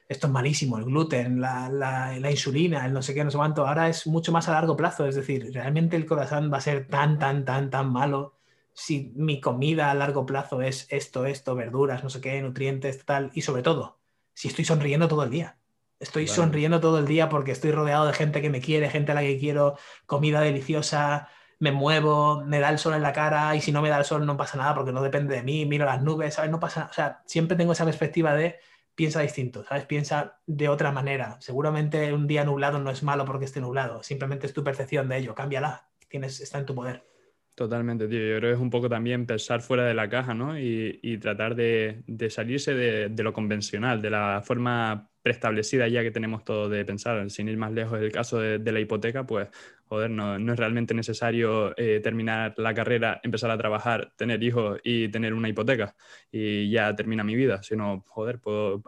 esto 0.08 0.26
es 0.26 0.32
malísimo, 0.32 0.78
el 0.78 0.84
gluten, 0.84 1.40
la, 1.40 1.68
la, 1.70 2.30
insulina, 2.30 2.84
el 2.84 2.92
no 2.92 3.02
sé 3.02 3.14
qué, 3.14 3.24
no 3.24 3.30
sé 3.30 3.36
cuánto, 3.36 3.66
ahora 3.66 3.88
es 3.88 4.06
mucho 4.06 4.32
más 4.32 4.48
a 4.48 4.52
largo 4.52 4.76
plazo, 4.76 5.06
es 5.06 5.14
decir, 5.14 5.50
realmente 5.52 5.96
el 5.96 6.06
croissant 6.06 6.52
va 6.52 6.58
a 6.58 6.60
ser 6.60 6.88
tan, 6.88 7.18
tan, 7.18 7.44
tan, 7.44 7.70
tan 7.70 7.92
malo 7.92 8.35
si 8.78 9.10
mi 9.16 9.40
comida 9.40 9.90
a 9.90 9.94
largo 9.94 10.26
plazo 10.26 10.60
es 10.60 10.86
esto, 10.90 11.24
esto, 11.24 11.54
verduras, 11.54 12.04
no 12.04 12.10
sé 12.10 12.20
qué, 12.20 12.42
nutrientes, 12.42 13.06
tal, 13.06 13.30
y 13.32 13.40
sobre 13.40 13.62
todo, 13.62 14.00
si 14.34 14.48
estoy 14.48 14.66
sonriendo 14.66 15.08
todo 15.08 15.22
el 15.22 15.30
día. 15.30 15.56
Estoy 15.98 16.28
sonriendo 16.28 16.78
todo 16.78 16.98
el 16.98 17.06
día 17.06 17.30
porque 17.30 17.52
estoy 17.52 17.72
rodeado 17.72 18.06
de 18.06 18.12
gente 18.12 18.42
que 18.42 18.50
me 18.50 18.60
quiere, 18.60 18.90
gente 18.90 19.12
a 19.12 19.14
la 19.14 19.22
que 19.22 19.38
quiero, 19.38 19.78
comida 20.04 20.42
deliciosa, 20.42 21.30
me 21.58 21.72
muevo, 21.72 22.44
me 22.44 22.60
da 22.60 22.68
el 22.68 22.78
sol 22.78 22.92
en 22.92 23.00
la 23.00 23.14
cara 23.14 23.56
y 23.56 23.62
si 23.62 23.72
no 23.72 23.80
me 23.80 23.88
da 23.88 23.96
el 23.96 24.04
sol 24.04 24.26
no 24.26 24.36
pasa 24.36 24.58
nada 24.58 24.74
porque 24.74 24.92
no 24.92 25.00
depende 25.00 25.34
de 25.34 25.42
mí, 25.42 25.64
miro 25.64 25.86
las 25.86 26.02
nubes, 26.02 26.34
¿sabes? 26.34 26.50
No 26.50 26.60
pasa 26.60 26.80
nada. 26.80 26.90
O 26.90 26.94
sea, 26.94 27.22
siempre 27.24 27.56
tengo 27.56 27.72
esa 27.72 27.86
perspectiva 27.86 28.34
de 28.34 28.58
piensa 28.94 29.22
distinto, 29.22 29.64
¿sabes? 29.64 29.86
Piensa 29.86 30.38
de 30.46 30.68
otra 30.68 30.92
manera. 30.92 31.38
Seguramente 31.40 32.12
un 32.12 32.26
día 32.26 32.44
nublado 32.44 32.78
no 32.78 32.90
es 32.90 33.02
malo 33.02 33.24
porque 33.24 33.46
esté 33.46 33.62
nublado, 33.62 34.02
simplemente 34.02 34.46
es 34.46 34.52
tu 34.52 34.62
percepción 34.62 35.08
de 35.08 35.16
ello, 35.16 35.34
cámbiala, 35.34 35.88
tienes, 36.10 36.40
está 36.42 36.58
en 36.58 36.66
tu 36.66 36.74
poder. 36.74 37.15
Totalmente, 37.56 38.06
tío. 38.06 38.18
Yo 38.18 38.36
creo 38.36 38.50
que 38.50 38.52
es 38.52 38.60
un 38.60 38.68
poco 38.68 38.86
también 38.90 39.24
pensar 39.24 39.62
fuera 39.62 39.86
de 39.86 39.94
la 39.94 40.10
caja, 40.10 40.34
¿no? 40.34 40.58
Y, 40.60 41.16
tratar 41.22 41.54
de, 41.56 42.02
salirse 42.28 42.74
de, 42.74 43.22
lo 43.22 43.32
convencional, 43.32 44.02
de 44.02 44.10
la 44.10 44.42
forma 44.44 45.08
preestablecida 45.22 45.88
ya 45.88 46.02
que 46.02 46.10
tenemos 46.10 46.44
todo 46.44 46.68
de 46.68 46.84
pensar. 46.84 47.30
Sin 47.30 47.48
ir 47.48 47.56
más 47.56 47.72
lejos 47.72 47.98
del 47.98 48.12
caso 48.12 48.40
de, 48.40 48.72
la 48.72 48.78
hipoteca, 48.78 49.26
pues, 49.26 49.48
joder, 49.86 50.10
no, 50.10 50.36
es 50.36 50.58
realmente 50.58 50.92
necesario 50.92 51.72
eh, 51.78 52.00
terminar 52.02 52.52
la 52.58 52.74
carrera, 52.74 53.20
empezar 53.22 53.50
a 53.50 53.56
trabajar, 53.56 54.12
tener 54.18 54.42
hijos 54.42 54.78
y 54.84 55.08
tener 55.08 55.32
una 55.32 55.48
hipoteca 55.48 55.96
y 56.30 56.70
ya 56.70 56.94
termina 56.94 57.24
mi 57.24 57.36
vida, 57.36 57.62
sino, 57.62 58.04
joder, 58.06 58.38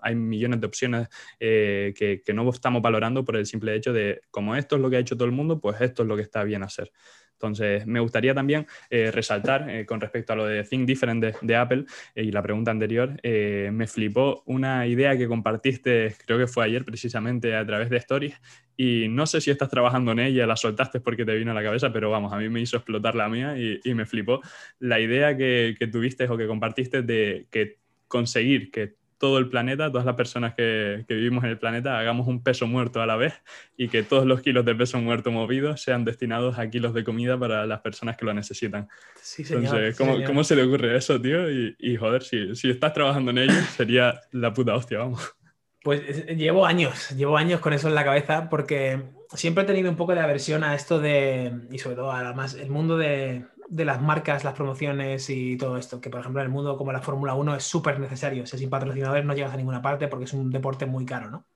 hay 0.02 0.14
millones 0.14 0.60
de 0.60 0.66
opciones 0.66 1.08
eh, 1.40 1.94
que, 1.96 2.22
que 2.22 2.34
no 2.34 2.46
estamos 2.50 2.82
valorando 2.82 3.24
por 3.24 3.36
el 3.36 3.46
simple 3.46 3.74
hecho 3.74 3.94
de, 3.94 4.20
como 4.30 4.56
esto 4.56 4.76
es 4.76 4.82
lo 4.82 4.90
que 4.90 4.96
ha 4.96 5.00
hecho 5.00 5.16
todo 5.16 5.26
el 5.26 5.32
mundo, 5.32 5.58
pues 5.58 5.80
esto 5.80 6.02
es 6.02 6.08
lo 6.08 6.16
que 6.16 6.22
está 6.22 6.44
bien 6.44 6.62
hacer. 6.62 6.92
Entonces, 7.38 7.86
me 7.86 8.00
gustaría 8.00 8.34
también 8.34 8.66
eh, 8.90 9.12
resaltar 9.12 9.70
eh, 9.70 9.86
con 9.86 10.00
respecto 10.00 10.32
a 10.32 10.36
lo 10.36 10.44
de 10.44 10.64
Think 10.64 10.86
Different 10.86 11.24
de, 11.40 11.56
Apple 11.56 11.84
eh, 12.16 12.24
y 12.24 12.32
la 12.32 12.42
pregunta 12.42 12.72
anterior, 12.72 13.16
me 13.22 13.86
flipó 13.86 14.42
una 14.46 14.86
idea 14.86 15.16
que 15.16 15.28
compartiste, 15.28 16.14
creo 16.26 16.38
que 16.38 16.48
fue 16.48 16.64
ayer 16.64 16.84
precisamente 16.84 17.54
a 17.54 17.64
través 17.64 17.90
de 17.90 17.96
Stories, 17.98 18.34
y 18.76 19.06
no 19.08 19.26
sé 19.26 19.40
si 19.40 19.50
estás 19.50 19.68
trabajando 19.70 20.12
en 20.12 20.18
ella, 20.20 20.46
la 20.46 20.56
soltaste 20.56 21.00
porque 21.00 21.24
te 21.24 21.36
vino 21.36 21.52
a 21.52 21.54
la 21.54 21.62
cabeza, 21.62 21.92
pero 21.92 22.10
vamos, 22.10 22.32
a 22.32 22.38
mí 22.38 22.48
me 22.48 22.60
hizo 22.60 22.76
explotar 22.76 23.14
la 23.14 23.28
mía 23.28 23.56
y, 23.56 23.94
me 23.94 24.06
flipó 24.06 24.40
la 24.78 25.00
idea 25.00 25.36
que, 25.36 25.76
que 25.78 25.86
tuviste 25.86 26.28
o 26.28 26.36
que 26.36 26.46
compartiste 26.46 27.02
de 27.02 27.46
que 27.50 27.78
conseguir 28.08 28.70
que 28.70 28.94
todo 29.18 29.38
el 29.38 29.48
planeta, 29.48 29.90
todas 29.90 30.06
las 30.06 30.14
personas 30.14 30.54
que, 30.54 31.04
vivimos 31.08 31.44
en 31.44 31.50
el 31.50 31.58
planeta, 31.58 31.98
hagamos 31.98 32.26
un 32.26 32.42
peso 32.42 32.66
muerto 32.66 33.02
a 33.02 33.06
la 33.06 33.16
vez 33.16 33.34
y 33.76 33.88
que 33.88 34.02
todos 34.02 34.26
los 34.26 34.40
kilos 34.40 34.64
de 34.64 34.74
peso 34.74 34.98
muerto 34.98 35.30
movidos 35.30 35.82
sean 35.82 36.04
destinados 36.04 36.58
a 36.58 36.70
kilos 36.70 36.94
de 36.94 37.04
comida 37.04 37.38
para 37.38 37.66
las 37.66 37.80
personas 37.80 38.16
que 38.16 38.24
lo 38.24 38.32
necesitan. 38.32 38.88
Sí, 39.20 39.44
señor, 39.44 39.76
Entonces, 39.84 40.26
¿cómo, 40.26 40.44
se 40.44 40.56
le 40.56 40.62
ocurre 40.62 40.96
eso, 40.96 41.20
tío? 41.20 41.50
Y, 41.50 41.96
joder, 41.96 42.22
si, 42.22 42.54
si 42.54 42.70
estás 42.70 42.92
trabajando 42.92 43.30
en 43.32 43.38
ello, 43.38 43.60
sería 43.76 44.20
la 44.32 44.52
puta 44.52 44.74
hostia, 44.74 44.98
vamos. 44.98 45.34
Pues 45.82 46.02
eh, 46.06 46.36
llevo 46.36 46.66
años, 46.66 47.10
llevo 47.10 47.36
años 47.36 47.60
con 47.60 47.72
eso 47.72 47.88
en 47.88 47.94
la 47.94 48.04
cabeza 48.04 48.48
porque 48.48 49.02
siempre 49.34 49.64
he 49.64 49.66
tenido 49.66 49.90
un 49.90 49.96
poco 49.96 50.14
de 50.14 50.20
aversión 50.20 50.64
a 50.64 50.74
esto 50.74 51.00
de, 51.00 51.52
y 51.70 51.78
sobre 51.78 51.96
todo 51.96 52.10
además 52.12 52.54
el 52.54 52.70
mundo 52.70 52.96
de, 52.96 53.46
de 53.68 53.84
las 53.84 54.00
marcas, 54.00 54.44
las 54.44 54.54
promociones 54.54 55.28
y 55.30 55.56
todo 55.56 55.76
esto, 55.76 56.00
que 56.00 56.10
por 56.10 56.20
ejemplo 56.20 56.40
en 56.40 56.46
el 56.46 56.52
mundo 56.52 56.76
como 56.76 56.92
la 56.92 57.02
Fórmula 57.02 57.34
1 57.34 57.56
es 57.56 57.64
súper 57.64 58.00
necesario. 58.00 58.44
O 58.44 58.46
sea, 58.46 58.58
sin 58.58 58.70
patrocinadores 58.70 59.24
no 59.24 59.34
llegas 59.34 59.52
a 59.52 59.56
ninguna 59.56 59.82
parte 59.82 60.08
porque 60.08 60.24
es 60.24 60.32
un 60.32 60.50
deporte 60.50 60.86
muy 60.86 61.04
caro, 61.04 61.30
¿no? 61.30 61.46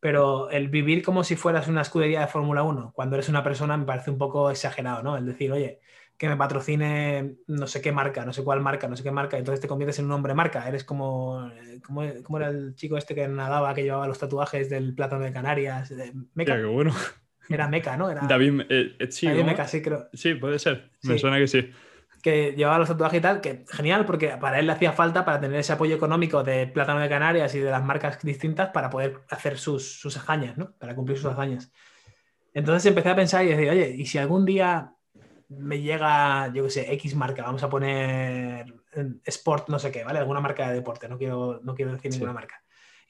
Pero 0.00 0.50
el 0.50 0.68
vivir 0.68 1.02
como 1.02 1.24
si 1.24 1.36
fueras 1.36 1.68
una 1.68 1.82
escudería 1.82 2.20
de 2.20 2.26
Fórmula 2.26 2.62
1, 2.62 2.92
cuando 2.94 3.16
eres 3.16 3.28
una 3.28 3.44
persona, 3.44 3.76
me 3.76 3.84
parece 3.84 4.10
un 4.10 4.16
poco 4.18 4.50
exagerado, 4.50 5.02
¿no? 5.02 5.16
El 5.16 5.26
decir, 5.26 5.52
oye, 5.52 5.80
que 6.16 6.28
me 6.28 6.36
patrocine 6.36 7.36
no 7.46 7.66
sé 7.66 7.80
qué 7.80 7.92
marca, 7.92 8.24
no 8.24 8.32
sé 8.32 8.44
cuál 8.44 8.60
marca, 8.60 8.88
no 8.88 8.96
sé 8.96 9.02
qué 9.02 9.10
marca, 9.10 9.38
entonces 9.38 9.60
te 9.60 9.68
conviertes 9.68 9.98
en 9.98 10.06
un 10.06 10.12
hombre 10.12 10.34
marca. 10.34 10.66
Eres 10.68 10.84
como, 10.84 11.50
como, 11.82 12.38
era 12.38 12.48
el 12.48 12.74
chico 12.74 12.96
este 12.96 13.14
que 13.14 13.28
nadaba, 13.28 13.74
que 13.74 13.82
llevaba 13.82 14.06
los 14.06 14.18
tatuajes 14.18 14.70
del 14.70 14.94
plátano 14.94 15.24
de 15.24 15.32
Canarias. 15.32 15.88
De 15.88 16.12
qué 16.44 16.64
bueno. 16.64 16.92
Era 17.50 17.68
Meca, 17.68 17.96
¿no? 17.96 18.10
Era... 18.10 18.22
David, 18.22 18.62
eh, 18.68 18.96
eh, 18.98 19.10
sí, 19.10 19.28
Meca, 19.28 19.66
sí, 19.66 19.82
creo. 19.82 20.08
Sí, 20.12 20.34
puede 20.34 20.58
ser. 20.58 20.90
Me 21.02 21.18
suena 21.18 21.38
que 21.38 21.46
sí. 21.46 21.70
Que 22.22 22.52
llevaba 22.56 22.78
los 22.78 22.88
tatuajes 22.88 23.18
y 23.18 23.22
tal, 23.22 23.40
que 23.40 23.64
genial, 23.68 24.04
porque 24.04 24.36
para 24.40 24.58
él 24.58 24.66
le 24.66 24.72
hacía 24.72 24.92
falta 24.92 25.24
para 25.24 25.40
tener 25.40 25.58
ese 25.58 25.72
apoyo 25.72 25.96
económico 25.96 26.42
de 26.44 26.66
Plátano 26.66 27.00
de 27.00 27.08
Canarias 27.08 27.54
y 27.54 27.60
de 27.60 27.70
las 27.70 27.82
marcas 27.82 28.22
distintas 28.22 28.70
para 28.70 28.90
poder 28.90 29.20
hacer 29.30 29.58
sus, 29.58 30.00
sus 30.00 30.16
hazañas, 30.16 30.56
¿no? 30.58 30.72
Para 30.78 30.94
cumplir 30.94 31.18
sus 31.18 31.32
hazañas. 31.32 31.72
Entonces 32.52 32.84
empecé 32.86 33.08
a 33.10 33.16
pensar 33.16 33.44
y 33.44 33.48
decir, 33.48 33.70
oye, 33.70 33.94
¿y 33.96 34.06
si 34.06 34.18
algún 34.18 34.44
día 34.44 34.92
me 35.48 35.80
llega, 35.80 36.52
yo 36.52 36.64
qué 36.64 36.70
sé, 36.70 36.92
X 36.94 37.14
marca, 37.14 37.42
vamos 37.42 37.62
a 37.62 37.68
poner 37.68 38.66
Sport 39.24 39.68
no 39.68 39.78
sé 39.78 39.90
qué, 39.90 40.04
¿vale? 40.04 40.18
Alguna 40.18 40.40
marca 40.40 40.68
de 40.68 40.74
deporte, 40.74 41.08
no 41.08 41.18
quiero, 41.18 41.60
no 41.62 41.74
quiero 41.74 41.92
decir 41.92 42.10
ninguna 42.10 42.32
marca. 42.32 42.62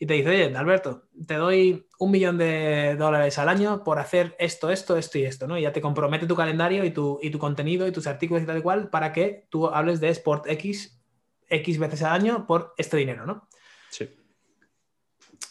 Y 0.03 0.07
te 0.07 0.15
dice, 0.15 0.31
oye, 0.31 0.57
Alberto, 0.57 1.09
te 1.27 1.35
doy 1.35 1.87
un 1.99 2.11
millón 2.11 2.39
de 2.39 2.97
dólares 2.99 3.39
al 3.39 3.51
año 3.51 3.85
por 3.85 3.99
hacer 3.99 4.35
esto, 4.39 4.71
esto, 4.71 4.97
esto 4.97 5.19
y 5.19 5.25
esto, 5.25 5.47
¿no? 5.47 5.59
Y 5.59 5.63
ya 5.63 5.73
te 5.73 5.83
compromete 5.83 6.27
tu 6.27 6.35
calendario 6.35 6.87
y 6.87 6.91
tu, 6.91 7.19
y 7.23 7.29
tu 7.29 7.39
contenido 7.39 7.87
y 7.87 7.93
tus 7.93 8.07
artículos 8.07 8.43
y 8.43 8.47
tal 8.47 8.57
y 8.57 8.63
cual 8.63 8.89
para 8.89 9.13
que 9.13 9.47
tú 9.51 9.69
hables 9.69 10.01
de 10.01 10.09
Sport 10.09 10.47
X 10.49 11.01
X 11.51 11.79
veces 11.79 12.03
al 12.03 12.13
año 12.13 12.47
por 12.47 12.73
este 12.79 12.97
dinero, 12.97 13.27
¿no? 13.27 13.47
Sí. 13.91 14.09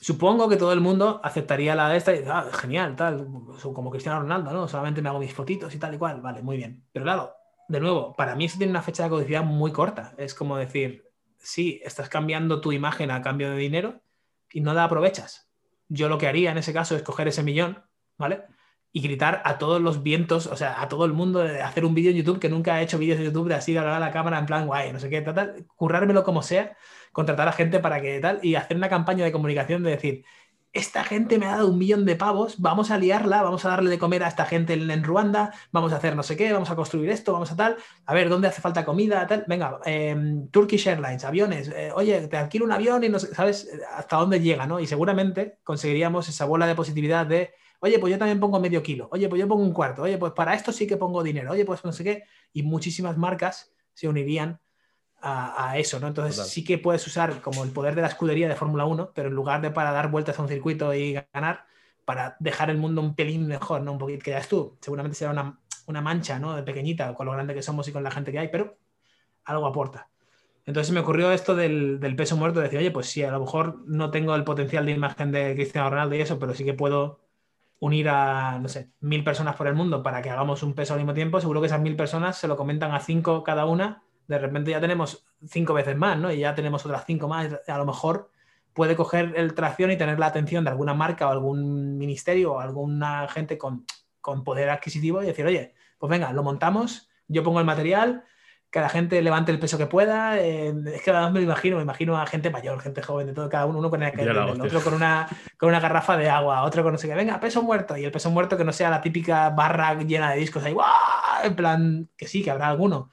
Supongo 0.02 0.50
que 0.50 0.56
todo 0.56 0.74
el 0.74 0.80
mundo 0.80 1.22
aceptaría 1.24 1.76
la 1.76 1.90
de 1.90 1.98
esta 1.98 2.16
y 2.16 2.24
ah, 2.26 2.50
genial, 2.52 2.96
tal, 2.96 3.28
como 3.62 3.92
Cristiano 3.92 4.22
Ronaldo, 4.22 4.52
¿no? 4.52 4.68
Solamente 4.68 5.02
me 5.02 5.10
hago 5.10 5.20
mis 5.20 5.34
fotitos 5.34 5.76
y 5.76 5.78
tal 5.78 5.94
y 5.94 5.98
cual, 6.00 6.22
vale, 6.22 6.42
muy 6.42 6.58
bien. 6.58 6.88
Pero 6.92 7.04
claro, 7.04 7.34
de 7.68 7.80
nuevo, 7.80 8.16
para 8.16 8.36
mí 8.36 8.46
eso 8.46 8.58
tiene 8.58 8.72
una 8.72 8.82
fecha 8.82 9.04
de 9.04 9.10
caducidad 9.10 9.44
muy 9.44 9.72
corta. 9.72 10.16
Es 10.18 10.34
como 10.34 10.58
decir, 10.58 11.04
sí, 11.38 11.82
estás 11.84 12.10
cambiando 12.10 12.62
tu 12.62 12.72
imagen 12.72 13.12
a 13.12 13.22
cambio 13.22 13.52
de 13.52 13.58
dinero 13.58 14.02
y 14.52 14.62
no 14.62 14.74
la 14.74 14.86
aprovechas. 14.86 15.50
Yo 15.88 16.10
lo 16.10 16.18
que 16.18 16.28
haría 16.28 16.52
en 16.52 16.58
ese 16.58 16.74
caso 16.74 16.96
es 16.96 17.02
coger 17.02 17.28
ese 17.28 17.44
millón, 17.44 17.84
¿vale? 18.18 18.44
y 18.92 19.02
gritar 19.02 19.42
a 19.46 19.58
todos 19.58 19.82
los 19.82 20.02
vientos, 20.02 20.48
o 20.48 20.56
sea, 20.56 20.82
a 20.82 20.88
todo 20.90 21.06
el 21.06 21.14
mundo 21.14 21.40
de 21.40 21.62
hacer 21.62 21.86
un 21.86 21.94
vídeo 21.94 22.12
en 22.12 22.18
YouTube 22.18 22.40
que 22.40 22.50
nunca 22.50 22.76
ha 22.76 22.82
hecho 22.82 22.98
vídeos 22.98 23.20
de 23.20 23.26
YouTube 23.26 23.48
de 23.48 23.56
así 23.56 23.74
de 23.74 23.80
hablar 23.80 23.96
a 23.96 24.00
la 24.00 24.12
cámara 24.12 24.40
en 24.40 24.46
plan 24.48 24.66
guay, 24.66 24.92
no 24.92 25.00
sé 25.00 25.10
qué, 25.10 25.22
tal, 25.22 25.66
currármelo 25.76 26.24
como 26.24 26.42
sea, 26.42 26.76
contratar 27.12 27.48
a 27.48 27.52
gente 27.52 27.80
para 27.80 28.02
que 28.02 28.20
tal 28.20 28.40
y 28.42 28.56
hacer 28.56 28.78
una 28.78 28.90
campaña 28.90 29.24
de 29.26 29.32
comunicación 29.32 29.84
de 29.84 29.92
decir, 29.92 30.26
esta 30.72 31.04
gente 31.04 31.40
me 31.40 31.48
ha 31.48 31.52
dado 31.52 31.70
un 31.70 31.78
millón 31.78 32.06
de 32.06 32.16
pavos, 32.16 32.60
vamos 32.60 32.92
a 32.92 32.98
liarla, 32.98 33.42
vamos 33.42 33.66
a 33.66 33.70
darle 33.70 33.90
de 33.90 33.98
comer 33.98 34.24
a 34.24 34.28
esta 34.28 34.46
gente 34.46 34.74
en, 34.74 35.04
Ruanda, 35.04 35.52
vamos 35.72 35.94
a 35.94 35.96
hacer 35.96 36.16
no 36.16 36.24
sé 36.24 36.38
qué, 36.38 36.54
vamos 36.54 36.70
a 36.70 36.76
construir 36.76 37.10
esto, 37.10 37.34
vamos 37.34 37.52
a 37.52 37.56
tal, 37.56 37.78
a 38.06 38.14
ver 38.14 38.30
dónde 38.30 38.48
hace 38.48 38.62
falta 38.62 38.86
comida, 38.86 39.26
tal, 39.26 39.46
venga, 39.48 39.80
em, 39.86 40.48
Turkish 40.50 40.88
Airlines, 40.88 41.26
aviones, 41.26 41.70
eh, 41.70 41.92
oye, 41.96 42.28
te 42.28 42.38
alquilo 42.38 42.66
un 42.66 42.72
avión 42.72 43.04
y 43.04 43.10
no 43.10 43.20
sabes 43.20 43.70
hasta 43.96 44.18
dónde 44.18 44.40
llega, 44.40 44.68
¿no? 44.68 44.80
Y 44.80 44.86
seguramente 44.88 45.60
conseguiríamos 45.64 46.30
esa 46.30 46.46
bola 46.46 46.68
de 46.68 46.76
positividad 46.76 47.26
de 47.26 47.54
Oye, 47.82 47.98
pues 47.98 48.12
yo 48.12 48.20
también 48.20 48.40
pongo 48.40 48.60
medio 48.60 48.84
kilo. 48.84 49.08
Oye, 49.12 49.30
pues 49.30 49.40
yo 49.40 49.48
pongo 49.48 49.64
un 49.64 49.72
cuarto. 49.74 50.02
Oye, 50.04 50.18
pues 50.18 50.34
para 50.34 50.54
esto 50.54 50.72
sí 50.74 50.86
que 50.86 50.98
pongo 50.98 51.24
dinero. 51.24 51.52
Oye, 51.52 51.64
pues 51.66 51.84
no 51.86 51.94
sé 51.94 52.04
qué. 52.04 52.24
Y 52.52 52.64
muchísimas 52.64 53.18
marcas 53.18 53.74
se 53.94 54.08
unirían 54.10 54.60
a, 55.22 55.78
eso, 55.78 56.00
¿no? 56.00 56.08
Entonces 56.08 56.48
sí 56.48 56.64
que 56.64 56.78
puedes 56.78 57.06
usar 57.06 57.42
como 57.42 57.64
el 57.64 57.72
poder 57.72 57.96
de 57.96 58.02
la 58.02 58.08
escudería 58.08 58.48
de 58.48 58.56
Fórmula 58.56 58.86
1, 58.86 59.12
pero 59.14 59.30
en 59.30 59.36
lugar 59.36 59.62
de 59.62 59.72
para 59.72 59.92
dar 59.92 60.10
vueltas 60.10 60.40
a 60.40 60.42
un 60.42 60.48
circuito 60.48 60.94
y 60.94 61.20
ganar, 61.34 61.66
para 62.06 62.38
dejar 62.40 62.70
el 62.70 62.78
mundo 62.78 63.02
un 63.02 63.16
pelín 63.16 63.48
mejor, 63.48 63.82
¿no? 63.82 63.92
Un 63.92 63.98
poquito 63.98 64.24
que 64.24 64.32
ya 64.32 64.40
es 64.40 64.48
tú. 64.48 64.78
Seguramente 64.82 65.18
será 65.18 65.32
una, 65.32 65.60
una 65.88 66.02
mancha, 66.02 66.40
¿no? 66.40 66.56
De 66.56 66.64
pequeñita, 66.64 67.14
con 67.14 67.26
lo 67.26 67.34
grande 67.34 67.54
que 67.54 67.62
somos 67.62 67.88
y 67.88 67.92
con 67.92 68.04
la 68.04 68.12
gente 68.12 68.32
que 68.32 68.40
hay, 68.40 68.48
pero 68.48 68.78
algo 69.46 69.68
aporta. 69.68 70.10
Entonces 70.66 70.94
me 70.94 71.00
ocurrió 71.00 71.32
esto 71.32 71.56
del, 71.56 72.00
del, 72.00 72.16
peso 72.16 72.38
muerto, 72.38 72.60
de 72.60 72.66
decir, 72.66 72.80
oye, 72.80 72.92
pues 72.92 73.08
sí, 73.08 73.24
a 73.24 73.32
lo 73.32 73.40
mejor 73.40 73.84
no 73.88 74.12
tengo 74.12 74.36
el 74.36 74.44
potencial 74.44 74.86
de 74.86 74.92
imagen 74.92 75.32
de 75.32 75.56
Cristiano 75.56 75.90
Ronaldo 75.90 76.16
y 76.16 76.22
eso, 76.22 76.38
pero 76.40 76.54
sí 76.54 76.64
que 76.64 76.74
puedo 76.74 77.20
unir 77.80 78.10
a, 78.10 78.60
no 78.60 78.68
sé, 78.68 78.92
mil 79.00 79.24
personas 79.24 79.56
por 79.56 79.68
el 79.68 79.74
mundo 79.74 80.04
para 80.04 80.22
que 80.22 80.30
hagamos 80.30 80.64
un 80.64 80.74
peso 80.74 80.94
al 80.94 81.00
mismo 81.00 81.14
tiempo, 81.14 81.40
seguro 81.40 81.62
que 81.62 81.68
esas 81.68 81.82
mil 81.82 81.96
personas 81.96 82.38
se 82.38 82.48
lo 82.48 82.58
comentan 82.58 82.92
a 82.92 83.00
cinco 83.00 83.44
cada 83.44 83.66
una, 83.66 84.04
de 84.30 84.38
repente 84.38 84.72
ya 84.72 84.80
tenemos 84.80 85.26
cinco 85.48 85.74
veces 85.74 85.98
más, 85.98 86.18
¿no? 86.18 86.32
Y 86.32 86.40
ya 86.40 86.54
tenemos 86.54 86.86
otras 86.86 87.04
cinco 87.06 87.28
más, 87.28 87.50
a 87.68 87.78
lo 87.80 87.86
mejor 87.86 88.30
puede 88.74 88.96
coger 88.96 89.34
el 89.36 89.56
tracción 89.56 89.90
y 89.90 89.98
tener 89.98 90.20
la 90.20 90.28
atención 90.28 90.64
de 90.64 90.70
alguna 90.70 90.94
marca 90.94 91.28
o 91.28 91.32
algún 91.32 91.98
ministerio 91.98 92.54
o 92.54 92.60
alguna 92.60 93.28
gente 93.28 93.58
con, 93.58 93.86
con 94.22 94.44
poder 94.44 94.70
adquisitivo 94.70 95.24
y 95.24 95.26
decir, 95.26 95.48
oye, 95.48 95.74
pues 95.98 96.12
venga, 96.12 96.32
lo 96.32 96.44
montamos, 96.44 97.10
yo 97.28 97.44
pongo 97.44 97.60
el 97.60 97.66
material, 97.66 98.24
que 98.70 98.80
la 98.80 98.90
gente 98.90 99.20
levante 99.24 99.52
el 99.52 99.58
peso 99.58 99.80
que 99.80 99.88
pueda. 99.88 100.40
Eh, 100.40 100.76
es 100.94 101.02
que 101.02 101.10
además 101.10 101.32
me 101.32 101.40
lo 101.40 101.46
imagino, 101.46 101.78
me 101.78 101.82
imagino 101.82 102.16
a 102.16 102.28
gente 102.28 102.52
mayor, 102.52 102.80
gente 102.80 103.02
joven, 103.02 103.26
de 103.26 103.34
todo, 103.34 103.50
cada 103.50 103.66
uno, 103.66 103.80
uno 103.80 103.90
con 103.90 104.04
el, 104.04 104.38
otro 104.62 104.82
con 104.82 104.94
una, 104.94 105.28
con 105.58 105.70
una 105.70 105.80
garrafa 105.80 106.18
de 106.18 106.30
agua, 106.30 106.62
otro 106.62 106.84
con 106.84 106.92
no 106.92 107.00
sé 107.00 107.08
qué, 107.08 107.16
venga, 107.16 107.40
peso 107.40 107.64
muerto. 107.64 107.98
Y 107.98 108.06
el 108.06 108.12
peso 108.12 108.30
muerto 108.30 108.58
que 108.58 108.64
no 108.64 108.72
sea 108.72 108.92
la 108.92 109.02
típica 109.02 109.50
barra 109.50 109.96
llena 109.96 110.32
de 110.32 110.38
discos 110.38 110.64
ahí, 110.64 110.74
¡guau! 110.74 110.88
En 111.44 111.56
plan, 111.56 112.10
que 112.16 112.28
sí, 112.28 112.44
que 112.44 112.52
habrá 112.52 112.68
alguno. 112.68 113.10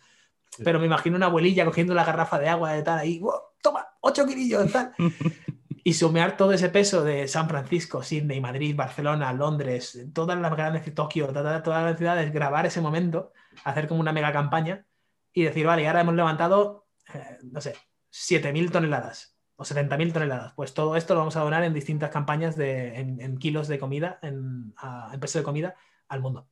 Pero 0.64 0.78
me 0.80 0.86
imagino 0.86 1.16
una 1.16 1.26
abuelilla 1.26 1.64
cogiendo 1.64 1.94
la 1.94 2.04
garrafa 2.04 2.38
de 2.38 2.48
agua 2.48 2.72
de 2.72 2.82
tal 2.82 2.98
ahí, 2.98 3.20
toma, 3.62 3.86
8 4.00 4.26
kilillos, 4.26 4.72
tal. 4.72 4.92
y 5.86 5.94
sumear 5.94 6.36
todo 6.36 6.52
ese 6.52 6.68
peso 6.68 7.04
de 7.04 7.28
San 7.28 7.48
Francisco, 7.48 8.02
Sydney, 8.02 8.40
Madrid, 8.40 8.74
Barcelona, 8.74 9.32
Londres, 9.32 10.06
todas 10.12 10.36
las 10.36 10.50
grandes, 10.50 10.94
Tokio, 10.94 11.28
todas, 11.28 11.62
todas 11.62 11.84
las 11.84 11.96
ciudades, 11.96 12.32
grabar 12.32 12.66
ese 12.66 12.80
momento, 12.80 13.32
hacer 13.62 13.86
como 13.86 14.00
una 14.00 14.12
mega 14.12 14.32
campaña 14.32 14.84
y 15.32 15.44
decir, 15.44 15.64
vale, 15.64 15.86
ahora 15.86 16.00
hemos 16.00 16.14
levantado, 16.14 16.88
eh, 17.14 17.38
no 17.52 17.60
sé, 17.60 17.76
7.000 18.10 18.72
toneladas 18.72 19.36
o 19.54 19.62
70.000 19.64 20.12
toneladas. 20.12 20.54
Pues 20.54 20.74
todo 20.74 20.96
esto 20.96 21.14
lo 21.14 21.20
vamos 21.20 21.36
a 21.36 21.42
donar 21.42 21.62
en 21.62 21.72
distintas 21.72 22.10
campañas 22.10 22.56
de, 22.56 22.98
en, 22.98 23.38
kilos 23.38 23.68
de 23.68 23.78
comida, 23.78 24.18
en, 24.22 24.74
en 25.12 25.20
peso 25.20 25.38
de 25.38 25.44
comida 25.44 25.76
al 26.08 26.20
mundo. 26.20 26.48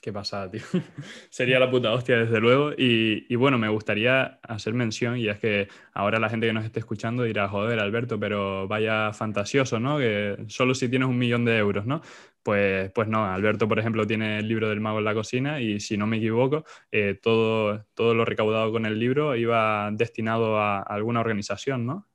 Qué 0.00 0.12
pasada, 0.12 0.50
tío. 0.50 0.62
Sería 1.28 1.58
la 1.58 1.70
puta 1.70 1.92
hostia, 1.92 2.18
desde 2.18 2.40
luego. 2.40 2.72
Y, 2.76 3.34
bueno, 3.36 3.58
me 3.58 3.68
gustaría 3.68 4.38
hacer 4.42 4.72
mención, 4.74 5.18
y 5.18 5.28
es 5.28 5.38
que 5.38 5.68
ahora 5.92 6.18
la 6.18 6.30
gente 6.30 6.46
que 6.46 6.52
nos 6.52 6.64
esté 6.64 6.80
escuchando 6.80 7.22
dirá, 7.24 7.48
joder, 7.48 7.78
Alberto, 7.80 8.18
pero 8.18 8.66
vaya 8.66 9.12
fantasioso, 9.12 9.78
¿no? 9.78 9.98
Que 9.98 10.38
solo 10.48 10.74
si 10.74 10.88
tienes 10.88 11.08
un 11.08 11.18
millón 11.18 11.44
de 11.44 11.58
euros, 11.58 11.86
¿no? 11.86 12.00
Pues, 12.42 12.90
pues 12.92 13.06
no, 13.06 13.26
Alberto, 13.26 13.68
por 13.68 13.78
ejemplo, 13.78 14.06
tiene 14.06 14.38
el 14.38 14.48
libro 14.48 14.70
del 14.70 14.80
mago 14.80 14.98
en 14.98 15.04
la 15.04 15.12
cocina 15.12 15.60
y 15.60 15.78
si 15.80 15.98
no 15.98 16.06
me 16.06 16.16
equivoco, 16.16 16.64
eh, 16.90 17.18
todo, 17.20 17.84
todo 17.92 18.14
lo 18.14 18.24
recaudado 18.24 18.72
con 18.72 18.86
el 18.86 18.98
libro 18.98 19.36
iba 19.36 19.90
destinado 19.92 20.58
a 20.58 20.80
alguna 20.80 21.20
organización, 21.20 21.84
¿no? 21.84 22.06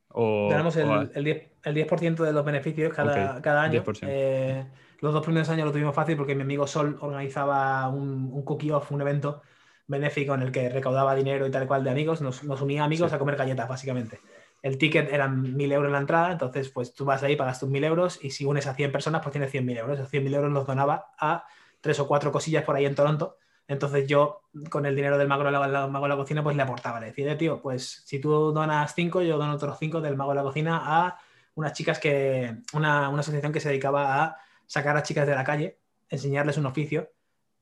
Tenemos 0.49 0.75
el, 0.77 1.11
el, 1.13 1.23
10, 1.23 1.43
el 1.65 1.73
10 1.73 1.87
de 2.17 2.33
los 2.33 2.45
beneficios 2.45 2.93
cada, 2.93 3.41
cada 3.41 3.63
año. 3.63 3.83
Eh, 4.03 4.63
los 5.05 5.13
dos 5.13 5.23
primeros 5.23 5.47
años 5.49 5.65
lo 5.65 5.71
tuvimos 5.71 5.95
fácil 5.95 6.17
porque 6.17 6.35
mi 6.35 6.41
amigo 6.41 6.67
Sol 6.67 6.97
organizaba 6.99 7.87
un, 7.87 8.29
un 8.33 8.43
cookie 8.43 8.71
off, 8.71 8.91
un 8.91 9.01
evento 9.01 9.41
benéfico 9.87 10.33
en 10.33 10.41
el 10.41 10.51
que 10.51 10.69
recaudaba 10.69 11.15
dinero 11.15 11.45
y 11.45 11.51
tal 11.51 11.67
cual 11.67 11.83
de 11.83 11.91
amigos, 11.91 12.21
nos, 12.21 12.43
nos 12.43 12.61
unía 12.61 12.83
amigos 12.83 13.13
a 13.13 13.19
comer 13.19 13.35
galletas, 13.35 13.67
básicamente. 13.67 14.19
El 14.61 14.77
ticket 14.77 15.13
eran 15.13 15.43
1.000 15.43 15.73
euros 15.73 15.87
en 15.89 15.93
la 15.93 15.99
entrada, 15.99 16.31
entonces 16.31 16.69
pues 16.69 16.93
tú 16.93 17.05
vas 17.05 17.21
ahí, 17.21 17.35
pagas 17.35 17.59
tus 17.59 17.69
1.000 17.69 17.85
euros 17.85 18.19
y 18.23 18.31
si 18.31 18.45
unes 18.45 18.65
a 18.65 18.73
100 18.73 18.91
personas, 18.91 19.21
pues 19.21 19.31
tienes 19.31 19.53
100.000 19.53 19.77
euros. 19.77 19.99
Esos 19.99 20.11
100.000 20.11 20.35
euros 20.35 20.51
los 20.51 20.65
donaba 20.65 21.13
a 21.19 21.45
tres 21.81 21.99
o 21.99 22.07
cuatro 22.07 22.31
cosillas 22.31 22.63
por 22.63 22.75
ahí 22.75 22.85
en 22.85 22.95
Toronto. 22.95 23.37
Entonces 23.67 24.07
yo, 24.07 24.41
con 24.71 24.85
el 24.85 24.95
dinero 24.95 25.17
del 25.17 25.27
mago 25.27 25.43
de 25.43 25.51
la, 25.51 25.87
mago 25.87 26.05
de 26.05 26.09
la 26.09 26.15
cocina, 26.15 26.43
pues 26.43 26.55
le 26.55 26.63
aportaba. 26.63 26.99
Le 26.99 27.07
decía, 27.07 27.37
tío, 27.37 27.61
pues 27.61 28.03
si 28.05 28.19
tú 28.19 28.51
donas 28.51 28.93
5, 28.95 29.21
yo 29.21 29.37
dono 29.37 29.53
otros 29.53 29.77
5 29.77 30.01
del 30.01 30.17
mago 30.17 30.31
de 30.31 30.35
la 30.35 30.43
cocina 30.43 30.81
a 30.83 31.19
unas 31.55 31.73
chicas 31.73 31.99
que, 31.99 32.57
una, 32.73 33.09
una 33.09 33.19
asociación 33.19 33.53
que 33.53 33.59
se 33.59 33.69
dedicaba 33.69 34.23
a 34.23 34.37
sacar 34.67 34.97
a 34.97 35.03
chicas 35.03 35.27
de 35.27 35.35
la 35.35 35.43
calle, 35.43 35.79
enseñarles 36.09 36.57
un 36.57 36.65
oficio 36.65 37.11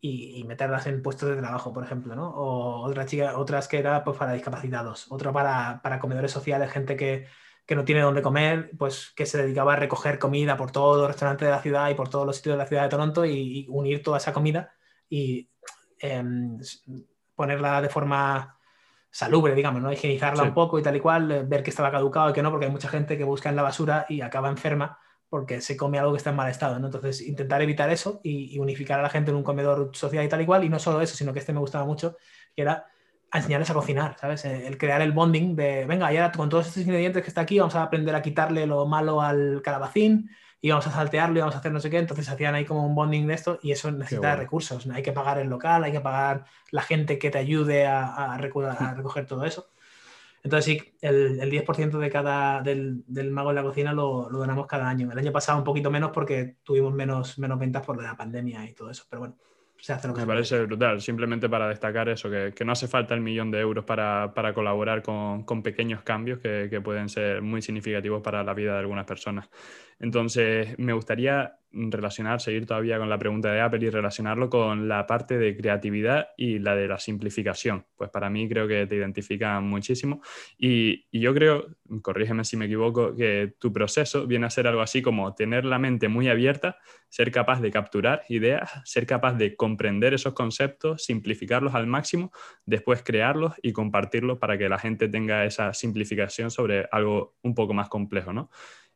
y, 0.05 0.43
meterlas 0.43 0.85
en 0.87 1.01
puestos 1.01 1.29
de 1.29 1.37
trabajo, 1.37 1.71
por 1.71 1.83
ejemplo, 1.83 2.13
¿no? 2.13 2.29
O 2.29 2.81
otras 2.81 3.05
chicas, 3.05 3.35
otras 3.37 3.69
que 3.69 3.79
era 3.79 4.03
pues, 4.03 4.17
para 4.17 4.33
discapacitados, 4.33 5.09
otra 5.09 5.31
para, 5.31 5.81
para 5.81 5.99
comedores 5.99 6.31
sociales, 6.31 6.69
gente 6.71 6.97
que, 6.97 7.27
que, 7.65 7.75
no 7.75 7.85
tiene 7.85 8.01
dónde 8.01 8.21
comer, 8.21 8.71
pues 8.77 9.13
que 9.15 9.25
se 9.25 9.41
dedicaba 9.41 9.73
a 9.73 9.77
recoger 9.77 10.19
comida 10.19 10.57
por 10.57 10.71
todos 10.71 10.97
los 10.97 11.07
restaurantes 11.07 11.45
de 11.45 11.51
la 11.51 11.61
ciudad 11.61 11.89
y 11.89 11.93
por 11.93 12.09
todos 12.09 12.25
los 12.25 12.35
sitios 12.35 12.55
de 12.55 12.57
la 12.57 12.65
ciudad 12.65 12.83
de 12.83 12.89
Toronto 12.89 13.25
y, 13.25 13.65
unir 13.69 14.03
toda 14.03 14.17
esa 14.17 14.33
comida 14.33 14.73
y 15.07 15.49
em, 15.99 16.59
ponerla 17.33 17.81
de 17.81 17.89
forma 17.89 18.59
salubre, 19.09 19.55
digamos, 19.55 19.81
¿no? 19.81 19.91
Higienizarla 19.93 20.43
un 20.43 20.53
poco 20.53 20.79
y 20.79 20.83
tal 20.83 20.97
y 20.97 20.99
cual, 20.99 21.45
ver 21.47 21.63
que 21.63 21.69
estaba 21.69 21.91
caducado 21.91 22.31
y 22.31 22.33
que 22.33 22.41
no, 22.41 22.51
porque 22.51 22.65
hay 22.65 22.71
mucha 22.71 22.89
gente 22.89 23.17
que 23.17 23.23
busca 23.23 23.47
en 23.47 23.55
la 23.55 23.61
basura 23.61 24.05
y 24.09 24.19
acaba 24.19 24.49
enferma 24.49 24.97
porque 25.33 25.61
se 25.61 25.75
come 25.75 25.97
algo 25.97 26.11
que 26.11 26.17
está 26.17 26.29
en 26.29 26.35
mal 26.35 26.51
estado, 26.51 26.77
¿no? 26.77 26.85
Entonces, 26.85 27.19
intentar 27.21 27.59
evitar 27.63 27.89
eso 27.89 28.21
y, 28.23 28.59
unificar 28.59 28.99
a 28.99 29.01
la 29.01 29.09
gente 29.09 29.31
en 29.31 29.37
un 29.37 29.41
comedor 29.41 29.89
social 29.91 30.23
y 30.23 30.29
tal 30.29 30.41
y 30.41 30.45
cual, 30.45 30.63
y 30.63 30.69
no 30.69 30.77
solo 30.77 31.01
eso, 31.01 31.15
sino 31.15 31.33
que 31.33 31.39
este 31.39 31.51
me 31.51 31.59
gustaba 31.59 31.85
mucho, 31.85 32.17
que 32.55 32.61
era 32.61 32.85
enseñarles 33.33 33.67
a 33.71 33.73
cocinar, 33.73 34.15
¿sabes? 34.21 34.45
Eh, 34.45 34.67
el 34.67 34.77
crear 34.77 35.01
el 35.01 35.11
bonding 35.11 35.55
de, 35.55 35.87
venga, 35.87 36.13
ya 36.13 36.31
con 36.31 36.49
todos 36.49 36.67
estos 36.67 36.83
ingredientes 36.83 37.23
que 37.23 37.29
está 37.29 37.41
aquí, 37.41 37.57
vamos 37.57 37.73
a 37.73 37.81
aprender 37.81 38.13
a 38.13 38.21
quitarle 38.21 38.67
lo 38.67 38.85
malo 38.85 39.23
al 39.23 39.63
calabacín 39.63 40.29
y 40.61 40.69
vamos 40.69 40.85
a 40.85 40.91
saltearlo 40.91 41.35
y 41.35 41.39
vamos 41.39 41.55
a 41.55 41.57
hacer 41.57 41.71
no 41.71 41.79
sé 41.79 41.89
qué, 41.89 41.97
entonces 41.97 42.29
hacían 42.29 42.53
ahí 42.53 42.65
como 42.65 42.85
un 42.85 42.93
bonding 42.93 43.25
de 43.25 43.33
esto 43.33 43.57
y 43.63 43.71
eso 43.71 43.91
necesita 43.91 44.35
recursos, 44.35 44.85
hay 44.85 45.01
que 45.01 45.13
pagar 45.13 45.39
el 45.39 45.47
local, 45.47 45.83
hay 45.83 45.93
que 45.93 46.01
pagar 46.01 46.45
la 46.69 46.83
gente 46.83 47.17
que 47.17 47.31
te 47.31 47.39
ayude 47.39 47.87
a 47.87 48.37
recoger 48.39 49.25
todo 49.25 49.45
eso. 49.45 49.73
Entonces 50.43 50.65
sí, 50.65 50.95
el, 51.01 51.39
el 51.39 51.49
10% 51.49 51.97
de 51.97 52.09
cada, 52.09 52.61
del, 52.61 53.03
del, 53.07 53.31
mago 53.31 53.51
en 53.51 53.55
la 53.55 53.63
cocina 53.63 53.93
lo, 53.93 54.29
lo, 54.29 54.39
donamos 54.39 54.67
cada 54.67 54.89
año. 54.89 55.09
El 55.09 55.17
año 55.17 55.31
pasado 55.31 55.57
un 55.57 55.63
poquito 55.63 55.89
menos 55.89 56.11
porque 56.11 56.57
tuvimos 56.63 56.93
menos, 56.93 57.39
menos 57.39 57.57
ventas 57.57 57.85
por 57.85 58.01
la 58.01 58.17
pandemia 58.17 58.65
y 58.65 58.73
todo 58.73 58.89
eso, 58.89 59.05
pero 59.09 59.21
bueno. 59.21 59.37
Se 59.77 59.91
hace 59.91 60.07
lo 60.07 60.13
que 60.13 60.21
Me 60.21 60.27
parece 60.27 60.63
brutal, 60.63 61.01
simplemente 61.01 61.49
para 61.49 61.67
destacar 61.67 62.07
eso, 62.07 62.29
que, 62.29 62.53
que, 62.55 62.63
no 62.63 62.71
hace 62.71 62.87
falta 62.87 63.13
el 63.15 63.19
millón 63.19 63.51
de 63.51 63.59
euros 63.59 63.83
para, 63.83 64.33
para 64.33 64.53
colaborar 64.53 65.01
con, 65.01 65.43
con, 65.43 65.61
pequeños 65.61 66.03
cambios 66.03 66.39
que, 66.39 66.67
que, 66.69 66.79
pueden 66.79 67.09
ser 67.09 67.41
muy 67.41 67.61
significativos 67.61 68.21
para 68.21 68.45
la 68.45 68.53
vida 68.53 68.73
de 68.73 68.79
algunas 68.79 69.05
personas. 69.05 69.49
Entonces, 69.99 70.77
me 70.77 70.93
gustaría 70.93 71.57
relacionar, 71.73 72.39
seguir 72.39 72.65
todavía 72.65 72.99
con 72.99 73.09
la 73.09 73.17
pregunta 73.17 73.51
de 73.51 73.59
Apple 73.59 73.85
y 73.85 73.89
relacionarlo 73.89 74.49
con 74.49 74.87
la 74.87 75.07
parte 75.07 75.37
de 75.37 75.57
creatividad 75.57 76.27
y 76.37 76.59
la 76.59 76.75
de 76.75 76.87
la 76.87 76.99
simplificación. 76.99 77.85
Pues 77.95 78.09
para 78.11 78.29
mí 78.29 78.47
creo 78.47 78.67
que 78.67 78.85
te 78.85 78.95
identifican 78.95 79.63
muchísimo. 79.67 80.21
Y, 80.57 81.07
y 81.11 81.19
yo 81.19 81.33
creo, 81.33 81.67
corrígeme 82.01 82.45
si 82.45 82.57
me 82.57 82.65
equivoco, 82.65 83.15
que 83.15 83.55
tu 83.59 83.73
proceso 83.73 84.27
viene 84.27 84.45
a 84.45 84.49
ser 84.51 84.67
algo 84.67 84.81
así 84.81 85.01
como 85.01 85.33
tener 85.33 85.65
la 85.65 85.79
mente 85.79 86.07
muy 86.07 86.29
abierta, 86.29 86.77
ser 87.09 87.31
capaz 87.31 87.59
de 87.61 87.71
capturar 87.71 88.23
ideas, 88.29 88.71
ser 88.85 89.05
capaz 89.05 89.33
de 89.33 89.55
comprender 89.55 90.13
esos 90.13 90.33
conceptos, 90.33 91.03
simplificarlos 91.03 91.73
al 91.73 91.87
máximo, 91.87 92.31
después 92.65 93.03
crearlos 93.03 93.53
y 93.61 93.73
compartirlos 93.73 94.37
para 94.37 94.57
que 94.57 94.69
la 94.69 94.79
gente 94.79 95.07
tenga 95.09 95.45
esa 95.45 95.73
simplificación 95.73 96.51
sobre 96.51 96.87
algo 96.91 97.35
un 97.41 97.55
poco 97.55 97.73
más 97.73 97.89
complejo, 97.89 98.33
¿no? 98.33 98.49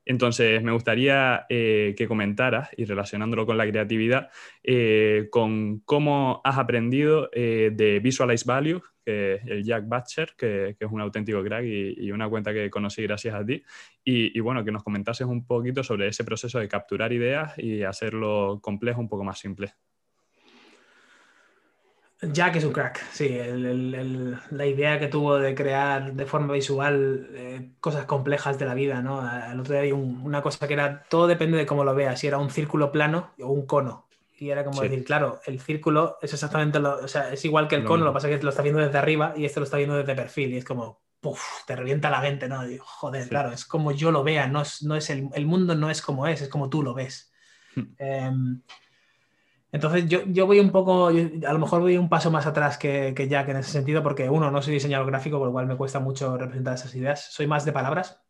Entonces, 0.10 0.64
me 0.64 0.72
gustaría 0.72 1.46
eh, 1.50 1.94
que 1.98 2.08
comentaras, 2.08 2.70
y 2.78 2.86
relacionándolo 2.86 3.46
con 3.46 3.58
la 3.58 3.68
creatividad, 3.68 4.30
eh, 4.64 5.28
con 5.30 5.82
cómo 5.82 6.40
has 6.46 6.58
aprendido 6.58 7.30
eh, 7.34 7.72
de 7.74 8.00
Visualize 8.00 8.46
Value, 8.48 8.82
que 9.06 9.42
el 9.46 9.66
Jack 9.66 9.86
Butcher, 9.86 10.34
que, 10.38 10.78
es 10.80 10.92
un 10.92 11.02
auténtico 11.02 11.44
crack 11.44 11.66
y, 11.66 12.10
una 12.12 12.30
cuenta 12.30 12.54
que 12.54 12.70
conocí 12.70 13.04
gracias 13.04 13.36
a 13.36 13.46
ti. 13.46 13.62
Y, 14.06 14.38
y, 14.38 14.40
bueno, 14.40 14.64
que 14.64 14.72
nos 14.72 14.84
comentases 14.84 15.28
un 15.28 15.46
poquito 15.46 15.84
sobre 15.84 16.08
ese 16.08 16.24
proceso 16.24 16.60
de 16.60 16.70
capturar 16.70 17.12
ideas 17.12 17.58
y 17.58 17.84
hacerlo 17.84 18.60
complejo 18.62 19.02
un 19.02 19.10
poco 19.10 19.26
más 19.26 19.40
simple. 19.40 19.74
Jack 22.20 22.56
es 22.56 22.64
un 22.64 22.74
crack, 22.74 23.06
sí. 23.12 23.30
la 23.30 24.66
idea 24.66 25.00
que 25.00 25.08
tuvo 25.08 25.38
de 25.38 25.54
crear 25.54 26.14
de 26.14 26.26
forma 26.26 26.54
visual 26.54 27.30
eh, 27.34 27.70
cosas 27.80 28.06
complejas 28.06 28.58
de 28.58 28.66
la 28.66 28.74
vida, 28.74 29.04
¿no? 29.04 29.22
El 29.52 29.60
otro 29.60 29.74
día 29.74 29.84
hay 29.84 29.92
una 29.92 30.42
cosa 30.42 30.68
que 30.68 30.74
era, 30.74 31.04
todo 31.10 31.28
depende 31.28 31.58
de 31.58 31.68
cómo 31.68 31.84
lo 31.84 31.94
veas, 31.94 32.20
si 32.20 32.26
era 32.26 32.40
un 32.40 32.50
círculo 32.50 32.92
plano 32.92 33.34
o 33.40 33.48
un 33.48 33.68
cono. 33.68 34.08
Y 34.40 34.50
era 34.50 34.64
como 34.64 34.82
decir, 34.82 35.04
claro, 35.04 35.42
el 35.46 35.60
círculo 35.60 36.18
es 36.22 36.34
exactamente 36.34 36.80
lo, 36.80 36.98
o 36.98 37.08
sea, 37.08 37.32
es 37.32 37.44
igual 37.46 37.68
que 37.68 37.76
el 37.76 37.84
cono, 37.84 38.04
lo 38.04 38.12
que 38.12 38.16
pasa 38.16 38.30
es 38.30 38.38
que 38.38 38.44
lo 38.44 38.50
está 38.50 38.64
viendo 38.64 38.82
desde 38.82 38.98
arriba 38.98 39.34
y 39.36 39.46
este 39.46 39.60
lo 39.60 39.66
está 39.66 39.78
viendo 39.78 39.96
desde 39.96 40.16
perfil 40.16 40.54
y 40.54 40.58
es 40.58 40.66
como, 40.66 41.02
puff, 41.20 41.42
te 41.68 41.76
revienta 41.76 42.10
la 42.10 42.22
mente, 42.22 42.48
¿no? 42.48 42.62
joder, 42.80 43.30
claro, 43.30 43.52
es 43.52 43.66
como 43.66 43.92
yo 43.92 44.12
lo 44.12 44.24
vea, 44.24 44.48
no 44.48 44.62
es, 44.62 44.82
no 44.82 44.96
es 44.96 45.10
el, 45.12 45.30
el, 45.34 45.46
mundo 45.46 45.76
no 45.76 45.90
es 45.90 46.02
como 46.02 46.28
es, 46.28 46.42
es 46.42 46.50
como 46.50 46.70
tú 46.70 46.82
lo 46.82 46.96
ves. 46.96 47.32
eh, 48.00 48.32
entonces 49.72 50.08
yo, 50.08 50.22
yo 50.28 50.46
voy 50.46 50.60
un 50.60 50.72
poco, 50.72 51.08
a 51.08 51.12
lo 51.54 51.60
mejor 51.60 51.82
voy 51.82 51.98
un 51.98 52.10
paso 52.10 52.32
más 52.32 52.46
atrás 52.46 52.78
que, 52.78 53.14
que, 53.16 53.28
Jack 53.28 53.50
en 53.50 53.58
ese 53.58 53.72
sentido, 53.72 54.02
porque 54.02 54.30
uno, 54.30 54.50
no 54.50 54.62
soy 54.62 54.76
diseñador 54.76 55.08
gráfico, 55.08 55.38
por 55.38 55.48
lo 55.48 55.54
cual 55.54 55.68
me 55.68 55.76
cuesta 55.76 56.00
mucho 56.00 56.38
representar 56.38 56.76
esas 56.76 56.96
ideas. 56.96 57.28
Soy 57.32 57.48
más 57.48 57.66
de 57.66 57.74
palabras, 57.74 58.22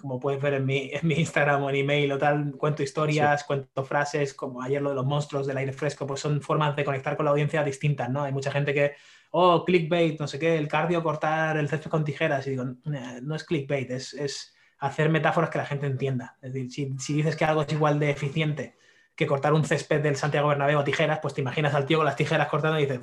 como 0.00 0.20
puedes 0.20 0.42
ver 0.42 0.54
en 0.54 0.66
mi, 0.66 0.90
en 0.92 1.06
mi 1.06 1.14
Instagram 1.14 1.62
o 1.62 1.70
en 1.70 1.76
email 1.76 2.12
o 2.12 2.18
tal, 2.18 2.52
cuento 2.58 2.82
historias, 2.82 3.44
cuento 3.44 3.84
frases, 3.84 4.34
como 4.34 4.60
ayer 4.60 4.82
lo 4.82 4.90
de 4.90 4.96
los 4.96 5.06
monstruos 5.06 5.46
del 5.46 5.56
aire 5.56 5.72
fresco, 5.72 6.06
pues 6.06 6.20
son 6.20 6.42
formas 6.42 6.76
de 6.76 6.84
conectar 6.84 7.16
con 7.16 7.24
la 7.24 7.30
audiencia 7.30 7.64
distintas, 7.64 8.10
¿no? 8.10 8.24
Hay 8.24 8.32
mucha 8.32 8.50
gente 8.50 8.74
que, 8.74 8.92
oh, 9.30 9.64
clickbait, 9.64 10.20
no 10.20 10.26
sé 10.26 10.38
qué, 10.38 10.58
el 10.58 10.68
cardio, 10.68 11.02
cortar 11.02 11.56
el 11.56 11.68
césped 11.68 11.90
con 11.90 12.04
tijeras, 12.04 12.46
y 12.46 12.50
digo, 12.50 12.64
no 12.84 13.34
es 13.34 13.44
clickbait, 13.44 13.90
es, 13.90 14.12
es 14.12 14.54
hacer 14.78 15.08
metáforas 15.08 15.48
que 15.48 15.58
la 15.58 15.64
gente 15.64 15.86
entienda. 15.86 16.36
Es 16.42 16.52
decir, 16.52 16.70
si, 16.70 16.98
si 16.98 17.14
dices 17.14 17.36
que 17.36 17.44
algo 17.46 17.62
es 17.62 17.72
igual 17.72 17.98
de 17.98 18.10
eficiente, 18.10 18.76
que 19.14 19.26
cortar 19.26 19.52
un 19.52 19.64
césped 19.64 20.02
del 20.02 20.16
Santiago 20.16 20.48
Bernabéu 20.48 20.78
a 20.78 20.84
tijeras, 20.84 21.18
pues 21.20 21.34
te 21.34 21.40
imaginas 21.40 21.74
al 21.74 21.86
tío 21.86 21.98
con 21.98 22.06
las 22.06 22.16
tijeras 22.16 22.48
cortando 22.48 22.78
y 22.78 22.82
dices, 22.82 23.00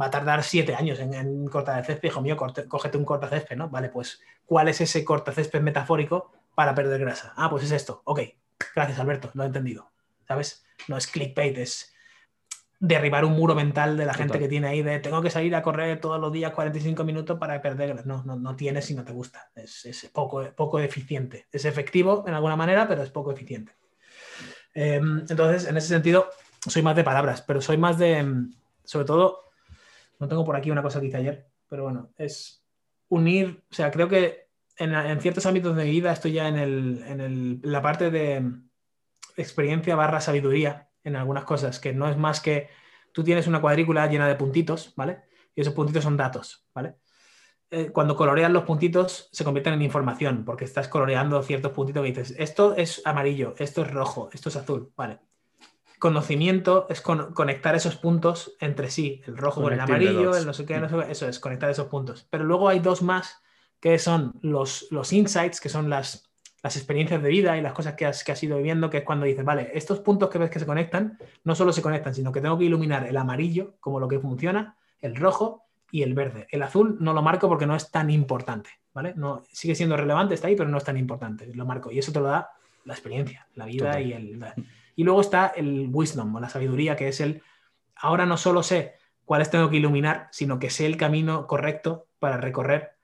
va 0.00 0.06
a 0.06 0.10
tardar 0.10 0.42
siete 0.42 0.74
años 0.74 0.98
en, 0.98 1.46
cortar 1.48 1.78
el 1.78 1.84
césped, 1.84 2.08
hijo 2.08 2.20
mío, 2.20 2.36
cógete 2.36 2.96
un 2.96 3.04
cortacésped, 3.04 3.56
¿no? 3.56 3.68
Vale, 3.68 3.88
pues, 3.88 4.20
¿cuál 4.46 4.68
es 4.68 4.80
ese 4.80 5.04
cortacésped 5.04 5.60
metafórico 5.60 6.32
para 6.54 6.74
perder 6.74 7.00
grasa? 7.00 7.34
Ah, 7.36 7.50
pues 7.50 7.64
es 7.64 7.72
esto. 7.72 8.02
Ok, 8.04 8.20
gracias 8.74 8.98
Alberto, 8.98 9.30
lo 9.34 9.42
he 9.42 9.46
entendido. 9.46 9.90
¿Sabes? 10.26 10.64
No 10.88 10.96
es 10.96 11.06
clickbait, 11.06 11.58
es 11.58 11.94
derribar 12.78 13.24
un 13.24 13.34
muro 13.34 13.54
mental 13.54 13.96
de 13.96 14.06
la 14.06 14.14
gente 14.14 14.40
que 14.40 14.48
tiene 14.48 14.66
ahí 14.66 14.82
de 14.82 14.98
tengo 14.98 15.22
que 15.22 15.30
salir 15.30 15.54
a 15.54 15.62
correr 15.62 16.00
todos 16.00 16.20
los 16.20 16.32
días 16.32 16.52
45 16.52 17.04
minutos 17.04 17.38
para 17.38 17.60
perder 17.60 17.90
grasa. 17.90 18.08
No, 18.08 18.24
no, 18.24 18.36
no 18.36 18.56
tienes 18.56 18.86
si 18.86 18.94
no 18.94 19.04
te 19.04 19.12
gusta. 19.12 19.50
Es, 19.54 19.84
es 19.84 20.10
poco, 20.12 20.44
poco 20.56 20.80
eficiente. 20.80 21.46
Es 21.52 21.64
efectivo 21.64 22.24
en 22.26 22.34
alguna 22.34 22.56
manera, 22.56 22.88
pero 22.88 23.02
es 23.02 23.10
poco 23.10 23.30
eficiente. 23.30 23.72
Em, 24.74 25.20
entonces, 25.28 25.68
en 25.68 25.76
ese 25.76 25.88
sentido, 25.88 26.30
soy 26.66 26.82
más 26.82 26.96
de 26.96 27.04
palabras, 27.04 27.42
pero 27.42 27.60
soy 27.60 27.76
más 27.76 27.98
de, 27.98 28.18
em, 28.18 28.52
sobre 28.84 29.06
todo, 29.06 29.50
no 30.18 30.28
tengo 30.28 30.44
por 30.44 30.56
aquí 30.56 30.70
una 30.70 30.82
cosa 30.82 31.00
que 31.00 31.06
hice 31.06 31.16
ayer, 31.18 31.46
pero 31.68 31.84
bueno, 31.84 32.10
es 32.16 32.64
unir, 33.08 33.62
o 33.70 33.74
sea, 33.74 33.90
creo 33.90 34.08
que 34.08 34.48
en, 34.78 35.20
ciertos 35.20 35.46
ámbitos 35.46 35.76
de 35.76 35.84
mi 35.84 35.90
vida 35.90 36.12
estoy 36.12 36.32
ya 36.32 36.48
en, 36.48 36.56
el, 36.56 37.04
en 37.06 37.60
la 37.62 37.82
parte 37.82 38.10
de 38.10 38.42
experiencia 39.36 39.96
barra 39.96 40.20
sabiduría 40.20 40.88
en 41.04 41.16
algunas 41.16 41.44
cosas, 41.44 41.78
que 41.78 41.92
no 41.92 42.08
es 42.08 42.16
más 42.16 42.40
que 42.40 42.68
tú 43.12 43.22
tienes 43.22 43.46
una 43.46 43.60
cuadrícula 43.60 44.06
llena 44.06 44.28
de 44.28 44.34
puntitos, 44.34 44.94
¿vale? 44.96 45.22
Y 45.54 45.60
esos 45.60 45.74
puntitos 45.74 46.02
son 46.02 46.16
datos, 46.16 46.66
¿vale? 46.74 46.96
Eh, 47.74 47.90
cuando 47.90 48.16
coloreas 48.16 48.50
los 48.50 48.64
puntitos 48.64 49.30
se 49.32 49.44
convierten 49.44 49.72
en 49.72 49.80
información, 49.80 50.44
porque 50.44 50.66
estás 50.66 50.88
coloreando 50.88 51.42
ciertos 51.42 51.72
puntitos 51.72 52.02
que 52.02 52.08
dices, 52.08 52.34
esto 52.38 52.76
es 52.76 53.00
amarillo, 53.06 53.54
esto 53.56 53.80
es 53.80 53.90
rojo, 53.90 54.28
esto 54.34 54.50
es 54.50 54.56
azul, 54.56 54.92
vale. 54.94 55.20
Conocimiento 55.98 56.86
es 56.90 57.00
conectar 57.00 57.74
esos 57.74 57.96
puntos 57.96 58.54
entre 58.60 58.90
sí, 58.90 59.22
el 59.26 59.38
rojo 59.38 59.62
con 59.62 59.72
el 59.72 59.80
amarillo, 59.80 60.36
el 60.36 60.44
no 60.44 60.52
sé 60.52 60.66
qué, 60.66 60.78
no 60.80 60.88
sé 60.90 60.96
qué, 60.96 61.12
eso 61.12 61.26
es, 61.26 61.38
conectar 61.38 61.70
esos 61.70 61.86
puntos. 61.86 62.26
Pero 62.28 62.44
luego 62.44 62.68
hay 62.68 62.80
dos 62.80 63.00
más 63.00 63.40
que 63.80 63.98
son 63.98 64.34
los, 64.42 64.88
los 64.90 65.10
insights, 65.14 65.58
que 65.58 65.70
son 65.70 65.88
las, 65.88 66.30
las 66.62 66.76
experiencias 66.76 67.22
de 67.22 67.30
vida 67.30 67.56
y 67.56 67.62
las 67.62 67.72
cosas 67.72 67.94
que 67.94 68.04
has, 68.04 68.22
que 68.22 68.32
has 68.32 68.42
ido 68.42 68.58
viviendo, 68.58 68.90
que 68.90 68.98
es 68.98 69.04
cuando 69.04 69.24
dices, 69.24 69.46
vale, 69.46 69.70
estos 69.72 70.00
puntos 70.00 70.28
que 70.28 70.36
ves 70.36 70.50
que 70.50 70.58
se 70.58 70.66
conectan, 70.66 71.18
no 71.42 71.54
solo 71.54 71.72
se 71.72 71.80
conectan, 71.80 72.14
sino 72.14 72.32
que 72.32 72.42
tengo 72.42 72.58
que 72.58 72.66
iluminar 72.66 73.06
el 73.06 73.16
amarillo 73.16 73.76
como 73.80 73.98
lo 73.98 74.08
que 74.08 74.20
funciona, 74.20 74.76
el 75.00 75.16
rojo 75.16 75.71
y 75.92 76.02
el 76.02 76.14
verde. 76.14 76.48
El 76.50 76.62
azul 76.62 76.96
no 76.98 77.12
lo 77.12 77.22
marco 77.22 77.48
porque 77.48 77.66
no 77.66 77.76
es 77.76 77.90
tan 77.90 78.10
importante, 78.10 78.70
¿vale? 78.94 79.12
No, 79.14 79.44
sigue 79.52 79.74
siendo 79.74 79.96
relevante, 79.96 80.34
está 80.34 80.48
ahí, 80.48 80.56
pero 80.56 80.70
no 80.70 80.78
es 80.78 80.84
tan 80.84 80.96
importante, 80.96 81.46
lo 81.54 81.66
marco. 81.66 81.92
Y 81.92 81.98
eso 81.98 82.10
te 82.12 82.18
lo 82.18 82.26
da 82.26 82.50
la 82.84 82.94
experiencia, 82.94 83.46
la 83.54 83.66
vida 83.66 84.00
y 84.00 84.14
el... 84.14 84.44
Y 84.96 85.04
luego 85.04 85.20
está 85.20 85.48
el 85.48 85.90
wisdom 85.92 86.34
o 86.34 86.40
la 86.40 86.48
sabiduría, 86.48 86.96
que 86.96 87.08
es 87.08 87.20
el, 87.20 87.42
ahora 87.94 88.26
no 88.26 88.38
solo 88.38 88.62
sé 88.62 88.94
cuáles 89.26 89.50
tengo 89.50 89.68
que 89.68 89.76
iluminar, 89.76 90.28
sino 90.32 90.58
que 90.58 90.70
sé 90.70 90.86
el 90.86 90.96
camino 90.96 91.46
correcto 91.46 92.06
para 92.18 92.38
recorrer 92.38 92.96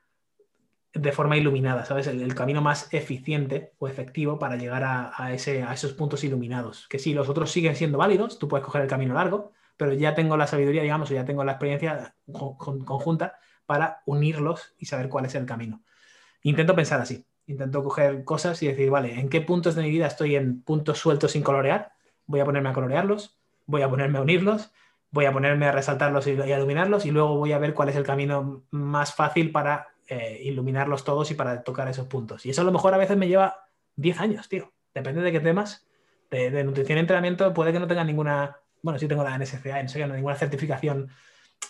de 0.95 1.13
forma 1.13 1.37
iluminada, 1.37 1.85
¿sabes? 1.85 2.07
El, 2.07 2.35
camino 2.35 2.63
más 2.63 2.93
eficiente 2.93 3.75
o 3.79 3.87
efectivo 3.87 4.39
para 4.39 4.57
llegar 4.57 4.83
a, 4.85 5.33
ese, 5.35 5.63
a 5.63 5.75
esos 5.75 5.93
puntos 5.93 6.25
iluminados. 6.25 6.89
Que 6.89 6.99
si 6.99 7.13
los 7.13 7.29
otros 7.29 7.51
siguen 7.51 7.77
siendo 7.77 7.99
válidos, 7.99 8.39
tú 8.39 8.49
puedes 8.49 8.65
coger 8.65 8.83
el 8.83 8.89
camino 8.89 9.15
largo, 9.15 9.53
pero 9.79 9.95
ya 9.95 10.15
tengo 10.15 10.37
la 10.37 10.47
sabiduría, 10.47 10.83
digamos, 10.83 11.11
o 11.11 11.15
ya 11.15 11.25
tengo 11.25 11.45
la 11.45 11.53
experiencia 11.53 12.15
conjunta 12.31 13.39
para 13.65 14.03
unirlos 14.05 14.75
y 14.77 14.87
saber 14.87 15.09
cuál 15.09 15.25
es 15.25 15.35
el 15.37 15.47
camino. 15.47 15.83
Intento 16.43 16.75
pensar 16.75 17.01
así, 17.01 17.25
intento 17.47 17.83
coger 17.83 18.25
cosas 18.25 18.63
y 18.63 18.67
decir, 18.67 18.91
vale, 18.91 19.19
¿en 19.19 19.29
qué 19.29 19.41
puntos 19.41 19.77
de 19.77 19.83
mi 19.83 19.91
vida 19.91 20.09
estoy 20.09 20.35
en 20.35 20.63
puntos 20.63 20.99
sueltos 20.99 21.33
sin 21.33 21.43
colorear? 21.43 21.93
Voy 22.27 22.41
a 22.41 22.45
ponerme 22.45 22.69
a 22.69 22.73
colorearlos, 22.73 23.39
voy 23.67 23.83
a 23.83 23.89
ponerme 23.89 24.19
a 24.19 24.23
unirlos, 24.23 24.73
voy 25.13 25.27
a 25.27 25.33
ponerme 25.33 25.67
a 25.67 25.73
resaltarlos 25.73 26.27
y 26.27 26.31
a 26.41 26.57
iluminarlos 26.57 27.07
y 27.07 27.13
luego 27.13 27.37
voy 27.37 27.53
a 27.53 27.59
ver 27.59 27.73
cuál 27.73 27.89
es 27.89 27.97
el 27.97 28.05
camino 28.05 28.65
más 28.73 29.15
fácil 29.15 29.53
para 29.53 29.89
eh, 30.09 30.41
iluminarlos 30.43 31.05
todos 31.05 31.31
y 31.31 31.35
para 31.35 31.63
tocar 31.63 31.89
esos 31.89 32.09
puntos. 32.09 32.45
Y 32.47 32.51
eso 32.51 32.63
a 32.63 32.65
lo 32.65 32.73
mejor 32.73 32.95
a 32.95 32.99
veces 32.99 33.17
me 33.17 33.29
lleva 33.29 33.69
10 33.95 34.21
años, 34.21 34.49
tío. 34.49 34.73
Depende 34.93 35.23
de 35.23 35.31
qué 35.31 35.41
temas. 35.41 35.87
De, 36.31 36.51
de 36.51 36.65
nutrición 36.65 36.99
y 36.99 37.01
entrenamiento 37.01 37.55
puede 37.55 37.73
que 37.73 37.79
no 37.79 37.87
tenga 37.87 38.05
ninguna 38.05 38.59
bueno, 38.89 38.99
sí 38.99 39.07
tengo 39.07 39.23
la 39.23 39.39
NSCA, 39.39 39.83
no 39.83 39.89
sé, 39.89 40.07
ninguna 40.07 40.35
certificación, 40.35 41.11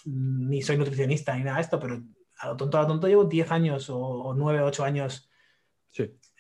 mm, 0.05 0.49
ni 0.49 0.63
soy 0.63 0.77
nutricionista 0.77 1.35
ni 1.37 1.43
nada 1.43 1.57
de 1.57 1.63
esto, 1.63 1.81
pero 1.81 2.01
a 2.39 2.49
lo 2.49 2.57
tonto, 2.57 2.79
a 2.79 2.83
lo 2.83 2.87
tonto 2.87 3.09
llevo 3.09 3.25
10 3.25 3.51
años 3.51 3.91
o, 3.91 4.35
9, 4.37 4.63
8 4.63 4.85
años 4.85 5.29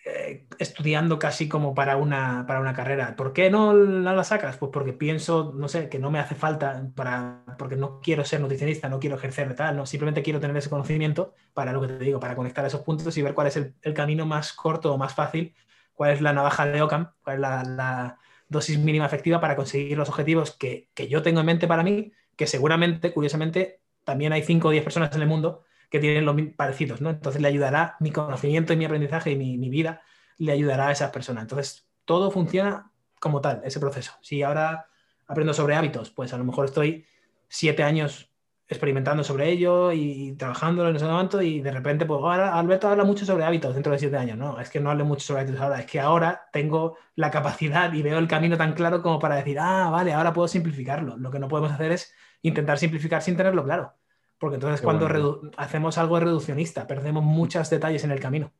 eh, 0.04 0.46
estudiando 0.58 1.18
casi 1.18 1.48
como 1.48 1.74
para 1.74 1.96
una, 1.96 2.44
para 2.46 2.60
una 2.60 2.72
carrera. 2.74 3.16
¿Por 3.16 3.32
qué 3.32 3.50
no 3.50 3.74
la, 3.74 4.22
sacas? 4.22 4.56
Pues 4.56 4.70
porque 4.72 4.92
pienso, 4.92 5.52
no 5.56 5.66
sé, 5.66 5.88
que 5.88 5.98
no 5.98 6.12
me 6.12 6.20
hace 6.20 6.36
falta 6.36 6.88
para, 6.94 7.42
porque 7.58 7.74
no 7.74 8.00
quiero 8.00 8.24
ser 8.24 8.40
nutricionista, 8.40 8.88
no 8.88 9.00
quiero 9.00 9.16
ejercer 9.16 9.48
de 9.48 9.54
tal, 9.54 9.76
no, 9.76 9.84
simplemente 9.84 10.22
quiero 10.22 10.38
tener 10.38 10.56
ese 10.56 10.70
conocimiento 10.70 11.34
para 11.54 11.72
lo 11.72 11.80
que 11.80 11.88
te 11.88 11.98
digo, 11.98 12.20
para 12.20 12.36
conectar 12.36 12.64
esos 12.64 12.82
puntos 12.82 13.16
y 13.18 13.22
ver 13.22 13.34
cuál 13.34 13.48
es 13.48 13.56
el, 13.56 13.94
camino 13.94 14.26
más 14.26 14.52
corto 14.52 14.94
o 14.94 14.98
más 14.98 15.14
fácil, 15.14 15.54
cuál 15.92 16.12
es 16.12 16.20
la 16.20 16.32
navaja 16.32 16.66
de 16.66 16.80
Ockham, 16.80 17.10
cuál 17.24 17.36
es 17.36 17.40
la 17.40 18.18
dosis 18.48 18.78
mínima 18.78 19.06
efectiva 19.06 19.40
para 19.40 19.56
conseguir 19.56 19.96
los 19.96 20.08
objetivos 20.08 20.52
que, 20.52 20.88
yo 21.08 21.22
tengo 21.22 21.40
en 21.40 21.46
mente 21.46 21.66
para 21.66 21.82
mí, 21.82 22.12
que 22.36 22.46
seguramente, 22.46 23.12
curiosamente, 23.12 23.80
también 24.04 24.32
hay 24.32 24.42
5 24.42 24.68
o 24.68 24.70
10 24.70 24.84
personas 24.84 25.14
en 25.14 25.22
el 25.22 25.28
mundo 25.28 25.64
que 25.90 26.00
tienen 26.00 26.24
los 26.24 26.36
parecidos, 26.56 27.00
¿no? 27.00 27.10
Entonces 27.10 27.40
le 27.40 27.48
ayudará 27.48 27.96
mi 28.00 28.10
conocimiento 28.10 28.72
y 28.72 28.76
mi 28.76 28.84
aprendizaje 28.84 29.30
y 29.32 29.36
mi, 29.36 29.70
vida, 29.70 30.02
le 30.36 30.52
ayudará 30.52 30.88
a 30.88 30.92
esas 30.92 31.10
personas. 31.10 31.42
Entonces, 31.42 31.86
todo 32.04 32.30
funciona 32.30 32.90
como 33.20 33.40
tal, 33.40 33.62
ese 33.64 33.80
proceso. 33.80 34.12
Si 34.20 34.42
ahora 34.42 34.86
aprendo 35.26 35.52
sobre 35.52 35.74
hábitos, 35.74 36.10
pues 36.10 36.32
a 36.32 36.38
lo 36.38 36.44
mejor 36.44 36.66
estoy 36.66 37.06
siete 37.48 37.82
años 37.82 38.27
experimentando 38.68 39.24
sobre 39.24 39.50
ello 39.50 39.92
y, 39.92 40.34
trabajando 40.36 40.86
en 40.88 40.96
ese 40.96 41.06
momento 41.06 41.40
y 41.40 41.62
de 41.62 41.70
repente, 41.70 42.04
pues 42.04 42.20
ahora 42.22 42.58
Alberto 42.58 42.88
habla 42.88 43.04
mucho 43.04 43.24
sobre 43.24 43.44
hábitos 43.44 43.74
dentro 43.74 43.92
de 43.92 43.98
siete 43.98 44.16
años. 44.18 44.36
No, 44.36 44.60
es 44.60 44.68
que 44.68 44.78
no 44.78 44.90
hable 44.90 45.04
mucho 45.04 45.26
sobre 45.26 45.42
hábitos 45.42 45.60
ahora, 45.60 45.80
es 45.80 45.86
que 45.86 45.98
ahora 45.98 46.48
tengo 46.52 46.96
la 47.14 47.30
capacidad 47.30 47.90
y 47.92 48.02
veo 48.02 48.18
el 48.18 48.28
camino 48.28 48.58
tan 48.58 48.74
claro 48.74 49.02
como 49.02 49.18
para 49.18 49.36
decir, 49.36 49.58
ah, 49.58 49.88
vale, 49.90 50.12
ahora 50.12 50.34
puedo 50.34 50.48
simplificarlo. 50.48 51.16
Lo 51.16 51.30
que 51.30 51.38
no 51.38 51.48
podemos 51.48 51.72
hacer 51.72 51.92
es 51.92 52.12
intentar 52.42 52.78
simplificar 52.78 53.22
sin 53.22 53.36
tenerlo 53.36 53.64
claro. 53.64 53.94
Porque 54.38 54.56
entonces 54.56 54.82
cuando 54.82 55.40
hacemos 55.56 55.98
algo 55.98 56.20
reduccionista, 56.20 56.86
perdemos 56.86 57.24
muchos 57.24 57.70
detalles 57.70 58.04
en 58.04 58.12
el 58.12 58.20
camino. 58.20 58.52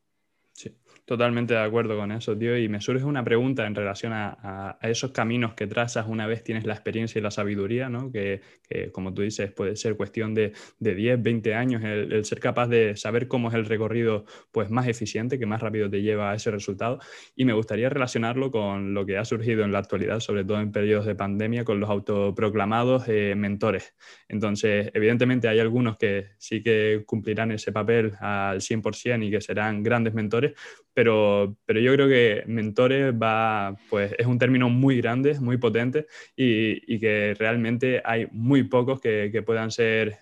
Sí. 0.53 0.77
Totalmente 1.09 1.55
de 1.55 1.61
acuerdo 1.61 1.97
con 1.97 2.13
eso, 2.13 2.37
tío. 2.37 2.59
Y 2.59 2.69
me 2.69 2.83
surge 2.83 3.03
una 3.03 3.25
pregunta 3.25 3.67
en 3.67 3.75
relación 3.75 4.13
a, 4.13 4.77
esos 4.83 5.11
caminos 5.11 5.55
que 5.55 5.67
trazas 5.67 6.07
una 6.07 6.27
vez 6.27 6.45
tienes 6.45 6.67
la 6.67 6.75
experiencia 6.75 7.19
y 7.19 7.23
la 7.23 7.31
sabiduría, 7.31 7.89
¿no? 7.89 8.13
Que, 8.13 8.43
como 8.93 9.15
tú 9.15 9.23
dices, 9.23 9.51
puede 9.51 9.75
ser 9.77 9.97
cuestión 9.97 10.35
de, 10.35 10.53
de 10.79 10.95
10, 10.95 11.23
20 11.23 11.55
años, 11.55 11.83
el, 11.83 12.27
ser 12.27 12.41
capaz 12.41 12.67
de 12.67 12.95
saber 12.95 13.27
cómo 13.27 13.49
es 13.49 13.55
el 13.55 13.65
recorrido 13.65 14.27
pues, 14.53 14.69
más 14.69 14.87
eficiente, 14.87 15.39
que 15.39 15.47
más 15.47 15.63
rápido 15.63 15.89
te 15.89 16.03
lleva 16.03 16.31
a 16.31 16.35
ese 16.35 16.51
resultado. 16.51 16.99
Y 17.35 17.47
me 17.47 17.55
gustaría 17.55 17.89
relacionarlo 17.89 18.51
con 18.51 18.93
lo 18.93 19.07
que 19.07 19.17
ha 19.17 19.25
surgido 19.25 19.65
en 19.65 19.73
la 19.73 19.79
actualidad, 19.79 20.21
sobre 20.21 20.45
todo 20.45 20.61
en 20.61 20.73
periodos 20.73 21.07
de 21.07 21.15
pandemia, 21.15 21.65
con 21.65 21.81
los 21.81 21.89
autoproclamados 21.89 23.09
eh, 23.09 23.33
mentores. 23.35 23.95
Entonces, 24.29 24.91
evidentemente 24.93 25.49
hay 25.49 25.59
algunos 25.59 25.97
que 25.97 26.33
sí 26.37 26.63
que 26.63 27.05
cumplirán 27.07 27.51
ese 27.51 27.73
papel 27.73 28.13
al 28.21 28.61
100% 28.61 29.27
y 29.27 29.31
que 29.31 29.41
serán 29.41 29.83
grandes 29.83 30.13
mentores 30.13 30.53
pero, 30.99 31.57
pero 31.65 31.79
yo 31.79 31.93
creo 31.93 32.09
que 32.09 32.43
mentores 32.49 33.15
va, 33.15 33.77
pues, 33.89 34.17
es 34.19 34.27
un 34.27 34.37
término 34.37 34.69
muy 34.69 34.97
grande, 34.97 35.39
muy 35.39 35.57
potente 35.57 36.09
y, 36.35 36.93
y 36.93 36.99
que 36.99 37.37
realmente 37.39 38.03
hay 38.05 38.27
muy 38.33 38.65
pocos 38.65 39.01
que, 39.01 39.31
que 39.31 39.43
puedan 39.43 39.71
ser 39.71 40.19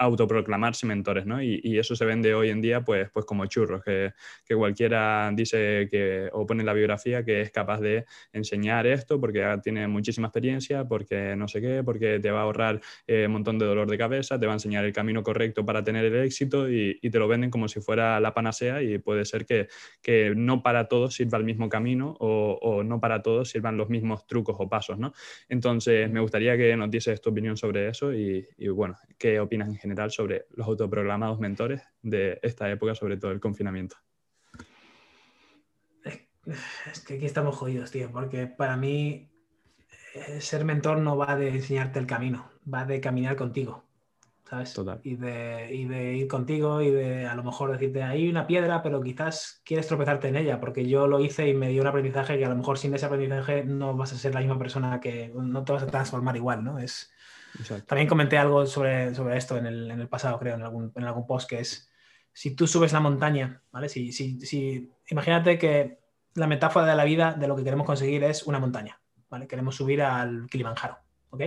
autoproclamarse 0.00 0.86
mentores, 0.86 1.26
¿no? 1.26 1.42
Y, 1.42 1.60
eso 1.80 1.94
se 1.94 2.04
vende 2.04 2.34
hoy 2.34 2.50
en 2.50 2.60
día, 2.60 2.82
pues, 2.82 3.10
pues 3.10 3.24
como 3.26 3.46
churros, 3.46 3.82
que, 3.84 4.12
que, 4.44 4.54
cualquiera 4.54 5.30
dice 5.34 5.88
que, 5.90 6.28
o 6.32 6.46
pone 6.46 6.60
en 6.60 6.66
la 6.66 6.72
biografía 6.72 7.24
que 7.24 7.40
es 7.42 7.50
capaz 7.50 7.80
de 7.80 8.04
enseñar 8.32 8.86
esto 8.86 9.20
porque 9.20 9.46
tiene 9.62 9.86
muchísima 9.88 10.28
experiencia, 10.28 10.84
porque 10.86 11.36
no 11.36 11.48
sé 11.48 11.60
qué, 11.60 11.82
porque 11.84 12.18
te 12.18 12.30
va 12.30 12.40
a 12.40 12.42
ahorrar 12.42 12.80
eh, 13.06 13.24
un 13.26 13.32
montón 13.32 13.58
de 13.58 13.66
dolor 13.66 13.90
de 13.90 13.98
cabeza, 13.98 14.38
te 14.38 14.46
va 14.46 14.52
a 14.52 14.56
enseñar 14.56 14.84
el 14.84 14.92
camino 14.92 15.22
correcto 15.22 15.64
para 15.64 15.84
tener 15.84 16.04
el 16.06 16.16
éxito 16.16 16.70
y, 16.70 16.98
y 17.00 17.10
te 17.10 17.18
lo 17.18 17.28
venden 17.28 17.50
como 17.50 17.68
si 17.68 17.80
fuera 17.80 18.18
la 18.20 18.32
panacea 18.34 18.82
y 18.82 18.98
puede 18.98 19.24
ser 19.24 19.44
que, 19.44 19.68
que 20.02 20.32
no 20.34 20.62
para 20.62 20.88
todos 20.88 21.14
sirva 21.14 21.38
el 21.38 21.44
mismo 21.44 21.68
camino 21.68 22.16
o, 22.20 22.58
o, 22.60 22.82
no 22.82 23.00
para 23.00 23.22
todos 23.22 23.50
sirvan 23.50 23.76
los 23.76 23.90
mismos 23.90 24.26
trucos 24.26 24.56
o 24.58 24.68
pasos, 24.68 24.98
¿no? 24.98 25.12
Entonces, 25.48 26.10
me 26.10 26.20
gustaría 26.20 26.56
que 26.56 26.74
nos 26.76 26.90
dieses 26.90 27.20
tu 27.20 27.30
opinión 27.30 27.56
sobre 27.56 27.88
eso 27.88 28.14
y, 28.14 28.46
y 28.56 28.68
bueno, 28.68 28.96
qué 29.18 29.40
opinas 29.40 29.68
en 29.68 29.76
general 29.76 29.89
sobre 30.10 30.46
los 30.50 30.66
autoprogramados 30.66 31.38
mentores 31.40 31.82
de 32.02 32.38
esta 32.42 32.70
época, 32.70 32.94
sobre 32.94 33.16
todo 33.16 33.30
el 33.32 33.40
confinamiento. 33.40 33.96
Es 36.90 37.00
que 37.00 37.14
aquí 37.14 37.26
estamos 37.26 37.56
jodidos, 37.56 37.90
tío, 37.90 38.10
porque 38.10 38.46
para 38.46 38.76
mí 38.76 39.30
eh, 40.14 40.40
ser 40.40 40.64
mentor 40.64 40.98
no 40.98 41.16
va 41.16 41.36
de 41.36 41.50
enseñarte 41.50 41.98
el 41.98 42.06
camino, 42.06 42.50
va 42.72 42.84
de 42.84 43.00
caminar 43.00 43.36
contigo, 43.36 43.84
¿sabes? 44.48 44.72
Total. 44.72 45.00
Y 45.04 45.16
de, 45.16 45.68
y 45.72 45.84
de 45.84 46.14
ir 46.14 46.28
contigo 46.28 46.80
y 46.80 46.90
de 46.90 47.26
a 47.26 47.34
lo 47.34 47.44
mejor 47.44 47.70
decirte, 47.70 48.02
hay 48.02 48.28
una 48.28 48.46
piedra, 48.46 48.82
pero 48.82 49.02
quizás 49.02 49.60
quieres 49.64 49.86
tropezarte 49.86 50.28
en 50.28 50.36
ella, 50.36 50.58
porque 50.58 50.88
yo 50.88 51.06
lo 51.06 51.20
hice 51.20 51.46
y 51.48 51.54
me 51.54 51.68
dio 51.68 51.82
un 51.82 51.88
aprendizaje 51.88 52.38
que 52.38 52.46
a 52.46 52.48
lo 52.48 52.56
mejor 52.56 52.78
sin 52.78 52.94
ese 52.94 53.06
aprendizaje 53.06 53.64
no 53.64 53.96
vas 53.96 54.12
a 54.12 54.16
ser 54.16 54.34
la 54.34 54.40
misma 54.40 54.58
persona 54.58 55.00
que 55.00 55.30
no 55.34 55.62
te 55.62 55.72
vas 55.72 55.82
a 55.82 55.88
transformar 55.88 56.36
igual, 56.36 56.64
¿no? 56.64 56.78
Es, 56.78 57.12
también 57.86 58.08
comenté 58.08 58.38
algo 58.38 58.66
sobre, 58.66 59.14
sobre 59.14 59.36
esto 59.36 59.56
en 59.56 59.66
el, 59.66 59.90
en 59.90 60.00
el, 60.00 60.08
pasado, 60.08 60.38
creo, 60.38 60.54
en 60.54 60.62
algún, 60.62 60.92
en 60.94 61.04
algún 61.04 61.26
post, 61.26 61.48
que 61.48 61.60
es, 61.60 61.90
si 62.32 62.54
tú 62.54 62.66
subes 62.66 62.92
la 62.92 63.00
montaña, 63.00 63.62
¿vale? 63.72 63.88
Si, 63.88 64.12
si, 64.12 64.90
imagínate 65.08 65.58
que 65.58 65.98
la 66.34 66.46
metáfora 66.46 66.86
de 66.86 66.96
la 66.96 67.04
vida 67.04 67.34
de 67.34 67.48
lo 67.48 67.56
que 67.56 67.64
queremos 67.64 67.86
conseguir 67.86 68.24
es 68.24 68.44
una 68.44 68.58
montaña, 68.58 69.00
¿vale? 69.28 69.46
Queremos 69.46 69.76
subir 69.76 70.02
al 70.02 70.46
Kilimanjaro, 70.48 70.98
¿ok? 71.30 71.42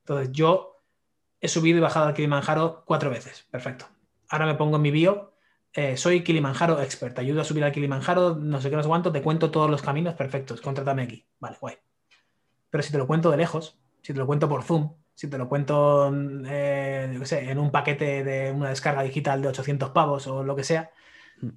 Entonces 0.00 0.32
yo 0.32 0.82
he 1.40 1.48
subido 1.48 1.78
y 1.78 1.80
bajado 1.80 2.06
al 2.06 2.14
Kilimanjaro 2.14 2.84
cuatro 2.86 3.10
veces, 3.10 3.46
perfecto. 3.50 3.86
Ahora 4.28 4.46
me 4.46 4.54
pongo 4.54 4.76
en 4.76 4.82
mi 4.82 4.90
bio, 4.90 5.34
eh, 5.72 5.96
soy 5.96 6.24
Kilimanjaro 6.24 6.80
expert, 6.80 7.18
ayudo 7.18 7.42
a 7.42 7.44
subir 7.44 7.62
al 7.62 7.72
Kilimanjaro, 7.72 8.34
no 8.34 8.60
sé 8.60 8.70
qué, 8.70 8.76
no 8.76 8.82
sé 8.82 8.88
cuánto, 8.88 9.12
te 9.12 9.22
cuento 9.22 9.50
todos 9.50 9.70
los 9.70 9.82
caminos 9.82 10.14
perfectos, 10.14 10.60
contrátame 10.60 11.02
aquí, 11.02 11.24
vale, 11.38 11.58
guay. 11.60 11.76
Pero 12.70 12.82
si 12.82 12.92
te 12.92 12.98
lo 12.98 13.06
cuento 13.06 13.30
de 13.30 13.36
lejos, 13.36 13.78
si 14.02 14.12
te 14.12 14.18
lo 14.18 14.26
cuento 14.26 14.48
por 14.48 14.62
Zoom, 14.62 14.94
si 15.16 15.28
te 15.30 15.38
lo 15.38 15.48
cuento 15.48 16.12
eh, 16.46 17.18
en 17.30 17.58
un 17.58 17.70
paquete 17.70 18.22
de 18.22 18.52
una 18.52 18.68
descarga 18.68 19.02
digital 19.02 19.40
de 19.40 19.48
800 19.48 19.90
pavos 19.90 20.26
o 20.26 20.44
lo 20.44 20.54
que 20.54 20.62
sea, 20.62 20.90
mm. 21.40 21.48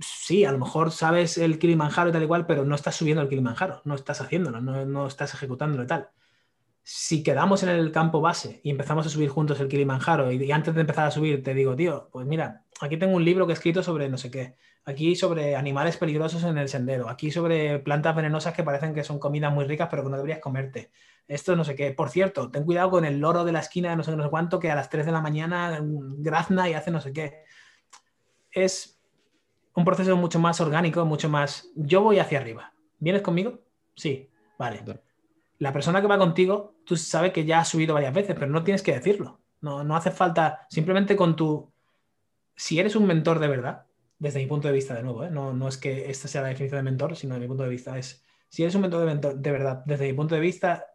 sí, 0.00 0.44
a 0.44 0.50
lo 0.50 0.58
mejor 0.58 0.90
sabes 0.90 1.38
el 1.38 1.58
Kilimanjaro 1.60 2.10
y 2.10 2.12
tal 2.12 2.24
y 2.24 2.26
cual, 2.26 2.46
pero 2.46 2.64
no 2.64 2.74
estás 2.74 2.96
subiendo 2.96 3.22
el 3.22 3.28
Kilimanjaro, 3.28 3.80
no 3.84 3.94
estás 3.94 4.20
haciéndolo, 4.20 4.60
no, 4.60 4.84
no 4.84 5.06
estás 5.06 5.32
ejecutándolo 5.34 5.84
y 5.84 5.86
tal. 5.86 6.10
Si 6.82 7.22
quedamos 7.22 7.62
en 7.62 7.68
el 7.70 7.92
campo 7.92 8.20
base 8.20 8.60
y 8.64 8.70
empezamos 8.70 9.06
a 9.06 9.08
subir 9.08 9.28
juntos 9.28 9.60
el 9.60 9.68
Kilimanjaro 9.68 10.32
y, 10.32 10.42
y 10.42 10.52
antes 10.52 10.74
de 10.74 10.80
empezar 10.80 11.06
a 11.06 11.10
subir 11.12 11.44
te 11.44 11.54
digo, 11.54 11.76
tío, 11.76 12.08
pues 12.10 12.26
mira, 12.26 12.64
aquí 12.80 12.96
tengo 12.96 13.14
un 13.16 13.24
libro 13.24 13.46
que 13.46 13.52
he 13.52 13.54
escrito 13.54 13.84
sobre 13.84 14.08
no 14.08 14.18
sé 14.18 14.32
qué, 14.32 14.56
aquí 14.84 15.14
sobre 15.14 15.54
animales 15.54 15.96
peligrosos 15.96 16.42
en 16.42 16.58
el 16.58 16.68
sendero, 16.68 17.08
aquí 17.08 17.30
sobre 17.30 17.78
plantas 17.78 18.16
venenosas 18.16 18.54
que 18.54 18.64
parecen 18.64 18.94
que 18.94 19.04
son 19.04 19.20
comidas 19.20 19.52
muy 19.52 19.64
ricas 19.64 19.88
pero 19.90 20.02
que 20.02 20.10
no 20.10 20.16
deberías 20.16 20.40
comerte 20.40 20.90
esto 21.28 21.56
no 21.56 21.64
sé 21.64 21.74
qué. 21.74 21.92
Por 21.92 22.10
cierto, 22.10 22.50
ten 22.50 22.64
cuidado 22.64 22.90
con 22.90 23.04
el 23.04 23.18
loro 23.18 23.44
de 23.44 23.52
la 23.52 23.60
esquina 23.60 23.90
de 23.90 23.96
no 23.96 24.02
sé, 24.02 24.14
no 24.16 24.22
sé 24.22 24.30
cuánto, 24.30 24.60
que 24.60 24.70
a 24.70 24.74
las 24.74 24.88
3 24.90 25.06
de 25.06 25.12
la 25.12 25.20
mañana 25.20 25.80
grazna 25.82 26.68
y 26.68 26.74
hace 26.74 26.90
no 26.90 27.00
sé 27.00 27.12
qué. 27.12 27.42
Es 28.50 29.00
un 29.74 29.84
proceso 29.84 30.16
mucho 30.16 30.38
más 30.38 30.60
orgánico, 30.60 31.04
mucho 31.04 31.28
más... 31.28 31.68
Yo 31.74 32.02
voy 32.02 32.18
hacia 32.18 32.38
arriba. 32.38 32.72
¿Vienes 32.98 33.22
conmigo? 33.22 33.60
Sí, 33.94 34.30
vale. 34.58 34.82
La 35.58 35.72
persona 35.72 36.00
que 36.00 36.06
va 36.06 36.18
contigo, 36.18 36.76
tú 36.84 36.96
sabes 36.96 37.32
que 37.32 37.44
ya 37.44 37.60
ha 37.60 37.64
subido 37.64 37.94
varias 37.94 38.14
veces, 38.14 38.34
pero 38.34 38.50
no 38.50 38.64
tienes 38.64 38.82
que 38.82 38.94
decirlo. 38.94 39.40
No, 39.60 39.84
no 39.84 39.96
hace 39.96 40.10
falta, 40.10 40.66
simplemente 40.70 41.16
con 41.16 41.36
tu... 41.36 41.70
Si 42.54 42.78
eres 42.78 42.96
un 42.96 43.06
mentor 43.06 43.38
de 43.38 43.48
verdad, 43.48 43.84
desde 44.18 44.40
mi 44.40 44.46
punto 44.46 44.68
de 44.68 44.74
vista 44.74 44.94
de 44.94 45.02
nuevo, 45.02 45.24
¿eh? 45.24 45.30
no, 45.30 45.52
no 45.52 45.68
es 45.68 45.76
que 45.76 46.10
esta 46.10 46.26
sea 46.26 46.40
la 46.40 46.48
definición 46.48 46.78
de 46.78 46.90
mentor, 46.90 47.16
sino 47.16 47.34
de 47.34 47.40
mi 47.40 47.46
punto 47.46 47.64
de 47.64 47.68
vista 47.68 47.98
es, 47.98 48.24
si 48.48 48.62
eres 48.62 48.74
un 48.74 48.82
mentor 48.82 49.00
de, 49.00 49.06
mentor, 49.06 49.36
de 49.36 49.50
verdad, 49.50 49.82
desde 49.84 50.06
mi 50.06 50.14
punto 50.14 50.34
de 50.34 50.40
vista, 50.40 50.86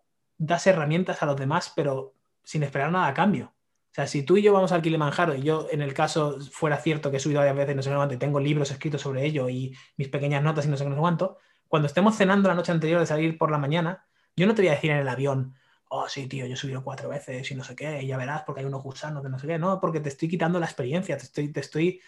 das 0.41 0.65
herramientas 0.65 1.21
a 1.21 1.27
los 1.27 1.37
demás, 1.37 1.71
pero 1.75 2.15
sin 2.43 2.63
esperar 2.63 2.91
nada 2.91 3.07
a 3.07 3.13
cambio. 3.13 3.53
O 3.91 3.93
sea, 3.93 4.07
si 4.07 4.23
tú 4.23 4.37
y 4.37 4.41
yo 4.41 4.53
vamos 4.53 4.71
al 4.71 4.81
Kilimanjaro 4.81 5.35
y 5.35 5.43
yo, 5.43 5.67
en 5.69 5.81
el 5.81 5.93
caso 5.93 6.39
fuera 6.51 6.77
cierto 6.77 7.11
que 7.11 7.17
he 7.17 7.19
subido 7.19 7.41
varias 7.41 7.55
veces, 7.55 7.75
no 7.75 7.83
sé 7.83 7.93
cuánto, 7.93 8.17
tengo 8.17 8.39
libros 8.39 8.71
escritos 8.71 9.01
sobre 9.01 9.23
ello 9.23 9.49
y 9.49 9.75
mis 9.97 10.07
pequeñas 10.07 10.41
notas 10.41 10.65
y 10.65 10.69
no 10.69 10.77
sé 10.77 10.85
cuánto, 10.85 11.37
cuando 11.67 11.85
estemos 11.85 12.17
cenando 12.17 12.49
la 12.49 12.55
noche 12.55 12.71
anterior 12.71 12.99
de 12.99 13.05
salir 13.05 13.37
por 13.37 13.51
la 13.51 13.59
mañana, 13.59 14.07
yo 14.35 14.47
no 14.47 14.55
te 14.55 14.63
voy 14.63 14.69
a 14.69 14.71
decir 14.71 14.89
en 14.89 14.97
el 14.97 15.07
avión, 15.07 15.53
oh, 15.89 16.09
sí, 16.09 16.27
tío, 16.27 16.47
yo 16.47 16.53
he 16.53 16.57
subido 16.57 16.83
cuatro 16.83 17.09
veces 17.09 17.51
y 17.51 17.55
no 17.55 17.63
sé 17.63 17.75
qué, 17.75 18.01
y 18.01 18.07
ya 18.07 18.17
verás 18.17 18.41
porque 18.43 18.61
hay 18.61 18.65
unos 18.65 18.81
gusanos 18.81 19.21
de 19.21 19.29
no 19.29 19.37
sé 19.37 19.45
qué. 19.45 19.59
No, 19.59 19.79
porque 19.79 19.99
te 19.99 20.09
estoy 20.09 20.27
quitando 20.27 20.59
la 20.59 20.65
experiencia, 20.65 21.17
te 21.17 21.23
estoy, 21.23 21.49
te 21.49 21.59
estoy 21.59 22.01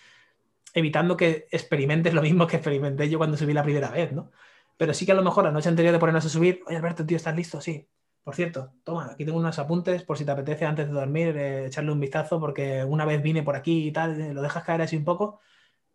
evitando 0.74 1.16
que 1.16 1.48
experimentes 1.52 2.14
lo 2.14 2.22
mismo 2.24 2.48
que 2.48 2.56
experimenté 2.56 3.10
yo 3.10 3.20
cuando 3.20 3.38
subí 3.38 3.54
la 3.54 3.64
primera 3.64 3.92
vez, 3.92 4.12
¿no? 4.12 4.32
Pero 4.78 4.94
sí 4.94 5.06
que 5.06 5.12
a 5.12 5.16
lo 5.16 5.24
mejor 5.24 5.44
la 5.44 5.52
noche 5.52 5.70
anterior 5.70 5.94
de 5.94 6.00
ponernos 6.00 6.26
a 6.26 6.30
subir, 6.30 6.64
oye, 6.66 6.78
Alberto, 6.78 7.06
tío, 7.06 7.18
¿estás 7.18 7.36
listo? 7.36 7.62
Sí. 7.62 7.88
Por 8.24 8.36
cierto, 8.36 8.72
toma, 8.84 9.12
aquí 9.12 9.26
tengo 9.26 9.38
unos 9.38 9.60
apuntes 9.60 10.04
por 10.04 10.18
si 10.18 10.24
te 10.24 10.32
apetece 10.32 10.66
antes 10.66 10.88
de 10.88 10.94
dormir 10.94 11.36
eh, 11.36 11.66
echarle 11.66 11.92
un 11.92 12.00
vistazo 12.00 12.40
porque 12.40 12.84
una 12.86 13.06
vez 13.06 13.22
vine 13.22 13.44
por 13.44 13.56
aquí 13.56 13.88
y 13.88 13.92
tal, 13.92 14.20
eh, 14.20 14.34
lo 14.34 14.42
dejas 14.42 14.64
caer 14.64 14.82
así 14.82 14.96
un 14.96 15.04
poco 15.04 15.42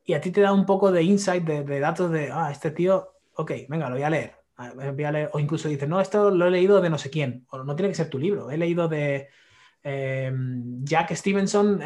y 0.05 0.13
a 0.15 0.21
ti 0.21 0.31
te 0.31 0.43
da 0.43 0.53
un 0.53 0.67
poco 0.67 0.93
de 0.93 1.03
insight, 1.03 1.45
de, 1.45 1.81
datos 1.81 2.11
de, 2.11 2.31
ah, 2.33 2.51
este 2.51 2.71
tío, 2.71 3.15
ok, 3.35 3.53
venga, 3.69 3.89
lo 3.89 3.97
voy 3.97 4.05
a 4.05 4.11
leer. 4.11 4.37
Voy 4.95 5.05
a 5.05 5.13
leer. 5.13 5.31
O 5.33 5.39
incluso 5.39 5.69
dices, 5.69 5.89
no, 5.89 6.01
esto 6.01 6.31
lo 6.31 6.47
he 6.47 6.51
leído 6.51 6.81
de 6.81 6.91
no 6.91 6.99
sé 6.99 7.11
quién, 7.11 7.47
o 7.51 7.63
no 7.63 7.77
tiene 7.77 7.91
que 7.91 7.95
ser 7.95 8.11
tu 8.11 8.19
libro, 8.19 8.51
he 8.51 8.57
leído 8.57 8.89
de 8.89 9.29
eh, 9.83 10.33
Jack 10.83 11.15
Stevenson, 11.15 11.81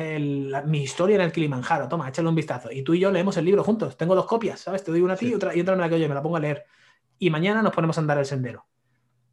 mi 0.67 0.83
historia 0.83 1.17
en 1.17 1.23
el 1.23 1.33
Kilimanjaro, 1.33 1.89
toma, 1.89 2.09
échale 2.09 2.29
un 2.29 2.35
vistazo. 2.35 2.71
Y 2.73 2.83
tú 2.83 2.95
y 2.95 3.01
yo 3.01 3.11
leemos 3.11 3.37
el 3.37 3.45
libro 3.45 3.65
juntos, 3.65 3.97
tengo 3.97 4.15
dos 4.15 4.27
copias, 4.27 4.61
¿sabes? 4.61 4.83
Te 4.85 4.91
doy 4.91 5.01
una 5.03 5.15
a 5.15 5.17
ti 5.17 5.29
y, 5.29 5.35
otra, 5.35 5.55
y 5.55 5.61
otra 5.61 5.77
la 5.77 5.89
que 5.89 6.01
yo 6.01 6.09
me 6.09 6.15
la 6.15 6.23
pongo 6.23 6.37
a 6.37 6.41
leer. 6.41 6.65
Y 7.19 7.31
mañana 7.31 7.63
nos 7.63 7.73
ponemos 7.75 7.99
a 7.99 8.01
andar 8.01 8.19
el 8.19 8.25
sendero. 8.25 8.67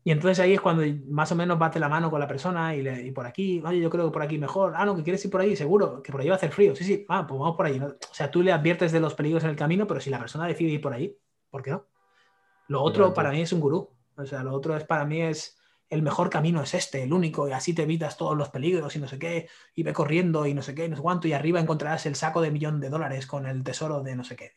Y 0.10 0.12
entonces 0.12 0.40
ahí 0.40 0.56
es 0.56 0.60
cuando 0.60 0.82
más 1.08 1.32
o 1.32 1.36
menos 1.36 1.60
bate 1.60 1.80
la 1.80 1.88
mano 1.88 2.10
con 2.10 2.20
la 2.20 2.28
persona 2.28 2.76
y, 2.76 2.82
le, 2.82 3.06
y, 3.06 3.12
por 3.12 3.28
aquí, 3.28 3.62
oye, 3.64 3.80
yo 3.80 3.92
creo 3.92 4.06
que 4.06 4.12
por 4.12 4.24
aquí 4.24 4.40
mejor. 4.40 4.74
Ah, 4.76 4.84
no, 4.84 4.96
que 4.96 5.04
quieres 5.04 5.24
ir 5.24 5.30
por 5.30 5.40
ahí, 5.40 5.56
seguro, 5.56 6.02
que 6.02 6.12
por 6.12 6.20
ahí 6.20 6.28
va 6.28 6.34
a 6.34 6.38
hacer 6.38 6.52
frío. 6.52 6.76
Sí, 6.76 6.84
sí, 6.84 7.06
ah, 7.10 7.28
pues 7.28 7.40
vamos 7.40 7.56
por 7.56 7.68
ahí. 7.68 7.80
O 7.80 7.96
sea, 8.12 8.32
tú 8.32 8.42
le 8.42 8.52
adviertes 8.52 8.92
de 8.92 9.00
los 9.00 9.14
peligros 9.14 9.44
en 9.44 9.52
el 9.52 9.56
camino, 9.56 9.86
pero 9.86 10.00
si 10.00 10.10
la 10.10 10.18
persona 10.18 10.48
decide 10.48 10.72
ir 10.72 10.82
por 10.82 10.94
ahí, 10.94 11.16
¿por 11.52 11.62
qué 11.62 11.70
no? 11.70 11.86
Lo 12.70 12.82
otro 12.82 13.14
para 13.14 13.30
mí 13.30 13.42
es 13.42 13.54
un 13.54 13.60
gurú. 13.60 13.88
O 14.16 14.26
sea, 14.26 14.42
lo 14.42 14.52
otro 14.52 14.76
es 14.76 14.84
para 14.84 15.06
mí 15.06 15.22
es 15.22 15.60
el 15.92 16.02
mejor 16.02 16.32
camino 16.32 16.64
es 16.64 16.74
este, 16.74 17.04
el 17.04 17.14
único, 17.14 17.48
y 17.48 17.52
así 17.52 17.76
te 17.76 17.84
evitas 17.84 18.18
todos 18.18 18.36
los 18.36 18.50
peligros 18.50 18.96
y 18.96 19.00
no 19.00 19.08
sé 19.08 19.20
qué, 19.20 19.48
y 19.76 19.84
ve 19.84 19.94
corriendo 19.94 20.48
y 20.48 20.56
no 20.56 20.64
sé 20.64 20.74
qué, 20.74 20.86
y 20.86 20.90
no 20.90 20.96
sé 20.96 21.04
cuánto, 21.04 21.28
y 21.28 21.34
arriba 21.34 21.60
encontrarás 21.60 22.08
el 22.08 22.16
saco 22.16 22.42
de 22.42 22.50
millón 22.50 22.80
de 22.80 22.90
dólares 22.90 23.28
con 23.28 23.46
el 23.46 23.64
tesoro 23.64 24.02
de 24.02 24.16
no 24.16 24.24
sé 24.24 24.36
qué. 24.36 24.54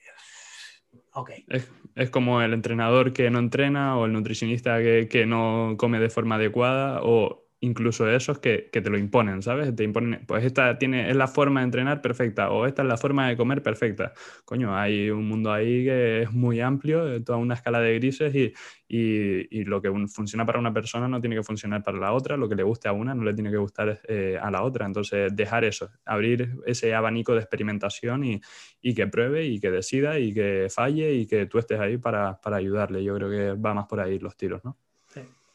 Es, 1.95 2.11
como 2.11 2.41
el 2.43 2.53
entrenador 2.55 3.13
que 3.13 3.31
no 3.31 3.39
entrena 3.39 3.97
o 3.99 4.07
el 4.07 4.13
nutricionista 4.13 4.79
que, 4.79 5.25
no 5.27 5.75
come 5.77 5.99
de 5.99 6.11
forma 6.11 6.37
adecuada 6.37 7.01
o 7.03 7.42
incluso 7.63 8.11
esos 8.11 8.41
que, 8.41 8.69
que, 8.73 8.81
te 8.81 8.91
lo 8.91 8.99
imponen, 8.99 9.41
¿sabes? 9.41 9.75
Te 9.75 9.85
imponen, 9.85 10.25
pues 10.27 10.45
esta 10.45 10.79
tiene, 10.79 11.09
es 11.09 11.17
la 11.17 11.29
forma 11.29 11.61
de 11.61 11.65
entrenar 11.65 12.03
perfecta 12.03 12.51
o 12.51 12.67
esta 12.67 12.83
es 12.83 12.89
la 12.89 12.97
forma 12.97 13.29
de 13.29 13.37
comer 13.37 13.63
perfecta. 13.63 14.13
Coño, 14.45 14.77
hay 14.77 15.11
un 15.11 15.29
mundo 15.29 15.53
ahí 15.53 15.85
que 15.85 16.23
es 16.23 16.33
muy 16.33 16.61
amplio, 16.61 17.23
toda 17.23 17.39
una 17.39 17.55
escala 17.55 17.81
de 17.81 17.95
grises 17.95 18.35
y, 18.35 18.53
y, 18.89 19.61
y 19.61 19.65
lo 19.65 19.81
que 19.81 19.93
funciona 20.09 20.45
para 20.45 20.59
una 20.59 20.73
persona 20.73 21.07
no 21.07 21.21
tiene 21.21 21.37
que 21.37 21.45
funcionar 21.45 21.85
para 21.85 21.99
la 21.99 22.13
otra, 22.13 22.37
lo 22.37 22.49
que 22.49 22.57
le 22.57 22.65
guste 22.65 22.89
a 22.89 22.93
una 22.93 23.15
no 23.15 23.23
le 23.23 23.33
tiene 23.33 23.51
que 23.51 23.59
gustar 23.59 24.01
eh, 24.09 24.37
a 24.43 24.51
la 24.51 24.65
otra. 24.65 24.85
Entonces, 24.85 25.35
dejar 25.35 25.65
eso, 25.65 25.89
abrir 26.05 26.57
ese 26.67 26.93
abanico 26.95 27.33
de 27.33 27.41
experimentación 27.41 28.25
y, 28.25 28.41
y, 28.81 28.93
que 28.93 29.07
pruebe 29.07 29.47
y 29.47 29.61
que 29.61 29.71
decida 29.71 30.19
y 30.19 30.35
que 30.35 30.67
falle 30.69 31.15
y 31.15 31.27
que 31.27 31.47
tú 31.47 31.59
estés 31.59 31.79
ahí 31.79 31.97
para, 31.97 32.41
para 32.41 32.57
ayudarle. 32.57 33.05
Yo 33.05 33.15
creo 33.15 33.31
que 33.31 33.53
va 33.53 33.73
más 33.73 33.87
por 33.87 34.01
ahí 34.01 34.19
los 34.19 34.37
tiros, 34.37 34.65
¿no? 34.65 34.77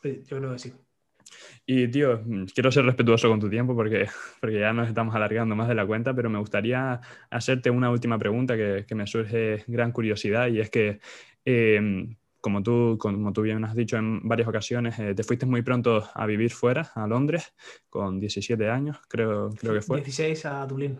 Sí, 0.02 0.24
yo 0.26 0.38
creo 0.38 0.54
que 0.54 0.60
sí. 0.60 0.74
Y 1.66 1.88
tío, 1.90 2.22
quiero 2.54 2.72
ser 2.72 2.86
respetuoso 2.86 3.30
con 3.30 3.40
tu 3.40 3.50
tiempo 3.50 3.76
porque, 3.76 4.08
porque 4.42 4.60
ya 4.60 4.74
nos 4.74 4.88
estamos 4.88 5.16
alargando 5.16 5.56
más 5.56 5.68
de 5.68 5.76
la 5.76 5.86
cuenta, 5.86 6.14
pero 6.14 6.30
me 6.30 6.40
gustaría 6.40 7.02
hacerte 7.30 7.70
una 7.70 7.92
última 7.92 8.18
pregunta 8.18 8.56
que, 8.56 8.86
que 8.88 8.96
me 8.96 9.08
surge 9.08 9.64
gran 9.68 9.92
curiosidad 9.92 10.48
y 10.48 10.60
es 10.60 10.70
que, 10.70 11.00
eh, 11.46 12.16
como, 12.40 12.64
tú, 12.64 12.98
como 13.00 13.34
tú 13.34 13.42
bien 13.42 13.64
has 13.66 13.76
dicho 13.76 13.98
en 13.98 14.28
varias 14.28 14.48
ocasiones, 14.48 14.98
eh, 15.00 15.14
te 15.14 15.24
fuiste 15.24 15.46
muy 15.46 15.62
pronto 15.62 16.08
a 16.14 16.26
vivir 16.26 16.52
fuera, 16.52 16.92
a 16.96 17.08
Londres, 17.08 17.54
con 17.90 18.20
17 18.20 18.70
años, 18.70 18.98
creo, 19.10 19.50
creo 19.52 19.74
que 19.74 19.82
fue. 19.82 19.98
16 19.98 20.46
a 20.46 20.66
Dublín. 20.66 20.98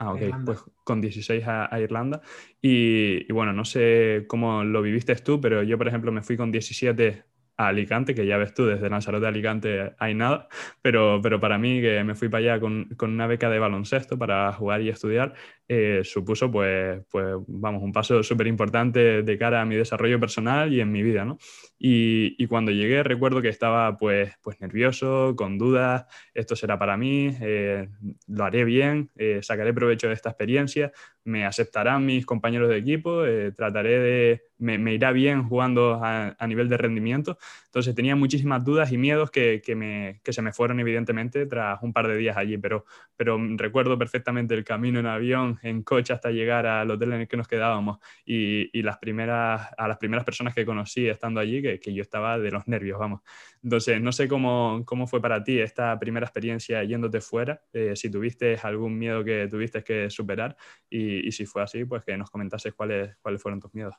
Ah, 0.00 0.12
ok, 0.12 0.20
pues 0.44 0.60
con 0.84 1.00
16 1.00 1.44
a, 1.48 1.74
a 1.74 1.80
Irlanda. 1.80 2.20
Y, 2.62 3.28
y, 3.28 3.32
bueno, 3.32 3.52
no 3.52 3.64
sé 3.64 4.26
cómo 4.28 4.62
lo 4.62 4.80
viviste 4.80 5.16
tú, 5.16 5.40
pero 5.40 5.64
yo, 5.64 5.76
por 5.76 5.88
ejemplo, 5.88 6.12
me 6.12 6.22
fui 6.22 6.36
con 6.36 6.52
17 6.52 7.24
a 7.58 7.68
Alicante, 7.68 8.14
que 8.14 8.24
ya 8.24 8.38
ves 8.38 8.54
tú, 8.54 8.66
desde 8.66 8.88
Lanzarote 8.88 9.26
a 9.26 9.30
Alicante 9.30 9.92
hay 9.98 10.14
nada, 10.14 10.48
pero, 10.80 11.20
pero 11.20 11.40
para 11.40 11.58
mí 11.58 11.82
que 11.82 12.02
me 12.04 12.14
fui 12.14 12.28
para 12.28 12.52
allá 12.52 12.60
con, 12.60 12.84
con 12.96 13.10
una 13.10 13.26
beca 13.26 13.50
de 13.50 13.58
baloncesto 13.58 14.16
para 14.16 14.52
jugar 14.52 14.80
y 14.80 14.88
estudiar, 14.88 15.34
eh, 15.66 16.02
supuso 16.04 16.50
pues, 16.50 17.02
pues, 17.10 17.26
vamos, 17.48 17.82
un 17.82 17.92
paso 17.92 18.22
súper 18.22 18.46
importante 18.46 19.22
de 19.22 19.38
cara 19.38 19.60
a 19.60 19.64
mi 19.66 19.74
desarrollo 19.74 20.20
personal 20.20 20.72
y 20.72 20.80
en 20.80 20.90
mi 20.90 21.02
vida, 21.02 21.24
¿no? 21.24 21.36
Y, 21.78 22.34
y, 22.42 22.46
cuando 22.46 22.72
llegué 22.72 23.02
recuerdo 23.02 23.42
que 23.42 23.48
estaba 23.48 23.96
pues, 23.96 24.32
pues 24.42 24.60
nervioso, 24.60 25.34
con 25.36 25.58
dudas, 25.58 26.06
esto 26.34 26.56
será 26.56 26.78
para 26.78 26.96
mí, 26.96 27.36
eh, 27.40 27.88
lo 28.28 28.44
haré 28.44 28.64
bien, 28.64 29.10
eh, 29.16 29.40
sacaré 29.42 29.74
provecho 29.74 30.08
de 30.08 30.14
esta 30.14 30.30
experiencia, 30.30 30.90
me 31.28 31.44
aceptarán 31.44 32.06
mis 32.06 32.24
compañeros 32.24 32.68
de 32.70 32.78
equipo, 32.78 33.24
eh, 33.24 33.52
trataré 33.52 33.98
de, 33.98 34.42
me, 34.58 34.94
irá 34.94 35.12
bien 35.12 35.44
jugando 35.46 36.00
a, 36.02 36.34
a, 36.38 36.46
nivel 36.46 36.68
de 36.68 36.78
rendimiento. 36.78 37.38
Entonces 37.66 37.94
tenía 37.94 38.16
muchísimas 38.16 38.64
dudas 38.64 38.90
y 38.92 38.98
miedos 38.98 39.30
que, 39.30 39.60
que, 39.64 39.76
me, 39.76 40.20
que, 40.24 40.32
se 40.32 40.42
me 40.42 40.52
fueron 40.52 40.80
evidentemente 40.80 41.44
tras 41.46 41.82
un 41.82 41.92
par 41.92 42.08
de 42.08 42.16
días 42.16 42.36
allí, 42.36 42.56
pero, 42.56 42.86
pero 43.16 43.38
recuerdo 43.56 43.98
perfectamente 43.98 44.54
el 44.54 44.64
camino 44.64 44.98
en 44.98 45.06
avión, 45.06 45.58
en 45.62 45.82
coche 45.82 46.14
hasta 46.14 46.30
llegar 46.30 46.66
al 46.66 46.90
hotel 46.90 47.12
en 47.12 47.20
el 47.20 47.28
que 47.28 47.36
nos 47.36 47.46
quedábamos 47.46 47.98
y, 48.24 48.76
y 48.76 48.82
las 48.82 48.96
primeras, 48.98 49.68
a 49.76 49.86
las 49.86 49.98
primeras 49.98 50.24
personas 50.24 50.54
que 50.54 50.64
conocí 50.64 51.06
estando 51.08 51.40
allí, 51.40 51.60
que, 51.60 51.78
que, 51.78 51.92
yo 51.92 52.02
estaba 52.02 52.38
de 52.38 52.50
los 52.50 52.66
nervios, 52.66 52.98
vamos. 52.98 53.20
Entonces 53.62 54.00
no 54.00 54.12
sé 54.12 54.28
cómo, 54.28 54.82
cómo 54.84 55.06
fue 55.06 55.20
para 55.20 55.42
ti 55.42 55.58
esta 55.58 55.98
primera 55.98 56.26
experiencia 56.26 56.84
yéndote 56.84 57.20
fuera, 57.20 57.62
eh, 57.72 57.96
si 57.96 58.10
tuviste 58.10 58.58
algún 58.62 58.96
miedo 58.98 59.24
que 59.24 59.48
tuviste 59.48 59.82
que 59.82 60.10
superar 60.10 60.56
y 60.88 61.08
y, 61.08 61.32
si 61.32 61.46
fue 61.46 61.62
así, 61.62 61.84
pues 61.84 62.04
que 62.04 62.16
nos 62.16 62.30
comentases 62.30 62.74
cuáles, 62.74 63.16
cuáles 63.18 63.42
fueron 63.42 63.60
tus 63.60 63.74
miedos. 63.74 63.94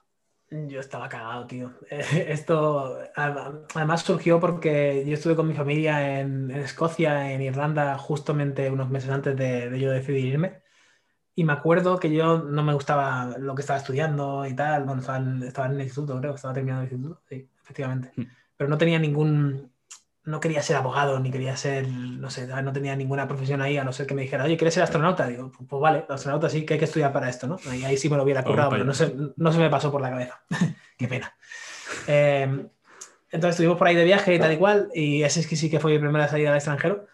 Yo 0.49 0.80
estaba 0.80 1.07
cagado, 1.07 1.45
tío. 1.45 1.73
Esto 1.90 2.99
además 3.15 4.02
surgió 4.02 4.40
porque 4.40 5.03
yo 5.06 5.14
estuve 5.14 5.36
con 5.36 5.48
mi 5.48 5.53
familia 5.53 6.19
en, 6.19 6.49
en 6.49 6.61
Escocia, 6.61 7.31
en 7.31 7.41
Irlanda, 7.41 7.98
justamente 7.98 8.69
unos 8.72 8.90
meses 8.90 9.11
antes 9.11 9.36
de, 9.36 9.69
de, 9.69 9.80
yo 9.80 9.91
decidir 9.91 10.26
irme. 10.26 10.61
Y 11.36 11.44
me 11.44 11.53
acuerdo 11.53 11.99
que 11.99 12.11
yo 12.11 12.40
no 12.40 12.64
me 12.64 12.73
gustaba 12.73 13.38
lo 13.38 13.56
que 13.56 13.61
estaba 13.61 13.80
estudiando 13.80 14.45
y 14.45 14.56
tal. 14.56 14.86
Bueno, 14.86 15.02
estaba 15.02 15.19
en, 15.19 15.44
estaba 15.44 15.68
en 15.68 15.76
el 15.76 15.81
instituto, 15.81 16.19
creo, 16.19 16.36
estaba 16.36 16.53
terminando 16.53 16.84
el 16.84 16.91
instituto, 16.91 17.22
sí, 17.30 17.48
efectivamente. 17.61 18.11
Mm. 18.15 18.38
Pero 18.60 18.69
no 18.69 18.77
tenía 18.77 18.99
ningún, 18.99 19.72
no 20.26 20.41
quería 20.41 20.61
ser 20.61 20.76
abogado, 20.76 21.18
ni 21.22 21.31
quería 21.31 21.56
ser, 21.56 21.88
no 21.88 22.30
sé, 22.30 22.45
no 22.45 22.73
tenía 22.73 22.94
ninguna 22.94 23.26
profesión 23.26 23.61
ahí, 23.61 23.77
a 23.77 23.86
no 23.86 23.94
ser 23.94 24.06
que 24.06 24.14
me 24.14 24.23
dijera, 24.23 24.44
oye, 24.44 24.57
¿quieres 24.57 24.73
ser 24.73 24.84
astronauta? 24.84 25.26
Digo, 25.26 25.49
pues, 25.49 25.65
pues 25.69 25.81
vale, 25.81 26.06
astronauta 26.10 26.49
sí, 26.49 26.65
que 26.65 26.73
hay 26.73 26.80
que 26.80 26.84
estudiar 26.84 27.14
para 27.14 27.30
esto, 27.30 27.48
¿no? 27.48 27.57
Y 27.73 27.86
ahí 27.86 27.95
sí 27.95 28.10
me 28.10 28.18
lo 28.18 28.23
hubiera 28.23 28.44
currado, 28.44 28.72
pero 28.72 28.84
no 28.84 28.94
se, 28.94 29.15
no 29.38 29.53
se 29.53 29.60
me 29.60 29.69
pasó 29.69 29.94
por 29.94 30.02
la 30.02 30.10
cabeza. 30.10 30.41
Qué 30.98 31.07
pena. 31.07 31.34
Eh, 32.06 32.68
entonces 33.31 33.52
estuvimos 33.52 33.77
por 33.77 33.88
ahí 33.88 33.95
de 33.95 34.03
viaje 34.03 34.36
y 34.36 34.40
tal 34.40 34.52
y 34.52 34.57
cual, 34.57 34.90
y 34.94 35.23
ese 35.23 35.40
es 35.40 35.48
que 35.48 35.56
sí 35.56 35.69
que 35.69 35.80
fue 35.80 35.94
mi 35.94 35.99
primera 35.99 36.27
salida 36.27 36.49
al 36.49 36.57
extranjero. 36.57 37.07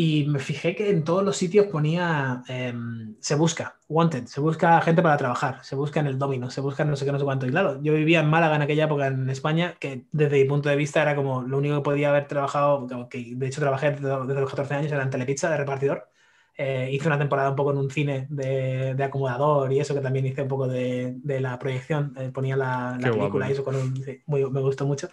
Y 0.00 0.26
me 0.26 0.38
fijé 0.38 0.76
que 0.76 0.90
en 0.90 1.02
todos 1.02 1.24
los 1.24 1.36
sitios 1.36 1.66
ponía, 1.66 2.44
eh, 2.48 2.72
se 3.18 3.34
busca, 3.34 3.80
wanted, 3.88 4.26
se 4.26 4.40
busca 4.40 4.80
gente 4.80 5.02
para 5.02 5.16
trabajar, 5.16 5.64
se 5.64 5.74
busca 5.74 5.98
en 5.98 6.06
el 6.06 6.20
domino, 6.20 6.50
se 6.50 6.60
busca 6.60 6.84
en 6.84 6.90
no 6.90 6.94
sé 6.94 7.04
qué, 7.04 7.10
no 7.10 7.18
sé 7.18 7.24
cuánto. 7.24 7.46
Y 7.48 7.50
claro, 7.50 7.82
yo 7.82 7.94
vivía 7.94 8.20
en 8.20 8.30
Málaga 8.30 8.54
en 8.54 8.62
aquella 8.62 8.84
época, 8.84 9.08
en 9.08 9.28
España, 9.28 9.74
que 9.80 10.04
desde 10.12 10.40
mi 10.40 10.48
punto 10.48 10.68
de 10.68 10.76
vista 10.76 11.02
era 11.02 11.16
como 11.16 11.42
lo 11.42 11.58
único 11.58 11.74
que 11.74 11.82
podía 11.82 12.10
haber 12.10 12.28
trabajado, 12.28 12.86
que 13.10 13.32
de 13.34 13.46
hecho 13.48 13.60
trabajé 13.60 13.90
desde, 13.90 14.40
los 14.40 14.48
14 14.48 14.72
años, 14.72 14.92
era 14.92 15.02
en 15.02 15.10
Telepizza 15.10 15.50
de 15.50 15.56
repartidor. 15.56 16.08
Eh, 16.56 16.90
hice 16.92 17.08
una 17.08 17.18
temporada 17.18 17.50
un 17.50 17.56
poco 17.56 17.72
en 17.72 17.78
un 17.78 17.90
cine 17.90 18.28
de, 18.30 18.94
de, 18.94 19.02
acomodador 19.04 19.72
y 19.72 19.80
eso, 19.80 19.94
que 19.94 20.00
también 20.00 20.26
hice 20.26 20.42
un 20.42 20.48
poco 20.48 20.68
de, 20.68 21.14
de 21.16 21.40
la 21.40 21.58
proyección, 21.58 22.14
eh, 22.16 22.30
ponía 22.32 22.56
la, 22.56 22.96
la 23.00 23.10
película 23.10 23.28
guapo. 23.28 23.48
y 23.48 23.52
eso 23.52 23.64
con 23.64 23.74
un, 23.74 23.96
sí, 23.96 24.22
muy, 24.26 24.48
me 24.48 24.60
gustó 24.60 24.86
mucho. 24.86 25.08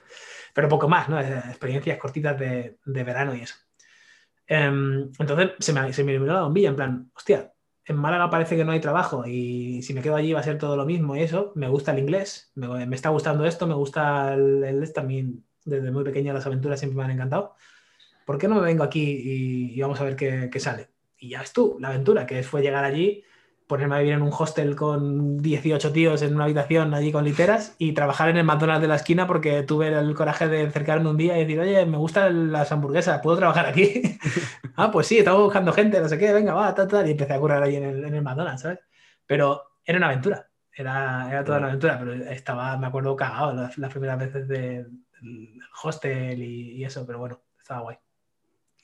Pero 0.53 0.70
poco 0.70 0.88
más, 0.88 1.10
¿no? 1.10 1.20
Experiencias 1.20 1.98
cortitas 1.98 2.38
de, 2.38 2.78
de 2.86 3.03
verano 3.03 3.34
y 3.34 3.41
eso. 3.41 3.65
Um, 4.49 5.11
entonces 5.17 5.51
se 5.59 5.73
me, 5.73 5.91
se 5.91 6.03
me 6.03 6.11
iluminó 6.11 6.34
la 6.34 6.43
bombilla, 6.43 6.69
en 6.69 6.76
plan, 6.76 7.11
hostia, 7.15 7.51
en 7.85 7.95
Málaga 7.95 8.30
parece 8.30 8.55
que 8.55 8.65
no 8.65 8.72
hay 8.72 8.80
trabajo 8.80 9.26
y 9.26 9.81
si 9.81 9.93
me 9.93 10.01
quedo 10.01 10.15
allí 10.15 10.34
va 10.34 10.39
a 10.39 10.43
ser 10.43 10.57
todo 10.57 10.76
lo 10.76 10.85
mismo 10.85 11.15
y 11.15 11.22
eso, 11.22 11.51
me 11.55 11.67
gusta 11.67 11.91
el 11.91 11.99
inglés, 11.99 12.51
me, 12.55 12.85
me 12.85 12.95
está 12.95 13.09
gustando 13.09 13.45
esto, 13.45 13.67
me 13.67 13.76
gusta 13.76 14.34
el, 14.34 14.63
el, 14.63 14.93
también, 14.93 15.43
desde 15.63 15.91
muy 15.91 16.03
pequeña 16.03 16.34
las 16.34 16.45
aventuras 16.45 16.80
siempre 16.80 16.97
me 16.97 17.03
han 17.03 17.11
encantado. 17.11 17.55
¿Por 18.26 18.38
qué 18.38 18.47
no 18.47 18.55
me 18.55 18.61
vengo 18.61 18.84
aquí 18.84 19.01
y, 19.03 19.73
y 19.76 19.81
vamos 19.81 20.01
a 20.01 20.03
ver 20.03 20.15
qué, 20.15 20.49
qué, 20.51 20.59
sale? 20.59 20.89
Y 21.17 21.30
ya 21.30 21.39
ves 21.41 21.53
tú, 21.53 21.77
la 21.80 21.89
aventura, 21.89 22.26
que 22.26 22.41
fue 22.43 22.61
llegar 22.61 22.84
allí, 22.84 23.23
ponerme 23.68 23.96
a 23.96 24.00
vivir 24.00 24.14
en 24.14 24.22
un 24.22 24.32
hostel 24.32 24.76
con 24.76 25.38
18 25.38 25.92
tíos 25.92 26.22
en 26.22 26.36
una 26.36 26.44
habitación 26.44 26.94
allí 26.94 27.12
con 27.12 27.24
literas 27.24 27.76
y 27.78 27.94
trabajar 27.94 28.30
en 28.30 28.38
el 28.38 28.44
McDonald's 28.44 28.82
de 28.82 28.88
la 28.88 28.96
esquina 28.96 29.26
porque 29.26 29.64
tuve 29.64 29.88
el 29.88 30.14
coraje 30.14 30.48
de 30.48 30.68
acercarme 30.68 31.10
un 31.10 31.18
día 31.18 31.38
y 31.38 31.42
decir, 31.42 31.60
oye, 31.60 31.86
me 31.86 31.98
gustan 31.98 32.52
las 32.52 32.72
hamburguesas, 32.72 33.22
¿puedo 33.22 33.38
trabajar 33.38 33.66
aquí? 33.66 34.02
ah, 34.76 34.92
pues 34.92 35.08
sí, 35.08 35.18
estaba 35.18 35.40
buscando 35.40 35.74
gente, 35.74 36.00
no 36.00 36.08
sé 36.08 36.18
qué, 36.18 36.32
venga, 36.32 36.54
va, 36.54 36.76
tal, 36.76 36.88
tal, 36.88 37.08
y 37.08 37.12
empecé 37.12 37.34
a 37.34 37.40
currar 37.40 37.64
ahí 37.64 37.76
en 37.76 37.84
el, 37.84 38.06
en 38.06 38.14
el 38.14 38.22
McDonald's, 38.22 38.62
¿sabes? 38.62 38.80
Pero 39.26 39.64
era 39.84 39.98
una 39.98 40.08
aventura, 40.08 40.48
era, 40.72 41.28
era 41.30 41.44
toda 41.44 41.58
una 41.58 41.68
aventura, 41.68 41.98
pero 41.98 42.14
estaba, 42.14 42.78
me 42.78 42.88
acuerdo, 42.88 43.16
cagado 43.16 43.54
las, 43.54 43.78
las 43.78 43.92
primeras 43.92 44.20
veces 44.20 44.48
del 44.48 44.86
de 45.22 45.60
hostel 45.84 46.42
y, 46.42 46.74
y 46.78 46.84
eso, 46.84 47.06
pero 47.06 47.20
bueno, 47.20 47.42
estaba 47.60 47.82
guay. 47.82 47.98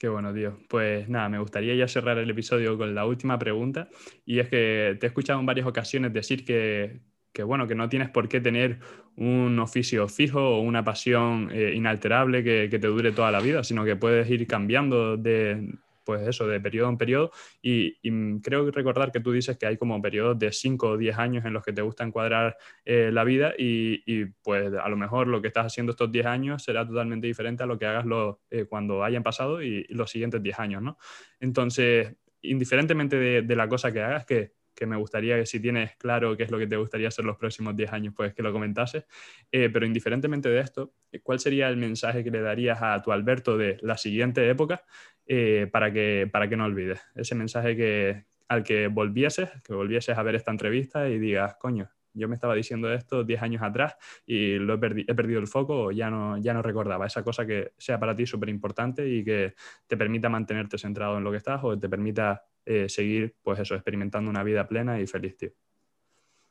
Qué 0.02 0.08
bueno, 0.08 0.34
tío. 0.34 0.58
Pues 0.68 1.08
nada, 1.08 1.28
me 1.28 1.38
gustaría 1.38 1.76
ya 1.76 1.86
cerrar 1.86 2.18
el 2.18 2.28
episodio 2.28 2.76
con 2.76 2.92
la 2.92 3.06
última 3.06 3.38
pregunta. 3.38 3.88
Y 4.26 4.40
es 4.40 4.48
que 4.48 4.96
te 4.98 5.06
he 5.06 5.08
escuchado 5.08 5.38
en 5.38 5.46
varias 5.46 5.64
ocasiones 5.64 6.12
decir 6.12 6.44
que, 6.44 7.02
que 7.32 7.44
bueno, 7.44 7.68
que 7.68 7.76
no 7.76 7.88
tienes 7.88 8.10
por 8.10 8.28
qué 8.28 8.40
tener 8.40 8.80
un 9.14 9.56
oficio 9.60 10.08
fijo 10.08 10.40
o 10.40 10.60
una 10.60 10.82
pasión 10.82 11.50
eh, 11.52 11.72
inalterable 11.76 12.42
que, 12.42 12.66
que, 12.68 12.80
te 12.80 12.88
dure 12.88 13.12
toda 13.12 13.30
la 13.30 13.38
vida, 13.38 13.62
sino 13.62 13.84
que 13.84 13.94
puedes 13.94 14.28
ir 14.28 14.44
cambiando 14.48 15.16
de, 15.16 15.72
pues 16.12 16.28
eso, 16.28 16.46
de 16.46 16.60
periodo 16.60 16.90
en 16.90 16.98
periodo. 16.98 17.30
Y, 17.62 17.96
creo 18.42 18.70
recordar 18.70 19.10
que 19.12 19.20
tú 19.20 19.32
dices 19.32 19.56
que 19.56 19.64
hay 19.64 19.78
como 19.78 20.00
periodos 20.02 20.38
de 20.38 20.52
5 20.52 20.90
o 20.90 20.96
10 20.98 21.18
años 21.18 21.44
en 21.46 21.54
los 21.54 21.62
que 21.64 21.72
te 21.72 21.80
gusta 21.80 22.04
encuadrar 22.04 22.58
eh, 22.84 23.10
la 23.10 23.24
vida 23.24 23.54
y, 23.56 24.26
pues 24.42 24.74
a 24.74 24.88
lo 24.90 24.96
mejor 24.98 25.26
lo 25.26 25.40
que 25.40 25.48
estás 25.48 25.66
haciendo 25.66 25.92
estos 25.92 26.12
10 26.12 26.26
años 26.26 26.62
será 26.62 26.86
totalmente 26.86 27.26
diferente 27.26 27.62
a 27.62 27.66
lo 27.66 27.78
que 27.78 27.86
hagas 27.86 28.04
eh, 28.50 28.66
cuando 28.68 29.02
hayan 29.02 29.22
pasado 29.22 29.62
y, 29.62 29.86
y, 29.88 29.94
los 29.94 30.10
siguientes 30.10 30.42
10 30.42 30.58
años, 30.58 30.82
¿no? 30.82 30.98
Entonces, 31.40 32.14
indiferentemente 32.42 33.16
de, 33.16 33.40
de 33.40 33.56
la 33.56 33.68
cosa 33.68 33.90
que 33.90 34.02
hagas, 34.02 34.26
que 34.26 34.52
que 34.74 34.86
me 34.86 34.96
gustaría 34.96 35.36
que 35.36 35.46
si 35.46 35.60
tienes 35.60 35.96
claro 35.96 36.36
qué 36.36 36.44
es 36.44 36.50
lo 36.50 36.58
que 36.58 36.66
te 36.66 36.76
gustaría 36.76 37.08
hacer 37.08 37.24
los 37.24 37.36
próximos 37.36 37.76
10 37.76 37.92
años, 37.92 38.14
pues 38.16 38.34
que 38.34 38.42
lo 38.42 38.52
comentases. 38.52 39.04
Eh, 39.50 39.70
pero 39.70 39.86
indiferentemente 39.86 40.48
de 40.48 40.60
esto, 40.60 40.94
¿cuál 41.22 41.38
sería 41.38 41.68
el 41.68 41.76
mensaje 41.76 42.24
que 42.24 42.30
le 42.30 42.40
darías 42.40 42.78
a 42.82 43.00
tu 43.02 43.12
Alberto 43.12 43.56
de 43.56 43.78
la 43.82 43.96
siguiente 43.96 44.48
época 44.48 44.84
eh, 45.26 45.68
para, 45.70 45.92
que, 45.92 46.28
para 46.32 46.48
que 46.48 46.56
no 46.56 46.64
olvides? 46.64 47.00
Ese 47.14 47.34
mensaje 47.34 47.76
que, 47.76 48.24
al 48.48 48.62
que 48.62 48.88
volvieses, 48.88 49.50
que 49.64 49.74
volvieses 49.74 50.16
a 50.16 50.22
ver 50.22 50.34
esta 50.34 50.50
entrevista 50.50 51.08
y 51.08 51.18
digas, 51.18 51.56
coño, 51.58 51.90
yo 52.14 52.28
me 52.28 52.34
estaba 52.34 52.54
diciendo 52.54 52.92
esto 52.92 53.24
10 53.24 53.42
años 53.42 53.62
atrás 53.62 53.96
y 54.26 54.58
lo 54.58 54.74
he, 54.74 54.78
perdi 54.78 55.04
he, 55.06 55.14
perdido 55.14 55.40
el 55.40 55.46
foco 55.46 55.84
o 55.84 55.90
ya 55.92 56.10
no, 56.10 56.38
ya 56.38 56.54
no 56.54 56.62
recordaba. 56.62 57.06
Esa 57.06 57.22
cosa 57.22 57.46
que 57.46 57.72
sea 57.78 57.98
para 57.98 58.14
ti 58.14 58.26
súper 58.26 58.48
importante 58.48 59.08
y 59.08 59.24
que 59.24 59.54
te 59.86 59.96
permita 59.96 60.28
mantenerte 60.28 60.78
centrado 60.78 61.18
en 61.18 61.24
lo 61.24 61.30
que 61.30 61.38
estás 61.38 61.60
o 61.62 61.78
te 61.78 61.88
permita 61.88 62.44
eh, 62.64 62.88
seguir, 62.88 63.34
pues 63.42 63.58
eso, 63.58 63.74
experimentando 63.74 64.30
una 64.30 64.42
vida 64.42 64.66
plena 64.66 65.00
y 65.00 65.06
feliz, 65.06 65.36
tío. 65.36 65.50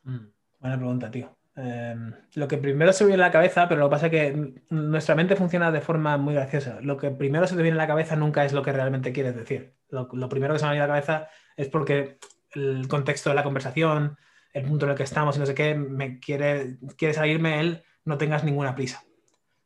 Mm, 0.03 0.27
buena 0.59 0.77
pregunta, 0.77 1.11
tío. 1.11 1.37
Em, 1.55 2.13
lo 2.35 2.47
que 2.47 2.57
primero 2.57 2.93
se 2.93 3.05
viene 3.05 3.21
a 3.21 3.27
la 3.27 3.31
cabeza, 3.31 3.67
pero 3.67 3.81
lo 3.81 3.89
que 3.89 3.91
pasa 3.91 4.05
es 4.07 4.11
que 4.11 4.53
nuestra 4.69 5.15
mente 5.15 5.35
funciona 5.35 5.71
de 5.71 5.81
forma 5.81 6.17
muy 6.17 6.33
graciosa. 6.33 6.79
Lo 6.81 6.97
que 6.97 7.11
primero 7.11 7.45
se 7.45 7.55
te 7.55 7.61
viene 7.61 7.75
a 7.75 7.83
la 7.83 7.87
cabeza 7.87 8.15
nunca 8.15 8.45
es 8.45 8.53
lo 8.53 8.63
que 8.63 8.71
realmente 8.71 9.11
quieres 9.11 9.35
decir. 9.35 9.75
Lo, 9.89 10.07
primero 10.29 10.53
que 10.53 10.59
se 10.59 10.65
me 10.65 10.71
viene 10.71 10.85
a 10.85 10.87
la 10.87 10.93
cabeza 10.93 11.27
es 11.57 11.67
porque 11.67 12.17
el 12.53 12.87
contexto 12.87 13.29
de 13.29 13.35
la 13.35 13.43
conversación, 13.43 14.17
el 14.53 14.65
punto 14.65 14.85
en 14.85 14.91
el 14.91 14.97
que 14.97 15.03
estamos 15.03 15.35
y 15.35 15.39
no 15.39 15.45
sé 15.45 15.53
qué, 15.53 15.75
me 15.75 16.19
quiere, 16.19 16.77
quiere 16.97 17.13
salirme 17.13 17.59
el 17.59 17.83
no 18.05 18.17
tengas 18.17 18.43
ninguna 18.43 18.75
prisa. 18.75 19.03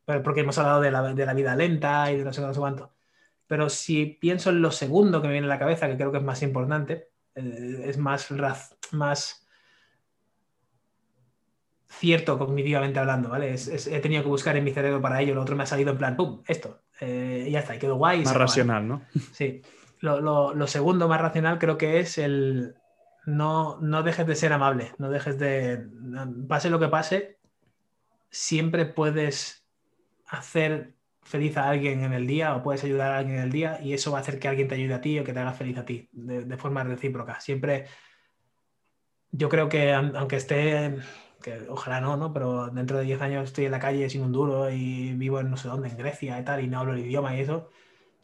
Porque 0.05 0.41
hemos 0.41 0.57
hablado 0.57 0.81
de 0.81 0.91
la, 0.91 1.33
vida 1.33 1.55
lenta 1.55 2.11
y 2.11 2.17
de 2.17 2.23
no 2.23 2.31
sé, 2.31 2.43
cuánto. 2.57 2.93
Pero 3.47 3.69
si 3.69 4.05
pienso 4.05 4.51
en 4.51 4.61
lo 4.61 4.71
segundo 4.71 5.21
que 5.21 5.27
me 5.27 5.33
viene 5.33 5.47
a 5.47 5.49
la 5.49 5.59
cabeza, 5.59 5.87
que 5.87 5.97
creo 5.97 6.11
que 6.11 6.19
es 6.19 6.23
más 6.23 6.43
importante, 6.43 7.09
eh, 7.33 7.85
es 7.85 7.97
más, 7.97 8.31
más 8.91 9.47
cierto 11.87 12.37
cognitivamente 12.37 12.99
hablando, 12.99 13.29
¿vale? 13.29 13.55
he 13.55 13.99
tenido 13.99 14.23
que 14.23 14.29
buscar 14.29 14.55
en 14.57 14.63
mi 14.63 14.71
cerebro 14.71 15.01
para 15.01 15.21
ello, 15.21 15.33
lo 15.33 15.41
otro 15.41 15.55
me 15.55 15.63
ha 15.63 15.67
salido 15.67 15.91
en 15.91 15.97
plan, 15.97 16.15
¡pum! 16.15 16.43
Esto, 16.47 16.81
eh, 16.99 17.47
ya 17.49 17.59
está, 17.59 17.75
y 17.75 17.79
quedó 17.79 17.95
guay. 17.95 18.23
Más 18.23 18.35
racional, 18.35 18.87
¿no? 18.87 19.01
Sí. 19.31 19.61
Lo, 20.01 20.67
segundo 20.67 21.07
más 21.07 21.21
racional 21.21 21.57
creo 21.57 21.77
que 21.77 21.99
es 21.99 22.17
el 22.17 22.75
no, 23.25 23.79
no 23.81 24.03
dejes 24.03 24.27
de 24.27 24.35
ser 24.35 24.53
amable, 24.53 24.93
no 24.97 25.09
dejes 25.09 25.39
de, 25.39 25.87
pase 26.47 26.69
lo 26.69 26.79
que 26.79 26.87
pase, 26.87 27.37
siempre 28.29 28.85
puedes 28.85 29.65
hacer 30.27 30.95
feliz 31.21 31.57
a 31.57 31.69
alguien 31.69 32.03
en 32.03 32.13
el 32.13 32.27
día 32.27 32.55
o 32.55 32.63
puedes 32.63 32.83
ayudar 32.83 33.11
a 33.11 33.17
alguien 33.17 33.37
en 33.37 33.43
el 33.43 33.51
día 33.51 33.79
y 33.81 33.93
eso 33.93 34.11
va 34.11 34.19
a 34.19 34.21
hacer 34.21 34.39
que 34.39 34.47
alguien 34.47 34.67
te 34.67 34.75
ayude 34.75 34.93
a 34.93 35.01
ti 35.01 35.19
o 35.19 35.23
que 35.23 35.33
te 35.33 35.39
haga 35.39 35.53
feliz 35.53 35.77
a 35.77 35.85
ti 35.85 36.07
de 36.11 36.57
forma 36.57 36.83
recíproca. 36.83 37.39
Siempre, 37.39 37.85
yo 39.31 39.49
creo 39.49 39.69
que 39.69 39.93
aunque 39.93 40.35
esté 40.35 40.97
que 41.45 41.67
ojalá 41.69 42.01
no, 42.01 42.17
¿no? 42.17 42.33
Pero 42.33 42.69
dentro 42.69 42.97
de 42.97 43.03
10 43.03 43.21
años 43.21 43.43
estoy 43.45 43.65
en 43.65 43.71
la 43.71 43.79
calle 43.79 44.09
sin 44.09 44.23
un 44.23 44.31
duro 44.31 44.69
y 44.71 45.13
vivo 45.13 45.39
en 45.39 45.51
no 45.51 45.57
sé 45.57 45.67
dónde, 45.67 45.89
en 45.89 45.97
Grecia 45.97 46.39
y 46.39 46.43
tal, 46.43 46.63
y 46.63 46.67
no 46.67 46.79
hablo 46.79 46.93
el 46.93 46.99
idioma 47.05 47.35
y 47.35 47.41
eso. 47.41 47.69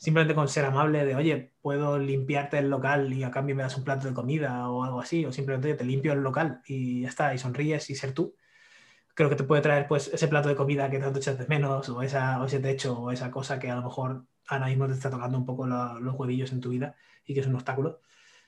Simplemente 0.01 0.33
con 0.33 0.47
ser 0.47 0.65
amable 0.65 1.05
de, 1.05 1.15
oye, 1.15 1.53
puedo 1.61 1.99
limpiarte 1.99 2.57
el 2.57 2.71
local 2.71 3.13
y 3.13 3.23
a 3.23 3.29
cambio 3.29 3.55
me 3.55 3.61
das 3.61 3.77
un 3.77 3.83
plato 3.83 4.07
de 4.07 4.15
comida 4.15 4.67
o 4.67 4.83
algo 4.83 4.99
así, 4.99 5.25
o 5.25 5.31
simplemente 5.31 5.75
te 5.75 5.85
limpio 5.85 6.13
el 6.13 6.21
local 6.21 6.63
y 6.65 7.03
ya 7.03 7.09
está, 7.09 7.35
y 7.35 7.37
sonríes 7.37 7.87
y 7.91 7.93
ser 7.93 8.11
tú. 8.11 8.35
Creo 9.13 9.29
que 9.29 9.35
te 9.35 9.43
puede 9.43 9.61
traer 9.61 9.87
pues 9.87 10.07
ese 10.07 10.27
plato 10.27 10.49
de 10.49 10.55
comida 10.55 10.89
que 10.89 10.97
tanto 10.97 11.19
echas 11.19 11.37
de 11.37 11.45
menos, 11.45 11.87
o, 11.89 12.01
esa, 12.01 12.41
o 12.41 12.45
ese 12.45 12.59
techo, 12.59 12.99
o 12.99 13.11
esa 13.11 13.29
cosa 13.29 13.59
que 13.59 13.69
a 13.69 13.75
lo 13.75 13.83
mejor 13.83 14.25
ahora 14.47 14.65
mismo 14.65 14.87
te 14.87 14.93
está 14.93 15.11
tocando 15.11 15.37
un 15.37 15.45
poco 15.45 15.67
los 15.67 16.15
huevillos 16.15 16.51
en 16.51 16.61
tu 16.61 16.69
vida 16.69 16.95
y 17.23 17.35
que 17.35 17.41
es 17.41 17.45
un 17.45 17.53
obstáculo. 17.53 18.01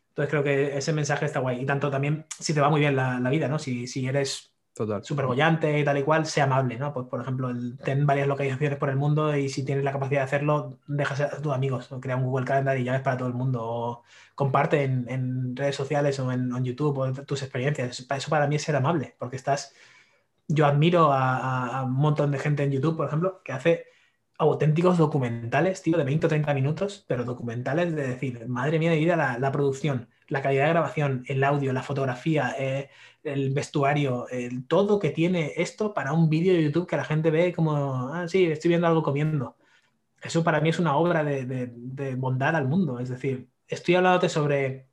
Entonces 0.09 0.31
creo 0.31 0.43
que 0.43 0.75
ese 0.75 0.91
mensaje 0.91 1.25
está 1.25 1.39
guay. 1.39 1.61
Y 1.61 1.67
tanto 1.67 1.91
también 1.91 2.25
si 2.39 2.55
te 2.55 2.61
va 2.61 2.69
muy 2.71 2.79
bien 2.79 2.95
la, 2.95 3.19
la 3.19 3.29
vida, 3.29 3.47
¿no? 3.47 3.59
Si, 3.59 3.85
si 3.85 4.07
eres 4.07 4.52
Total. 4.73 5.03
bollante 5.27 5.79
y 5.79 5.83
tal 5.83 5.99
y 5.99 6.03
cual, 6.03 6.25
sea 6.25 6.45
amable, 6.45 6.77
¿no? 6.79 6.93
Pues, 6.93 7.05
por 7.07 7.21
ejemplo, 7.21 7.49
el, 7.51 7.77
ten 7.77 8.07
varias 8.07 8.27
localizaciones 8.27 8.79
por 8.79 8.89
el 8.89 8.95
mundo 8.95 9.35
y 9.37 9.47
si 9.47 9.63
tienes 9.63 9.83
la 9.83 9.91
capacidad 9.91 10.21
de 10.21 10.25
hacerlo, 10.25 10.79
dejas 10.87 11.21
a 11.21 11.41
tus 11.41 11.53
amigos, 11.53 11.91
o 11.91 12.01
crea 12.01 12.15
un 12.15 12.25
Google 12.25 12.45
Calendar 12.45 12.77
y 12.79 12.83
ya 12.83 12.95
es 12.95 13.01
para 13.03 13.17
todo 13.17 13.27
el 13.27 13.35
mundo, 13.35 13.61
o 13.63 14.03
comparte 14.33 14.83
en, 14.83 15.55
redes 15.55 15.75
sociales 15.75 16.19
o 16.19 16.31
en, 16.31 16.63
YouTube 16.63 16.97
o 16.97 17.13
tus 17.23 17.43
experiencias. 17.43 17.99
Eso 17.99 18.29
para 18.29 18.47
mí 18.47 18.55
es 18.55 18.63
ser 18.63 18.75
amable, 18.75 19.15
porque 19.19 19.35
estás... 19.35 19.73
Yo 20.47 20.65
admiro 20.65 21.11
a, 21.13 21.83
un 21.85 21.93
montón 21.93 22.31
de 22.31 22.39
gente 22.39 22.63
en 22.63 22.71
YouTube, 22.71 22.97
por 22.97 23.07
ejemplo, 23.07 23.41
que 23.43 23.53
hace 23.53 23.85
auténticos 24.37 24.97
documentales, 24.97 25.81
tío, 25.83 25.97
de 25.97 26.03
20 26.03 26.25
o 26.25 26.29
30 26.29 26.53
minutos, 26.53 27.05
pero 27.07 27.23
documentales 27.23 27.95
de 27.95 28.07
decir, 28.07 28.47
madre 28.47 28.79
mía 28.79 28.91
de 28.91 28.97
vida, 28.97 29.15
la, 29.15 29.39
la 29.39 29.51
producción, 29.51 30.09
la 30.33 30.41
calidad 30.41 30.65
de 30.65 30.69
grabación, 30.71 31.23
el 31.27 31.43
audio, 31.43 31.71
la 31.73 31.83
fotografía, 31.83 32.55
eh, 32.57 32.89
el 33.23 33.53
vestuario, 33.53 34.27
el, 34.29 34.67
todo 34.67 34.99
que 34.99 35.11
tiene 35.11 35.53
esto 35.57 35.93
para 35.93 36.11
un 36.13 36.27
vídeo 36.27 36.53
de 36.55 36.63
YouTube 36.63 36.87
que 36.87 36.97
la 36.97 37.05
gente 37.05 37.29
ve 37.31 37.53
como, 37.53 38.09
ah, 38.11 38.27
sí, 38.27 38.45
estoy 38.45 38.69
viendo 38.69 38.87
algo 38.87 39.03
comiendo. 39.03 39.55
Eso 40.21 40.43
para 40.43 40.59
mí 40.59 40.69
es 40.69 40.79
una 40.79 40.97
obra 40.97 41.23
de, 41.23 42.15
bondad 42.17 42.55
al 42.55 42.67
mundo. 42.67 42.99
Es 42.99 43.09
decir, 43.09 43.47
estoy 43.67 43.95
hablándote 43.95 44.27
sobre 44.27 44.87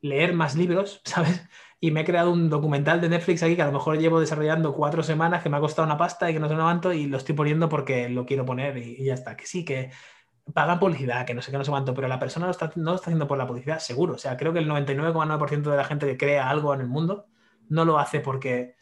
leer 0.00 0.34
más 0.34 0.56
libros, 0.56 1.00
¿sabes? 1.04 1.46
Y 1.78 1.92
me 1.92 2.00
he 2.00 2.04
creado 2.04 2.32
un 2.32 2.50
documental 2.50 3.00
de 3.00 3.08
Netflix 3.08 3.42
aquí 3.44 3.54
que 3.54 3.62
a 3.62 3.66
lo 3.66 3.72
mejor 3.72 3.98
llevo 3.98 4.18
desarrollando 4.18 4.74
cuatro 4.74 5.04
semanas, 5.04 5.42
que 5.44 5.48
me 5.48 5.58
ha 5.58 5.60
costado 5.60 5.86
una 5.86 5.98
pasta 5.98 6.28
y 6.28 6.34
que 6.34 6.40
no 6.40 6.48
se 6.48 6.56
levanto 6.56 6.92
y 6.92 7.06
lo 7.06 7.18
estoy 7.18 7.36
poniendo 7.36 7.68
porque 7.68 8.08
lo 8.08 8.26
quiero 8.26 8.44
poner 8.44 8.78
y, 8.78 9.04
ya 9.04 9.14
está. 9.14 9.36
Que 9.36 9.46
sí, 9.46 9.64
que 9.64 9.90
pagan 10.54 10.78
publicidad, 10.78 11.26
que 11.26 11.34
no 11.34 11.42
sé 11.42 11.50
qué, 11.50 11.58
no 11.58 11.64
sé 11.64 11.70
cuánto, 11.70 11.94
pero 11.94 12.08
la 12.08 12.18
persona 12.18 12.46
no 12.46 12.52
está, 12.52 12.72
no 12.76 12.90
lo 12.90 12.96
está 12.96 13.06
haciendo 13.06 13.26
por 13.26 13.38
la 13.38 13.46
publicidad, 13.46 13.78
seguro. 13.78 14.14
O 14.14 14.18
sea, 14.18 14.36
creo 14.36 14.52
que 14.52 14.60
el 14.60 14.68
99,9% 14.68 15.70
de 15.70 15.76
la 15.76 15.84
gente 15.84 16.06
que 16.06 16.16
crea 16.16 16.48
algo 16.48 16.74
en 16.74 16.80
el 16.80 16.88
mundo 16.88 17.26
no 17.68 17.84
lo 17.84 17.98
hace 17.98 18.20
porque 18.20 18.76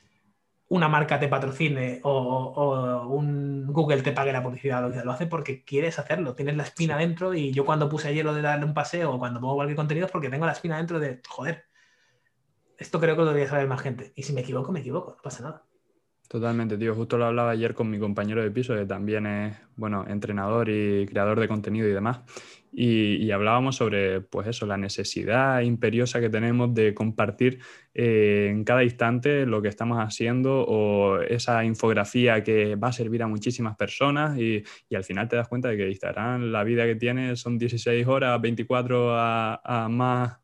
una 0.69 0.89
marca 0.89 1.21
te 1.21 1.29
patrocine 1.29 2.01
o, 2.05 3.07
un 3.09 3.67
Google 3.73 4.03
te 4.03 4.13
pague 4.13 4.33
la 4.33 4.43
publicidad, 4.43 4.83
lo, 4.83 5.05
lo 5.05 5.13
hace 5.13 5.27
porque 5.27 5.65
quieres 5.65 5.99
hacerlo, 5.99 6.35
tienes 6.35 6.57
la 6.57 6.65
espina 6.65 6.97
dentro 6.97 7.35
y 7.35 7.53
yo 7.53 7.65
cuando 7.65 7.89
puse 7.89 8.09
ayer 8.09 8.25
lo 8.25 8.35
de 8.35 8.43
darle 8.43 8.65
un 8.65 8.75
paseo 8.75 9.13
o 9.13 9.19
cuando 9.19 9.41
pongo 9.41 9.57
cualquier 9.57 9.77
contenido 9.77 10.07
es 10.07 10.13
porque 10.13 10.31
tengo 10.31 10.47
la 10.47 10.53
espina 10.53 10.77
dentro 10.79 11.01
de, 11.01 11.21
joder, 11.29 11.65
esto 12.79 13.01
creo 13.01 13.15
que 13.15 13.23
lo 13.23 13.29
debería 13.29 13.49
saber 13.49 13.69
más 13.69 13.81
gente. 13.81 14.13
Y 14.17 14.23
si 14.23 14.33
me 14.33 14.41
equivoco, 14.43 14.73
me 14.73 14.81
equivoco, 14.81 15.15
no 15.17 15.23
pasa 15.23 15.43
nada. 15.43 15.65
Totalmente, 16.29 16.79
tío. 16.79 16.95
Justo 16.95 17.19
lo 17.19 17.27
hablaba 17.27 17.51
ayer 17.51 17.75
con 17.75 17.91
mi 17.91 17.99
compañero 17.99 18.43
de 18.43 18.51
piso, 18.51 18.75
que 18.75 18.87
también 18.87 19.27
es, 19.27 19.57
bueno, 19.77 20.05
entrenador 20.09 20.69
y 20.69 21.07
creador 21.07 21.39
de 21.39 21.49
contenido 21.49 21.87
y 21.87 21.93
demás. 21.93 22.21
Y, 22.73 23.31
hablábamos 23.31 23.77
sobre, 23.77 24.21
pues 24.21 24.49
eso, 24.49 24.67
la 24.67 24.77
necesidad 24.77 25.61
imperiosa 25.61 26.21
que 26.21 26.29
tenemos 26.29 26.75
de 26.75 26.93
compartir 26.93 27.61
eh, 27.95 28.49
en 28.51 28.65
cada 28.65 28.83
instante 28.83 29.47
lo 29.47 29.63
que 29.63 29.69
estamos 29.69 29.99
haciendo 29.99 30.65
o 30.67 31.21
esa 31.21 31.65
infografía 31.65 32.43
que 32.43 32.75
va 32.75 32.89
a 32.89 32.93
servir 32.93 33.23
a 33.23 33.29
muchísimas 33.29 33.77
personas 33.77 34.37
y, 34.39 34.65
al 34.93 35.05
final 35.05 35.29
te 35.29 35.37
das 35.37 35.47
cuenta 35.49 35.69
de 35.69 35.77
que 35.77 35.89
Instagram, 35.89 36.51
la 36.51 36.65
vida 36.65 36.85
que 36.85 36.97
tiene 36.97 37.37
son 37.37 37.59
16 37.59 38.07
horas, 38.09 38.41
24 38.41 39.15
a 39.17 39.89
más 39.91 40.44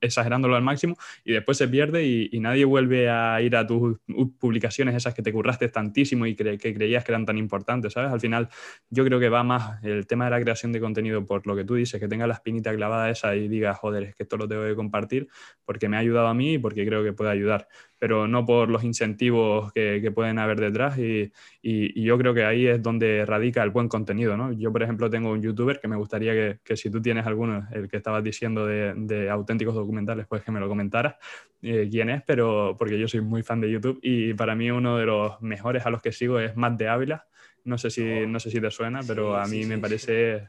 exagerándolo 0.00 0.56
al 0.56 0.62
máximo, 0.62 0.96
y 1.24 1.32
después 1.32 1.58
se 1.58 1.68
pierde 1.68 2.04
y, 2.04 2.40
nadie 2.40 2.64
vuelve 2.64 3.10
a 3.10 3.40
ir 3.42 3.54
a 3.54 3.66
tus 3.66 3.98
publicaciones 4.38 4.94
esas 4.94 5.12
que 5.12 5.22
te 5.22 5.30
curraste 5.30 5.68
tantísimo 5.68 6.24
y 6.24 6.34
que 6.34 6.58
creías 6.58 7.04
que 7.04 7.12
eran 7.12 7.26
tan 7.26 7.36
importantes, 7.36 7.92
¿sabes? 7.92 8.10
Al 8.10 8.20
final 8.20 8.48
yo 8.88 9.04
creo 9.04 9.20
que 9.20 9.28
va 9.28 9.42
más 9.42 9.84
el 9.84 10.06
tema 10.06 10.24
de 10.24 10.30
la 10.30 10.40
creación 10.40 10.72
de 10.72 10.80
contenido 10.80 11.26
por 11.26 11.46
lo 11.46 11.54
que 11.54 11.64
tú 11.64 11.74
dices, 11.74 12.00
que 12.00 12.08
tenga 12.08 12.26
la 12.26 12.34
espinita 12.34 12.74
clavada 12.74 13.10
esa 13.10 13.36
y 13.36 13.48
diga, 13.48 13.74
joder, 13.74 14.04
es 14.04 14.14
que 14.14 14.22
esto 14.22 14.38
lo 14.38 14.48
tengo 14.48 14.64
que 14.64 14.74
compartir 14.74 15.28
porque 15.66 15.88
me 15.88 15.96
ha 15.96 16.00
ayudado 16.00 16.28
a 16.28 16.34
mí 16.34 16.54
y 16.54 16.58
porque 16.58 16.86
creo 16.86 17.04
que 17.04 17.12
puede 17.12 17.30
ayudar 17.30 17.68
pero 18.00 18.26
no 18.26 18.46
por 18.46 18.70
los 18.70 18.82
incentivos 18.82 19.72
que, 19.74 20.10
pueden 20.14 20.38
haber 20.38 20.58
detrás. 20.58 20.98
Y, 20.98 21.30
yo 21.62 22.16
creo 22.16 22.32
que 22.32 22.44
ahí 22.44 22.66
es 22.66 22.82
donde 22.82 23.26
radica 23.26 23.62
el 23.62 23.68
buen 23.68 23.88
contenido. 23.88 24.38
¿no? 24.38 24.52
Yo, 24.52 24.72
por 24.72 24.82
ejemplo, 24.82 25.10
tengo 25.10 25.30
un 25.30 25.42
youtuber 25.42 25.78
que 25.78 25.86
me 25.86 25.96
gustaría 25.96 26.58
que, 26.64 26.76
si 26.76 26.90
tú 26.90 27.02
tienes 27.02 27.26
alguno, 27.26 27.68
el 27.72 27.88
que 27.88 27.98
estabas 27.98 28.24
diciendo 28.24 28.66
de, 28.66 29.28
auténticos 29.30 29.74
documentales, 29.74 30.26
pues 30.26 30.42
que 30.42 30.50
me 30.50 30.60
lo 30.60 30.68
comentaras 30.68 31.16
eh, 31.62 31.88
quién 31.90 32.08
es, 32.08 32.22
pero 32.26 32.74
porque 32.78 32.98
yo 32.98 33.06
soy 33.06 33.20
muy 33.20 33.42
fan 33.42 33.60
de 33.60 33.70
YouTube 33.70 34.00
y 34.02 34.32
para 34.32 34.54
mí 34.54 34.70
uno 34.70 34.96
de 34.96 35.04
los 35.04 35.40
mejores 35.42 35.84
a 35.84 35.90
los 35.90 36.00
que 36.00 36.10
sigo 36.10 36.40
es 36.40 36.56
Matt 36.56 36.78
de 36.78 36.88
Ávila. 36.88 37.26
No 37.64 37.76
sé 37.76 37.90
si, 37.90 38.02
oh. 38.02 38.26
no 38.26 38.40
sé 38.40 38.50
si 38.50 38.62
te 38.62 38.70
suena, 38.70 39.00
pero 39.06 39.36
a 39.36 39.46
mí 39.46 39.66
me 39.66 39.76
parece 39.76 40.48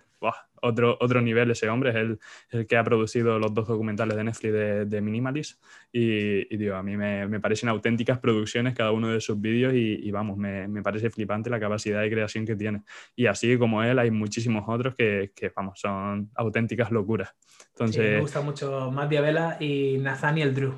otro, 0.61 0.97
otro 0.99 1.21
nivel 1.21 1.51
ese 1.51 1.69
hombre, 1.69 1.89
es 1.89 1.95
el, 1.95 2.19
el, 2.51 2.67
que 2.67 2.77
ha 2.77 2.83
producido 2.83 3.39
los 3.39 3.53
dos 3.53 3.67
documentales 3.67 4.15
de 4.15 4.23
Netflix 4.23 4.53
de, 4.53 4.85
de 4.85 5.01
Minimalist 5.01 5.61
y, 5.91 6.53
y 6.53 6.57
digo, 6.57 6.75
a 6.75 6.83
mí 6.83 6.95
me, 6.95 7.27
me, 7.27 7.39
parecen 7.39 7.69
auténticas 7.69 8.19
producciones 8.19 8.75
cada 8.75 8.91
uno 8.91 9.09
de 9.09 9.19
sus 9.19 9.39
vídeos 9.39 9.73
y, 9.73 10.09
vamos, 10.11 10.37
me, 10.37 10.67
me, 10.67 10.81
parece 10.81 11.09
flipante 11.09 11.49
la 11.49 11.59
capacidad 11.59 12.01
de 12.01 12.09
creación 12.09 12.45
que 12.45 12.55
tiene. 12.55 12.83
Y 13.15 13.25
así 13.25 13.57
como 13.57 13.83
él 13.83 13.97
hay 13.99 14.11
muchísimos 14.11 14.63
otros 14.67 14.95
que, 14.95 15.31
que 15.35 15.51
vamos, 15.55 15.79
son 15.79 16.29
auténticas 16.35 16.91
locuras. 16.91 17.33
Entonces, 17.69 18.13
me 18.13 18.21
gusta 18.21 18.41
mucho 18.41 18.91
Matt 18.91 19.09
Diabela 19.09 19.57
y 19.59 19.97
Nathaniel 19.97 20.53
Drew. 20.53 20.73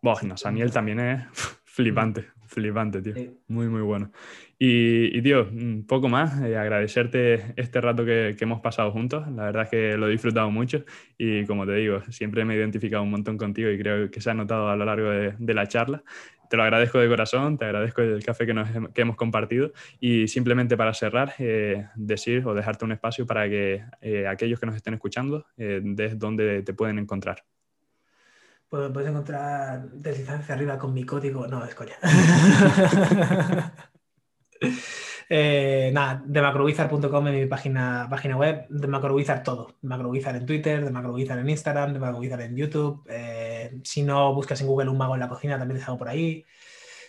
Bueno, 0.00 0.20
Nathaniel 0.28 0.70
también 0.70 1.00
es 1.00 1.24
flipante, 1.64 2.26
flipante, 2.46 3.02
tío. 3.02 3.14
Muy, 3.48 3.68
muy 3.68 3.82
bueno. 3.82 4.12
Y, 4.60 5.22
tío, 5.22 5.48
un 5.48 5.84
poco 5.86 6.08
más, 6.08 6.40
eh, 6.42 6.56
agradecerte 6.56 7.54
este 7.54 7.80
rato 7.80 8.04
que, 8.04 8.36
hemos 8.40 8.60
pasado 8.60 8.90
juntos. 8.90 9.28
La 9.30 9.44
verdad 9.44 9.62
es 9.64 9.68
que 9.68 9.96
lo 9.96 10.08
he 10.08 10.10
disfrutado 10.10 10.50
mucho 10.50 10.84
y 11.16 11.46
como 11.46 11.64
te 11.64 11.74
digo, 11.74 12.02
siempre 12.10 12.44
me 12.44 12.54
he 12.54 12.56
identificado 12.56 13.04
un 13.04 13.10
montón 13.10 13.38
contigo 13.38 13.70
y 13.70 13.78
creo 13.78 14.10
que 14.10 14.20
se 14.20 14.30
ha 14.30 14.34
notado 14.34 14.68
a 14.68 14.74
lo 14.74 14.84
largo 14.84 15.10
de, 15.10 15.54
la 15.54 15.68
charla. 15.68 16.02
Te 16.50 16.56
lo 16.56 16.64
agradezco 16.64 16.98
de 16.98 17.08
corazón, 17.08 17.56
te 17.56 17.66
agradezco 17.66 18.02
el 18.02 18.24
café 18.24 18.46
que, 18.46 18.54
nos, 18.54 18.68
que 18.92 19.02
hemos 19.02 19.14
compartido 19.14 19.72
y 20.00 20.26
simplemente 20.26 20.76
para 20.76 20.92
cerrar, 20.92 21.34
eh, 21.38 21.86
decir 21.94 22.44
o 22.44 22.54
dejarte 22.54 22.84
un 22.84 22.92
espacio 22.92 23.26
para 23.26 23.48
que 23.48 23.84
eh, 24.00 24.26
aquellos 24.26 24.58
que 24.58 24.66
nos 24.66 24.74
estén 24.74 24.94
escuchando, 24.94 25.46
des 25.56 26.18
dónde 26.18 26.62
te 26.62 26.72
pueden 26.74 26.98
encontrar. 26.98 27.44
Pues 28.68 28.90
puedes 28.92 29.08
encontrar 29.08 29.88
deslizar 29.90 30.40
hacia 30.40 30.54
arriba 30.54 30.78
con 30.78 30.92
mi 30.92 31.04
código. 31.04 31.46
No, 31.46 31.64
es 31.64 31.74
coña. 31.74 31.94
Eh, 35.30 35.90
nada, 35.92 36.22
de 36.24 36.40
macrowizard.com 36.40 37.28
en 37.28 37.34
mi 37.34 37.46
página, 37.46 38.06
página 38.08 38.36
web, 38.36 38.66
de 38.70 38.86
macrowizard 38.86 39.42
todo. 39.42 39.74
De 39.82 39.88
macrowizard 39.88 40.36
en 40.36 40.46
Twitter, 40.46 40.82
de 40.82 40.90
macrowizard 40.90 41.40
en 41.40 41.50
Instagram, 41.50 41.92
de 41.92 41.98
macrowizard 41.98 42.40
en 42.40 42.56
YouTube. 42.56 43.04
Eh, 43.10 43.78
si 43.84 44.02
no 44.02 44.34
buscas 44.34 44.60
en 44.62 44.66
Google 44.66 44.88
un 44.88 44.96
mago 44.96 45.14
en 45.14 45.20
la 45.20 45.28
cocina, 45.28 45.58
también 45.58 45.78
te 45.78 45.84
salgo 45.84 45.98
por 45.98 46.08
ahí. 46.08 46.46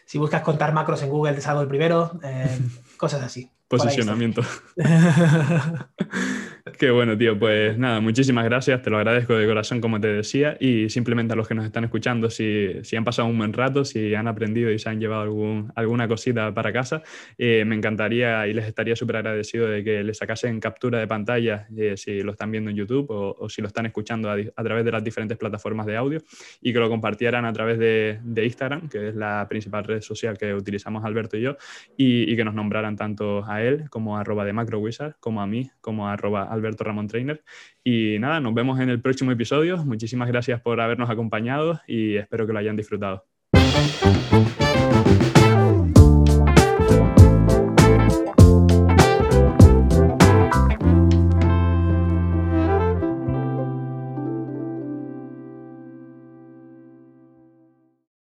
si 0.05 0.17
buscas 0.17 0.41
contar 0.41 0.73
macros 0.73 1.01
en 1.03 1.09
Google, 1.09 1.34
te 1.34 1.41
salgo 1.41 1.61
el 1.61 1.67
primero, 1.67 2.19
eh, 2.23 2.59
cosas 2.97 3.23
así. 3.23 3.49
Posicionamiento. 3.69 4.41
Qué 6.77 6.91
bueno, 6.91 7.17
tío. 7.17 7.37
Pues 7.37 7.77
nada, 7.77 8.01
muchísimas 8.01 8.43
gracias. 8.45 8.81
Te 8.81 8.89
lo 8.89 8.97
agradezco 8.97 9.33
de 9.35 9.47
corazón, 9.47 9.79
como 9.79 9.99
te 9.99 10.07
decía. 10.07 10.57
Y 10.59 10.89
simplemente 10.89 11.33
a 11.33 11.35
los 11.35 11.47
que 11.47 11.55
nos 11.55 11.65
están 11.65 11.83
escuchando, 11.85 12.29
si, 12.29 12.73
si 12.83 12.95
han 12.95 13.03
pasado 13.03 13.27
un 13.27 13.37
buen 13.37 13.53
rato, 13.53 13.85
si 13.85 14.13
han 14.13 14.27
aprendido 14.27 14.71
y 14.71 14.79
se 14.79 14.89
han 14.89 14.99
llevado 14.99 15.21
algún, 15.21 15.71
alguna 15.75 16.07
cosita 16.07 16.53
para 16.53 16.73
casa, 16.73 17.01
eh, 17.37 17.63
me 17.65 17.75
encantaría 17.75 18.47
y 18.47 18.53
les 18.53 18.65
estaría 18.65 18.95
súper 18.95 19.17
agradecido 19.17 19.67
de 19.67 19.83
que 19.83 20.03
les 20.03 20.17
sacasen 20.17 20.59
captura 20.59 20.99
de 20.99 21.07
pantalla 21.07 21.67
eh, 21.77 21.95
si 21.95 22.21
lo 22.21 22.31
están 22.31 22.51
viendo 22.51 22.69
en 22.69 22.75
YouTube 22.75 23.07
o, 23.09 23.49
si 23.49 23.61
lo 23.61 23.67
están 23.67 23.85
escuchando 23.85 24.29
a, 24.29 24.63
través 24.63 24.85
de 24.85 24.91
las 24.91 25.03
diferentes 25.03 25.37
plataformas 25.37 25.85
de 25.85 25.95
audio 25.95 26.19
y 26.61 26.73
que 26.73 26.79
lo 26.79 26.89
compartieran 26.89 27.45
a 27.45 27.53
través 27.53 27.79
de, 27.79 28.19
de 28.23 28.45
Instagram, 28.45 28.89
que 28.89 29.09
es 29.09 29.15
la 29.15 29.47
principal 29.49 29.83
red 29.85 30.01
social 30.01 30.37
que 30.37 30.53
utilizamos 30.53 31.05
Alberto 31.05 31.37
y 31.37 31.41
yo, 31.41 31.57
y, 31.95 32.31
y 32.31 32.35
que 32.35 32.43
nos 32.43 32.53
nombraran 32.53 32.95
tanto 32.95 33.45
a 33.45 33.63
él 33.63 33.89
como 33.89 34.17
arroba 34.17 34.45
de 34.45 34.53
MacroWizard, 34.53 35.15
como 35.19 35.41
a 35.41 35.47
mí, 35.47 35.69
como 35.81 36.07
arroba 36.07 36.43
Alberto 36.60 36.84
Ramón 36.84 37.07
Trainer. 37.07 37.44
Y 37.84 38.18
nada, 38.19 38.40
nos 38.40 38.53
vemos 38.53 38.80
en 38.80 38.90
el 38.90 39.02
próximo 39.02 39.31
episodio. 39.31 39.77
Muchísimas 39.77 40.27
gracias 40.27 40.61
por 40.61 40.80
habernos 40.81 41.10
acompañado 41.10 41.81
y 41.88 42.18
espero 42.18 42.45
que 42.45 42.53
lo 42.53 42.60
hayan 42.60 42.76
disfrutado. 42.76 43.26